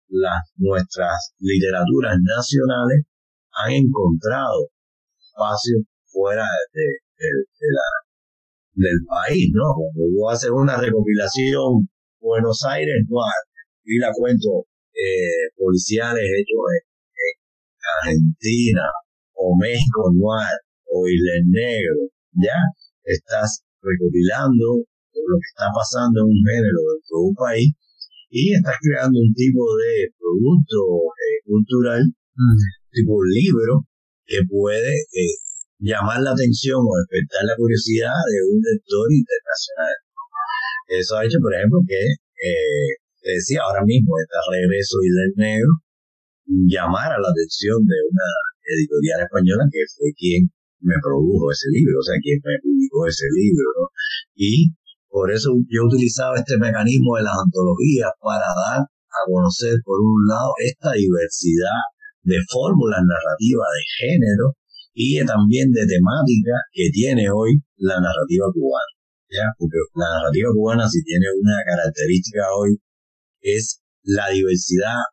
las, 0.09 0.41
nuestras 0.55 1.35
literaturas 1.39 2.15
nacionales 2.23 3.03
han 3.51 3.71
encontrado 3.73 4.71
espacio 5.19 5.83
fuera 6.05 6.47
de, 6.73 6.85
la, 7.19 7.87
del 8.77 9.01
país, 9.09 9.49
¿no? 9.53 9.73
Cuando 9.73 10.05
yo 10.13 10.29
hacer 10.29 10.51
una 10.53 10.77
recopilación 10.77 11.89
Buenos 12.21 12.61
Aires 12.69 13.01
Noir 13.09 13.41
y 13.85 13.97
la 13.97 14.11
cuento 14.13 14.69
eh, 14.93 15.49
policiales 15.57 16.23
hechos 16.23 16.61
en, 16.77 16.85
Argentina 18.03 18.83
o 19.33 19.55
México 19.55 20.11
Noir 20.13 20.59
o 20.91 21.07
Isla 21.07 21.39
Negro, 21.47 22.11
¿ya? 22.35 22.59
Estás 23.03 23.63
recopilando 23.81 24.83
lo 24.83 25.35
que 25.39 25.49
está 25.55 25.71
pasando 25.73 26.21
en 26.21 26.27
un 26.35 26.41
género 26.45 26.79
de 26.83 26.99
todo 27.07 27.21
un 27.31 27.35
país 27.35 27.71
y 28.29 28.53
estás 28.53 28.75
creando 28.83 29.17
un 29.17 29.33
tipo 29.33 29.63
de 29.79 30.11
producto 30.19 30.77
eh, 31.15 31.39
cultural, 31.47 32.03
tipo 32.91 33.23
libro, 33.23 33.87
que 34.27 34.43
puede 34.51 34.93
eh, 34.93 35.46
llamar 35.79 36.21
la 36.21 36.31
atención 36.31 36.81
o 36.81 36.93
despertar 36.97 37.45
la 37.45 37.55
curiosidad 37.57 38.13
de 38.13 38.39
un 38.49 38.57
lector 38.61 39.07
internacional. 39.13 39.95
Eso 40.87 41.11
ha 41.17 41.25
hecho, 41.25 41.37
por 41.41 41.53
ejemplo, 41.53 41.79
que, 41.85 42.01
eh, 42.01 42.89
te 43.21 43.31
decía 43.37 43.61
ahora 43.61 43.83
mismo, 43.83 44.15
este 44.17 44.39
regreso 44.39 44.97
y 45.03 45.09
del 45.11 45.33
negro, 45.35 45.71
llamara 46.47 47.19
la 47.19 47.29
atención 47.29 47.83
de 47.83 47.97
una 48.07 48.29
editorial 48.63 49.19
española 49.27 49.63
que 49.67 49.83
fue 49.91 50.09
quien 50.15 50.47
me 50.79 50.95
produjo 51.03 51.51
ese 51.51 51.67
libro, 51.73 51.99
o 51.99 52.05
sea, 52.05 52.15
quien 52.21 52.39
me 52.39 52.55
publicó 52.63 53.07
ese 53.07 53.27
libro, 53.35 53.67
¿no? 53.75 53.85
Y 54.35 54.71
por 55.09 55.31
eso 55.31 55.51
yo 55.67 55.83
utilizaba 55.83 56.37
este 56.37 56.57
mecanismo 56.57 57.17
de 57.17 57.23
las 57.23 57.35
antologías 57.35 58.11
para 58.21 58.47
dar 58.47 58.79
a 58.85 59.21
conocer, 59.27 59.75
por 59.83 59.99
un 59.99 60.27
lado, 60.27 60.53
esta 60.63 60.93
diversidad 60.93 61.81
de 62.23 62.37
fórmulas 62.47 63.01
narrativas 63.03 63.67
de 63.75 63.83
género 63.99 64.55
y 64.97 65.21
también 65.21 65.69
de 65.69 65.85
temática 65.85 66.57
que 66.73 66.89
tiene 66.89 67.29
hoy 67.29 67.61
la 67.77 68.01
narrativa 68.01 68.49
cubana. 68.49 68.93
¿ya? 69.29 69.45
Porque 69.53 69.77
la 69.93 70.09
narrativa 70.17 70.49
cubana, 70.57 70.89
si 70.89 71.05
tiene 71.05 71.29
una 71.37 71.61
característica 71.61 72.49
hoy, 72.57 72.81
es 73.41 73.77
la 74.01 74.33
diversidad 74.33 75.05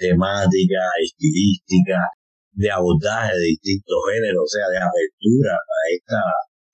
temática, 0.00 0.88
estilística, 1.04 2.00
de 2.52 2.70
abordaje 2.72 3.36
de 3.36 3.60
distintos 3.60 4.00
géneros, 4.08 4.44
o 4.44 4.48
sea, 4.48 4.66
de 4.72 4.80
apertura 4.80 5.52
a, 5.52 5.80
esta, 5.92 6.20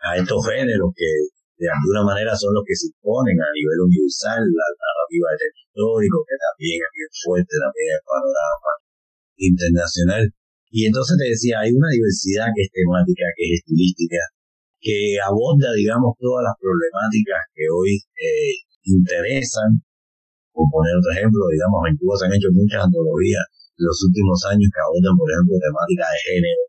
a 0.07 0.09
estos 0.23 0.39
géneros 0.47 0.95
que 0.95 1.11
de 1.59 1.67
alguna 1.67 2.15
manera 2.15 2.35
son 2.39 2.55
los 2.55 2.63
que 2.63 2.79
se 2.79 2.95
imponen 2.95 3.35
a 3.43 3.51
nivel 3.51 3.91
universal, 3.91 4.39
la 4.39 4.69
narrativa 4.71 5.35
del 5.35 5.51
histórico, 5.51 6.23
que 6.23 6.39
también 6.39 6.79
es 6.79 6.91
bien 6.95 7.13
fuerte 7.27 7.55
también 7.59 7.91
el 7.99 8.05
panorama 8.07 8.73
internacional. 9.35 10.25
Y 10.71 10.87
entonces 10.87 11.17
te 11.17 11.29
decía, 11.33 11.61
hay 11.65 11.73
una 11.73 11.89
diversidad 11.93 12.53
que 12.53 12.63
es 12.69 12.71
temática, 12.73 13.25
que 13.37 13.45
es 13.49 13.53
estilística, 13.65 14.21
que 14.81 15.17
aborda, 15.25 15.73
digamos, 15.75 16.15
todas 16.21 16.45
las 16.45 16.57
problemáticas 16.61 17.41
que 17.57 17.65
hoy 17.73 17.99
eh, 18.21 18.55
interesan. 18.85 19.81
Por 20.53 20.67
poner 20.75 20.93
otro 20.99 21.13
ejemplo, 21.15 21.41
digamos, 21.55 21.81
en 21.87 21.95
Cuba 21.97 22.19
se 22.19 22.27
han 22.27 22.35
hecho 22.35 22.51
muchas 22.51 22.83
antologías 22.83 23.47
en 23.79 23.83
los 23.87 23.99
últimos 24.03 24.39
años 24.51 24.69
que 24.75 24.83
abordan, 24.83 25.15
por 25.15 25.29
ejemplo, 25.31 25.55
temática 25.55 26.05
de 26.11 26.19
género, 26.35 26.63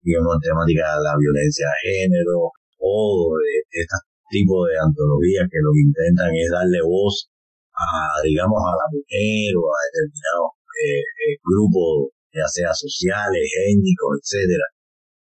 digamos, 0.00 0.40
temática 0.40 0.84
de 0.96 1.00
la 1.04 1.14
violencia 1.20 1.66
de 1.68 1.80
género, 1.84 2.48
o 2.80 3.36
de 3.36 3.80
estas 3.82 4.00
tipo 4.30 4.66
de 4.66 4.74
antologías 4.78 5.46
que 5.50 5.62
lo 5.62 5.70
que 5.70 5.86
intentan 5.86 6.30
es 6.34 6.50
darle 6.50 6.82
voz 6.82 7.30
a, 7.74 8.20
digamos, 8.24 8.58
a 8.58 8.74
la 8.74 8.86
mujer 8.90 9.54
o 9.54 9.62
a 9.70 9.78
determinados 9.86 10.50
eh, 10.82 10.98
eh, 10.98 11.36
grupos, 11.44 12.15
ya 12.36 12.46
sea 12.48 12.72
sociales, 12.76 13.40
étnicos, 13.72 14.20
etcétera, 14.20 14.66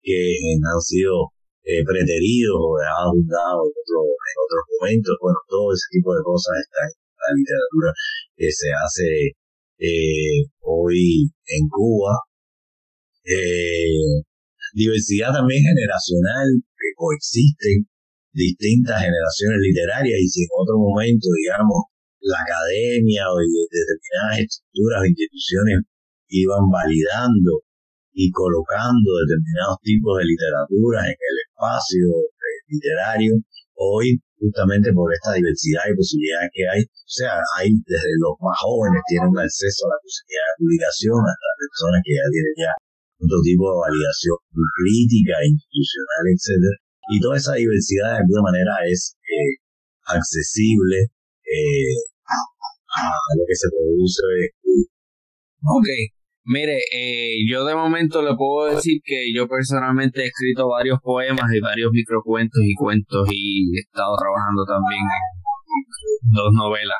que 0.02 0.36
han 0.60 0.80
sido 0.84 1.32
eh, 1.64 1.80
preteridos 1.84 2.56
o 2.60 2.76
lado 2.76 3.12
en, 3.16 3.24
en 3.24 4.36
otros 4.44 4.64
momentos. 4.76 5.16
Bueno, 5.20 5.38
todo 5.48 5.72
ese 5.72 5.88
tipo 5.90 6.12
de 6.12 6.22
cosas 6.22 6.52
está 6.60 6.80
en 6.84 6.94
la 7.16 7.30
literatura 7.40 7.90
que 8.36 8.48
se 8.52 8.68
hace 8.76 9.08
hoy 10.60 11.30
en 11.48 11.62
Cuba. 11.72 12.12
diversidad 14.74 15.32
también 15.32 15.62
generacional 15.64 16.48
que 16.60 16.88
coexisten 16.96 17.88
distintas 18.32 19.02
generaciones 19.02 19.58
literarias 19.60 20.18
y 20.20 20.28
si 20.28 20.42
en 20.44 20.52
otro 20.54 20.76
momento, 20.78 21.26
digamos, 21.34 21.90
la 22.20 22.38
academia 22.42 23.26
o 23.30 23.38
determinadas 23.38 24.38
estructuras 24.46 25.02
o 25.02 25.06
instituciones 25.06 25.76
iban 26.28 26.68
validando 26.70 27.64
y 28.12 28.30
colocando 28.30 29.08
determinados 29.24 29.78
tipos 29.82 30.18
de 30.18 30.24
literatura 30.26 31.06
en 31.06 31.16
el 31.18 31.36
espacio 31.46 32.06
eh, 32.18 32.58
literario, 32.68 33.32
hoy 33.78 34.18
justamente 34.38 34.90
por 34.94 35.10
esta 35.14 35.34
diversidad 35.34 35.86
y 35.90 35.98
posibilidades 35.98 36.50
que 36.54 36.64
hay, 36.66 36.82
o 36.82 37.10
sea, 37.10 37.42
hay 37.58 37.74
desde 37.86 38.12
los 38.22 38.34
más 38.38 38.58
jóvenes 38.58 39.02
tienen 39.10 39.34
acceso 39.34 39.86
a 39.86 39.94
la 39.94 40.00
posibilidad 40.02 40.46
de 40.50 40.58
publicación 40.62 41.18
hasta 41.26 41.46
las 41.46 41.58
personas 41.58 41.98
que 42.02 42.14
ya 42.14 42.26
tienen 42.30 42.54
ya 42.58 42.72
otro 43.18 43.38
tipo 43.42 43.64
de 43.66 43.76
validación 43.82 44.38
crítica, 44.78 45.34
institucional, 45.42 46.22
etcétera, 46.30 46.76
y 47.10 47.16
toda 47.18 47.34
esa 47.34 47.54
diversidad 47.58 48.14
de 48.14 48.22
alguna 48.22 48.42
manera 48.46 48.74
es 48.86 49.18
eh, 49.26 49.58
accesible 50.06 51.10
eh, 51.42 51.98
a, 52.26 53.10
lo 53.34 53.42
que 53.42 53.56
se 53.58 53.68
produce. 53.74 54.22
Ok, 55.66 55.88
mire, 56.48 56.78
eh, 56.92 57.36
yo 57.48 57.64
de 57.64 57.74
momento 57.74 58.22
le 58.22 58.34
puedo 58.36 58.74
decir 58.74 59.00
que 59.04 59.32
yo 59.34 59.46
personalmente 59.46 60.22
he 60.22 60.26
escrito 60.26 60.68
varios 60.68 60.98
poemas 61.00 61.52
y 61.54 61.60
varios 61.60 61.90
microcuentos 61.92 62.60
y 62.64 62.74
cuentos 62.74 63.28
y 63.30 63.76
he 63.76 63.80
estado 63.80 64.16
trabajando 64.16 64.64
también 64.66 65.00
en 65.00 66.30
dos 66.32 66.52
novelas. 66.54 66.98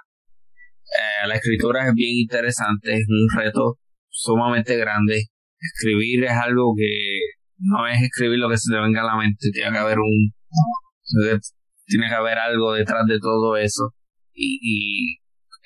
la 1.26 1.34
escritura 1.34 1.88
es 1.88 1.94
bien 1.94 2.18
interesante, 2.18 2.92
es 2.92 3.06
un 3.08 3.40
reto 3.40 3.78
sumamente 4.08 4.76
grande. 4.76 5.24
Escribir 5.60 6.24
es 6.24 6.32
algo 6.32 6.74
que 6.76 7.18
no 7.58 7.86
es 7.88 8.02
escribir 8.02 8.38
lo 8.38 8.48
que 8.48 8.56
se 8.56 8.72
te 8.72 8.80
venga 8.80 9.00
a 9.00 9.06
la 9.06 9.16
mente, 9.16 9.50
tiene 9.52 9.72
que 9.72 9.78
haber 9.78 9.98
un 9.98 10.32
tiene 11.86 12.08
que 12.08 12.14
haber 12.14 12.38
algo 12.38 12.74
detrás 12.74 13.06
de 13.06 13.18
todo 13.18 13.56
eso 13.56 13.94
y, 14.34 14.58
y 14.62 15.18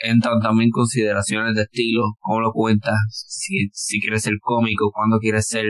entran 0.02 0.40
también 0.40 0.70
consideraciones 0.70 1.54
de 1.54 1.62
estilo, 1.62 2.02
cómo 2.20 2.40
lo 2.40 2.52
cuentas, 2.52 2.94
si, 3.10 3.68
si 3.72 4.00
quieres 4.00 4.22
ser 4.22 4.34
cómico, 4.40 4.90
cuando 4.92 5.18
quieres 5.18 5.46
ser 5.46 5.66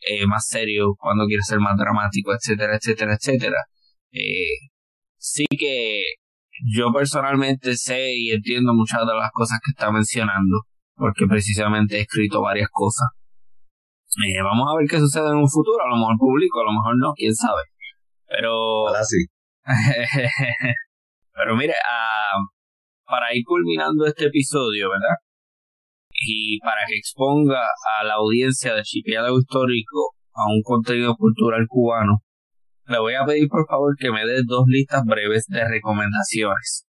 eh, 0.00 0.26
más 0.26 0.46
serio, 0.46 0.94
cuando 0.98 1.26
quieres 1.26 1.46
ser 1.46 1.60
más 1.60 1.76
dramático, 1.76 2.32
etcétera, 2.32 2.76
etcétera, 2.76 3.14
etcétera. 3.14 3.58
Eh, 4.12 4.68
sí 5.16 5.44
que 5.58 6.02
yo 6.74 6.92
personalmente 6.92 7.76
sé 7.76 8.14
y 8.16 8.30
entiendo 8.30 8.74
muchas 8.74 9.00
de 9.00 9.14
las 9.14 9.30
cosas 9.32 9.58
que 9.64 9.70
está 9.70 9.90
mencionando, 9.90 10.62
porque 10.94 11.26
precisamente 11.26 11.98
he 11.98 12.00
escrito 12.02 12.42
varias 12.42 12.68
cosas 12.70 13.08
eh, 14.20 14.42
vamos 14.42 14.68
a 14.68 14.76
ver 14.76 14.86
qué 14.88 14.98
sucede 14.98 15.30
en 15.30 15.36
un 15.36 15.48
futuro. 15.48 15.82
A 15.84 15.88
lo 15.88 15.96
mejor 15.96 16.16
publico, 16.18 16.60
a 16.60 16.64
lo 16.64 16.72
mejor 16.72 16.94
no, 16.98 17.12
quién 17.14 17.34
sabe. 17.34 17.62
Pero. 18.26 18.88
Ahora 18.88 19.04
sí. 19.04 19.24
Pero 21.34 21.56
mire, 21.56 21.72
uh, 21.72 22.44
para 23.12 23.28
ir 23.36 23.44
culminando 23.44 24.06
este 24.06 24.32
episodio, 24.32 24.88
¿verdad? 24.88 25.20
Y 26.08 26.58
para 26.60 26.80
que 26.88 26.96
exponga 26.96 27.60
a 27.60 28.04
la 28.04 28.14
audiencia 28.14 28.72
de 28.72 28.82
Chipiado 28.82 29.36
Histórico 29.38 30.16
a 30.32 30.48
un 30.48 30.62
contenido 30.64 31.14
cultural 31.16 31.66
cubano, 31.68 32.24
le 32.86 32.98
voy 32.98 33.12
a 33.12 33.26
pedir 33.26 33.48
por 33.48 33.66
favor 33.68 33.94
que 34.00 34.10
me 34.10 34.24
dé 34.24 34.40
dos 34.46 34.64
listas 34.66 35.04
breves 35.04 35.44
de 35.48 35.60
recomendaciones. 35.68 36.86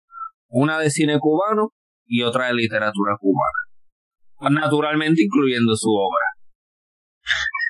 Una 0.47 0.79
de 0.79 0.91
cine 0.91 1.19
cubano 1.19 1.71
y 2.07 2.23
otra 2.23 2.47
de 2.47 2.55
literatura 2.55 3.17
cubana. 3.19 4.63
Naturalmente 4.63 5.25
incluyendo 5.25 5.75
su 5.75 5.91
obra. 5.91 6.27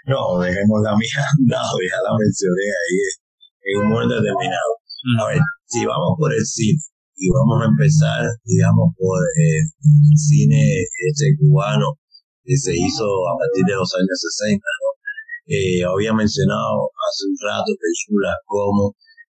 No, 0.04 0.38
dejemos 0.40 0.82
la 0.84 0.92
mía 0.92 1.24
andado, 1.40 1.78
ya 1.80 1.96
la 2.04 2.12
mencioné 2.20 2.68
ahí 2.68 3.00
en 3.64 3.80
un 3.80 3.88
momento 3.92 4.14
determinado. 4.20 4.72
A 5.20 5.28
ver, 5.28 5.40
si 5.64 5.86
vamos 5.86 6.16
por 6.18 6.32
el 6.32 6.44
cine, 6.44 6.91
y 7.22 7.30
vamos 7.30 7.62
a 7.62 7.70
empezar, 7.70 8.26
digamos, 8.42 8.90
por 8.98 9.22
el 9.22 9.62
cine 10.18 10.58
este 11.06 11.38
cubano 11.38 11.94
que 12.42 12.56
se 12.58 12.74
hizo 12.74 13.06
a 13.30 13.38
partir 13.38 13.62
de 13.62 13.78
los 13.78 13.90
años 13.94 14.18
60, 14.42 14.58
¿no? 14.58 14.88
Eh, 15.46 15.82
había 15.86 16.12
mencionado 16.14 16.90
hace 16.90 17.22
un 17.30 17.36
rato 17.46 17.70
películas 17.78 18.34
como 18.46 18.94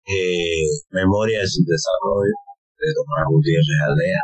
eh, 0.09 0.65
Memoria 0.97 1.41
de 1.41 1.49
su 1.49 1.61
desarrollo, 1.65 2.37
de 2.81 2.89
Tomás 2.97 3.25
Gutiérrez 3.29 3.81
Aldea, 3.85 4.23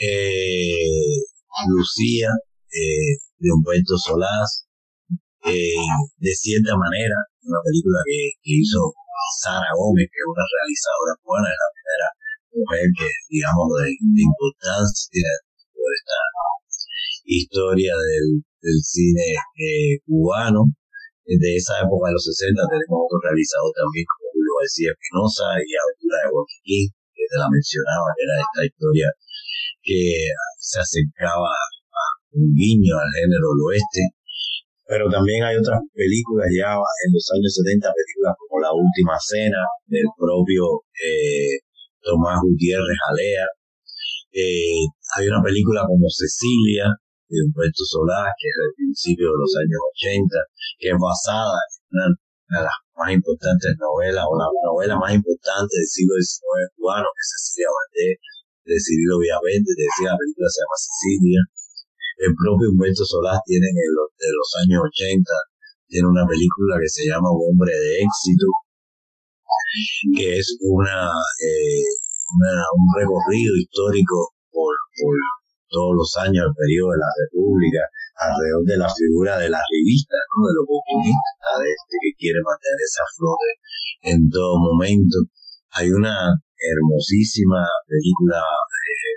eh, 0.00 1.24
Lucía, 1.72 2.28
eh, 2.68 3.16
de 3.38 3.48
Humberto 3.48 3.96
Solás, 3.96 4.66
eh, 5.44 5.88
de 6.18 6.32
cierta 6.36 6.76
manera, 6.76 7.16
una 7.44 7.60
película 7.64 7.98
que, 8.04 8.30
hizo 8.44 8.92
Sara 9.40 9.72
Gómez, 9.76 10.06
que 10.10 10.18
es 10.20 10.28
una 10.28 10.46
realizadora 10.46 11.12
cubana, 11.20 11.48
es 11.50 11.60
la 11.60 11.70
primera 11.74 12.08
mujer 12.50 12.84
que, 12.96 13.08
digamos, 13.30 13.66
de, 13.78 13.88
importancia 14.00 15.30
por 15.72 15.88
esta 15.92 16.20
historia 17.24 17.94
del, 17.96 18.42
cine 18.82 19.28
eh, 19.56 20.00
cubano. 20.04 20.68
De 21.30 21.54
esa 21.54 21.78
época 21.78 22.10
de 22.10 22.18
los 22.18 22.26
60 22.26 22.58
tenemos 22.58 23.06
otro 23.06 23.22
realizador 23.22 23.70
también 23.70 24.02
como 24.02 24.34
Julio 24.34 24.52
García 24.58 24.90
Espinosa 24.90 25.46
y 25.62 25.70
Aventura 25.78 26.16
de 26.26 26.28
Joaquín, 26.34 26.84
que 27.14 27.24
te 27.30 27.36
la 27.38 27.46
mencionaba, 27.46 28.06
que 28.18 28.22
era 28.26 28.36
esta 28.42 28.62
historia 28.66 29.08
que 29.78 30.02
se 30.58 30.78
acercaba 30.82 31.54
a 31.54 32.04
un 32.34 32.50
guiño 32.50 32.98
al 32.98 33.10
género 33.14 33.46
del 33.54 33.62
oeste. 33.70 34.02
Pero 34.90 35.06
también 35.06 35.46
hay 35.46 35.54
otras 35.54 35.78
películas 35.94 36.50
ya 36.50 36.74
en 36.74 37.10
los 37.14 37.22
años 37.30 37.54
70, 37.62 37.94
películas 37.94 38.34
como 38.34 38.58
La 38.58 38.74
Última 38.74 39.14
Cena, 39.22 39.62
del 39.86 40.10
propio 40.18 40.82
eh, 40.98 41.62
Tomás 42.02 42.42
Gutiérrez 42.42 42.98
Alea. 43.06 43.46
Eh, 44.34 44.82
hay 45.14 45.30
una 45.30 45.38
película 45.46 45.86
como 45.86 46.10
Cecilia, 46.10 46.90
de 47.30 47.38
Humberto 47.38 47.86
Solá, 47.86 48.34
que 48.34 48.50
es 48.50 48.56
del 48.58 48.74
principio 48.74 49.30
de 49.30 49.38
los 49.38 49.52
años 49.62 49.80
80, 49.94 50.26
que 50.82 50.88
es 50.90 50.98
basada 50.98 51.54
en 51.54 51.78
una, 51.94 52.06
de 52.50 52.62
las 52.66 52.78
más 52.98 53.10
importantes 53.14 53.70
novelas, 53.78 54.26
o 54.26 54.34
la 54.34 54.50
novela 54.50 54.98
más 54.98 55.14
importante 55.14 55.70
del 55.70 55.86
siglo 55.86 56.18
XIX 56.18 56.66
cubano, 56.74 57.06
que 57.14 57.22
es 57.22 57.30
Cecilia 57.38 57.70
Valdés, 57.70 58.18
de 58.66 58.74
Cirilo 58.74 59.22
Villaverde, 59.22 59.70
decía 59.70 60.10
la 60.10 60.18
película 60.18 60.50
se 60.50 60.58
llama 60.58 60.78
Cecilia. 60.82 61.40
El 62.20 62.36
propio 62.36 62.68
Humberto 62.68 63.00
Solás 63.00 63.40
tiene 63.48 63.64
en 63.64 63.90
los, 63.96 64.12
de 64.12 64.28
los 64.28 64.48
años 64.60 64.84
80, 64.92 65.24
tiene 65.88 66.04
una 66.04 66.28
película 66.28 66.76
que 66.76 66.92
se 66.92 67.08
llama 67.08 67.32
Un 67.32 67.48
hombre 67.48 67.72
de 67.72 68.04
éxito, 68.04 68.46
que 70.20 70.36
es 70.36 70.46
una, 70.60 71.08
eh, 71.16 71.88
un 72.36 72.86
recorrido 72.92 73.56
histórico 73.56 74.36
por, 74.52 74.68
por 75.00 75.16
todos 75.72 75.96
los 75.96 76.10
años 76.20 76.44
del 76.44 76.60
periodo 76.60 76.92
de 76.92 77.00
la 77.00 77.12
República, 77.24 77.88
alrededor 78.20 78.64
de 78.68 78.76
la 78.84 78.90
figura 78.92 79.32
de 79.40 79.48
la 79.48 79.62
revista, 79.64 80.20
¿no? 80.36 80.44
del 80.44 80.60
oportunista, 80.60 81.48
de 81.56 81.68
este 81.72 81.94
que 82.04 82.12
quiere 82.20 82.40
mantener 82.44 82.80
esa 82.84 83.04
flor 83.16 83.40
en 84.12 84.20
todo 84.28 84.60
momento. 84.60 85.24
Hay 85.72 85.88
una 85.88 86.36
hermosísima 86.60 87.64
película 87.88 88.44
eh, 88.44 89.09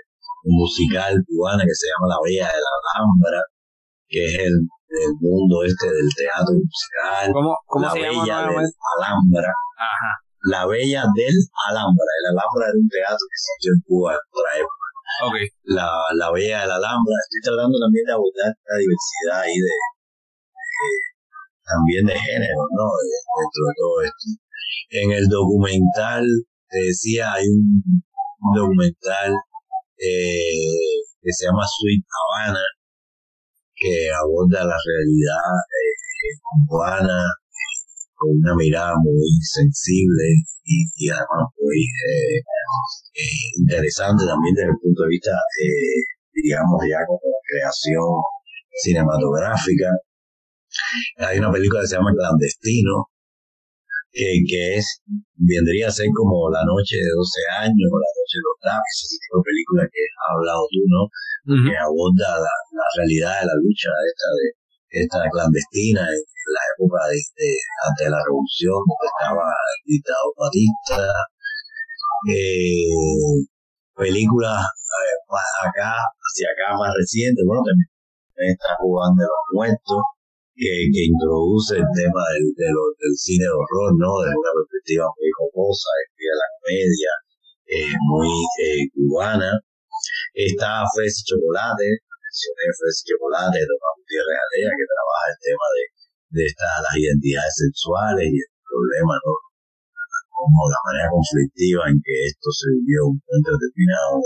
musical 0.44 1.16
cubana 1.26 1.64
que 1.64 1.74
se 1.74 1.86
llama 1.88 2.14
La 2.14 2.20
Bella 2.24 2.46
de 2.52 2.60
la 2.60 2.72
Alhambra, 2.76 3.40
que 4.08 4.20
es 4.24 4.34
el, 4.44 4.54
el 4.54 5.12
mundo 5.20 5.64
este 5.64 5.86
del 5.88 6.08
teatro 6.14 6.54
musical. 6.54 7.32
¿Cómo, 7.32 7.56
cómo 7.66 7.86
la 7.86 7.92
se 7.92 8.00
Bella 8.00 8.24
llama? 8.24 8.60
del 8.60 8.70
Alhambra. 8.98 9.52
Ajá. 9.78 10.12
La 10.50 10.66
Bella 10.66 11.02
del 11.16 11.36
Alhambra. 11.68 12.10
El 12.20 12.26
Alhambra 12.36 12.62
era 12.68 12.78
un 12.78 12.88
teatro 12.88 13.24
que 13.24 13.36
existió 13.36 13.68
en 13.74 13.80
Cuba 13.86 14.12
por 14.30 14.44
ahí 14.52 14.62
Okay. 15.22 15.46
la, 15.62 15.86
la 16.18 16.32
Bella 16.32 16.62
de 16.62 16.66
la 16.66 16.76
Alhambra. 16.76 17.14
Estoy 17.22 17.40
tratando 17.54 17.78
también 17.78 18.04
de 18.04 18.12
abordar 18.18 18.50
la 18.50 18.76
diversidad 18.82 19.46
ahí 19.46 19.54
de, 19.54 19.74
también 21.62 22.06
de 22.06 22.16
género, 22.18 22.60
¿no? 22.74 22.86
Dentro 22.98 23.62
de 23.68 23.74
todo 23.78 23.96
esto. 24.02 24.26
En 24.90 25.12
el 25.12 25.26
documental, 25.28 26.24
te 26.68 26.78
decía, 26.78 27.32
hay 27.32 27.46
un, 27.46 28.02
documental 28.54 29.32
eh, 29.98 31.02
que 31.22 31.32
se 31.32 31.46
llama 31.46 31.64
Sweet 31.66 32.04
Havana, 32.04 32.64
que 33.74 34.10
aborda 34.12 34.64
la 34.64 34.76
realidad 34.76 35.50
eh, 35.68 36.38
cubana 36.68 37.24
con 38.14 38.30
una 38.38 38.54
mirada 38.54 38.94
muy 39.02 39.28
sensible 39.42 40.22
y, 40.64 41.10
además 41.10 41.50
muy 41.60 41.80
eh, 41.82 42.38
eh, 43.14 43.60
interesante 43.60 44.24
también 44.24 44.54
desde 44.54 44.70
el 44.70 44.78
punto 44.80 45.02
de 45.02 45.08
vista, 45.08 45.32
eh, 45.32 46.00
digamos, 46.32 46.80
ya 46.88 47.04
como 47.06 47.20
creación 47.46 48.22
cinematográfica. 48.82 49.90
Hay 51.18 51.38
una 51.38 51.52
película 51.52 51.82
que 51.82 51.88
se 51.88 51.96
llama 51.96 52.12
Clandestino, 52.16 53.10
que, 54.14 54.46
que 54.46 54.78
es, 54.78 54.86
vendría 55.34 55.90
a 55.90 55.96
ser 55.96 56.06
como 56.14 56.46
La 56.54 56.62
Noche 56.62 57.02
de 57.02 57.10
12 57.10 57.66
años 57.66 57.88
o 57.90 57.98
La 57.98 58.12
Noche 58.14 58.36
de 58.38 58.46
los 58.46 58.58
Taps, 58.62 58.94
ese 59.10 59.18
tipo 59.18 59.42
de 59.42 59.48
película 59.50 59.82
que 59.90 60.02
has 60.06 60.30
hablado 60.30 60.62
tú, 60.70 60.82
¿no? 60.86 61.02
Que 61.44 61.74
aborda 61.76 62.40
la, 62.40 62.54
la, 62.72 62.88
realidad 62.96 63.42
de 63.42 63.46
la 63.50 63.56
lucha 63.60 63.90
esta 63.90 64.28
de 64.38 64.48
esta 64.94 65.20
clandestina 65.28 66.06
en, 66.06 66.22
la 66.44 66.62
época 66.76 67.00
de, 67.08 67.18
de, 67.18 67.50
ante 67.88 68.04
la 68.08 68.20
revolución, 68.20 68.78
donde 68.80 69.06
estaba 69.08 69.44
el 69.48 69.80
dictador 69.84 70.32
Batista, 70.36 71.00
eh, 72.28 73.48
películas 73.96 74.60
eh, 74.60 75.18
acá, 75.66 75.92
hacia 75.96 76.48
acá 76.52 76.76
más 76.76 76.92
recientes, 76.96 77.42
bueno, 77.48 77.64
también 77.64 78.52
está 78.52 78.76
jugando 78.78 79.24
de 79.24 79.28
los 79.28 79.46
muertos, 79.52 80.00
que, 80.54 80.70
que 80.90 81.02
introduce 81.10 81.76
el 81.76 81.88
tema 81.98 82.22
del, 82.34 82.46
del 82.54 83.14
cine 83.18 83.44
de 83.44 83.54
horror, 83.54 83.90
¿no? 83.98 84.22
Desde 84.22 84.38
una 84.38 84.54
perspectiva 84.54 85.06
muy 85.10 85.30
jocosa, 85.34 85.90
de 86.14 86.30
la 86.30 86.48
comedia, 86.54 87.12
eh, 87.66 87.94
muy 88.06 88.30
eh, 88.62 88.86
cubana. 88.94 89.52
Está 90.34 90.86
Fres 90.94 91.22
Chocolate, 91.26 91.86
mencioné 91.86 92.64
Fres 92.78 93.02
Chocolate 93.02 93.58
de 93.58 93.66
Tomás 93.66 93.94
Gutiérrez 93.98 94.38
Alea, 94.38 94.70
que 94.74 94.86
trabaja 94.90 95.26
el 95.30 95.38
tema 95.42 95.66
de, 95.74 95.82
de 96.34 96.42
estas, 96.46 96.74
las 96.86 96.96
identidades 96.98 97.54
sexuales 97.54 98.26
y 98.30 98.38
el 98.38 98.52
problema, 98.62 99.14
¿no? 99.26 99.32
Como 100.34 100.66
la 100.70 100.80
manera 100.86 101.08
conflictiva 101.10 101.82
en 101.90 101.98
que 102.02 102.14
esto 102.26 102.50
se 102.50 102.66
vivió 102.74 103.10
en 103.10 103.38
un 103.38 103.42
determinado 103.42 104.18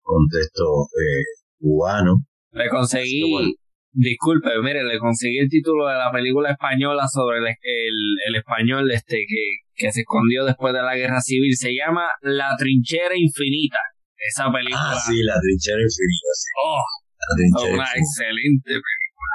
contexto 0.00 0.64
eh, 0.96 1.24
cubano. 1.60 2.24
Le 2.50 2.68
conseguí, 2.68 3.56
Disculpe, 3.92 4.48
mire, 4.62 4.84
le 4.84 4.98
conseguí 4.98 5.36
el 5.36 5.50
título 5.50 5.86
de 5.86 5.98
la 6.00 6.10
película 6.10 6.50
española 6.50 7.04
sobre 7.12 7.44
el, 7.44 7.44
el, 7.44 8.36
español 8.36 8.90
este 8.90 9.20
que, 9.28 9.68
que 9.74 9.92
se 9.92 10.00
escondió 10.00 10.46
después 10.46 10.72
de 10.72 10.80
la 10.80 10.96
guerra 10.96 11.20
civil. 11.20 11.52
Se 11.54 11.74
llama 11.76 12.08
La 12.22 12.56
trinchera 12.56 13.12
infinita. 13.14 13.76
Esa 14.16 14.50
película. 14.50 14.96
Ah, 14.96 14.96
sí, 14.96 15.20
La 15.22 15.36
trinchera 15.36 15.76
infinita. 15.76 16.30
Sí. 16.32 16.48
Oh, 16.64 16.84
la 17.20 17.36
trinchera 17.36 17.74
una 17.74 17.90
excelente 17.92 18.72
película. 18.80 19.34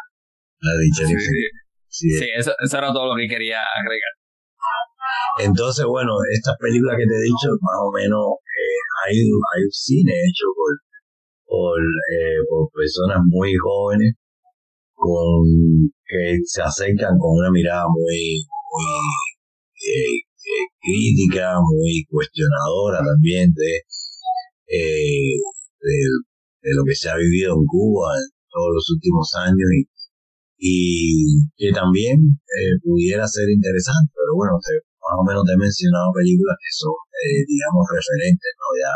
La 0.65 0.73
trinchera 0.73 1.11
infinita. 1.13 1.57
Sí, 1.87 2.09
sí 2.17 2.25
eso, 2.33 2.51
eso, 2.57 2.77
era 2.79 2.89
todo 2.89 3.13
lo 3.13 3.15
que 3.15 3.27
quería 3.29 3.61
agregar. 3.61 4.13
Entonces, 5.37 5.85
bueno, 5.85 6.17
estas 6.33 6.57
películas 6.57 6.97
que 6.97 7.05
te 7.05 7.13
he 7.13 7.25
dicho, 7.29 7.53
más 7.61 7.77
o 7.77 7.93
menos, 7.93 8.41
eh, 8.41 8.81
hay, 9.05 9.21
hay 9.21 9.61
un 9.61 9.71
cine 9.71 10.13
hecho 10.17 10.49
por, 10.57 10.73
por, 11.45 11.77
eh, 11.77 12.41
por 12.49 12.73
personas 12.73 13.21
muy 13.21 13.53
jóvenes 13.53 14.17
con 14.97 15.45
que 16.09 16.41
se 16.43 16.61
acercan 16.61 17.13
con 17.21 17.37
una 17.37 17.51
mirada 17.53 17.85
muy, 17.85 18.41
muy 18.41 18.89
eh, 19.77 20.17
eh, 20.25 20.67
crítica, 20.81 21.61
muy 21.61 22.03
cuestionadora 22.09 23.05
también 23.05 23.53
de, 23.53 23.73
eh, 24.73 25.37
de, 25.37 26.71
lo 26.73 26.83
que 26.83 26.95
se 26.95 27.09
ha 27.09 27.15
vivido 27.15 27.53
en 27.53 27.65
Cuba 27.69 28.17
en 28.17 28.27
todos 28.49 28.71
los 28.73 28.85
últimos 28.97 29.29
años 29.37 29.69
y, 29.77 29.85
y 30.57 31.45
que 31.55 31.71
también 31.71 32.41
pudiera 32.81 33.27
ser 33.27 33.45
interesante, 33.53 34.09
pero 34.17 34.33
bueno, 34.35 34.57
más 34.57 35.15
o 35.21 35.23
menos 35.23 35.45
te 35.45 35.53
he 35.53 35.61
mencionado 35.61 36.09
películas 36.17 36.57
que 36.57 36.73
son, 36.73 36.97
digamos, 37.45 37.85
referentes, 37.93 38.51
¿no? 38.57 38.67
Ya 38.81 38.93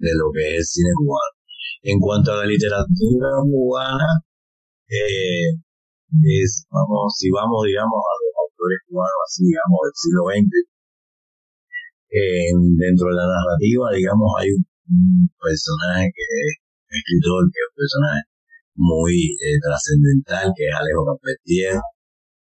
de 0.00 0.12
lo 0.16 0.32
que 0.32 0.56
es 0.56 0.72
cine 0.72 0.90
cubano. 0.96 1.36
En 1.82 2.00
cuanto 2.00 2.32
a 2.32 2.40
la 2.40 2.46
literatura 2.46 3.28
cubana, 3.44 4.08
eh, 4.90 5.54
es, 6.42 6.66
vamos, 6.70 7.14
si 7.16 7.30
vamos, 7.30 7.64
digamos, 7.66 8.02
a 8.02 8.14
los 8.18 8.34
autores 8.42 8.80
cubanos, 8.88 9.20
así, 9.26 9.46
digamos, 9.46 9.78
del 9.86 9.96
siglo 9.96 10.22
XX, 10.34 10.70
dentro 12.10 13.06
de 13.08 13.16
la 13.16 13.26
narrativa, 13.30 13.94
digamos, 13.94 14.28
hay 14.38 14.50
un, 14.50 15.30
personaje 15.38 16.10
que 16.10 16.24
es 16.26 16.50
escritor, 16.90 17.46
que 17.46 17.58
es 17.62 17.66
un 17.70 17.76
personaje 17.78 18.22
muy 18.74 19.14
eh, 19.38 19.58
trascendental, 19.62 20.50
que 20.56 20.66
es 20.66 20.74
Alejo 20.74 21.06
Campetier. 21.06 21.78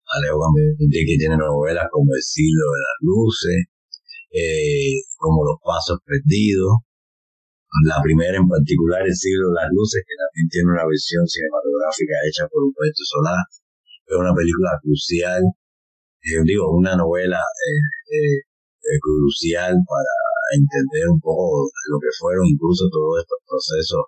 Alejo 0.04 0.38
Campetier 0.44 1.04
que 1.08 1.18
tiene 1.18 1.38
novelas 1.38 1.88
como 1.92 2.12
El 2.14 2.22
siglo 2.22 2.66
de 2.76 2.82
las 2.84 2.98
luces, 3.02 3.60
eh, 4.36 5.00
como 5.16 5.46
Los 5.48 5.60
pasos 5.64 6.00
perdidos. 6.04 6.84
La 7.84 8.00
primera 8.00 8.38
en 8.38 8.48
particular, 8.48 9.04
El 9.04 9.12
siglo 9.12 9.52
de 9.52 9.60
las 9.60 9.70
luces, 9.76 10.00
que 10.08 10.16
también 10.16 10.48
tiene 10.48 10.72
una 10.72 10.88
versión 10.88 11.28
cinematográfica 11.28 12.16
hecha 12.24 12.48
por 12.48 12.64
Humberto 12.64 13.04
Solá. 13.04 13.36
Es 14.08 14.16
una 14.16 14.32
película 14.32 14.80
crucial, 14.80 15.44
eh, 16.24 16.40
digo, 16.46 16.72
una 16.72 16.96
novela 16.96 17.42
crucial 19.02 19.76
para 19.84 20.16
entender 20.54 21.10
un 21.10 21.20
poco 21.20 21.68
lo 21.90 21.98
que 22.00 22.14
fueron 22.16 22.46
incluso 22.46 22.88
todos 22.88 23.20
estos 23.20 23.40
procesos 23.44 24.04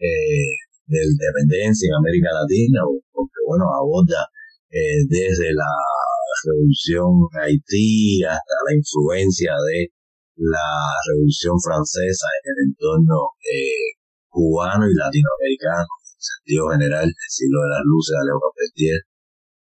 eh, 0.00 0.56
de 0.88 1.00
independencia 1.04 1.86
en 1.86 1.94
América 2.00 2.32
Latina, 2.32 2.80
porque 3.12 3.40
bueno, 3.46 3.68
aborda 3.76 4.26
eh, 4.72 5.04
desde 5.06 5.52
la 5.52 5.70
revolución 6.46 7.28
Haití 7.36 8.24
hasta 8.24 8.56
la 8.66 8.74
influencia 8.74 9.52
de 9.68 9.92
la 10.40 10.72
revolución 11.04 11.56
francesa 11.60 12.26
en 12.40 12.44
el 12.48 12.58
entorno 12.72 13.36
eh, 13.44 14.00
cubano 14.32 14.88
y 14.88 14.94
latinoamericano, 14.96 15.84
en 15.84 16.20
sentido 16.20 16.64
general, 16.72 17.06
el 17.12 17.28
siglo 17.28 17.60
de 17.60 17.70
las 17.76 17.84
luces 17.84 18.14
de 18.16 18.24
Leo 18.24 18.38
Capetier. 18.40 19.00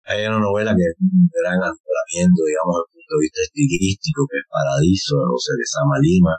Hay 0.09 0.19
una 0.31 0.41
novela 0.41 0.73
que 0.73 0.87
es 0.87 0.97
un 1.03 1.27
gran 1.29 1.59
alumbramiento, 1.59 2.39
digamos, 2.47 2.75
desde 2.79 2.87
el 2.87 2.95
punto 2.95 3.13
de 3.13 3.25
vista 3.27 3.41
estilístico, 3.43 4.21
que 4.31 4.39
es 4.39 4.47
Paradiso 4.49 5.13
de 5.19 5.27
José 5.35 5.53
de 5.59 5.67
Sama 5.67 5.97
Lima. 5.99 6.35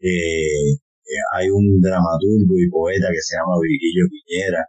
Eh, 0.00 0.80
hay 1.36 1.46
un 1.52 1.66
dramaturgo 1.78 2.54
y 2.56 2.70
poeta 2.72 3.08
que 3.12 3.22
se 3.22 3.36
llama 3.36 3.60
Virgilio 3.60 4.08
Piñera, 4.08 4.64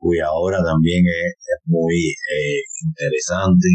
cuya 0.00 0.32
obra 0.32 0.58
también 0.64 1.04
es, 1.04 1.36
muy 1.68 2.16
eh, 2.32 2.64
interesante. 2.80 3.68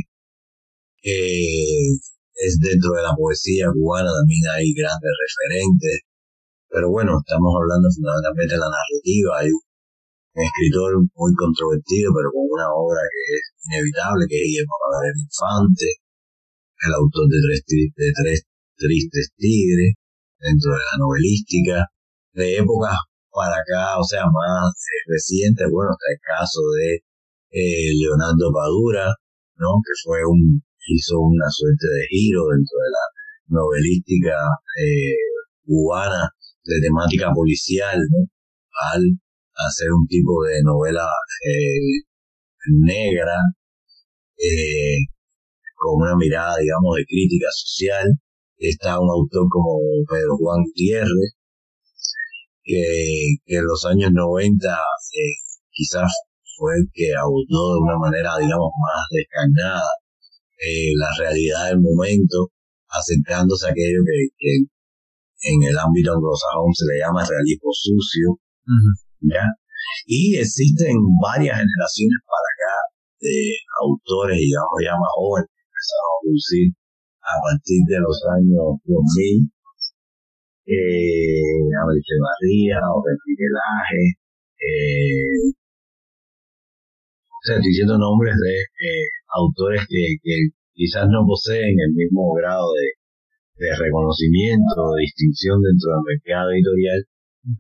Es 2.42 2.58
dentro 2.58 2.98
de 2.98 3.04
la 3.06 3.14
poesía 3.14 3.70
cubana 3.70 4.10
también 4.10 4.42
hay 4.58 4.74
grandes 4.74 5.14
referentes, 5.14 6.10
pero 6.72 6.90
bueno, 6.90 7.20
estamos 7.22 7.54
hablando 7.54 7.86
fundamentalmente 7.92 8.56
de 8.56 8.64
la 8.66 8.72
narrativa. 8.72 9.30
Hay 9.38 9.50
un 9.54 9.62
escritor 10.34 10.90
muy 11.14 11.32
controvertido, 11.38 12.10
pero 12.16 12.32
con 12.34 12.48
una 12.50 12.68
obra 12.74 13.02
que 13.06 13.22
es 13.38 13.46
inevitable, 13.70 14.26
que 14.26 14.38
es 14.40 14.46
Guillermo 14.48 14.76
Cabrera 14.80 15.20
Infante, 15.22 15.90
el 16.82 16.94
autor 16.98 17.26
de 17.30 17.40
tres, 17.46 17.60
de 17.68 18.10
tres 18.16 18.40
tristes 18.80 19.26
tigres, 19.38 19.94
dentro 20.40 20.74
de 20.74 20.82
la 20.82 20.96
novelística, 20.98 21.78
de 22.34 22.58
épocas 22.58 22.98
para 23.30 23.62
acá, 23.62 24.00
o 24.00 24.04
sea, 24.04 24.26
más 24.26 24.74
eh, 24.74 25.04
reciente, 25.08 25.70
bueno, 25.70 25.94
está 25.94 26.08
el 26.10 26.22
caso 26.26 26.62
de 26.80 26.90
eh, 27.54 27.92
Leonardo 28.00 28.50
Padura, 28.52 29.14
¿no? 29.60 29.78
Que 29.84 29.94
fue 30.04 30.20
un, 30.26 30.64
hizo 30.88 31.20
una 31.20 31.50
suerte 31.50 31.88
de 31.88 32.08
giro 32.10 32.42
dentro 32.48 32.78
de 32.78 32.92
la 32.92 33.06
novelística 33.62 34.38
eh, 34.80 35.16
cubana 35.66 36.30
de 36.64 36.82
temática 36.82 37.32
policial, 37.34 38.00
¿no? 38.10 38.28
Al 38.94 39.02
hacer 39.68 39.92
un 39.92 40.08
tipo 40.08 40.44
de 40.44 40.62
novela 40.64 41.08
negra, 42.68 43.38
con 45.82 46.02
una 46.02 46.16
mirada, 46.16 46.58
digamos, 46.58 46.96
de 46.98 47.06
crítica 47.06 47.48
social. 47.52 48.08
Está 48.58 49.00
un 49.00 49.10
autor 49.10 49.48
como 49.50 49.80
Pedro 50.08 50.38
Juan 50.38 50.64
Gutiérrez, 50.64 51.34
que, 52.64 53.58
en 53.58 53.66
los 53.66 53.86
años 53.86 54.12
90 54.14 54.70
eh, 54.70 55.34
quizás 55.72 56.12
fue 56.58 56.74
el 56.78 56.86
que 56.94 57.10
abordó 57.18 57.74
de 57.74 57.82
una 57.82 57.98
manera, 57.98 58.38
digamos, 58.38 58.72
más 58.78 59.02
descarnada 59.10 59.82
eh, 60.62 60.94
la 60.96 61.10
realidad 61.18 61.70
del 61.70 61.82
momento, 61.82 62.54
acercándose 62.90 63.66
a 63.68 63.72
aquello 63.72 64.02
que, 64.06 64.70
en 65.42 65.58
el 65.66 65.78
ámbito 65.78 66.14
anglosajón 66.14 66.70
se 66.74 66.86
le 66.86 67.02
llama 67.02 67.26
realismo 67.26 67.74
sucio, 67.74 68.38
¿ya? 69.26 69.42
Y 70.06 70.38
existen 70.38 70.94
varias 71.18 71.58
generaciones 71.58 72.20
para 72.30 72.48
acá 72.54 72.76
de 73.26 73.58
autores, 73.82 74.38
digamos, 74.38 74.78
ya 74.86 74.94
más 74.94 75.10
jóvenes, 75.18 75.50
que 75.50 75.66
empezaron 75.66 76.06
a 76.06 76.22
producir 76.22 76.66
a 77.26 77.36
partir 77.42 77.82
de 77.90 78.00
los 78.06 78.18
años 78.38 78.66
2000, 78.86 79.50
eh, 80.70 81.74
Abel 81.74 81.98
Echevarría, 81.98 82.78
o 82.86 83.02
Miguel 83.02 83.56
eh, 84.62 85.58
o 87.42 87.44
sea, 87.44 87.58
estoy 87.58 87.74
diciendo 87.74 87.98
nombres 87.98 88.38
de 88.38 88.54
eh, 88.54 89.08
autores 89.34 89.82
que, 89.90 90.22
que 90.22 90.54
quizás 90.78 91.10
no 91.10 91.26
poseen 91.26 91.74
el 91.74 91.92
mismo 91.98 92.38
grado 92.38 92.70
de, 92.78 93.02
de 93.66 93.70
reconocimiento, 93.82 94.94
de 94.94 95.10
distinción 95.10 95.58
dentro 95.58 95.90
del 95.90 96.06
mercado 96.06 96.54
editorial, 96.54 97.02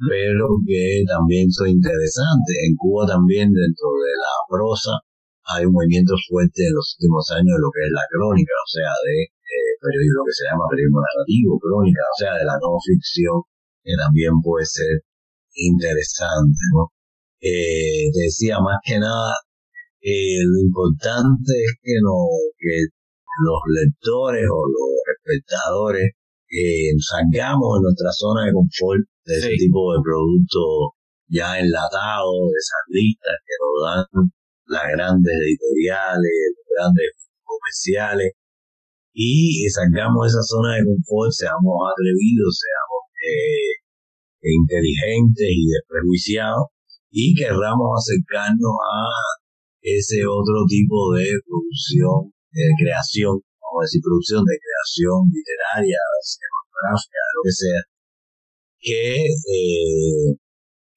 pero 0.06 0.46
que 0.70 1.02
también 1.10 1.50
son 1.50 1.74
interesantes. 1.74 2.56
En 2.62 2.78
Cuba 2.78 3.10
también, 3.10 3.50
dentro 3.50 3.90
de 3.98 4.14
la 4.22 4.36
prosa, 4.46 4.94
hay 5.50 5.66
un 5.66 5.74
movimiento 5.74 6.14
fuerte 6.30 6.62
en 6.62 6.74
los 6.78 6.98
últimos 7.02 7.26
años 7.34 7.58
de 7.58 7.66
lo 7.66 7.74
que 7.74 7.82
es 7.82 7.94
la 7.94 8.06
crónica, 8.06 8.54
o 8.54 8.70
sea, 8.70 8.92
de 9.10 9.18
eh, 9.26 9.74
periodismo, 9.82 10.22
lo 10.22 10.28
que 10.30 10.38
se 10.38 10.46
llama 10.46 10.70
periodismo 10.70 11.02
narrativo, 11.02 11.52
crónica, 11.58 12.04
o 12.06 12.18
sea, 12.22 12.32
de 12.38 12.46
la 12.46 12.58
no 12.62 12.78
ficción, 12.78 13.38
que 13.82 13.94
también 13.98 14.34
puede 14.46 14.66
ser 14.70 15.02
interesante, 15.58 16.62
¿no? 16.78 16.94
Eh, 17.42 18.14
decía, 18.14 18.62
más 18.62 18.78
que 18.86 19.02
nada, 19.02 19.34
eh, 20.02 20.42
lo 20.46 20.60
importante 20.60 21.54
es 21.54 21.74
que, 21.82 21.94
no, 22.02 22.28
que 22.58 22.90
los 23.46 23.62
lectores 23.70 24.46
o 24.50 24.60
los 24.66 24.98
espectadores 25.18 26.12
eh, 26.50 26.92
salgamos 27.00 27.80
de 27.80 27.84
nuestra 27.86 28.12
zona 28.12 28.46
de 28.46 28.54
confort 28.54 29.06
de 29.26 29.34
ese 29.38 29.54
tipo 29.56 29.94
de 29.94 30.00
productos 30.04 30.98
ya 31.30 31.60
enlatados, 31.60 32.52
de 32.52 32.62
listas 32.92 33.38
que 33.46 33.56
nos 33.62 33.76
dan 33.88 34.32
las 34.68 34.86
grandes 34.92 35.32
editoriales, 35.32 36.34
los 36.58 36.68
grandes 36.76 37.08
comerciales, 37.46 38.32
y 39.14 39.70
salgamos 39.70 40.24
de 40.24 40.30
esa 40.34 40.44
zona 40.44 40.76
de 40.76 40.84
confort, 40.84 41.32
seamos 41.32 41.76
atrevidos, 41.88 42.52
seamos 42.60 43.02
eh, 43.22 43.72
inteligentes 44.44 45.48
y 45.48 45.64
desprejuiciados, 45.72 46.68
y 47.12 47.36
querramos 47.36 47.96
acercarnos 47.96 48.76
a 48.76 49.08
ese 49.82 50.22
otro 50.26 50.66
tipo 50.70 51.14
de 51.18 51.26
producción, 51.46 52.30
de 52.54 52.70
creación, 52.78 53.42
vamos 53.58 53.80
a 53.82 53.86
decir 53.90 54.02
producción 54.02 54.46
de 54.46 54.58
creación 54.62 55.18
literaria, 55.34 56.00
cinematográfica, 56.22 57.22
lo 57.34 57.42
que 57.42 57.56
sea, 57.58 57.82
que 58.82 59.06
eh, 59.26 60.30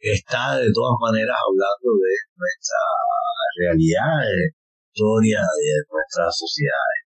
está 0.01 0.61
de 0.61 0.69
todas 0.73 0.97
maneras 1.01 1.36
hablando 1.36 1.89
de 1.97 2.15
nuestra 2.36 2.82
realidad, 3.56 4.20
de 4.20 4.52
historia 4.93 5.40
de 5.40 5.73
nuestras 5.89 6.31
sociedades. 6.36 7.02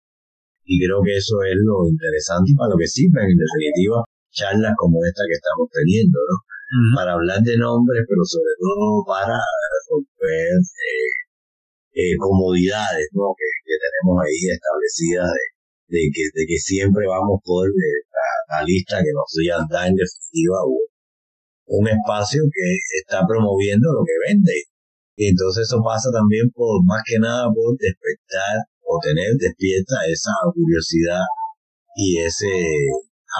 Y 0.65 0.81
creo 0.81 1.03
que 1.06 1.15
eso 1.19 1.43
es 1.45 1.60
lo 1.61 1.85
interesante 1.85 2.49
y 2.49 2.56
para 2.57 2.73
lo 2.73 2.77
que 2.80 2.89
sirven, 2.89 3.30
en 3.30 3.38
definitiva, 3.38 4.02
charlas 4.34 4.73
como 4.77 4.97
esta 5.06 5.22
que 5.30 5.38
estamos 5.38 5.69
teniendo, 5.69 6.18
¿no? 6.18 6.35
Para 6.97 7.14
hablar 7.14 7.39
de 7.45 7.56
nombres, 7.57 8.02
pero 8.10 8.23
sobre 8.26 8.53
todo 8.57 9.06
para 9.06 9.38
romper 9.85 10.57
eh, 10.57 11.24
eh, 11.95 12.15
comodidades, 12.19 13.07
¿no? 13.15 13.31
Que, 13.39 13.47
tenemos 13.65 14.19
ahí 14.19 14.39
establecidas 14.51 15.31
de, 15.88 16.01
que, 16.11 16.23
de 16.35 16.43
que 16.45 16.59
siempre 16.59 17.07
vamos 17.07 17.39
por 17.43 17.67
eh, 17.67 17.99
la, 18.51 18.63
lista 18.63 18.99
que 18.99 19.15
nos 19.15 19.31
da 19.69 19.88
en 19.88 19.95
definitiva 19.95 20.59
un 21.67 21.88
espacio 21.88 22.43
que 22.51 22.67
está 22.99 23.26
promoviendo 23.27 23.88
lo 23.91 24.03
que 24.03 24.15
vende. 24.27 24.67
Y 25.15 25.31
entonces 25.31 25.67
eso 25.67 25.80
pasa 25.84 26.11
también 26.11 26.51
por, 26.51 26.84
más 26.84 27.01
que 27.07 27.17
nada, 27.19 27.47
por 27.47 27.76
despertar 27.80 28.67
o 28.84 28.99
tener 28.99 29.31
despierta 29.39 30.05
esa 30.07 30.35
curiosidad 30.53 31.23
y 31.95 32.19
ese 32.19 32.51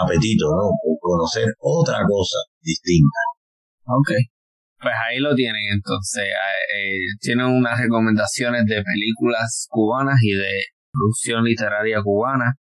apetito, 0.02 0.48
¿no? 0.48 0.72
Por 0.80 0.96
conocer 1.00 1.48
otra 1.60 2.00
cosa 2.08 2.40
distinta. 2.64 3.20
Ok. 3.88 4.35
Pues 4.80 4.94
ahí 5.08 5.20
lo 5.20 5.34
tienen 5.36 5.62
entonces. 5.74 6.24
Eh, 6.24 6.98
tienen 7.22 7.46
unas 7.48 7.80
recomendaciones 7.80 8.66
de 8.66 8.84
películas 8.84 9.68
cubanas 9.70 10.18
y 10.22 10.34
de 10.34 10.64
producción 10.92 11.44
literaria 11.44 12.02
cubana 12.02 12.54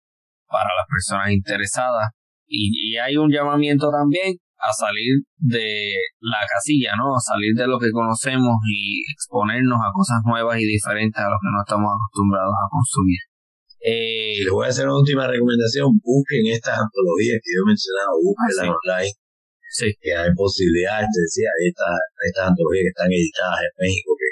para 0.49 0.71
las 0.77 0.87
personas 0.89 1.31
interesadas. 1.33 2.11
y 2.47 2.97
hay 2.99 3.17
un 3.17 3.33
llamamiento 3.33 3.91
también 3.91 4.37
a 4.65 4.73
salir 4.73 5.21
de 5.37 5.93
la 6.21 6.41
casilla, 6.49 6.97
¿no? 6.97 7.13
A 7.13 7.21
salir 7.21 7.53
de 7.55 7.67
lo 7.69 7.79
que 7.79 7.93
conocemos 7.93 8.57
y 8.65 9.05
exponernos 9.13 9.77
a 9.77 9.93
cosas 9.93 10.25
nuevas 10.25 10.57
y 10.59 10.65
diferentes 10.65 11.21
a 11.21 11.29
lo 11.29 11.37
que 11.37 11.53
no 11.53 11.61
estamos 11.61 11.93
acostumbrados 11.93 12.55
a 12.57 12.67
consumir. 12.73 13.21
Eh, 13.85 14.41
Les 14.41 14.51
voy 14.51 14.65
a 14.65 14.73
hacer 14.73 14.89
una 14.89 14.97
última 14.97 15.29
recomendación. 15.29 16.01
Busquen 16.01 16.49
estas 16.49 16.81
antologías 16.81 17.37
que 17.45 17.51
yo 17.53 17.61
he 17.61 17.69
mencionado, 17.69 18.13
ah, 18.17 18.73
online. 18.73 19.13
Que 19.75 20.13
hay 20.15 20.31
posibilidades, 20.39 21.11
te 21.11 21.21
decía, 21.27 21.51
estas, 21.67 21.99
estas 22.31 22.45
antologías 22.55 22.87
que 22.87 22.95
están 22.95 23.11
editadas 23.11 23.59
en 23.67 23.75
México 23.83 24.11
que, 24.15 24.31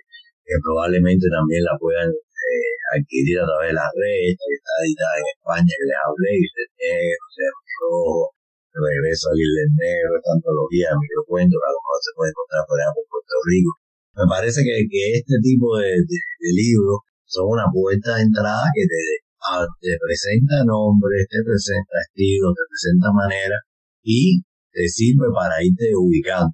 probablemente 0.63 1.27
también 1.33 1.65
la 1.65 1.73
puedan 1.81 2.13
eh, 2.13 2.75
adquirir 2.93 3.41
a 3.41 3.49
través 3.49 3.73
de 3.73 3.79
las 3.81 3.89
redes, 3.97 4.37
que 4.37 4.53
está 4.53 4.73
editada 4.85 5.17
en 5.17 5.27
España, 5.33 5.73
que 5.73 5.89
les 5.89 6.01
hablé, 6.05 6.33
Isle 6.45 6.65
Negro, 6.77 7.25
Rojo, 7.81 8.37
Regreso 8.69 9.33
a 9.33 9.35
Isle 9.35 9.65
Negro, 9.81 10.11
esta 10.21 10.33
antología 10.37 10.93
de 10.93 11.01
microcuentos 11.01 11.57
que 11.57 11.69
a 11.69 11.73
lo 11.73 11.81
mejor 11.81 11.99
se 12.05 12.13
puede 12.13 12.31
encontrar 12.37 12.63
por 12.69 12.77
ejemplo 12.77 13.01
en 13.01 13.11
Puerto 13.13 13.37
Rico. 13.49 13.73
Me 14.13 14.27
parece 14.29 14.61
que, 14.61 14.77
que 14.93 15.03
este 15.25 15.37
tipo 15.41 15.67
de, 15.81 15.93
de, 16.05 16.51
libros 16.53 17.01
son 17.25 17.49
una 17.57 17.65
puerta 17.73 18.21
de 18.21 18.29
entrada 18.29 18.69
que 18.77 18.85
te, 18.85 19.03
te 19.81 19.93
presenta 19.97 20.69
nombres, 20.69 21.25
te 21.33 21.41
presenta 21.41 21.97
estilos, 22.05 22.53
te 22.53 22.65
presenta 22.69 23.09
manera 23.09 23.57
y 24.05 24.45
te 24.73 24.89
sirve 24.89 25.29
para 25.35 25.63
irte 25.63 25.93
ubicando. 25.95 26.53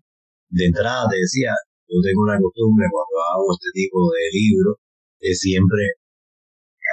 De 0.50 0.66
entrada 0.66 1.06
te 1.08 1.16
decía, 1.16 1.54
yo 1.88 1.98
tengo 2.02 2.22
una 2.26 2.36
costumbre 2.36 2.86
cuando 2.90 3.16
hago 3.32 3.46
este 3.54 3.70
tipo 3.72 3.98
de 4.10 4.24
libros 4.34 4.76
de 5.20 5.32
siempre 5.34 5.82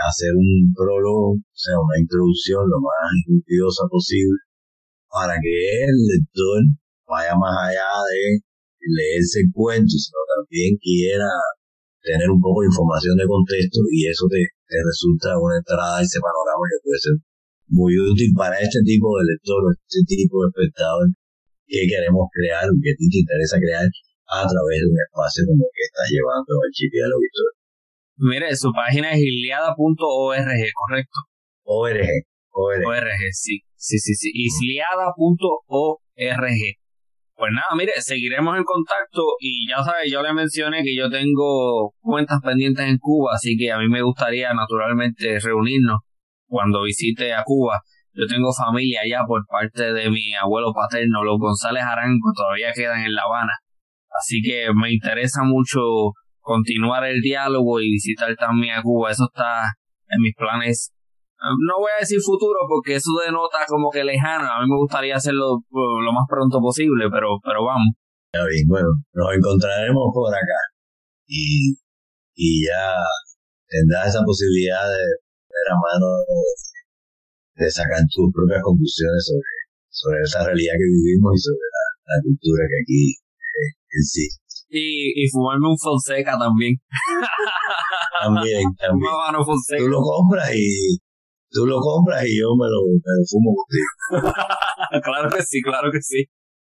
hacer 0.07 0.31
un 0.35 0.73
prólogo, 0.75 1.39
o 1.39 1.55
sea, 1.55 1.79
una 1.79 1.97
introducción 1.99 2.67
lo 2.67 2.79
más 2.83 3.07
intuitiva 3.27 3.67
posible 3.89 4.39
para 5.07 5.39
que 5.39 5.55
el 5.87 5.95
lector 6.11 6.59
vaya 7.07 7.35
más 7.39 7.55
allá 7.71 7.89
de 8.11 8.43
leerse 8.83 9.47
el 9.47 9.49
cuento, 9.55 9.95
sino 9.95 10.19
también 10.35 10.75
quiera 10.77 11.31
tener 12.03 12.29
un 12.29 12.41
poco 12.41 12.61
de 12.61 12.69
información 12.69 13.15
de 13.17 13.25
contexto 13.25 13.79
y 13.89 14.05
eso 14.11 14.27
te, 14.29 14.43
te 14.67 14.77
resulta 14.83 15.39
una 15.39 15.57
entrada 15.57 15.97
a 15.97 16.03
ese 16.03 16.19
panorama 16.19 16.63
que 16.69 16.83
puede 16.83 16.99
ser 16.99 17.15
muy 17.67 17.97
útil 17.97 18.31
para 18.35 18.59
este 18.59 18.79
tipo 18.85 19.17
de 19.17 19.23
lector, 19.33 19.61
este 19.73 20.15
tipo 20.15 20.43
de 20.43 20.49
espectador 20.53 21.07
que 21.67 21.87
queremos 21.89 22.29
crear, 22.31 22.65
que 22.69 22.91
a 22.91 22.97
ti 22.97 23.05
te 23.09 23.19
interesa 23.25 23.57
crear 23.57 23.87
a 24.29 24.41
través 24.45 24.77
de 24.81 24.87
un 24.89 24.99
espacio 25.01 25.45
como 25.45 25.65
el 25.65 25.73
que 25.73 25.85
estás 25.85 26.07
llevando 26.09 26.51
Archipiélago 26.61 27.21
Victoria. 27.21 27.55
Mire, 28.17 28.55
su 28.55 28.71
página 28.71 29.11
es 29.11 29.19
isliada.org, 29.19 30.49
¿correcto? 30.73 31.19
ORG. 31.63 32.09
ORG. 32.51 32.85
ORG, 32.85 33.21
sí. 33.33 33.59
Sí, 33.75 33.99
sí, 33.99 34.13
sí. 34.15 34.31
Isliada.org. 34.33 35.99
Pues 37.37 37.51
nada, 37.51 37.75
mire, 37.75 37.91
seguiremos 37.97 38.57
en 38.57 38.63
contacto 38.63 39.21
y 39.41 39.67
ya 39.67 39.83
sabes, 39.83 40.09
yo 40.09 40.23
le 40.23 40.33
mencioné 40.33 40.83
que 40.83 40.95
yo 40.95 41.09
tengo 41.09 41.93
cuentas 41.99 42.39
pendientes 42.41 42.85
en 42.85 42.97
Cuba, 42.97 43.33
así 43.35 43.57
que 43.57 43.73
a 43.73 43.77
mí 43.77 43.89
me 43.89 44.01
gustaría 44.01 44.53
naturalmente 44.53 45.37
reunirnos 45.39 45.99
cuando 46.47 46.83
visite 46.83 47.33
a 47.33 47.43
Cuba. 47.43 47.79
Yo 48.13 48.23
tengo 48.27 48.51
familia 48.53 49.01
allá 49.03 49.25
por 49.27 49.45
parte 49.45 49.91
de 49.91 50.09
mi 50.09 50.33
abuelo 50.35 50.71
paterno, 50.73 51.23
los 51.23 51.37
González 51.37 51.83
Arango, 51.83 52.31
todavía 52.33 52.71
quedan 52.73 53.01
en 53.01 53.13
La 53.13 53.23
Habana. 53.23 53.51
Así 54.17 54.41
que 54.41 54.67
me 54.73 54.93
interesa 54.93 55.43
mucho 55.43 55.81
continuar 56.39 57.03
el 57.03 57.19
diálogo 57.19 57.81
y 57.81 57.91
visitar 57.91 58.33
también 58.37 58.75
a 58.77 58.81
Cuba. 58.81 59.11
Eso 59.11 59.25
está 59.25 59.73
en 60.07 60.21
mis 60.21 60.33
planes. 60.35 60.93
No 61.37 61.79
voy 61.79 61.91
a 61.91 61.99
decir 61.99 62.19
futuro 62.23 62.59
porque 62.69 62.95
eso 62.95 63.11
denota 63.25 63.65
como 63.67 63.91
que 63.91 64.05
lejano. 64.05 64.47
A 64.47 64.61
mí 64.61 64.69
me 64.69 64.77
gustaría 64.77 65.17
hacerlo 65.17 65.59
lo 65.69 66.11
más 66.13 66.23
pronto 66.29 66.59
posible, 66.59 67.09
pero, 67.11 67.37
pero 67.43 67.65
vamos. 67.65 67.95
Ya 68.33 68.45
bien, 68.45 68.67
bueno, 68.67 68.87
nos 69.13 69.33
encontraremos 69.35 70.03
por 70.13 70.33
acá 70.33 70.59
y, 71.27 71.75
y 72.35 72.65
ya 72.65 72.95
tendrás 73.67 74.09
esa 74.09 74.23
posibilidad 74.23 74.87
de 74.87 75.24
ver 75.55 75.67
a 75.71 75.77
mano 75.79 76.07
de, 77.55 77.71
sacar 77.71 78.03
tus 78.11 78.27
propias 78.35 78.61
conclusiones 78.61 79.23
sobre, 79.23 79.53
sobre 79.89 80.19
esa 80.21 80.43
realidad 80.43 80.75
que 80.75 80.91
vivimos 80.91 81.31
y 81.35 81.39
sobre 81.39 81.67
la, 81.71 82.17
cultura 82.21 82.61
que 82.67 82.77
aquí 82.83 83.03
eh, 83.15 83.71
existe 83.95 84.45
y, 84.69 85.23
y 85.23 85.29
fumarme 85.29 85.69
un 85.69 85.77
Fonseca 85.77 86.37
también. 86.37 86.75
también, 88.21 88.63
también. 88.79 89.11
Tú 89.77 89.87
lo 89.87 90.01
compras 90.01 90.51
y 90.53 90.97
tú 91.49 91.65
lo 91.65 91.79
compras 91.79 92.25
y 92.27 92.39
yo 92.39 92.55
me 92.55 92.67
lo, 92.67 92.83
fumo 93.29 93.55
contigo. 93.55 94.33
claro 95.03 95.29
que 95.29 95.43
sí, 95.43 95.61
claro 95.61 95.91
que 95.91 96.01
sí. 96.01 96.25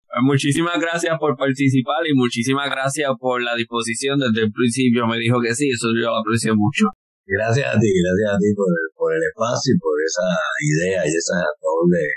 Pues 0.09 0.23
muchísimas 0.23 0.81
gracias 0.81 1.19
por 1.19 1.37
participar 1.37 2.07
y 2.11 2.15
muchísimas 2.15 2.71
gracias 2.71 3.11
por 3.21 3.43
la 3.43 3.55
disposición. 3.55 4.19
Desde 4.19 4.47
el 4.47 4.53
principio 4.53 5.07
me 5.07 5.19
dijo 5.19 5.41
que 5.41 5.55
sí, 5.55 5.69
eso 5.69 5.89
yo 5.95 6.09
lo 6.09 6.17
aprecio 6.17 6.55
mucho. 6.57 6.87
Gracias 7.29 7.69
a 7.69 7.79
ti, 7.79 7.93
gracias 7.93 8.31
a 8.33 8.39
ti 8.41 8.49
por 8.57 8.73
el, 8.73 8.89
por 8.97 9.13
el 9.13 9.21
espacio 9.21 9.77
y 9.77 9.79
por 9.79 9.93
esa 10.01 10.29
idea 10.65 11.05
y 11.05 11.13
esas 11.13 11.45
dobles 11.61 12.09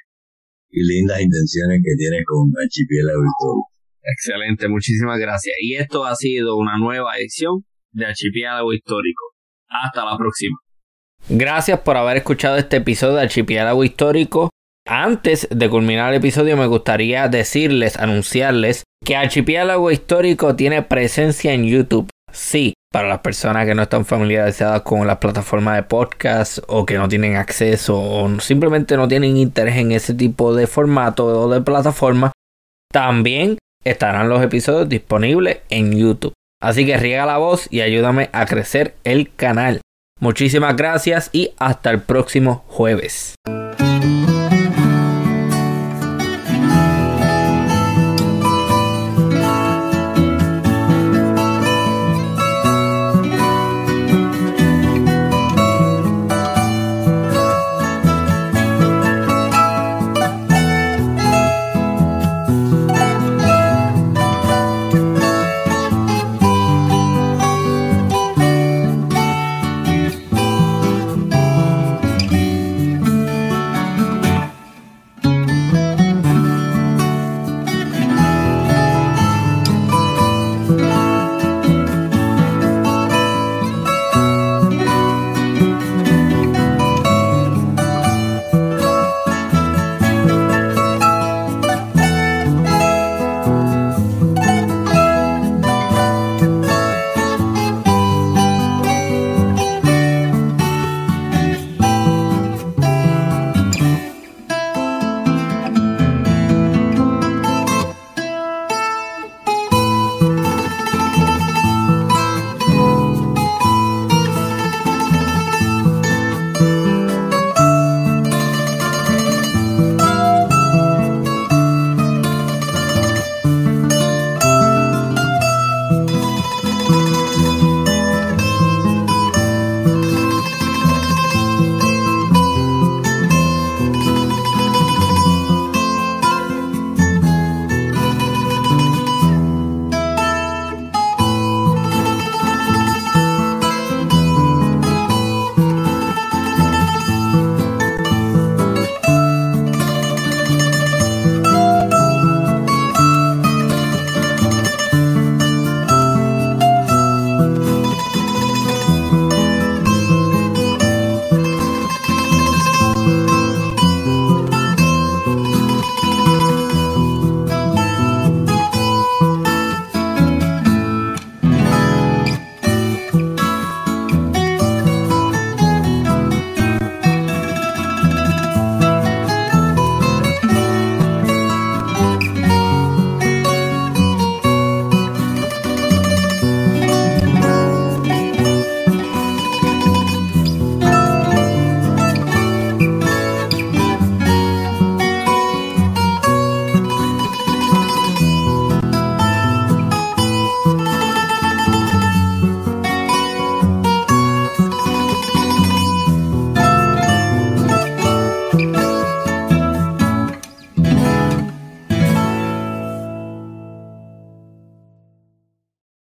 y 0.72 0.80
lindas 0.88 1.20
intenciones 1.20 1.82
que 1.84 1.96
tienes 1.98 2.24
con 2.26 2.48
Archipiélago 2.56 3.20
Victoria. 3.20 3.66
Excelente, 4.04 4.68
muchísimas 4.70 5.20
gracias. 5.20 5.56
Y 5.60 5.76
esto 5.76 6.06
ha 6.06 6.16
sido 6.16 6.56
una 6.56 6.78
nueva 6.78 7.18
edición 7.18 7.66
de 7.92 8.06
Archipiélago 8.06 8.72
Histórico. 8.72 9.36
Hasta 9.68 10.06
la 10.06 10.18
próxima. 10.18 10.58
Gracias 11.30 11.80
por 11.82 11.98
haber 11.98 12.18
escuchado 12.18 12.58
este 12.58 12.78
episodio 12.78 13.16
de 13.16 13.24
Archipiélago 13.24 13.84
Histórico. 13.84 14.50
Antes 14.88 15.48
de 15.52 15.70
culminar 15.70 16.12
el 16.12 16.20
episodio 16.20 16.58
me 16.58 16.66
gustaría 16.66 17.28
decirles, 17.28 17.98
anunciarles 17.98 18.84
que 19.06 19.16
Archipiélago 19.16 19.92
Histórico 19.92 20.56
tiene 20.56 20.82
presencia 20.84 21.54
en 21.54 21.66
YouTube. 21.66 22.10
Sí, 22.32 22.74
para 22.92 23.08
las 23.08 23.20
personas 23.20 23.66
que 23.66 23.76
no 23.76 23.84
están 23.84 24.06
familiarizadas 24.06 24.82
con 24.82 25.08
las 25.08 25.18
plataformas 25.18 25.76
de 25.76 25.84
podcast 25.84 26.60
o 26.68 26.86
que 26.86 26.98
no 26.98 27.08
tienen 27.08 27.36
acceso 27.36 28.00
o 28.00 28.40
simplemente 28.40 28.98
no 28.98 29.08
tienen 29.08 29.38
interés 29.38 29.78
en 29.78 29.92
ese 29.92 30.14
tipo 30.14 30.54
de 30.54 30.68
formato 30.68 31.26
o 31.26 31.50
de 31.50 31.62
plataforma, 31.62 32.32
también 32.92 33.58
estarán 33.84 34.30
los 34.30 34.44
episodios 34.44 34.90
disponibles 34.90 35.60
en 35.70 35.98
YouTube. 35.98 36.34
Así 36.62 36.86
que 36.86 36.98
riega 36.98 37.26
la 37.26 37.38
voz 37.38 37.68
y 37.72 37.82
ayúdame 37.82 38.30
a 38.34 38.46
crecer 38.46 38.96
el 39.04 39.34
canal. 39.34 39.82
Muchísimas 40.20 40.76
gracias 40.76 41.30
y 41.34 41.54
hasta 41.58 41.90
el 41.90 42.02
próximo 42.02 42.64
jueves. 42.68 43.36